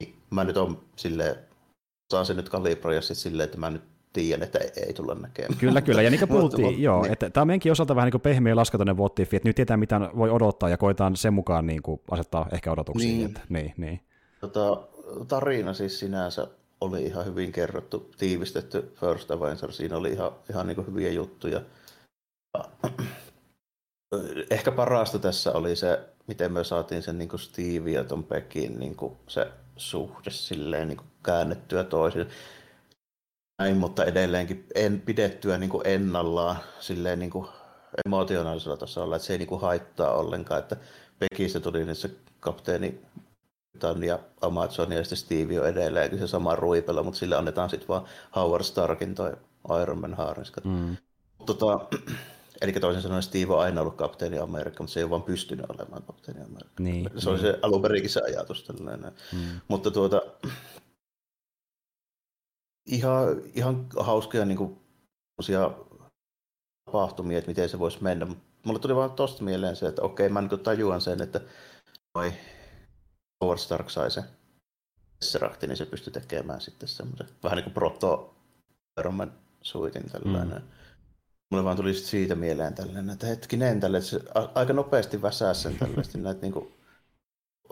niin 0.00 0.16
Mä 0.30 0.44
nyt 0.44 0.56
on 0.56 0.82
silleen, 0.96 1.36
saan 2.12 2.26
sen 2.26 2.36
nyt 2.36 2.48
kalibroida 2.48 3.00
sit 3.00 3.18
silleen, 3.18 3.44
että 3.44 3.58
mä 3.58 3.70
nyt 3.70 3.82
tiedän, 4.12 4.42
että 4.42 4.58
ei, 4.58 4.70
ei 4.86 4.92
tulla 4.92 5.14
näkemään. 5.14 5.58
Kyllä, 5.58 5.80
kyllä. 5.80 6.02
Ja 6.02 6.10
niin 6.10 6.18
kuin 6.18 6.28
puhuttiin, 6.28 6.66
mutta, 6.66 6.80
joo, 6.80 7.02
niin. 7.02 7.12
että 7.12 7.30
tämä 7.30 7.42
on 7.42 7.46
meidänkin 7.46 7.72
osalta 7.72 7.94
vähän 7.94 8.06
niin 8.06 8.12
kuin 8.12 8.20
pehmeä 8.20 8.56
laskatoinen 8.56 8.96
votifi, 8.96 9.36
että 9.36 9.48
nyt 9.48 9.56
tietää, 9.56 9.76
mitä 9.76 10.00
voi 10.16 10.30
odottaa 10.30 10.68
ja 10.68 10.76
koetaan 10.76 11.16
sen 11.16 11.34
mukaan 11.34 11.66
niin 11.66 11.82
kuin 11.82 12.00
asettaa 12.10 12.48
ehkä 12.52 12.72
odotuksia. 12.72 13.08
Niin. 13.08 13.26
Että, 13.26 13.40
niin, 13.48 13.74
niin. 13.76 14.00
Tota, 14.40 14.82
tarina 15.28 15.74
siis 15.74 15.98
sinänsä 15.98 16.46
oli 16.80 17.02
ihan 17.02 17.24
hyvin 17.24 17.52
kerrottu, 17.52 18.10
tiivistetty 18.18 18.92
First 19.00 19.30
Avenger, 19.30 19.72
siinä 19.72 19.96
oli 19.96 20.12
ihan, 20.12 20.32
ihan 20.50 20.66
niin 20.66 20.74
kuin 20.74 20.86
hyviä 20.86 21.10
juttuja. 21.10 21.60
Ehkä 24.50 24.72
parasta 24.72 25.18
tässä 25.18 25.52
oli 25.52 25.76
se, 25.76 26.00
miten 26.26 26.52
me 26.52 26.64
saatiin 26.64 27.02
sen 27.02 27.18
niin 27.18 27.28
kuin 27.28 27.40
Steve 27.40 27.90
ja 27.90 28.04
ton 28.04 28.24
Beckin 28.24 28.78
niin 28.78 28.96
kuin 28.96 29.16
se 29.28 29.48
suhde 29.76 30.30
silleen 30.30 30.88
niin 30.88 30.96
kuin 30.96 31.08
käännettyä 31.22 31.84
toisin 31.84 32.26
näin, 33.60 33.76
mutta 33.76 34.04
edelleenkin 34.04 34.66
en 34.74 35.00
pidettyä 35.00 35.58
niin 35.58 35.70
kuin 35.70 35.86
ennallaan 35.86 36.56
silleen 36.80 37.18
niin 37.18 37.30
kuin 37.30 37.46
emotionaalisella 38.06 38.76
tasolla, 38.76 39.16
että 39.16 39.26
se 39.26 39.32
ei 39.32 39.38
niin 39.38 39.48
kuin 39.48 39.60
haittaa 39.60 40.14
ollenkaan, 40.14 40.60
että 40.60 40.76
Pekistä 41.18 41.60
tuli 41.60 41.94
se 41.94 42.10
kapteeni 42.40 43.00
ja 44.06 44.18
Amazon 44.40 44.92
ja 44.92 45.04
sitten 45.04 45.18
Steve 45.18 45.60
on 45.60 45.66
edelleenkin 45.66 46.18
se 46.18 46.26
sama 46.26 46.56
ruipella, 46.56 47.02
mutta 47.02 47.18
sille 47.18 47.36
annetaan 47.36 47.70
sitten 47.70 47.88
vaan 47.88 48.04
Howard 48.36 48.64
Starkin 48.64 49.14
toi 49.14 49.32
Iron 49.82 50.00
Man 50.00 50.14
haarinska. 50.14 50.60
Mm. 50.64 50.96
Tota, 51.46 51.80
eli 52.62 52.72
toisin 52.72 53.02
sanoen 53.02 53.22
Steve 53.22 53.54
on 53.54 53.60
aina 53.60 53.80
ollut 53.80 53.96
kapteeni 53.96 54.38
Amerikka, 54.38 54.82
mutta 54.82 54.92
se 54.94 55.00
ei 55.00 55.04
ole 55.04 55.10
vaan 55.10 55.22
pystynyt 55.22 55.66
olemaan 55.68 56.02
kapteeni 56.02 56.40
Amerikka. 56.40 56.82
Niin, 56.82 57.10
se 57.16 57.30
oli 57.30 57.42
niin. 57.42 57.52
se 57.52 57.58
alun 57.62 57.82
perinkin 57.82 58.10
se 58.10 58.20
ajatus 58.20 58.64
tällainen. 58.64 59.12
Mm. 59.32 59.60
Mutta 59.68 59.90
tuota, 59.90 60.22
ihan, 62.86 63.42
ihan 63.54 63.86
hauskoja 63.96 64.44
niin 64.44 64.58
kuin, 64.58 64.80
tapahtumia, 66.84 67.38
että 67.38 67.50
miten 67.50 67.68
se 67.68 67.78
voisi 67.78 68.02
mennä. 68.02 68.26
Mulle 68.66 68.78
tuli 68.78 68.96
vaan 68.96 69.12
tosta 69.12 69.44
mieleen 69.44 69.76
se, 69.76 69.86
että 69.86 70.02
okei, 70.02 70.28
mä 70.28 70.40
niin 70.40 70.60
tajuan 70.60 71.00
sen, 71.00 71.22
että 71.22 71.40
noi 72.14 72.32
Howard 73.44 73.58
Stark 73.58 73.90
sai 73.90 74.10
se 74.10 74.24
Tesseracti, 75.18 75.66
niin 75.66 75.76
se 75.76 75.86
pystyi 75.86 76.12
tekemään 76.12 76.60
sitten 76.60 76.88
semmoisen 76.88 77.28
vähän 77.42 77.56
niin 77.56 77.64
kuin 77.64 77.74
proto 77.74 78.34
Iron 79.00 79.32
suitin 79.62 80.10
tällainen. 80.10 80.62
Mm. 80.62 80.68
Mulle 81.50 81.64
vaan 81.64 81.76
tuli 81.76 81.94
siitä 81.94 82.34
mieleen 82.34 82.74
tällainen, 82.74 83.10
että 83.10 83.26
hetkinen, 83.26 83.80
tälle, 83.80 83.98
että 83.98 84.10
se 84.10 84.20
aika 84.54 84.72
nopeasti 84.72 85.22
väsää 85.22 85.54
sen 85.54 85.78
tällaisesti 85.78 86.18
näitä 86.22 86.40
niin 86.40 86.52
kuin, 86.52 86.74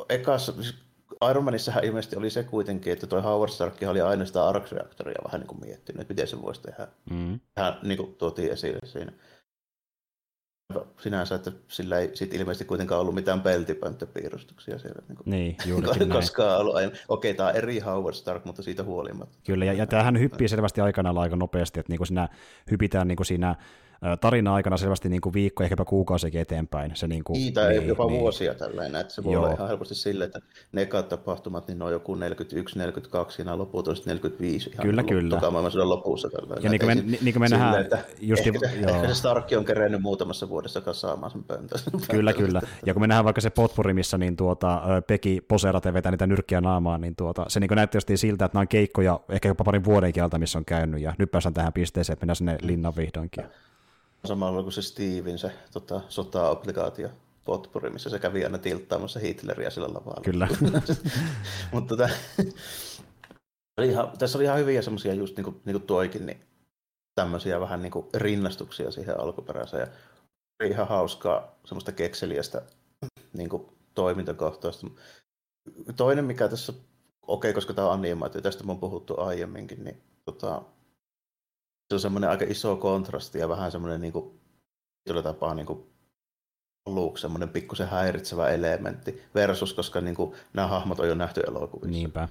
ekassa, 0.09 0.53
siis 0.53 0.75
Iron 1.31 1.45
Manissahan 1.45 1.85
ilmeisesti 1.85 2.17
oli 2.17 2.31
se 2.31 2.45
kuitenkin, 2.45 2.93
että 2.93 3.07
toi 3.07 3.23
Howard 3.23 3.53
Stark 3.53 3.75
oli 3.89 4.01
ainoastaan 4.01 4.49
Arx-reaktoria 4.49 5.25
vähän 5.25 5.41
niin 5.41 5.49
kuin 5.49 5.61
miettinyt, 5.61 6.01
että 6.01 6.15
miten 6.15 6.29
se 6.29 6.43
voisi 6.43 6.63
tehdä. 6.63 6.89
Mm. 7.11 7.41
Hän 7.59 7.79
niin 7.83 7.99
kuin 7.99 8.15
tuotiin 8.15 8.53
esille 8.53 8.79
siinä. 8.85 9.13
Sinänsä, 11.01 11.35
että 11.35 11.53
sillä 11.69 11.99
ei 11.99 12.17
sit 12.17 12.35
ilmeisesti 12.35 12.65
kuitenkaan 12.65 13.01
ollut 13.01 13.15
mitään 13.15 13.41
peltipönttöpiirustuksia 13.41 14.79
siellä. 14.79 15.03
Niin, 15.09 15.17
kuin, 15.17 15.31
niin 15.35 15.57
juurikin 15.67 16.11
koskaan 16.11 16.61
ollut. 16.61 16.75
Okei, 17.09 17.35
tämä 17.35 17.49
on 17.49 17.57
eri 17.57 17.79
Howard 17.79 18.15
Stark, 18.15 18.45
mutta 18.45 18.63
siitä 18.63 18.83
huolimatta. 18.83 19.39
Kyllä, 19.47 19.65
ja, 19.65 19.73
ja 19.73 19.87
tämähän 19.87 20.19
hyppii 20.19 20.49
selvästi 20.49 20.81
aikanaan 20.81 21.19
aika 21.19 21.37
nopeasti, 21.37 21.81
että 21.81 21.93
niin 21.93 21.99
kuin 21.99 22.07
siinä 22.07 22.29
hypitään 22.71 23.09
niin 23.09 23.17
kuin 23.17 23.27
siinä 23.27 23.57
tarina 24.21 24.55
aikana 24.55 24.77
selvästi 24.77 25.09
niin 25.09 25.21
kuin 25.21 25.33
viikko, 25.33 25.65
ehkäpä 25.65 25.85
kuukausikin 25.85 26.41
eteenpäin. 26.41 26.91
Se 26.95 27.09
niin 27.09 27.25
kuin, 27.25 27.35
niin, 27.35 27.55
tai 27.55 27.69
niin, 27.69 27.89
jopa 27.89 28.07
niin. 28.07 28.21
vuosia 28.21 28.55
tällainen, 28.55 29.01
että 29.01 29.15
se 29.15 29.25
voi 29.25 29.33
Joo. 29.33 29.45
olla 29.45 29.55
ihan 29.55 29.69
helposti 29.69 29.95
sille, 29.95 30.25
että 30.25 30.41
ne 30.73 30.89
tapahtumat, 31.09 31.69
niin 31.69 31.79
ne 31.79 31.85
on 31.85 31.93
joku 31.93 32.15
41, 32.15 32.79
42 32.79 33.43
ja 33.43 33.59
loput 33.59 33.89
on 33.89 33.97
45 34.07 34.71
ihan 34.71 34.87
kyllä, 34.87 35.03
kyllä. 35.03 35.41
maailmansodan 35.41 35.89
lopussa. 35.89 36.31
Tällainen. 36.31 36.65
Ja 36.65 36.71
niin 36.71 36.81
kuin 36.81 36.89
me, 36.89 36.95
niin, 36.95 37.19
niin 37.23 37.35
kuin 37.35 37.43
me 37.43 37.49
nähdään, 37.49 37.81
että 37.81 37.99
justi, 38.21 38.49
ehkä, 38.49 38.69
se, 38.69 38.77
joo. 38.81 38.91
ehkä 38.91 39.09
se 39.09 39.15
Starkki 39.15 39.57
on 39.57 39.65
kerennyt 39.65 40.03
muutamassa 40.03 40.49
vuodessa 40.49 40.81
kasaamaan 40.81 41.33
sen 41.33 41.45
pöntön. 41.45 41.79
Kyllä, 42.11 42.33
kyllä. 42.33 42.61
Ja 42.87 42.95
kun 42.95 43.03
me 43.03 43.07
nähdään 43.07 43.25
vaikka 43.25 43.41
se 43.41 43.51
potpuri, 43.51 43.95
missä 43.95 44.19
niin 44.19 44.37
tuota, 44.37 44.83
Peki 45.07 45.41
poseerat 45.49 45.85
ja 45.85 45.95
vetää 45.95 46.13
niitä 46.13 46.27
nyrkkiä 46.27 46.61
naamaan, 46.61 47.01
niin 47.01 47.17
tuota, 47.17 47.45
se 47.49 47.61
niin 47.61 47.71
näytti 47.75 48.17
siltä, 48.17 48.45
että 48.45 48.57
nämä 48.57 48.61
on 48.61 48.69
keikkoja 48.69 49.21
ehkä 49.29 49.49
jopa 49.49 49.65
parin 49.65 49.85
vuoden 49.85 50.13
kieltä, 50.13 50.39
missä 50.39 50.59
on 50.59 50.65
käynyt, 50.65 51.03
ja 51.03 51.15
nyt 51.19 51.31
päästään 51.31 51.55
tähän 51.55 51.73
pisteeseen, 51.73 52.15
että 52.15 52.25
mennään 52.25 52.37
sinne 52.37 52.59
linnan 52.63 52.97
vihdoinkin 52.97 53.45
samalla 54.25 54.63
kuin 54.63 54.73
se 54.73 54.83
Steven, 54.83 55.39
se 55.39 55.53
tota, 55.73 56.01
sota-obligaatio 56.09 57.09
potpuri, 57.45 57.91
missä 57.91 58.11
se 58.11 58.19
kävi 58.19 58.45
aina 58.45 58.59
tilttaamassa 58.59 59.21
Hitleriä 59.21 59.71
sillä 59.71 59.89
lavalla. 59.89 60.23
Kyllä. 60.25 60.49
Mutta 61.73 61.97
tota, 61.97 62.09
oli 63.79 63.89
ihan, 63.89 64.19
tässä 64.19 64.39
oli 64.39 64.45
ihan 64.45 64.59
hyviä 64.59 64.83
semmoisia 64.83 65.15
just 65.15 65.37
niin 65.37 65.45
kuin, 65.45 65.61
niin 65.65 65.75
kuin 65.75 65.87
toikin, 65.87 66.27
niin 66.27 66.41
tämmöisiä 67.15 67.61
vähän 67.61 67.83
niin 67.83 67.93
kuin 67.93 68.07
rinnastuksia 68.15 68.91
siihen 68.91 69.21
alkuperäiseen. 69.21 69.89
Ja 70.61 70.67
ihan 70.67 70.89
hauskaa 70.89 71.59
semmoista 71.65 71.93
kekseliästä 71.93 72.63
niin 73.33 73.49
kuin 73.49 73.69
toimintakohtausta. 73.95 74.87
Toinen, 75.97 76.25
mikä 76.25 76.49
tässä, 76.49 76.73
okei, 76.73 77.51
okay, 77.51 77.53
koska 77.53 77.75
tämä 77.75 77.87
on 77.87 77.93
animaatio, 77.93 78.41
tästä 78.41 78.65
on 78.69 78.79
puhuttu 78.79 79.21
aiemminkin, 79.21 79.85
niin 79.85 80.03
tota, 80.25 80.63
se 81.89 81.95
on 81.95 82.01
semmoinen 82.01 82.31
aika 82.31 82.45
iso 82.49 82.77
kontrasti 82.77 83.39
ja 83.39 83.49
vähän 83.49 83.73
semmoinen 83.73 84.01
niin 84.01 84.13
kuin, 84.13 84.41
tapaa 85.23 85.55
niin 85.55 85.67
kuin, 85.67 85.87
aluksi 86.87 87.23
semmoinen 87.23 87.49
pikkusen 87.49 87.89
häiritsevä 87.89 88.49
elementti 88.49 89.23
versus, 89.35 89.75
koska 89.75 90.01
niin 90.01 90.15
kuin, 90.15 90.35
nämä 90.53 90.69
hahmot 90.69 91.01
on 91.01 91.09
jo 91.09 91.15
nähty 91.15 91.41
elokuvissa. 91.41 91.91
Niinpä. 91.91 92.29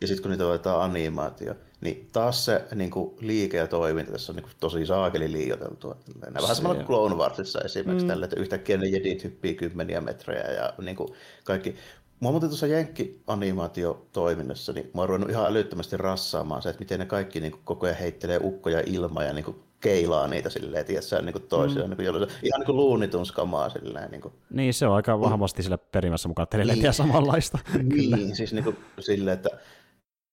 Ja 0.00 0.06
sitten 0.06 0.22
kun 0.22 0.30
niitä 0.30 0.46
otetaan 0.46 0.82
animaatio, 0.82 1.54
niin 1.80 2.08
taas 2.12 2.44
se 2.44 2.64
niin 2.74 2.90
kuin, 2.90 3.16
liike 3.20 3.56
ja 3.56 3.66
toiminta 3.66 4.12
tässä 4.12 4.32
on 4.32 4.36
niin 4.36 4.44
kuin, 4.44 4.54
tosi 4.60 4.86
saakeli 4.86 5.32
liioiteltua. 5.32 5.96
Vähän 6.34 6.56
samalla 6.56 6.74
kuin 6.74 6.86
Clone 6.86 7.14
Warsissa 7.14 7.60
esimerkiksi, 7.60 8.04
mm. 8.04 8.08
tälle, 8.08 8.24
että 8.24 8.40
yhtäkkiä 8.40 8.76
ne 8.76 8.86
jedit 8.86 9.24
hyppii 9.24 9.54
kymmeniä 9.54 10.00
metrejä 10.00 10.52
ja 10.52 10.74
niin 10.82 10.96
kuin, 10.96 11.14
kaikki. 11.44 11.76
Mua 12.20 12.30
muuten 12.30 12.48
tuossa 12.48 12.66
Jenkki-animaatiotoiminnassa, 12.66 14.72
niin 14.72 14.90
mä 14.94 15.00
oon 15.00 15.08
ruvennut 15.08 15.30
ihan 15.30 15.46
älyttömästi 15.46 15.96
rassaamaan 15.96 16.62
se, 16.62 16.68
että 16.68 16.80
miten 16.80 16.98
ne 16.98 17.06
kaikki 17.06 17.40
niin 17.40 17.52
kuin, 17.52 17.62
koko 17.64 17.86
ajan 17.86 17.98
heittelee 17.98 18.40
ukkoja 18.42 18.82
ilmaa 18.86 19.24
ja 19.24 19.32
niin 19.32 19.44
kuin, 19.44 19.62
keilaa 19.80 20.28
niitä 20.28 20.50
silleen, 20.50 20.86
tiedätkö, 20.86 21.22
niin 21.22 21.32
kuin 21.32 21.48
toisiaan, 21.48 21.90
mm. 21.90 21.96
niin 21.96 22.12
kuin, 22.12 22.28
ihan 22.42 22.60
niin 22.60 22.66
kuin 22.66 22.76
luunituns-kamaa 22.76 23.68
silleen. 23.68 24.10
Niin, 24.10 24.20
kuin. 24.20 24.34
niin, 24.50 24.74
se 24.74 24.86
on 24.86 24.94
aika 24.94 25.20
vahvasti 25.20 25.62
sillä 25.62 25.78
perimässä 25.78 26.28
mukaan, 26.28 26.44
että 26.44 26.56
niin. 26.56 26.92
samanlaista. 26.92 27.58
niin, 27.94 28.36
siis 28.36 28.52
niin 28.52 28.64
kuin, 28.64 28.76
silleen, 29.00 29.34
että 29.34 29.50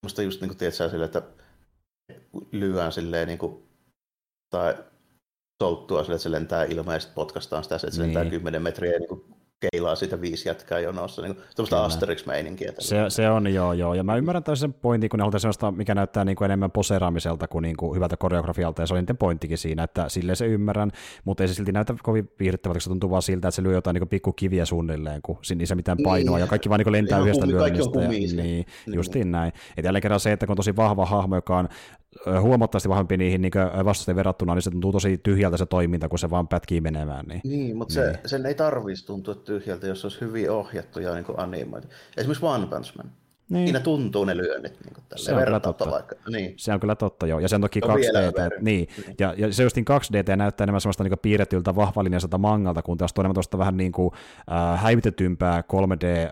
musta 0.04 0.22
just 0.22 0.42
niin 0.42 0.50
kuin, 0.50 0.58
tiedätkö, 0.58 0.90
silleen, 0.90 1.06
että 1.06 1.22
lyön 2.52 2.92
silleen 2.92 3.28
niin 3.28 3.40
kuin, 3.40 3.64
tai 4.50 4.76
solttua 5.64 6.04
sille, 6.04 6.16
että 6.16 6.24
se 6.24 6.32
lentää 6.32 6.64
ilmaan 6.64 6.96
ja 6.96 7.00
sitten 7.00 7.16
potkastaan 7.16 7.64
sitä, 7.64 7.76
että 7.76 7.92
se 7.92 8.02
niin. 8.02 8.14
lentää 8.14 8.32
10 8.32 8.62
metriä 8.62 8.92
ja 8.92 9.00
niin 9.00 9.10
kuin 9.10 9.37
keilaa 9.72 9.96
sitä 9.96 10.22
viisi 10.22 10.50
jätkää 10.50 10.80
jonossa, 10.80 11.22
niin 11.22 11.36
tuommoista 11.56 11.86
Asterix-meininkiä. 11.86 12.74
Se, 12.80 12.96
se, 13.10 13.30
on 13.30 13.54
joo, 13.54 13.74
joo, 13.74 13.94
ja 13.94 14.04
mä 14.04 14.16
ymmärrän 14.16 14.44
täysin 14.44 14.62
sen 14.62 14.74
pointin, 14.74 15.10
kun 15.10 15.18
ne 15.18 15.22
halutaan 15.22 15.42
sellaista, 15.42 15.72
mikä 15.72 15.96
näyttää 15.96 16.26
niin 16.26 16.36
kuin 16.36 16.46
enemmän 16.46 16.72
poseraamiselta 16.72 17.48
kuin, 17.48 17.62
niin 17.64 17.78
kuin 17.78 17.96
hyvältä 17.96 18.18
koreografialta, 18.18 18.82
ja 18.82 18.88
se 18.88 18.94
oli 18.94 19.02
niiden 19.02 19.18
pointtikin 19.18 19.58
siinä, 19.58 19.84
että 19.84 20.10
sille 20.10 20.36
se 20.36 20.46
ymmärrän, 20.46 20.92
mutta 21.26 21.44
ei 21.44 21.48
se 21.48 21.54
silti 21.54 21.72
näytä 21.72 21.96
kovin 22.04 22.32
viihdyttävältä, 22.40 22.80
se 22.80 22.90
tuntuu 22.90 23.10
vaan 23.10 23.22
siltä, 23.22 23.48
että 23.48 23.56
se 23.56 23.64
lyö 23.64 23.74
jotain 23.74 23.96
niin 23.96 24.10
pikku 24.10 24.34
kiviä 24.34 24.66
suunnilleen, 24.66 25.22
kun 25.22 25.38
siinä 25.42 25.62
ei 25.62 25.68
se 25.68 25.76
mitään 25.76 25.98
painoa, 26.04 26.38
niin. 26.38 26.44
ja 26.44 26.48
kaikki 26.48 26.70
vaan 26.70 26.80
niin 26.80 26.92
lentää 26.92 27.20
yhdestä 27.20 27.48
lyönnistä. 27.48 28.02
Ja, 28.02 28.08
niin, 28.08 28.36
niin, 28.36 28.66
justiin 28.86 29.32
näin. 29.32 29.52
Et 29.78 29.86
jälleen 29.86 30.02
kerran 30.02 30.20
se, 30.20 30.32
että 30.32 30.46
kun 30.46 30.54
on 30.54 30.58
tosi 30.58 30.76
vahva 30.76 31.06
hahmo, 31.06 31.36
joka 31.36 31.58
on 31.58 31.70
huomattavasti 32.42 32.90
vahvempi 32.90 33.18
niihin 33.18 33.42
niin 33.42 33.52
vastustajien 33.86 34.16
verrattuna, 34.16 34.56
niin 34.56 34.62
se 34.62 34.72
tuntuu 34.72 34.92
tosi 34.92 35.18
tyhjältä 35.18 35.58
se 35.58 35.66
toiminta, 35.66 36.10
kun 36.10 36.20
se 36.20 36.30
vaan 36.30 36.48
pätkii 36.48 36.82
menemään. 36.82 37.26
Niin, 37.26 37.42
niin 37.44 37.78
mutta 37.78 38.02
niin. 38.02 38.14
Se, 38.14 38.20
sen 38.26 38.46
ei 38.46 38.56
tarvitsisi 38.56 39.08
tuntua 39.08 39.36
tyhjältä, 39.36 39.88
jos 39.88 40.02
se 40.02 40.08
olisi 40.08 40.22
hyvin 40.22 40.52
ohjattu 40.52 41.00
ja 41.00 41.14
niin 41.14 41.26
animoitu. 41.38 41.88
Esimerkiksi 42.18 42.46
One 42.46 42.68
Punch 42.68 42.96
Man. 42.98 43.12
Niin. 43.50 43.68
Siinä 43.68 43.80
tuntuu 43.80 44.26
ne 44.26 44.38
lyönnit 44.38 44.74
niin 44.86 44.96
se 45.16 45.34
on 45.34 45.44
kyllä 45.44 45.60
totta. 45.60 45.92
Vaikka. 45.92 46.16
Niin. 46.30 46.54
Se 46.58 46.74
on 46.74 46.80
kyllä 46.80 46.96
totta, 46.96 47.28
joo. 47.28 47.40
Ja 47.40 47.48
se 47.48 47.56
on 47.56 47.62
toki 47.62 47.80
2D. 47.80 48.60
Niin. 48.62 48.88
niin. 48.98 49.16
Ja, 49.20 49.34
ja 49.38 49.54
se 49.54 49.64
justin 49.64 49.86
2D 49.90 50.36
näyttää 50.36 50.66
enemmän 50.66 50.82
semmoista 50.82 51.04
niin 51.04 51.20
piirretyltä 51.22 51.76
vahvalinjaiselta 51.76 52.38
mangalta, 52.38 52.82
kun 52.82 52.98
taas 52.98 53.14
toinen 53.14 53.34
tuosta 53.34 53.58
vähän 53.58 53.78
niin 53.78 53.92
kuin, 53.92 54.12
äh, 54.52 54.82
häivitetympää 54.82 55.62
3D, 55.62 56.06
äh, 56.06 56.32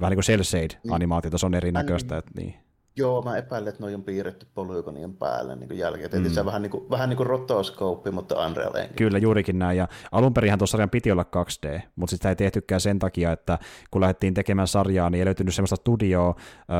vähän 0.00 0.10
niin 0.10 0.24
kuin 0.24 0.42
cel 0.44 0.68
animaatiota, 0.90 1.38
se 1.38 1.46
on 1.46 1.54
erinäköistä. 1.54 2.16
Että, 2.16 2.30
niin. 2.36 2.54
Joo, 2.96 3.22
mä 3.22 3.36
epäilen, 3.36 3.68
että 3.68 3.86
ne 3.86 3.94
on 3.94 4.02
piirretty 4.02 4.46
polygonien 4.54 5.16
päälle 5.16 5.56
niin 5.56 5.78
jälkeen. 5.78 6.22
Mm. 6.22 6.30
Se 6.30 6.40
on 6.40 6.46
vähän 6.46 6.62
niin 6.62 6.70
kuin, 6.70 6.90
vähän 6.90 7.08
niin 7.08 7.16
kuin 7.16 7.26
rotoskooppi, 7.26 8.10
mutta 8.10 8.46
Unreal 8.46 8.74
Engine. 8.74 8.96
Kyllä, 8.96 9.18
juurikin 9.18 9.58
näin. 9.58 9.78
Ja 9.78 9.88
alun 10.12 10.34
perin 10.34 10.58
tuossa 10.58 10.72
sarjan 10.72 10.90
piti 10.90 11.12
olla 11.12 11.24
2D, 11.36 11.80
mutta 11.96 12.16
sitä 12.16 12.28
ei 12.28 12.36
tehtykään 12.36 12.80
sen 12.80 12.98
takia, 12.98 13.32
että 13.32 13.58
kun 13.90 14.00
lähdettiin 14.00 14.34
tekemään 14.34 14.68
sarjaa, 14.68 15.10
niin 15.10 15.18
ei 15.18 15.24
löytynyt 15.24 15.54
sellaista 15.54 15.76
studioa. 15.76 16.34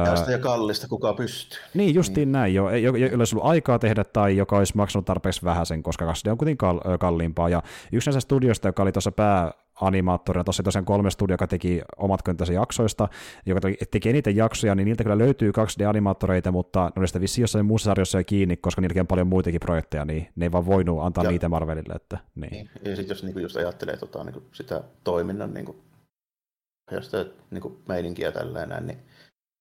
Tästä 0.05 0.33
ja 0.33 0.39
kallista, 0.39 0.89
kuka 0.89 1.15
pystyy. 1.15 1.59
Niin, 1.75 1.95
justiin 1.95 2.17
niin. 2.17 2.33
näin 2.33 2.55
jo. 2.55 2.69
Ei, 2.69 2.87
ei 2.87 3.15
olisi 3.15 3.37
ollut 3.37 3.51
aikaa 3.51 3.79
tehdä 3.79 4.05
tai 4.05 4.37
joka 4.37 4.59
olisi 4.59 4.77
maksanut 4.77 5.05
tarpeeksi 5.05 5.45
vähän 5.45 5.67
sen, 5.67 5.83
koska 5.83 6.13
2D 6.13 6.31
on 6.31 6.39
kuitenkin 6.39 6.59
kal- 6.59 6.99
kalliimpaa. 6.99 7.49
Ja 7.49 7.63
yksi 7.93 8.11
näistä 8.11 8.21
studioista, 8.21 8.69
joka 8.69 8.83
oli 8.83 8.93
tuossa 8.93 9.13
pää 9.13 9.53
animaattorina. 9.81 10.45
Tuossa 10.45 10.63
tosiaan 10.63 10.85
kolme 10.85 11.11
studio, 11.11 11.35
joka 11.35 11.47
teki 11.47 11.83
omat 11.97 12.23
könttänsä 12.23 12.53
jaksoista, 12.53 13.09
joka 13.47 13.61
teki 13.91 14.09
eniten 14.09 14.37
jaksoja, 14.37 14.75
niin 14.75 14.85
niiltä 14.85 15.03
kyllä 15.03 15.19
löytyy 15.19 15.51
2D-animaattoreita, 15.51 16.53
mutta 16.53 16.85
ne 16.85 17.01
oli 17.01 17.07
sitä 17.07 17.21
vissiin 17.21 17.43
jossain 17.43 17.67
muussa 17.67 17.91
sarjassa 17.91 18.19
jo 18.19 18.25
kiinni, 18.25 18.57
koska 18.57 18.81
niilläkin 18.81 19.01
on 19.01 19.07
paljon 19.07 19.27
muitakin 19.27 19.61
projekteja, 19.61 20.05
niin 20.05 20.29
ne 20.37 20.47
ei 20.47 20.53
vaan 20.53 20.67
voinut 20.67 21.03
antaa 21.03 21.25
ja, 21.25 21.31
niitä 21.31 21.49
Marvelille. 21.49 21.95
Että, 21.95 22.19
niin. 22.35 22.51
niin. 22.51 22.71
Ja 22.85 22.97
sitten 22.97 23.15
jos 23.15 23.23
niinku 23.23 23.41
just 23.41 23.57
ajattelee 23.57 23.97
tota, 23.97 24.25
niinku 24.25 24.43
sitä 24.53 24.85
toiminnan 25.05 25.55
niinku, 25.55 25.77
ja 26.91 27.03
sitä 27.03 27.27
niinku 27.51 27.83
meininkiä 27.89 28.33
tällainen, 28.33 28.87
niin 28.87 28.99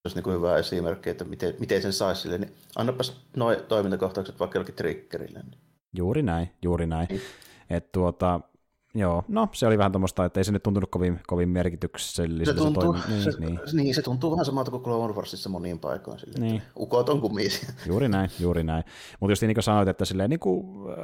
olisi 0.05 0.17
niin 0.17 0.23
kuin 0.23 0.35
hyvä 0.35 0.57
esimerkki, 0.57 1.09
että 1.09 1.23
miten, 1.23 1.53
miten 1.59 1.81
sen 1.81 1.93
saisi 1.93 2.21
sille, 2.21 2.37
niin 2.37 2.53
annapas 2.75 3.25
noin 3.37 3.57
toimintakohtaukset 3.67 4.39
vaikka 4.39 4.57
jollekin 4.57 4.75
triggerille. 4.75 5.39
Niin. 5.39 5.61
Juuri 5.97 6.23
näin, 6.23 6.49
juuri 6.61 6.87
näin. 6.87 7.07
Niin. 7.09 7.21
Et 7.69 7.91
tuota, 7.91 8.39
Joo, 8.93 9.23
no 9.27 9.47
se 9.51 9.67
oli 9.67 9.77
vähän 9.77 9.91
tuommoista, 9.91 10.25
että 10.25 10.39
ei 10.39 10.43
se 10.43 10.51
nyt 10.51 10.63
tuntunut 10.63 10.91
kovin, 10.91 11.19
kovin 11.27 11.49
merkitykselliseltä. 11.49 12.59
Se, 12.59 12.65
tuntuu, 12.65 12.93
se, 12.93 13.09
niin, 13.09 13.23
se, 13.23 13.39
niin. 13.39 13.59
niin, 13.73 13.95
se 13.95 14.01
tuntuu 14.01 14.31
vähän 14.31 14.45
samalta 14.45 14.71
kuin 14.71 14.83
Clone 14.83 15.13
Warsissa 15.13 15.49
moniin 15.49 15.79
paikoin. 15.79 16.19
Sille, 16.19 16.39
niin. 16.39 16.61
Ukot 16.79 17.09
on 17.09 17.21
kumisia. 17.21 17.69
Juuri 17.85 18.09
näin, 18.09 18.29
juuri 18.39 18.63
näin. 18.63 18.83
Mutta 19.19 19.31
just 19.31 19.41
niin 19.41 19.53
kuin 19.53 19.63
sanoit, 19.63 19.87
että 19.87 20.05
silleen 20.05 20.29
niin 20.29 20.39
kuin 20.39 20.89
äh, 20.89 20.97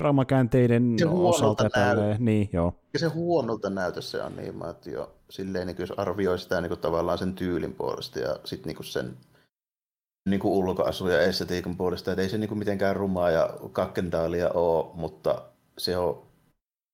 draamakäänteiden 0.00 0.96
osalta. 1.12 1.70
Tälle, 1.70 2.16
niin, 2.18 2.50
joo. 2.52 2.74
Ja 2.92 2.98
se 2.98 3.06
huonolta 3.06 3.70
näytä 3.70 4.00
se 4.00 4.22
animaatio, 4.22 5.14
silleen 5.30 5.66
niin 5.66 5.76
kuin 5.76 5.82
jos 5.82 5.98
arvioi 5.98 6.38
sitä 6.38 6.60
niin 6.60 6.70
kuin 6.70 6.80
tavallaan 6.80 7.18
sen 7.18 7.34
tyylin 7.34 7.72
puolesta 7.72 8.18
ja 8.18 8.36
sitten 8.44 8.68
niin 8.68 8.76
kuin 8.76 8.86
sen 8.86 9.16
niin 10.28 10.40
kuin 10.40 10.52
ulkoasu 10.52 11.08
ja 11.08 11.20
estetiikan 11.20 11.76
puolesta, 11.76 12.12
että 12.12 12.22
ei 12.22 12.28
se 12.28 12.38
niin 12.38 12.48
kuin 12.48 12.58
mitenkään 12.58 12.96
rumaa 12.96 13.30
ja 13.30 13.50
kakkendaalia 13.72 14.50
ole, 14.50 14.86
mutta 14.94 15.42
se 15.78 15.98
on 15.98 16.22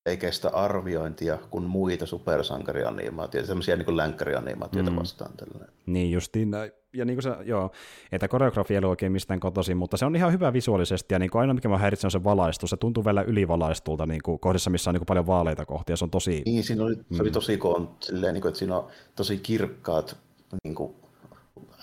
ei 0.07 0.17
kestä 0.17 0.49
arviointia 0.49 1.39
kuin 1.51 1.65
muita 1.65 2.07
supersankarianimaatioita, 2.07 3.47
sellaisia 3.47 3.77
niin 3.77 3.97
länkkärianimaatioita 3.97 4.91
mm. 4.91 4.97
vastaan. 4.97 5.33
Tällainen. 5.37 5.75
Niin 5.87 6.13
justiin 6.13 6.51
näin. 6.51 6.73
Ja 6.93 7.05
niin 7.05 7.17
kuin 7.17 7.23
se, 7.23 7.31
joo, 7.45 7.71
että 8.13 8.29
koreografia 8.29 8.75
ei 8.75 8.79
ole 8.79 8.87
oikein 8.87 9.13
mistään 9.13 9.41
kotoisin, 9.41 9.77
mutta 9.77 9.97
se 9.97 10.05
on 10.05 10.17
ihan 10.17 10.33
hyvä 10.33 10.53
visuaalisesti, 10.53 11.15
ja 11.15 11.19
niin 11.19 11.31
kuin 11.31 11.41
ainoa 11.41 11.55
mikä 11.55 11.69
mä 11.69 11.79
häiritsee 11.79 12.07
on 12.07 12.11
se 12.11 12.25
valaistus, 12.25 12.71
se 12.71 12.77
tuntuu 12.77 13.05
vielä 13.05 13.23
ylivalaistulta 13.23 14.07
niin 14.07 14.21
kuin 14.25 14.41
kohdissa, 14.41 14.71
missä 14.71 14.91
on 14.91 14.95
niin 14.95 15.01
kuin 15.01 15.07
paljon 15.07 15.27
vaaleita 15.27 15.67
kohtia, 15.67 15.97
se 15.97 16.05
on 16.05 16.11
tosi... 16.11 16.43
Niin, 16.47 16.65
siinä 16.65 16.85
oli, 16.85 16.95
se 16.95 17.23
oli 17.23 17.29
mm. 17.29 17.33
tosi 17.33 17.57
koon, 17.57 17.97
silleen, 18.01 18.35
niin 18.35 18.43
kuin, 18.43 18.49
että 18.49 18.59
siinä 18.59 18.77
on 18.77 18.87
tosi 19.17 19.39
kirkkaat 19.39 20.17
niin 20.65 20.75
kuin, 20.75 20.95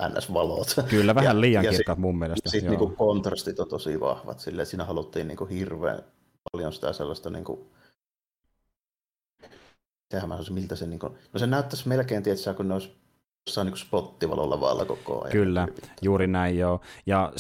NS-valot. 0.10 0.76
Kyllä, 0.90 1.16
vähän 1.16 1.36
ja, 1.36 1.42
liian 1.42 1.66
ja 1.66 1.72
kirkkaat 1.72 1.98
sit, 1.98 2.02
mun 2.02 2.20
mielestä. 2.20 2.50
Sitten 2.50 2.72
niin 2.72 2.96
kontrastit 2.96 3.60
on 3.60 3.68
tosi 3.68 4.00
vahvat, 4.00 4.40
silleen, 4.40 4.64
että 4.64 4.70
siinä 4.70 4.86
haluttiin 4.86 5.28
niin 5.28 5.38
kuin, 5.38 5.50
hirveän 5.50 6.00
paljon 6.52 6.74
sitä 6.74 6.94
sellaista 6.94 7.30
niin 7.30 7.44
kuin, 7.44 7.60
Sehän 10.12 10.30
mä 10.30 10.36
sanoisin, 10.36 10.54
miltä 10.54 10.76
se, 10.76 10.88
niin 10.88 11.00
kuin, 11.00 11.14
no 11.34 11.40
se 11.40 11.48
näyttäisi 11.48 11.88
melkein, 11.88 12.24
tietysti, 12.24 12.54
kun 12.54 12.68
ne 12.68 12.74
olisi 12.74 12.98
jossain 13.48 13.66
niin 13.68 13.78
spottivalolla 13.78 14.60
vaalla 14.60 14.86
koko 14.86 15.22
ajan. 15.22 15.32
Kyllä, 15.32 15.68
juuri 16.02 16.28
näin 16.28 16.58
joo. 16.58 16.82
Ja 17.06 17.32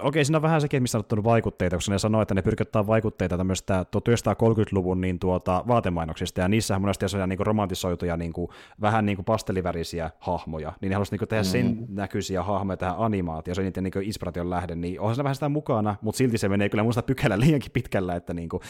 okei, 0.00 0.24
siinä 0.24 0.38
on 0.38 0.42
vähän 0.42 0.60
sekin, 0.60 0.82
missä 0.82 0.98
on 0.98 1.00
ottanut 1.00 1.24
vaikutteita, 1.24 1.76
koska 1.76 1.92
ne 1.92 1.98
sanoo, 1.98 2.22
että 2.22 2.34
ne 2.34 2.42
pyrkivät 2.42 2.86
vaikutteita 2.86 3.36
tämmöistä 3.36 3.86
1930-luvun 3.96 5.00
niin 5.00 5.18
tuota, 5.18 5.64
vaatemainoksista, 5.68 6.40
ja 6.40 6.48
niissähän 6.48 6.80
monesti 6.80 7.06
on 7.22 7.28
niin 7.28 7.46
romantisoituja, 7.46 8.16
niin 8.16 8.32
kuin, 8.32 8.48
vähän 8.80 9.06
niin 9.06 9.16
kuin 9.16 9.24
pastelivärisiä 9.24 10.10
hahmoja, 10.18 10.72
niin 10.80 10.90
ne 10.90 10.94
haluaisivat 10.94 11.20
niin 11.20 11.28
tehdä 11.28 11.42
mm. 11.42 11.46
sen 11.46 11.86
näköisiä 11.88 12.42
hahmoja 12.42 12.76
tähän 12.76 12.96
animaatioon, 12.98 13.54
se 13.54 13.60
on 13.60 13.64
niiden 13.64 13.84
niin 13.84 14.02
inspiraation 14.02 14.50
lähde, 14.50 14.74
niin 14.74 15.00
onhan 15.00 15.16
se 15.16 15.24
vähän 15.24 15.34
sitä 15.34 15.48
mukana, 15.48 15.96
mutta 16.00 16.18
silti 16.18 16.38
se 16.38 16.48
menee 16.48 16.68
kyllä 16.68 16.84
muista 16.84 17.02
pykälä 17.02 17.40
liiankin 17.40 17.72
pitkällä, 17.72 18.16
että 18.16 18.34
niin 18.34 18.48
kuin, 18.48 18.60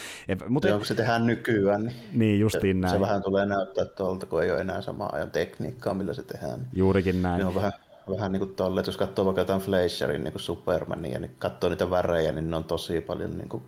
mutta, 0.49 0.69
Joo, 0.69 0.85
se 0.85 0.95
tehdään 0.95 1.27
nykyään, 1.27 1.85
niin, 1.85 1.97
niin 2.13 2.41
justiin 2.41 2.77
se, 2.77 2.81
näin. 2.81 2.95
se 2.95 3.01
vähän 3.01 3.23
tulee 3.23 3.47
näyttää 3.47 3.85
tuolta, 3.85 4.27
kun 4.27 4.43
ei 4.43 4.51
ole 4.51 4.61
enää 4.61 4.81
sama 4.81 5.09
ajan 5.13 5.31
tekniikkaa, 5.31 5.95
millä 5.95 6.15
se 6.15 6.23
tehdään. 6.23 6.69
Juurikin 6.73 7.23
näin. 7.23 7.39
Ne 7.39 7.45
on 7.45 7.55
vähän, 7.55 7.73
vähän 8.11 8.33
niin 8.33 8.41
kuin 8.41 8.55
tolle, 8.55 8.81
että 8.81 8.89
jos 8.89 8.97
katsoo 8.97 9.25
vaikka 9.25 9.41
jotain 9.41 9.61
Fleischerin 9.61 10.25
niin 10.25 10.33
kuin 10.33 10.43
Supermania, 10.43 11.19
niin 11.19 11.35
katsoo 11.39 11.71
niitä 11.71 11.91
värejä, 11.91 12.33
niin 12.33 12.51
ne 12.51 12.57
on 12.57 12.65
tosi 12.65 13.01
paljon 13.01 13.39
niin 13.39 13.49
kuin 13.49 13.63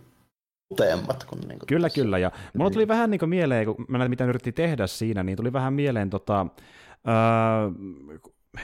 uteemmat. 0.71 1.23
Kuin, 1.23 1.39
niin 1.39 1.59
kuin 1.59 1.67
kyllä, 1.67 1.89
kyllä. 1.89 2.17
Ja 2.17 2.31
mulla 2.57 2.71
tuli 2.71 2.87
vähän 2.87 3.09
niin 3.09 3.19
kuin 3.19 3.29
mieleen, 3.29 3.65
kun 3.65 3.85
mä 3.87 3.97
näin, 3.97 4.09
mitä 4.09 4.25
yritti 4.25 4.51
tehdä 4.51 4.87
siinä, 4.87 5.23
niin 5.23 5.37
tuli 5.37 5.53
vähän 5.53 5.73
mieleen 5.73 6.09
tota, 6.09 6.47
öö, 7.07 7.71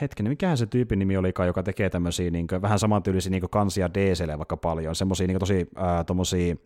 hetken, 0.00 0.28
mikähän 0.28 0.58
se 0.58 0.66
tyypin 0.66 0.98
nimi 0.98 1.16
olikaan, 1.16 1.46
joka 1.46 1.62
tekee 1.62 1.90
tämmöisiä 1.90 2.30
niin 2.30 2.46
kuin, 2.46 2.62
vähän 2.62 2.78
samantyylisiä 2.78 3.30
niin 3.30 3.50
kansia 3.50 3.94
DClle 3.94 4.38
vaikka 4.38 4.56
paljon, 4.56 4.94
semmoisia 4.94 5.26
niin 5.26 5.38
tosi 5.38 5.68
äh, 5.78 6.06
tommosia, 6.06 6.56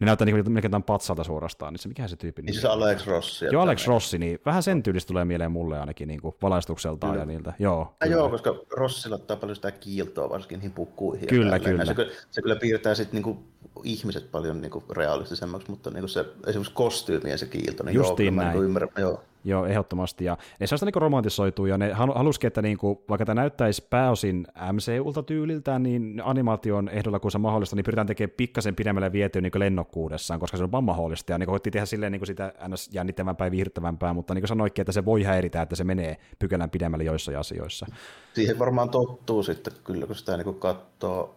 ne 0.00 0.04
näyttää 0.06 0.24
niin 0.24 0.52
melkein 0.52 0.82
patsalta 0.82 1.24
suorastaan, 1.24 1.72
niin 1.72 1.80
se 1.80 1.88
mikä 1.88 2.08
se 2.08 2.16
tyyppi 2.16 2.42
niin 2.42 2.60
se 2.60 2.68
Alex 2.68 3.06
Rossi. 3.06 3.46
Joo, 3.52 3.62
Alex 3.62 3.86
Rossi, 3.86 4.18
niin 4.18 4.38
vähän 4.46 4.62
sen 4.62 4.82
tyylistä 4.82 5.08
tulee 5.08 5.24
mieleen 5.24 5.52
mulle 5.52 5.80
ainakin 5.80 6.08
niin 6.08 6.20
kuin 6.20 6.34
valaistukseltaan 6.42 7.12
kyllä. 7.12 7.22
ja 7.22 7.26
niiltä. 7.26 7.52
Joo, 7.58 7.94
ja 8.00 8.06
joo, 8.06 8.28
koska 8.28 8.54
Rossilla 8.70 9.16
ottaa 9.16 9.36
paljon 9.36 9.56
sitä 9.56 9.70
kiiltoa 9.70 10.30
varsinkin 10.30 10.58
niihin 10.58 10.72
pukkuihin. 10.72 11.28
Kyllä, 11.28 11.58
kyllä. 11.58 11.84
Se, 11.84 11.94
se, 12.30 12.42
kyllä 12.42 12.56
piirtää 12.56 12.94
sitten 12.94 13.22
niin 13.22 13.38
ihmiset 13.84 14.30
paljon 14.30 14.60
niin 14.60 14.70
kuin 14.70 14.84
realistisemmaksi, 14.90 15.70
mutta 15.70 15.90
niin 15.90 16.00
kuin 16.00 16.08
se 16.08 16.24
esimerkiksi 16.46 16.74
kostyymi 16.74 17.30
ja 17.30 17.38
se 17.38 17.46
kiilto, 17.46 17.84
niin 17.84 17.94
Justiin 17.94 18.34
joo, 18.34 18.44
näin. 18.44 18.54
Niin 18.54 18.64
ymmärrän, 18.64 18.90
joo. 18.98 19.22
Joo, 19.46 19.66
ehdottomasti. 19.66 20.24
Ja 20.24 20.36
ne 20.60 20.66
saa 20.66 20.78
niin 20.84 21.02
romantisoituu, 21.02 21.66
ja 21.66 21.78
ne 21.78 21.92
halusikin, 21.92 22.48
että 22.48 22.62
niin 22.62 22.78
kuin, 22.78 22.98
vaikka 23.08 23.24
tämä 23.24 23.40
näyttäisi 23.40 23.86
pääosin 23.90 24.46
MCUlta 24.72 25.22
tyyliltään, 25.22 25.82
niin 25.82 26.22
animaation 26.24 26.88
ehdolla, 26.88 27.20
kun 27.20 27.30
se 27.30 27.38
mahdollista, 27.38 27.76
niin 27.76 27.84
pyritään 27.84 28.06
tekemään 28.06 28.34
pikkasen 28.36 28.76
pidemmälle 28.76 29.12
vietyä 29.12 29.42
niin 29.42 29.52
lennokkuudessaan, 29.54 30.40
koska 30.40 30.56
se 30.56 30.64
on 30.64 30.72
vaan 30.72 30.84
mahdollista. 30.84 31.32
Ja 31.32 31.38
niin 31.38 31.46
koitti 31.46 31.70
tehdä 31.70 31.86
silleen 31.86 32.18
kuin 32.18 32.26
sitä 32.26 32.52
ns. 32.68 32.90
jännittävämpää 32.92 33.46
ja 33.46 33.50
viihdyttävämpää, 33.50 34.12
mutta 34.12 34.34
niin 34.34 34.42
kuin 34.42 34.48
sanoikin, 34.48 34.82
että 34.82 34.92
se 34.92 35.04
voi 35.04 35.22
häiritä, 35.22 35.62
että 35.62 35.76
se 35.76 35.84
menee 35.84 36.16
pykälän 36.38 36.70
pidemmälle 36.70 37.04
joissain 37.04 37.38
asioissa. 37.38 37.86
Siihen 38.34 38.58
varmaan 38.58 38.90
tottuu 38.90 39.42
sitten 39.42 39.72
kyllä, 39.84 40.06
kun 40.06 40.16
sitä 40.16 40.36
niin 40.36 40.54
katsoo 40.54 41.34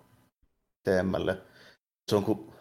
teemmälle. 0.84 1.38
Se 2.08 2.16
on 2.16 2.24
kuin 2.24 2.57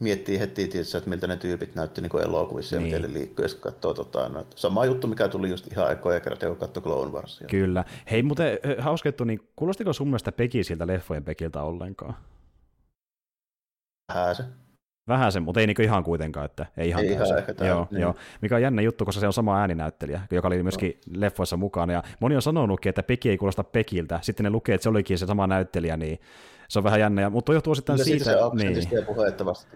miettii 0.00 0.38
heti 0.38 0.68
tietysti, 0.68 0.96
että 0.96 1.10
miltä 1.10 1.26
ne 1.26 1.36
tyypit 1.36 1.74
näytti 1.74 2.00
niin 2.00 2.22
elokuvissa 2.22 2.76
niin. 2.76 2.90
ja 2.90 2.98
miten 2.98 3.12
ne 3.12 3.18
liikkuu, 3.18 3.46
katsoo 3.60 3.94
tota, 3.94 4.28
no, 4.28 4.46
sama 4.54 4.84
juttu, 4.84 5.06
mikä 5.06 5.28
tuli 5.28 5.50
just 5.50 5.72
ihan 5.72 5.92
ekoja 5.92 6.20
kertaa, 6.20 6.48
kun 6.48 6.58
katsoi 6.58 6.82
Clone 6.82 7.12
Warsia. 7.12 7.46
Kyllä. 7.46 7.84
Hei, 8.10 8.22
muuten 8.22 8.58
hauskettu, 8.78 9.24
niin 9.24 9.48
kuulostiko 9.56 9.92
sun 9.92 10.08
mielestä 10.08 10.32
Peki 10.32 10.64
siltä 10.64 10.86
leffojen 10.86 11.24
Pekiltä 11.24 11.62
ollenkaan? 11.62 12.14
Vähän 14.14 14.34
se. 14.34 14.44
Vähän 15.08 15.32
se, 15.32 15.40
mutta 15.40 15.60
ei 15.60 15.66
niin 15.66 15.82
ihan 15.82 16.04
kuitenkaan, 16.04 16.46
että 16.46 16.66
ei 16.76 16.88
ihan, 16.88 17.04
ei 17.04 17.12
ihan 17.12 17.38
ehkä 17.38 17.54
tämä, 17.54 17.70
joo, 17.70 17.88
niin. 17.90 18.00
joo, 18.00 18.14
mikä 18.42 18.54
on 18.54 18.62
jännä 18.62 18.82
juttu, 18.82 19.04
koska 19.04 19.20
se 19.20 19.26
on 19.26 19.32
sama 19.32 19.60
ääninäyttelijä, 19.60 20.20
joka 20.30 20.48
oli 20.48 20.62
myöskin 20.62 21.00
no. 21.06 21.20
leffoissa 21.20 21.56
mukana, 21.56 21.92
ja 21.92 22.02
moni 22.20 22.36
on 22.36 22.42
sanonutkin, 22.42 22.90
että 22.90 23.02
Peki 23.02 23.30
ei 23.30 23.38
kuulosta 23.38 23.64
Pekiltä, 23.64 24.18
sitten 24.22 24.44
ne 24.44 24.50
lukee, 24.50 24.74
että 24.74 24.82
se 24.82 24.88
olikin 24.88 25.18
se 25.18 25.26
sama 25.26 25.46
näyttelijä, 25.46 25.96
niin 25.96 26.18
se 26.68 26.78
on 26.78 26.84
vähän 26.84 27.00
jännä, 27.00 27.22
ja, 27.22 27.30
mutta 27.30 27.52
johtuu 27.52 27.74
sitten 27.74 28.04
siitä... 28.04 28.24
Se 28.24 28.36
niin. 28.54 28.88
ja 28.90 29.02
puhetta 29.02 29.44
vasta 29.44 29.66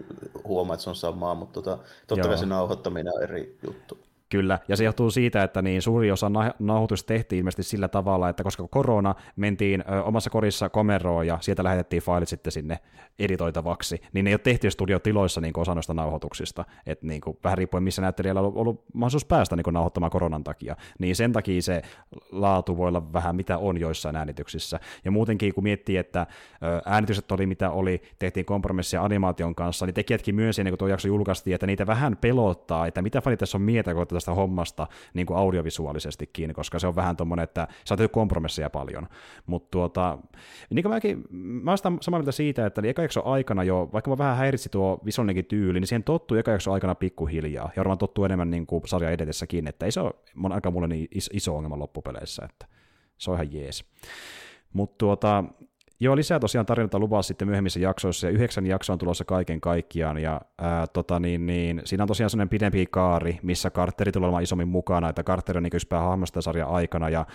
huomaa, 0.43 0.73
että 0.73 0.83
se 0.83 0.89
on 0.89 0.95
samaa, 0.95 1.35
mutta 1.35 1.61
tota, 1.61 1.83
totta 2.07 2.27
kai 2.27 2.37
se 2.37 2.45
nauhoittaminen 2.45 3.13
on 3.15 3.23
eri 3.23 3.57
juttu. 3.63 3.99
Kyllä, 4.31 4.59
ja 4.67 4.75
se 4.75 4.83
johtuu 4.83 5.11
siitä, 5.11 5.43
että 5.43 5.61
niin 5.61 5.81
suuri 5.81 6.11
osa 6.11 6.31
nauhoitusta 6.59 7.07
tehtiin 7.07 7.37
ilmeisesti 7.37 7.63
sillä 7.63 7.87
tavalla, 7.87 8.29
että 8.29 8.43
koska 8.43 8.67
korona 8.67 9.15
mentiin 9.35 9.83
ö, 9.91 10.03
omassa 10.03 10.29
korissa 10.29 10.69
komeroon 10.69 11.27
ja 11.27 11.37
sieltä 11.41 11.63
lähetettiin 11.63 12.01
failit 12.01 12.29
sitten 12.29 12.51
sinne 12.51 12.79
editoitavaksi, 13.19 14.01
niin 14.13 14.25
ne 14.25 14.29
ei 14.29 14.33
ole 14.33 14.39
tehty 14.39 14.71
studiotiloissa 14.71 15.41
niin 15.41 15.59
osa 15.59 15.73
noista 15.73 15.93
nauhoituksista, 15.93 16.65
että 16.85 17.05
niin 17.07 17.21
kuin, 17.21 17.37
vähän 17.43 17.57
riippuen 17.57 17.83
missä 17.83 18.01
näyttelijällä 18.01 18.41
on 18.41 18.45
ollut, 18.45 18.57
ollut 18.57 18.85
mahdollisuus 18.93 19.25
päästä 19.25 19.55
niin 19.55 19.73
nauhoittamaan 19.73 20.11
koronan 20.11 20.43
takia, 20.43 20.75
niin 20.99 21.15
sen 21.15 21.33
takia 21.33 21.61
se 21.61 21.81
laatu 22.31 22.77
voi 22.77 22.87
olla 22.87 23.13
vähän 23.13 23.35
mitä 23.35 23.57
on 23.57 23.79
joissain 23.79 24.15
äänityksissä, 24.15 24.79
ja 25.05 25.11
muutenkin 25.11 25.53
kun 25.53 25.63
miettii, 25.63 25.97
että 25.97 26.27
ö, 26.63 26.81
äänitykset 26.85 27.31
oli 27.31 27.45
mitä 27.45 27.71
oli, 27.71 28.01
tehtiin 28.19 28.45
kompromissia 28.45 29.03
animaation 29.03 29.55
kanssa, 29.55 29.85
niin 29.85 29.93
tekijätkin 29.93 30.35
myös 30.35 30.59
ennen 30.59 30.71
kuin 30.71 30.79
tuo 30.79 30.87
jakso 30.87 31.07
julkaistiin, 31.07 31.55
että 31.55 31.67
niitä 31.67 31.87
vähän 31.87 32.17
pelottaa, 32.17 32.87
että 32.87 33.01
mitä 33.01 33.21
fanit 33.21 33.39
tässä 33.39 33.57
on 33.57 33.61
mieltä, 33.61 33.93
kun 33.93 34.07
tästä 34.21 34.33
hommasta 34.33 34.87
niin 35.13 35.25
kuin 35.25 35.37
audiovisuaalisestikin, 35.37 36.53
koska 36.53 36.79
se 36.79 36.87
on 36.87 36.95
vähän 36.95 37.17
tuommoinen, 37.17 37.43
että 37.43 37.67
sä 37.85 37.95
oot 37.99 38.11
kompromisseja 38.11 38.69
paljon. 38.69 39.07
Mutta 39.45 39.67
tuota, 39.71 40.17
niin 40.69 40.83
kuin 40.83 40.93
mäkin, 40.93 41.23
mä 41.31 41.71
olen 41.71 41.97
samaa 42.01 42.19
mieltä 42.19 42.31
siitä, 42.31 42.65
että 42.65 42.81
eka 42.85 43.01
jakson 43.01 43.25
aikana 43.25 43.63
jo, 43.63 43.89
vaikka 43.93 44.11
mä 44.11 44.17
vähän 44.17 44.37
häiritsi 44.37 44.69
tuo 44.69 44.99
visuaalinenkin 45.05 45.45
tyyli, 45.45 45.79
niin 45.79 45.87
siihen 45.87 46.03
tottuu 46.03 46.37
eka 46.37 46.51
jakson 46.51 46.73
aikana 46.73 46.95
pikkuhiljaa, 46.95 47.69
ja 47.75 47.79
varmaan 47.79 47.97
tottuu 47.97 48.25
enemmän 48.25 48.51
niin 48.51 48.65
kuin 48.65 48.83
sarja 48.85 49.09
edetessäkin, 49.09 49.67
että 49.67 49.85
ei 49.85 49.91
se 49.91 49.99
ole 49.99 50.13
aika 50.49 50.71
mulle 50.71 50.87
niin 50.87 51.07
iso 51.33 51.55
ongelma 51.55 51.79
loppupeleissä, 51.79 52.45
että 52.49 52.65
se 53.17 53.31
on 53.31 53.35
ihan 53.35 53.53
jees. 53.53 53.85
Mutta 54.73 54.95
tuota, 54.97 55.43
Joo, 56.03 56.15
lisää 56.15 56.39
tosiaan 56.39 56.65
tarinoita 56.65 56.99
luvaa 56.99 57.21
sitten 57.21 57.47
myöhemmissä 57.47 57.79
jaksoissa, 57.79 58.27
ja 58.27 58.31
yhdeksän 58.31 58.65
jaksoa 58.65 58.93
on 58.93 58.99
tulossa 58.99 59.25
kaiken 59.25 59.61
kaikkiaan, 59.61 60.17
ja 60.17 60.41
ää, 60.57 60.87
tota, 60.87 61.19
niin, 61.19 61.45
niin, 61.45 61.81
siinä 61.85 62.03
on 62.03 62.07
tosiaan 62.07 62.29
sellainen 62.29 62.49
pidempi 62.49 62.85
kaari, 62.91 63.39
missä 63.43 63.69
Carteri 63.69 64.11
tulee 64.11 64.27
olemaan 64.27 64.43
isommin 64.43 64.67
mukana, 64.67 65.09
että 65.09 65.23
Carter 65.23 65.57
on 65.57 65.63
niin 65.63 65.99
hahmosta 65.99 66.41
sarjan 66.41 66.69
aikana, 66.69 67.09
ja 67.09 67.25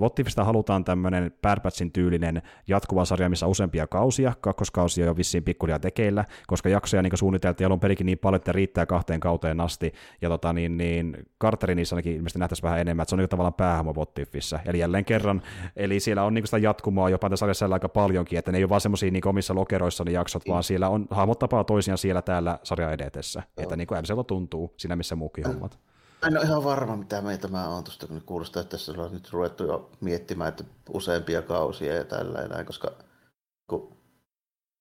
Vottifista 0.00 0.44
halutaan 0.44 0.84
tämmöinen 0.84 1.32
Bad 1.42 1.58
tyylinen 1.92 2.42
jatkuva 2.68 3.04
sarja, 3.04 3.28
missä 3.28 3.46
on 3.46 3.50
useampia 3.50 3.86
kausia, 3.86 4.32
kakkoskausia 4.40 5.06
jo 5.06 5.16
vissiin 5.16 5.44
pikkulia 5.44 5.78
tekeillä, 5.78 6.24
koska 6.46 6.68
jaksoja 6.68 7.02
niin 7.02 7.18
suunniteltiin 7.18 7.66
alun 7.66 7.80
perikin 7.80 8.06
niin 8.06 8.18
paljon, 8.18 8.36
että 8.36 8.52
riittää 8.52 8.86
kahteen 8.86 9.20
kauteen 9.20 9.60
asti, 9.60 9.92
ja 10.22 10.28
tota, 10.28 10.52
niin, 10.52 10.76
niin, 10.76 11.16
Carteri 11.40 11.74
niissä 11.74 11.96
ainakin 11.96 12.12
ilmeisesti 12.12 12.38
nähtäisiin 12.38 12.62
vähän 12.62 12.80
enemmän, 12.80 13.02
että 13.02 13.10
se 13.10 13.14
on 13.14 13.18
niin 13.18 13.28
tavallaan 13.28 13.54
päähahmo 13.54 13.94
Vottifissa, 13.94 14.60
eli 14.66 14.78
jälleen 14.78 15.04
kerran, 15.04 15.42
eli 15.76 16.00
siellä 16.00 16.24
on 16.24 16.34
niin 16.34 16.46
sitä 16.46 16.58
jatkumoa 16.58 17.10
jopa 17.10 17.30
tässä 17.30 17.40
sarjassa 17.40 17.79
aika 17.80 17.88
paljonkin, 17.88 18.38
että 18.38 18.52
ne 18.52 18.58
ei 18.58 18.64
ole 18.64 18.68
vaan 18.68 18.80
semmoisia 18.80 19.10
niin 19.10 19.28
omissa 19.28 19.54
lokeroissa 19.54 20.04
ne 20.04 20.10
jaksot, 20.10 20.42
vaan 20.48 20.62
siellä 20.62 20.88
on 20.88 21.06
hahmot 21.10 21.38
tapaa 21.38 21.64
toisiaan 21.64 21.98
siellä 21.98 22.22
täällä 22.22 22.58
sarja 22.62 22.90
edetessä, 22.90 23.42
Joo. 23.56 23.62
että 23.62 23.76
niin 23.76 23.86
kuin 23.86 24.00
MCL 24.00 24.20
tuntuu 24.20 24.74
siinä, 24.76 24.96
missä 24.96 25.16
muukin 25.16 25.46
hommat. 25.46 25.78
En 26.26 26.36
ole 26.36 26.44
ihan 26.44 26.64
varma, 26.64 26.96
mitä 26.96 27.22
meitä 27.22 27.48
mä 27.48 27.68
oon 27.68 27.84
tuosta, 27.84 28.06
kun 28.06 28.22
kuulostaa, 28.26 28.60
että 28.60 28.70
tässä 28.70 28.92
on 28.92 29.12
nyt 29.12 29.32
ruvettu 29.32 29.64
jo 29.64 29.90
miettimään, 30.00 30.48
että 30.48 30.64
useampia 30.92 31.42
kausia 31.42 31.94
ja 31.94 32.04
näin, 32.48 32.66
koska 32.66 32.92
kun 33.66 33.96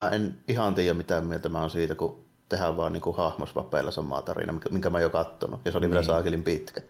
mä 0.03 0.09
en 0.09 0.39
ihan 0.47 0.75
tiedä, 0.75 0.93
mitä 0.93 1.21
mieltä 1.21 1.49
mä 1.49 1.61
oon 1.61 1.69
siitä, 1.69 1.95
kun 1.95 2.25
tehdään 2.49 2.77
vaan 2.77 2.93
niin 2.93 3.15
hahmosvapeilla 3.17 3.91
samaa 3.91 4.21
tarina, 4.21 4.59
minkä 4.69 4.89
mä 4.89 4.99
jo 4.99 5.09
kattonut, 5.09 5.61
ja 5.65 5.71
se 5.71 5.77
oli 5.77 5.85
niin. 5.85 5.91
vielä 5.91 6.05
saakelin 6.05 6.43
pitkä. 6.43 6.81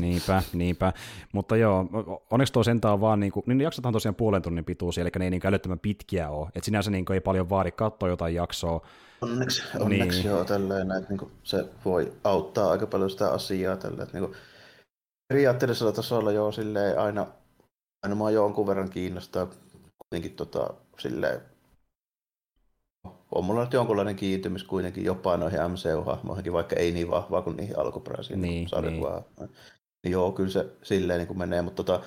Niinpä, 0.00 0.42
niinpä. 0.52 0.92
Mutta 1.32 1.56
joo, 1.56 1.86
onneksi 2.30 2.52
tuo 2.52 2.62
sentään 2.62 2.94
on 2.94 3.00
vaan, 3.00 3.20
niin 3.20 3.32
kuin, 3.32 3.44
niin 3.46 3.60
jaksot 3.60 3.86
on 3.86 3.92
tosiaan 3.92 4.14
puolen 4.14 4.42
tunnin 4.42 4.64
pituus, 4.64 4.98
eli 4.98 5.10
ne 5.18 5.24
ei 5.24 5.30
niin 5.30 5.46
älyttömän 5.46 5.78
pitkiä 5.78 6.28
ole. 6.28 6.48
Että 6.48 6.64
sinänsä 6.64 6.90
niin 6.90 7.04
kuin, 7.04 7.14
ei 7.14 7.20
paljon 7.20 7.50
vaadi 7.50 7.72
katsoa 7.72 8.08
jotain 8.08 8.34
jaksoa. 8.34 8.86
Onneksi, 9.20 9.62
onneksi 9.78 10.18
niin. 10.18 10.30
joo, 10.30 10.44
tälleen, 10.44 10.90
että 10.92 11.08
niin 11.08 11.18
kuin, 11.18 11.32
se 11.42 11.64
voi 11.84 12.12
auttaa 12.24 12.70
aika 12.70 12.86
paljon 12.86 13.10
sitä 13.10 13.30
asiaa. 13.30 13.76
Tälleen, 13.76 14.02
että, 14.02 14.18
niin 14.18 14.28
kuin, 14.28 14.38
periaatteellisella 15.28 15.92
tasolla 15.92 16.32
joo, 16.32 16.52
silleen 16.52 16.98
aina, 16.98 17.26
aina 18.02 18.14
mua 18.14 18.30
jonkun 18.30 18.66
verran 18.66 18.90
kiinnostaa 18.90 19.46
kuitenkin 19.98 20.36
tota, 20.36 20.74
silleen, 20.98 21.40
on 23.34 23.44
mulla 23.44 23.60
nyt 23.60 23.72
jonkunlainen 23.72 24.16
kiintymys 24.16 24.64
kuitenkin 24.64 25.04
jopa 25.04 25.36
noihin 25.36 25.60
MCU-hahmoihinkin, 25.60 26.52
vaikka 26.52 26.76
ei 26.76 26.92
niin 26.92 27.10
vahvaa 27.10 27.42
kuin 27.42 27.56
niihin 27.56 27.78
alkuperäisiin 27.78 28.42
niin, 28.42 28.68
sarjakuvaan. 28.68 29.24
Niin. 29.38 29.50
niin. 30.02 30.12
Joo, 30.12 30.32
kyllä 30.32 30.50
se 30.50 30.66
silleen 30.82 31.18
niin 31.18 31.26
kuin 31.26 31.38
menee, 31.38 31.62
mutta 31.62 31.84
tota, 31.84 32.04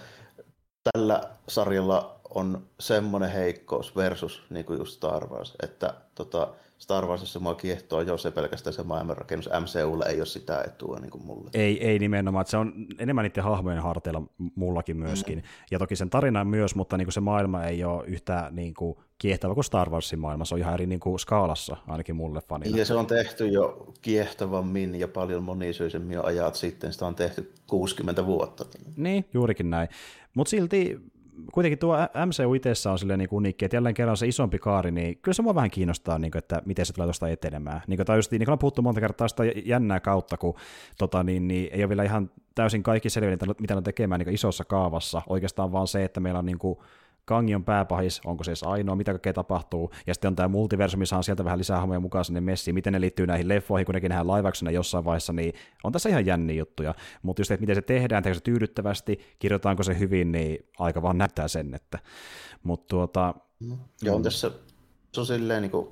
tällä 0.92 1.22
sarjalla 1.48 2.20
on 2.30 2.68
semmoinen 2.80 3.32
heikkous 3.32 3.96
versus 3.96 4.44
niin 4.50 4.66
kuin 4.66 4.80
just 4.80 4.94
Star 4.94 5.28
Wars, 5.28 5.54
että 5.64 5.94
tota, 6.16 6.54
Star 6.78 7.06
Warsissa 7.06 7.40
mua 7.40 7.56
kiehtoo 7.56 8.02
jo 8.02 8.18
se 8.18 8.32
pelkästään 8.32 8.74
se 8.74 8.84
maailmanrakennus. 8.84 9.50
MCUlle 9.60 10.06
ei 10.06 10.18
ole 10.18 10.26
sitä 10.26 10.64
etua 10.68 11.00
niin 11.00 11.12
kuin 11.12 11.26
mulle. 11.26 11.50
Ei, 11.54 11.88
ei 11.88 12.00
nimenomaan, 12.00 12.42
että 12.42 12.52
se 12.52 12.58
on 12.58 12.74
enemmän 13.00 13.24
niiden 13.24 13.44
hahmojen 13.44 13.82
harteilla 13.82 14.22
mullakin 14.56 14.98
myöskin. 14.98 15.38
Mm. 15.38 15.44
Ja 15.72 15.80
toki 15.80 15.96
sen 15.96 16.10
tarina 16.10 16.44
myös, 16.44 16.76
mutta 16.76 16.98
niin 16.98 17.06
kuin 17.06 17.14
se 17.14 17.20
maailma 17.20 17.64
ei 17.64 17.84
ole 17.84 18.04
yhtä 18.08 18.48
niin 18.52 18.74
kuin 18.74 18.98
kiehtova 19.18 19.54
kuin 19.54 19.64
Star 19.64 19.90
Warsin 19.90 20.20
maailma. 20.20 20.46
Se 20.46 20.56
on 20.56 20.60
ihan 20.60 20.74
eri 20.74 20.86
niin 20.86 21.00
kuin 21.00 21.20
skaalassa 21.20 21.78
ainakin 21.88 22.16
mulle 22.16 22.42
fanina. 22.42 22.78
Ja 22.78 22.86
se 22.86 22.94
on 22.94 23.08
tehty 23.08 23.48
jo 23.48 23.94
kiehtovammin 24.02 24.96
ja 24.96 25.08
paljon 25.08 25.44
monisyisemmin 25.44 26.16
jo 26.16 26.24
ajat 26.24 26.56
sitten. 26.56 26.94
Sitä 26.94 27.06
on 27.06 27.16
tehty 27.16 27.54
60 27.68 28.26
vuotta. 28.26 28.66
Niin, 28.98 29.26
juurikin 29.34 29.70
näin. 29.70 29.90
Mutta 30.36 30.50
silti 30.50 31.00
kuitenkin 31.54 31.80
tuo 31.80 31.98
MCU 32.26 32.54
itsessä 32.54 32.92
on 32.92 33.00
silleen 33.00 33.20
niin 33.20 33.30
uniikki, 33.32 33.66
että 33.66 33.78
jälleen 33.78 33.96
kerran 33.96 34.18
se 34.18 34.28
isompi 34.28 34.60
kaari, 34.60 34.92
niin 34.92 35.18
kyllä 35.18 35.34
se 35.34 35.42
mua 35.42 35.56
vähän 35.56 35.72
kiinnostaa, 35.72 36.20
niin 36.20 36.32
kuin, 36.32 36.40
että 36.40 36.62
miten 36.66 36.86
se 36.86 36.94
tulee 36.94 37.08
tuosta 37.08 37.30
etenemään. 37.30 37.82
Niin 37.88 37.98
kuin, 37.98 38.06
tai 38.06 38.18
just, 38.18 38.32
niin 38.32 38.46
kuin 38.46 38.54
on 38.54 38.60
puhuttu 38.60 38.82
monta 38.82 39.02
kertaa 39.02 39.28
sitä 39.28 39.44
jännää 39.66 40.00
kautta, 40.00 40.38
kun 40.38 40.56
tota, 40.98 41.24
niin, 41.24 41.48
niin, 41.48 41.70
ei 41.72 41.82
ole 41.84 41.90
vielä 41.90 42.04
ihan 42.04 42.32
täysin 42.56 42.84
kaikki 42.84 43.10
selviä, 43.10 43.38
mitä 43.60 43.78
on 43.78 43.84
tekemään 43.84 44.20
niin 44.20 44.34
isossa 44.34 44.66
kaavassa. 44.66 45.22
Oikeastaan 45.30 45.72
vaan 45.72 45.88
se, 45.88 46.04
että 46.04 46.20
meillä 46.20 46.40
on 46.40 46.46
niin 46.46 46.60
kuin, 46.60 46.80
Kangi 47.26 47.56
on 47.56 47.64
pääpahis, 47.64 48.22
onko 48.26 48.44
se 48.44 48.52
edes 48.52 48.64
ainoa, 48.64 48.96
mitä 48.96 49.12
kaikkea 49.12 49.34
tapahtuu, 49.34 49.92
ja 50.08 50.14
sitten 50.14 50.28
on 50.28 50.36
tämä 50.36 50.48
multiversumi, 50.48 51.06
on 51.18 51.24
sieltä 51.24 51.46
vähän 51.46 51.60
lisää 51.60 51.78
hahmoja 51.78 52.00
mukaan 52.00 52.26
sinne 52.26 52.42
messiin, 52.42 52.76
miten 52.76 52.94
ne 52.94 53.02
liittyy 53.02 53.28
näihin 53.28 53.48
leffoihin, 53.48 53.86
kun 53.86 53.96
nekin 53.96 54.10
nähdään 54.10 54.28
laivaksena 54.28 54.72
jossain 54.72 55.06
vaiheessa, 55.06 55.34
niin 55.34 55.54
on 55.84 55.92
tässä 55.92 56.10
ihan 56.10 56.26
jänniä 56.26 56.56
juttuja, 56.56 56.94
mutta 57.22 57.40
just, 57.40 57.52
että 57.52 57.62
miten 57.62 57.76
se 57.76 57.82
tehdään, 57.82 58.24
tehdäänkö 58.24 58.40
se 58.40 58.44
tyydyttävästi, 58.44 59.20
kirjoitaanko 59.40 59.84
se 59.84 60.00
hyvin, 60.00 60.32
niin 60.32 60.70
aika 60.80 61.02
vaan 61.02 61.18
näyttää 61.18 61.48
sen, 61.48 61.74
että, 61.74 62.00
mutta 62.64 62.88
tuota... 62.88 63.34
Mm. 63.60 63.78
Ja 64.04 64.14
on 64.14 64.24
tässä, 64.24 64.52
se 65.14 65.20
on 65.20 65.26
silleen 65.26 65.62
niin 65.62 65.72
kuin 65.72 65.88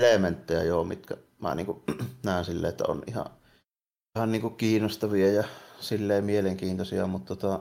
elementtejä 0.00 0.62
joo, 0.62 0.84
mitkä 0.84 1.16
mä 1.42 1.54
niin 1.54 1.66
kuin, 1.66 1.82
näen 2.24 2.44
silleen, 2.44 2.70
että 2.70 2.84
on 2.88 3.02
ihan, 3.06 3.26
ihan 4.16 4.32
niin 4.32 4.42
kuin 4.42 4.56
kiinnostavia 4.56 5.32
ja 5.32 5.44
silleen 5.80 6.24
mielenkiintoisia, 6.24 7.06
mutta 7.06 7.36
tota, 7.36 7.60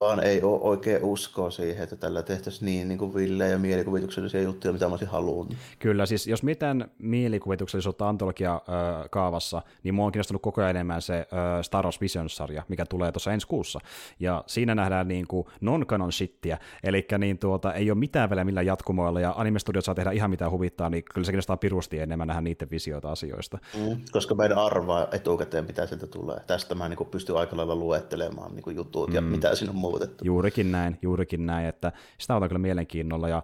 vaan 0.00 0.24
ei 0.24 0.42
ole 0.42 0.60
oikein 0.60 1.04
uskoa 1.04 1.50
siihen, 1.50 1.82
että 1.82 1.96
tällä 1.96 2.22
tehtäisiin 2.22 2.66
niin, 2.66 2.88
niin 2.88 2.98
kuin 2.98 3.14
villejä 3.14 3.50
ja 3.50 3.58
mielikuvituksellisia 3.58 4.42
juttuja, 4.42 4.72
mitä 4.72 4.84
mä 4.88 4.92
olisin 4.92 5.08
halunnut. 5.08 5.56
Kyllä, 5.78 6.06
siis 6.06 6.26
jos 6.26 6.42
mitään 6.42 6.90
mielikuvituksellisuutta 6.98 8.08
antologia 8.08 8.54
äh, 8.54 9.10
kaavassa, 9.10 9.62
niin 9.82 9.94
mua 9.94 10.06
on 10.06 10.12
kiinnostunut 10.12 10.42
koko 10.42 10.60
ajan 10.60 10.70
enemmän 10.70 11.02
se 11.02 11.16
äh, 11.16 11.26
Star 11.62 11.84
Wars 11.84 12.00
Visions-sarja, 12.00 12.62
mikä 12.68 12.86
tulee 12.86 13.12
tuossa 13.12 13.32
ensi 13.32 13.46
kuussa. 13.46 13.80
Ja 14.20 14.44
siinä 14.46 14.74
nähdään 14.74 15.08
niin 15.08 15.26
kuin 15.26 15.46
non-canon 15.60 16.12
shittiä, 16.12 16.58
eli 16.82 17.06
niin 17.18 17.38
tuota, 17.38 17.74
ei 17.74 17.90
ole 17.90 17.98
mitään 17.98 18.30
vielä 18.30 18.44
millään 18.44 18.66
jatkumoilla, 18.66 19.20
ja 19.20 19.34
anime-studiot 19.36 19.84
saa 19.84 19.94
tehdä 19.94 20.10
ihan 20.10 20.30
mitä 20.30 20.50
huvittaa, 20.50 20.90
niin 20.90 21.04
kyllä 21.14 21.24
se 21.24 21.32
kiinnostaa 21.32 21.56
pirusti 21.56 21.98
enemmän 21.98 22.28
nähdä 22.28 22.40
niiden 22.40 22.70
visioita 22.70 23.12
asioista. 23.12 23.58
Mm, 23.74 24.00
koska 24.12 24.34
meidän 24.34 24.58
arvaa 24.58 25.06
etukäteen, 25.12 25.64
mitä 25.64 25.86
sieltä 25.86 26.06
tulee. 26.06 26.40
Tästä 26.46 26.74
mä 26.74 26.88
niin 26.88 27.06
pystyn 27.10 27.36
aika 27.36 27.56
lailla 27.56 27.76
luettelemaan 27.76 28.54
niin 28.54 28.76
jutut 28.76 29.08
mm. 29.08 29.14
ja 29.14 29.20
mitä 29.20 29.54
siinä 29.54 29.70
on 29.70 29.83
muutettu. 29.90 30.24
Juurikin 30.24 30.72
näin, 30.72 30.98
juurikin 31.02 31.46
näin, 31.46 31.66
että 31.66 31.92
sitä 32.18 32.36
on 32.36 32.48
kyllä 32.48 32.58
mielenkiinnolla 32.58 33.28
ja 33.28 33.42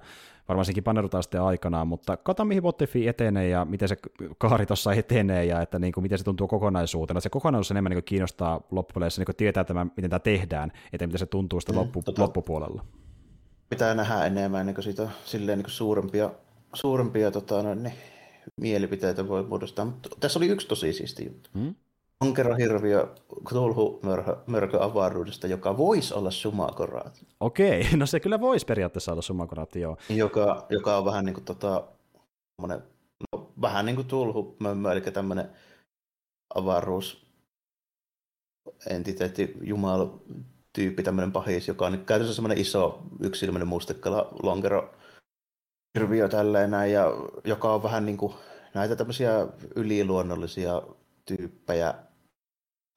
varmaankin 0.50 0.84
panerutaan 0.84 1.22
sitten 1.22 1.42
aikanaan, 1.42 1.88
mutta 1.88 2.16
katsotaan 2.16 2.46
mihin 2.46 2.62
Wottifi 2.62 3.08
etenee 3.08 3.48
ja 3.48 3.64
miten 3.64 3.88
se 3.88 3.96
kaari 4.38 4.66
tuossa 4.66 4.92
etenee 4.92 5.44
ja 5.44 5.60
että 5.60 5.78
niin 5.78 5.92
kuin, 5.92 6.02
miten 6.02 6.18
se 6.18 6.24
tuntuu 6.24 6.48
kokonaisuutena. 6.48 7.20
Se 7.20 7.28
kokonaisuus 7.28 7.70
enemmän 7.70 7.90
niin 7.90 8.04
kiinnostaa 8.04 8.60
loppupeleissä 8.70 9.24
niin 9.28 9.36
tietää 9.36 9.64
tämän, 9.64 9.92
miten 9.96 10.10
tämä 10.10 10.20
tehdään, 10.20 10.72
että 10.92 11.06
miten 11.06 11.18
se 11.18 11.26
tuntuu 11.26 11.60
sitten 11.60 11.74
mm, 11.74 11.78
loppu, 11.78 12.02
tota, 12.02 12.22
loppupuolella. 12.22 12.84
Pitää 13.68 13.94
nähdä 13.94 14.24
enemmän 14.24 14.66
niin 14.66 14.82
siitä 14.82 15.08
silleen 15.24 15.58
niin 15.58 15.70
suurempia, 15.70 16.30
suurempia 16.74 17.30
tota, 17.30 17.62
no, 17.62 17.74
ne, 17.74 17.92
mielipiteitä 18.60 19.28
voi 19.28 19.42
muodostaa. 19.42 19.84
Mutta 19.84 20.08
tässä 20.20 20.38
oli 20.38 20.48
yksi 20.48 20.68
tosi 20.68 20.92
siisti 20.92 21.24
juttu. 21.24 21.50
Hmm? 21.54 21.74
Onkerohirviö 22.20 23.14
Cthulhu 23.48 24.00
mörkö 24.46 24.84
avaruudesta, 24.84 25.46
joka 25.46 25.76
voisi 25.76 26.14
olla 26.14 26.30
sumakoraati. 26.30 27.26
Okei, 27.40 27.86
no 27.96 28.06
se 28.06 28.20
kyllä 28.20 28.40
voisi 28.40 28.66
periaatteessa 28.66 29.12
olla 29.12 29.22
sumakoraati, 29.22 29.80
joo. 29.80 29.96
Joka, 30.08 30.66
joka 30.70 30.96
on 30.96 31.04
vähän 31.04 31.24
niin 31.24 31.34
kuin 31.34 31.44
tota, 31.44 31.84
no, 32.68 32.80
vähän 33.60 33.86
niin 33.86 33.96
kuin 33.96 34.08
Tulhu 34.08 34.56
mömmö, 34.58 34.92
eli 34.92 35.00
tämmöinen 35.00 35.50
avaruus 36.54 37.26
entiteetti, 38.90 39.56
jumala 39.62 40.18
tyyppi, 40.72 41.02
tämmöinen 41.02 41.32
pahis, 41.32 41.68
joka 41.68 41.86
on 41.86 42.04
käytössä 42.06 42.34
semmoinen 42.34 42.58
iso 42.58 43.02
yksilöinen 43.20 43.68
mustekala 43.68 44.28
lonkero 44.42 44.94
hirviö 45.94 46.28
tälleen 46.28 46.70
näin, 46.70 46.92
ja 46.92 47.04
joka 47.44 47.74
on 47.74 47.82
vähän 47.82 48.06
niin 48.06 48.16
kuin 48.16 48.34
näitä 48.74 48.96
tämmöisiä 48.96 49.46
yliluonnollisia 49.76 50.82
tyyppejä 51.24 51.94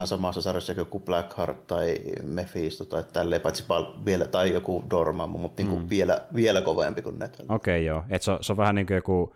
samassa 0.06 0.42
sarjassa 0.42 0.74
joku 0.74 1.00
Blackheart 1.00 1.68
tai 1.68 2.00
Mephisto 2.24 2.86
tai 2.86 3.04
tälleen, 3.14 3.42
paitsi 3.42 3.64
vielä, 4.06 4.26
tai 4.26 4.54
joku 4.54 4.84
Dormammu, 4.90 5.38
mutta 5.38 5.64
niin 5.64 5.80
mm. 5.80 5.90
vielä, 5.90 6.22
vielä 6.36 6.62
kovempi 6.62 7.02
kuin 7.02 7.20
ne. 7.20 7.26
Okei, 7.26 7.50
okay, 7.50 7.80
joo. 7.80 8.04
Et 8.10 8.22
se, 8.22 8.32
on, 8.32 8.38
se 8.42 8.54
on 8.54 8.58
vähän 8.58 8.76
niin 8.76 8.88
kuin 8.88 8.96
joku 8.96 9.36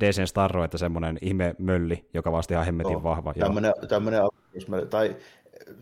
DCn 0.00 0.26
Starro, 0.26 0.64
että 0.64 0.78
semmoinen 0.78 1.18
ihme 1.22 1.54
mölli, 1.58 2.08
joka 2.14 2.32
vasta 2.32 2.54
ihan 2.54 2.66
hemmetin 2.66 2.96
oh, 2.96 3.02
vahva. 3.02 3.34
Tämmöinen, 3.34 3.72
tämmöinen 3.88 4.22
tai 4.90 5.16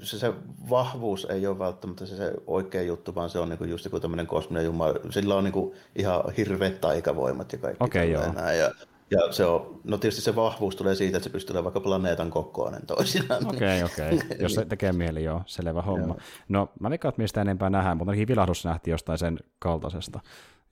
se, 0.03 0.19
se 0.19 0.33
vahvuus 0.71 1.25
ei 1.25 1.47
ole 1.47 1.59
välttämättä 1.59 2.07
se, 2.07 2.17
se 2.17 2.33
oikea 2.47 2.83
juttu, 2.83 3.15
vaan 3.15 3.31
se 3.31 3.39
on 3.39 3.49
niinku 3.49 3.65
just 3.65 3.85
joku 3.85 4.01
tämmöinen 4.01 4.27
kosminen 4.27 4.65
jumala. 4.65 4.95
Sillä 5.11 5.35
on 5.35 5.45
niinku 5.45 5.75
ihan 5.97 6.23
hirveät 6.37 6.81
taikavoimat 6.81 7.53
ja 7.53 7.59
kaikki. 7.59 7.85
Okei, 7.85 8.15
okay, 8.15 8.25
joo. 8.25 8.33
Näin. 8.33 8.59
Ja 8.59 8.71
ja 9.11 9.33
se 9.33 9.45
on, 9.45 9.81
no 9.85 9.99
tietysti 9.99 10.23
se 10.23 10.37
vahvuus 10.37 10.77
tulee 10.77 10.95
siitä, 10.95 11.17
että 11.17 11.25
se 11.25 11.31
pystyy 11.31 11.53
olemaan 11.53 11.65
vaikka 11.65 11.81
planeetan 11.81 12.31
kokoinen 12.31 12.87
toisinaan. 12.87 13.47
Okei, 13.47 13.83
okay, 13.83 14.09
okei. 14.09 14.19
Okay. 14.19 14.39
Jos 14.43 14.55
se 14.55 14.65
tekee 14.65 14.93
mieli, 14.93 15.25
joo, 15.25 15.43
selvä 15.47 15.83
homma. 15.83 16.07
Joo. 16.07 16.21
No, 16.49 16.69
mä 16.81 16.91
veikkaan, 16.91 17.11
että 17.11 17.23
mistä 17.23 17.41
enempää 17.41 17.71
nähdään, 17.71 17.97
mutta 17.97 18.11
ainakin 18.11 18.29
vilahdus 18.29 18.65
nähtiin 18.65 18.93
jostain 18.93 19.19
sen 19.19 19.39
kaltaisesta. 19.59 20.21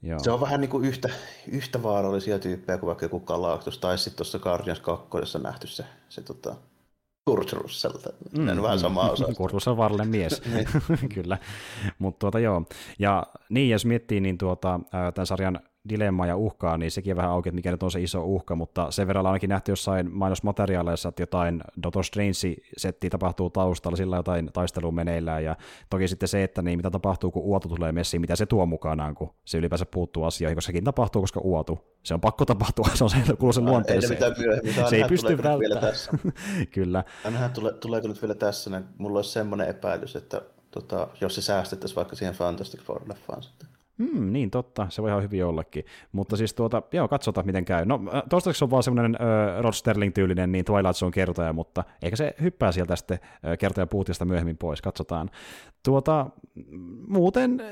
Joo. 0.02 0.18
Se 0.18 0.30
on 0.30 0.40
vähän 0.40 0.60
niin 0.60 0.70
kuin 0.70 0.84
yhtä, 0.84 1.08
yhtä 1.48 1.82
vaarallisia 1.82 2.38
tyyppejä 2.38 2.78
kuin 2.78 2.86
vaikka 2.86 3.04
joku 3.04 3.20
Galactus, 3.20 3.78
tai 3.78 3.98
sitten 3.98 4.16
tuossa 4.16 4.38
Guardians 4.38 4.80
2 4.80 5.38
nähty 5.42 5.66
se, 5.66 5.84
se 6.08 6.22
tota, 6.22 6.56
Kurt 7.28 7.52
Russelta. 7.52 8.10
Mm, 8.38 8.48
on 8.48 8.62
vähän 8.62 8.78
sama 8.78 9.10
osa. 9.10 9.24
Kurt 9.36 9.52
Russell 9.52 9.76
vaarallinen 9.76 10.08
mies, 10.08 10.42
niin. 10.54 10.68
kyllä. 11.14 11.38
Mutta 11.98 12.18
tuota 12.18 12.38
joo. 12.38 12.62
Ja 12.98 13.26
niin, 13.48 13.70
jos 13.70 13.84
miettii, 13.84 14.20
niin 14.20 14.38
tuota, 14.38 14.80
tämän 15.14 15.26
sarjan 15.26 15.60
dilemmaa 15.88 16.26
ja 16.26 16.36
uhkaa, 16.36 16.78
niin 16.78 16.90
sekin 16.90 17.16
vähän 17.16 17.30
auki, 17.30 17.48
että 17.48 17.54
mikä 17.54 17.70
nyt 17.70 17.82
on 17.82 17.90
se 17.90 18.02
iso 18.02 18.24
uhka, 18.24 18.54
mutta 18.54 18.90
sen 18.90 19.06
verran 19.06 19.26
on 19.26 19.30
ainakin 19.30 19.50
nähty 19.50 19.72
jossain 19.72 20.12
mainosmateriaaleissa, 20.12 21.08
että 21.08 21.22
jotain 21.22 21.62
Doctor 21.82 22.04
Strange-setti 22.04 23.10
tapahtuu 23.10 23.50
taustalla, 23.50 23.96
sillä 23.96 24.16
jotain 24.16 24.50
taistelua 24.52 24.90
meneillään, 24.90 25.44
ja 25.44 25.56
toki 25.90 26.08
sitten 26.08 26.28
se, 26.28 26.44
että 26.44 26.62
niin 26.62 26.78
mitä 26.78 26.90
tapahtuu, 26.90 27.30
kun 27.30 27.42
uotu 27.42 27.68
tulee 27.68 27.92
messiin, 27.92 28.20
mitä 28.20 28.36
se 28.36 28.46
tuo 28.46 28.66
mukanaan, 28.66 29.14
kun 29.14 29.34
se 29.44 29.58
ylipäänsä 29.58 29.86
puuttuu 29.86 30.24
asioihin, 30.24 30.56
koska 30.56 30.66
sekin 30.66 30.84
tapahtuu, 30.84 31.22
koska 31.22 31.40
uotu. 31.40 31.78
Se 32.02 32.14
on 32.14 32.20
pakko 32.20 32.44
tapahtua, 32.44 32.88
se 32.94 33.04
on 33.04 33.10
se, 33.10 33.16
kuuluu 33.38 33.52
sen 33.52 33.64
luonteeseen. 33.64 34.20
Se 34.88 34.96
ei 34.96 35.04
pysty 35.04 35.42
välttämään. 35.42 35.94
Kyllä. 36.74 37.04
Nähdään, 37.24 37.52
tule, 37.52 37.72
tuleeko 37.72 38.08
nyt 38.08 38.22
vielä 38.22 38.34
tässä, 38.34 38.70
niin 38.70 38.84
mulla 38.98 39.18
olisi 39.18 39.30
semmoinen 39.30 39.68
epäilys, 39.68 40.16
että 40.16 40.42
tota, 40.70 41.08
jos 41.20 41.34
se 41.34 41.42
säästettäisiin 41.42 41.96
vaikka 41.96 42.16
siihen 42.16 42.34
Fantastic 42.34 42.80
Four-leffaan 42.80 43.42
sitten. 43.42 43.77
Hmm, 43.98 44.32
niin 44.32 44.50
totta, 44.50 44.86
se 44.90 45.02
voi 45.02 45.10
ihan 45.10 45.22
hyvin 45.22 45.44
ollakin. 45.44 45.84
Mutta 46.12 46.36
siis 46.36 46.54
tuota, 46.54 46.82
joo, 46.92 47.08
katsotaan 47.08 47.46
miten 47.46 47.64
käy. 47.64 47.84
No 47.84 48.00
toistaiseksi 48.28 48.64
on 48.64 48.70
vaan 48.70 48.82
semmoinen 48.82 49.16
äh, 49.20 49.60
Rod 49.60 49.72
Sterling-tyylinen 49.72 50.52
niin 50.52 50.64
Twilight 50.64 50.96
Zone 50.96 51.12
kertoja, 51.12 51.52
mutta 51.52 51.84
eikä 52.02 52.16
se 52.16 52.34
hyppää 52.42 52.72
sieltä 52.72 52.96
sitten 52.96 53.18
äh, 53.22 53.58
kertoja 53.58 53.86
puutista 53.86 54.24
myöhemmin 54.24 54.56
pois, 54.56 54.82
katsotaan. 54.82 55.30
Tuota, 55.84 56.26
muuten 57.08 57.62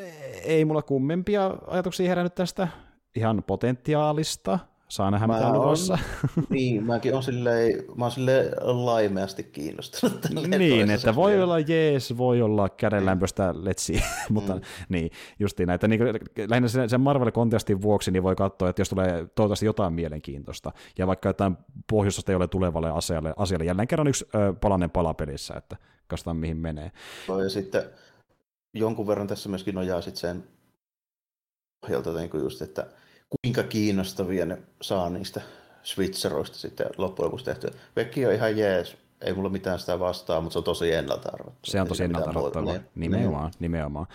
ei 0.45 0.65
mulla 0.65 0.83
kummempia 0.83 1.55
ajatuksia 1.67 2.09
herännyt 2.09 2.35
tästä 2.35 2.69
ihan 3.17 3.43
potentiaalista 3.47 4.59
Saa 4.89 5.11
nähdä, 5.11 5.27
mitä 5.27 5.47
on 5.47 5.53
luvassa. 5.53 5.99
niin, 6.49 6.85
mäkin 6.85 7.15
on 7.15 7.23
silleen, 7.23 7.85
mä 7.97 8.05
oon 8.05 8.13
silleen 8.13 8.53
laimeasti 8.63 9.43
kiinnostunut. 9.43 10.27
Niin, 10.59 10.91
että 10.91 11.15
voi 11.15 11.33
kyllä. 11.33 11.45
olla 11.45 11.59
jees, 11.59 12.17
voi 12.17 12.43
olla 12.43 12.69
kädenlämpöistä 12.69 13.55
letsiä, 13.57 14.03
mutta 14.31 14.55
mm. 14.55 14.61
niin, 14.89 15.11
justiin 15.39 15.67
näitä, 15.67 15.89
niin, 15.89 16.01
lähinnä 16.49 16.69
sen, 16.69 16.91
sen 16.91 17.01
Marvel-kontekstin 17.01 17.83
vuoksi 17.83 18.11
niin 18.11 18.23
voi 18.23 18.37
katsoa, 18.37 18.69
että 18.69 18.81
jos 18.81 18.89
tulee 18.89 19.13
toivottavasti 19.35 19.67
jotain 19.67 19.93
mielenkiintoista, 19.93 20.73
ja 20.99 21.07
vaikka 21.07 21.29
jotain 21.29 21.57
pohjoisesta 21.91 22.33
ei 22.33 22.37
ole 22.37 22.49
tulevalle 22.49 22.91
asialle, 22.91 23.35
asialle 23.37 23.65
jälleen 23.65 23.89
kerran 23.89 24.09
yksi 24.09 24.29
ö, 24.35 24.55
palanen 24.61 24.91
palapelissä, 24.91 25.55
että 25.55 25.77
katsotaan 26.07 26.37
mihin 26.37 26.57
menee. 26.57 26.93
No, 27.29 27.41
ja 27.41 27.51
sitten 27.51 27.83
jonkun 28.75 29.07
verran 29.07 29.27
tässä 29.27 29.49
myöskin 29.49 29.75
nojaa 29.75 30.01
sitten 30.01 30.21
sen 30.21 30.45
pohjalta, 31.81 32.13
niin 32.13 32.31
kuin 32.31 32.43
just, 32.43 32.63
että 32.63 32.87
kuinka 33.29 33.63
kiinnostavia 33.63 34.47
ne 34.47 34.59
saa 34.83 35.11
niistä 35.11 35.41
switcheroista 35.83 36.57
sitten 36.57 36.87
loppujen 36.97 37.27
lopuksi 37.27 37.45
tehtyä. 37.45 37.71
Vekki 37.97 38.27
on 38.27 38.33
ihan 38.33 38.59
jees, 38.59 38.97
ei 39.21 39.35
mulla 39.35 39.49
mitään 39.49 39.79
sitä 39.79 39.99
vastaa, 39.99 40.41
mutta 40.41 40.53
se 40.53 40.59
on 40.59 40.65
tosi 40.65 40.93
ennalta 40.93 41.31
arvattu. 41.33 41.61
Se 41.65 41.81
on 41.81 41.89
tosi 41.89 42.05
ennalta 42.05 42.31
arvattu, 42.31 42.61
niin, 42.61 42.81
nimenomaan, 42.95 43.45
niin. 43.45 43.55
nimenomaan. 43.59 44.07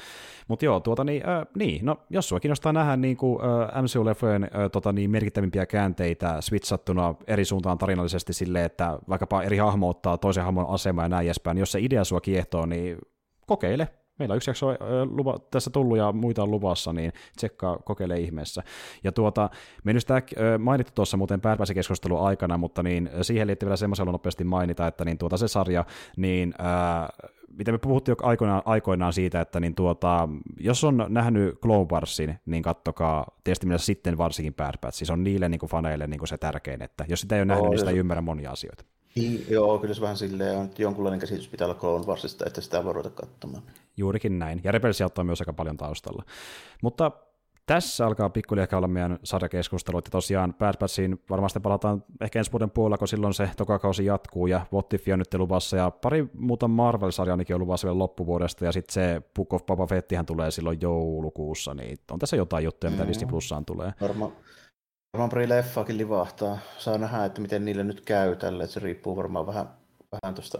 Mutta 0.47 0.65
joo, 0.65 0.79
tuota 0.79 1.03
niin, 1.03 1.29
äh, 1.29 1.47
niin, 1.55 1.85
no 1.85 1.97
jos 2.09 2.29
sua 2.29 2.39
kiinnostaa 2.39 2.73
nähdä 2.73 2.97
niin 2.97 3.17
kuin, 3.17 3.39
äh, 3.41 3.83
MCU-leffojen 3.83 4.43
äh, 4.43 4.71
tota, 4.71 4.91
niin, 4.91 5.09
merkittävimpiä 5.09 5.65
käänteitä 5.65 6.37
switchattuna 6.39 7.15
eri 7.27 7.45
suuntaan 7.45 7.77
tarinallisesti 7.77 8.33
silleen, 8.33 8.65
että 8.65 8.99
vaikkapa 9.09 9.43
eri 9.43 9.57
hahmo 9.57 9.89
ottaa 9.89 10.17
toisen 10.17 10.43
hahmon 10.43 10.69
asemaa 10.69 11.05
ja 11.05 11.09
näin 11.09 11.25
edespäin, 11.25 11.55
niin 11.55 11.61
jos 11.61 11.71
se 11.71 11.79
idea 11.79 12.03
sua 12.03 12.21
kiehtoo, 12.21 12.65
niin 12.65 12.97
kokeile, 13.47 13.87
meillä 14.21 14.33
on 14.33 14.37
yksi 14.37 14.49
jakso 14.49 14.67
luva, 15.09 15.39
tässä 15.51 15.69
tullut 15.69 15.97
ja 15.97 16.11
muita 16.11 16.43
on 16.43 16.51
luvassa, 16.51 16.93
niin 16.93 17.13
tsekkaa, 17.35 17.77
kokeile 17.77 18.19
ihmeessä. 18.19 18.63
Ja 19.03 19.11
tuota, 19.11 19.49
me 19.83 19.93
nyt 19.93 20.01
sitä 20.01 20.21
mainittu 20.59 20.91
tuossa 20.95 21.17
muuten 21.17 21.41
keskustelun 21.73 22.21
aikana, 22.25 22.57
mutta 22.57 22.83
niin 22.83 23.09
siihen 23.21 23.47
liittyy 23.47 23.67
vielä 23.67 23.77
semmoisen 23.77 24.07
nopeasti 24.07 24.43
mainita, 24.43 24.87
että 24.87 25.05
niin 25.05 25.17
tuota 25.17 25.37
se 25.37 25.47
sarja, 25.47 25.85
niin 26.17 26.53
ää, 26.57 27.09
mitä 27.57 27.71
me 27.71 27.77
puhuttiin 27.77 28.15
jo 28.19 28.27
aikoinaan, 28.27 28.61
aikoinaan 28.65 29.13
siitä, 29.13 29.41
että 29.41 29.59
niin 29.59 29.75
tuota, 29.75 30.29
jos 30.59 30.83
on 30.83 31.05
nähnyt 31.09 31.59
Clone 31.61 31.87
Warsin, 31.91 32.39
niin 32.45 32.63
kattokaa 32.63 33.25
tietysti 33.43 33.65
myös 33.65 33.85
sitten 33.85 34.17
varsinkin 34.17 34.53
Bad 34.53 34.77
Batch. 34.81 34.97
Siis 34.97 35.09
on 35.09 35.23
niille 35.23 35.49
niin 35.49 35.59
kuin 35.59 35.69
faneille 35.69 36.07
niin 36.07 36.19
kuin 36.19 36.27
se 36.27 36.37
tärkein, 36.37 36.81
että 36.81 37.05
jos 37.07 37.21
sitä 37.21 37.35
ei 37.35 37.41
ole 37.41 37.45
nähnyt, 37.45 37.65
oh, 37.65 37.69
niin 37.69 37.79
sitä 37.79 37.91
ei 37.91 37.97
ymmärrä 37.97 38.21
monia 38.21 38.51
asioita. 38.51 38.83
Niin, 39.15 39.45
joo, 39.49 39.79
kyllä 39.79 39.93
se 39.93 40.01
vähän 40.01 40.17
silleen 40.17 40.57
on, 40.57 40.65
että 40.65 40.81
jonkunlainen 40.81 41.19
käsitys 41.19 41.47
pitää 41.47 41.67
olla 41.67 41.79
Clone 41.79 42.05
Warsista, 42.05 42.45
että 42.47 42.61
sitä 42.61 42.83
voi 42.83 42.93
ruveta 42.93 43.09
katsomaan. 43.09 43.63
Juurikin 43.97 44.39
näin, 44.39 44.61
ja 44.63 44.71
Rebelsia 44.71 45.05
ottaa 45.05 45.23
myös 45.23 45.41
aika 45.41 45.53
paljon 45.53 45.77
taustalla. 45.77 46.23
Mutta 46.83 47.11
tässä 47.65 48.07
alkaa 48.07 48.29
pikkuliakin 48.29 48.77
olla 48.77 48.87
meidän 48.87 49.19
sarjakeskustelu, 49.23 49.97
että 49.97 50.11
tosiaan 50.11 50.53
Bad 50.53 50.77
Batchiin 50.79 51.23
varmasti 51.29 51.59
palataan 51.59 52.03
ehkä 52.21 52.39
ensi 52.39 52.51
vuoden 52.51 52.71
puolella, 52.71 52.97
kun 52.97 53.07
silloin 53.07 53.33
se 53.33 53.49
tokakausi 53.57 54.05
jatkuu, 54.05 54.47
ja 54.47 54.65
What 54.73 54.93
If 54.93 55.05
on 55.13 55.19
nyt 55.19 55.33
luvassa, 55.33 55.77
ja 55.77 55.91
pari 55.91 56.29
muuta 56.33 56.67
Marvel-sarjaa 56.67 57.37
on 57.53 57.59
luvassa 57.59 57.87
vielä 57.87 57.99
loppuvuodesta, 57.99 58.65
ja 58.65 58.71
sitten 58.71 58.93
se 58.93 59.21
Book 59.35 59.53
of 59.53 59.65
Boba 59.65 59.87
Fettihän 59.87 60.25
tulee 60.25 60.51
silloin 60.51 60.77
joulukuussa, 60.81 61.73
niin 61.73 61.97
on 62.11 62.19
tässä 62.19 62.35
jotain 62.35 62.63
juttuja, 62.63 62.91
mitä 62.91 63.03
mm. 63.03 63.09
Disney 63.09 63.27
Plussaan 63.27 63.65
tulee. 63.65 63.93
Varmaan 64.01 64.31
Varmaan 65.13 65.29
pari 65.29 65.49
leffaakin 65.49 65.97
livahtaa. 65.97 66.57
Saa 66.77 66.97
nähdä, 66.97 67.25
että 67.25 67.41
miten 67.41 67.65
niille 67.65 67.83
nyt 67.83 68.01
käy 68.01 68.35
tälle. 68.35 68.63
Että 68.63 68.73
se 68.73 68.79
riippuu 68.79 69.15
varmaan 69.15 69.47
vähän, 69.47 69.69
vähän 70.11 70.35
tuosta 70.35 70.59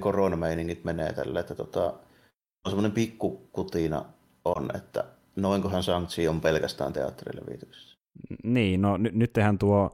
koronameiningit 0.00 0.84
menee 0.84 1.12
tälle. 1.12 1.40
Että 1.40 1.54
tota, 1.54 1.94
semmoinen 2.70 2.92
pikkukutina 2.92 4.04
on, 4.44 4.70
että 4.74 5.04
noinkohan 5.36 5.82
Shang-Chi 5.82 6.28
on 6.28 6.40
pelkästään 6.40 6.92
teatterilevityksessä. 6.92 7.98
Niin, 8.44 8.82
no 8.82 8.96
n- 8.96 9.10
nyt 9.12 9.32
tehän 9.32 9.58
tuo 9.58 9.90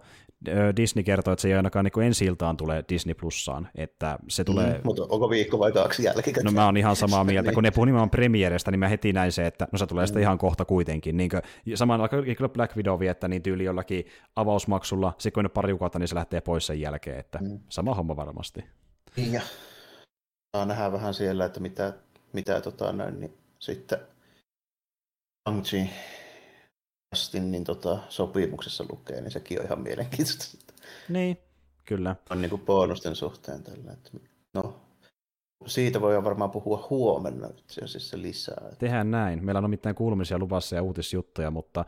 Disney 0.76 1.02
kertoo, 1.02 1.32
että 1.32 1.42
se 1.42 1.48
ei 1.48 1.54
ainakaan 1.54 1.84
niin 1.84 2.06
ensi 2.06 2.24
iltaan 2.24 2.56
tule 2.56 2.84
Disney 2.88 3.14
Plussaan, 3.14 3.68
että 3.74 4.18
se 4.28 4.44
tulee... 4.44 4.74
Mm, 4.74 4.80
mutta 4.84 5.02
onko 5.08 5.30
viikko 5.30 5.58
vai 5.58 5.72
kaksi 5.72 6.04
jälkikäteen? 6.04 6.44
No 6.44 6.52
mä 6.52 6.64
oon 6.64 6.76
ihan 6.76 6.96
samaa 6.96 7.24
mieltä, 7.24 7.50
niin. 7.50 7.54
kun 7.54 7.62
ne 7.64 7.70
puhuu 7.70 7.84
nimenomaan 7.84 8.10
premierestä, 8.10 8.70
niin 8.70 8.78
mä 8.78 8.88
heti 8.88 9.12
näin 9.12 9.32
se, 9.32 9.46
että 9.46 9.68
no 9.72 9.78
se 9.78 9.86
tulee 9.86 10.04
mm. 10.04 10.06
sitten 10.06 10.22
ihan 10.22 10.38
kohta 10.38 10.64
kuitenkin. 10.64 11.16
Niin 11.16 11.30
kuin, 11.30 11.42
samalla 11.74 12.08
kyllä 12.08 12.48
Black 12.48 12.76
Widow 12.76 13.00
viettää 13.00 13.28
niin 13.28 13.42
tyyli 13.42 13.64
jollakin 13.64 14.06
avausmaksulla, 14.36 15.12
se 15.18 15.30
kun 15.30 15.42
ne 15.42 15.48
pari 15.48 15.72
kuukautta, 15.72 15.98
niin 15.98 16.08
se 16.08 16.14
lähtee 16.14 16.40
pois 16.40 16.66
sen 16.66 16.80
jälkeen, 16.80 17.18
että 17.18 17.38
mm. 17.38 17.58
sama 17.68 17.94
homma 17.94 18.16
varmasti. 18.16 18.64
Niin 19.16 19.32
ja 19.32 19.40
saa 20.56 20.66
nähdä 20.66 20.92
vähän 20.92 21.14
siellä, 21.14 21.44
että 21.44 21.60
mitä, 21.60 21.92
mitä 22.32 22.60
tota, 22.60 22.92
näin, 22.92 23.20
niin 23.20 23.38
sitten 23.58 23.98
Astin 27.12 27.50
niin 27.50 27.64
tota, 27.64 27.98
sopimuksessa 28.08 28.84
lukee, 28.90 29.20
niin 29.20 29.30
sekin 29.30 29.60
on 29.60 29.66
ihan 29.66 29.80
mielenkiintoista. 29.80 30.74
Niin, 31.08 31.38
kyllä. 31.84 32.16
On 32.30 32.42
niin 32.42 32.50
kuin 32.50 32.62
bonusten 32.62 33.16
suhteen 33.16 33.62
tällä. 33.62 33.92
Että, 33.92 34.10
no, 34.54 34.80
siitä 35.66 36.00
voi 36.00 36.24
varmaan 36.24 36.50
puhua 36.50 36.86
huomenna 36.90 37.48
itse 37.58 37.84
asiassa 37.84 38.22
lisää. 38.22 38.70
Tehdään 38.78 39.10
näin. 39.10 39.44
Meillä 39.44 39.58
on 39.58 39.70
mitään 39.70 39.94
kuulumisia 39.94 40.38
luvassa 40.38 40.76
ja 40.76 40.82
uutisjuttuja, 40.82 41.50
mutta 41.50 41.84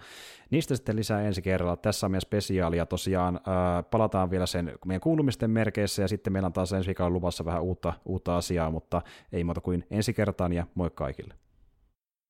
niistä 0.50 0.76
sitten 0.76 0.96
lisää 0.96 1.22
ensi 1.22 1.42
kerralla. 1.42 1.76
Tässä 1.76 2.06
on 2.06 2.10
meidän 2.10 2.20
spesiaalia. 2.20 2.86
Tosiaan 2.86 3.36
äh, 3.36 3.84
palataan 3.90 4.30
vielä 4.30 4.46
sen 4.46 4.78
meidän 4.86 5.00
kuulumisten 5.00 5.50
merkeissä 5.50 6.02
ja 6.02 6.08
sitten 6.08 6.32
meillä 6.32 6.46
on 6.46 6.52
taas 6.52 6.72
ensi 6.72 6.86
viikolla 6.86 7.10
luvassa 7.10 7.44
vähän 7.44 7.62
uutta, 7.62 7.92
uutta 8.04 8.36
asiaa, 8.36 8.70
mutta 8.70 9.02
ei 9.32 9.44
muuta 9.44 9.60
kuin 9.60 9.86
ensi 9.90 10.14
kertaan 10.14 10.52
ja 10.52 10.66
moi 10.74 10.90
kaikille. 10.94 11.34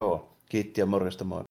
Joo, 0.01 0.37
kiitti 0.49 0.81
ja 0.81 0.87
morjesta 0.87 1.25
moi. 1.25 1.43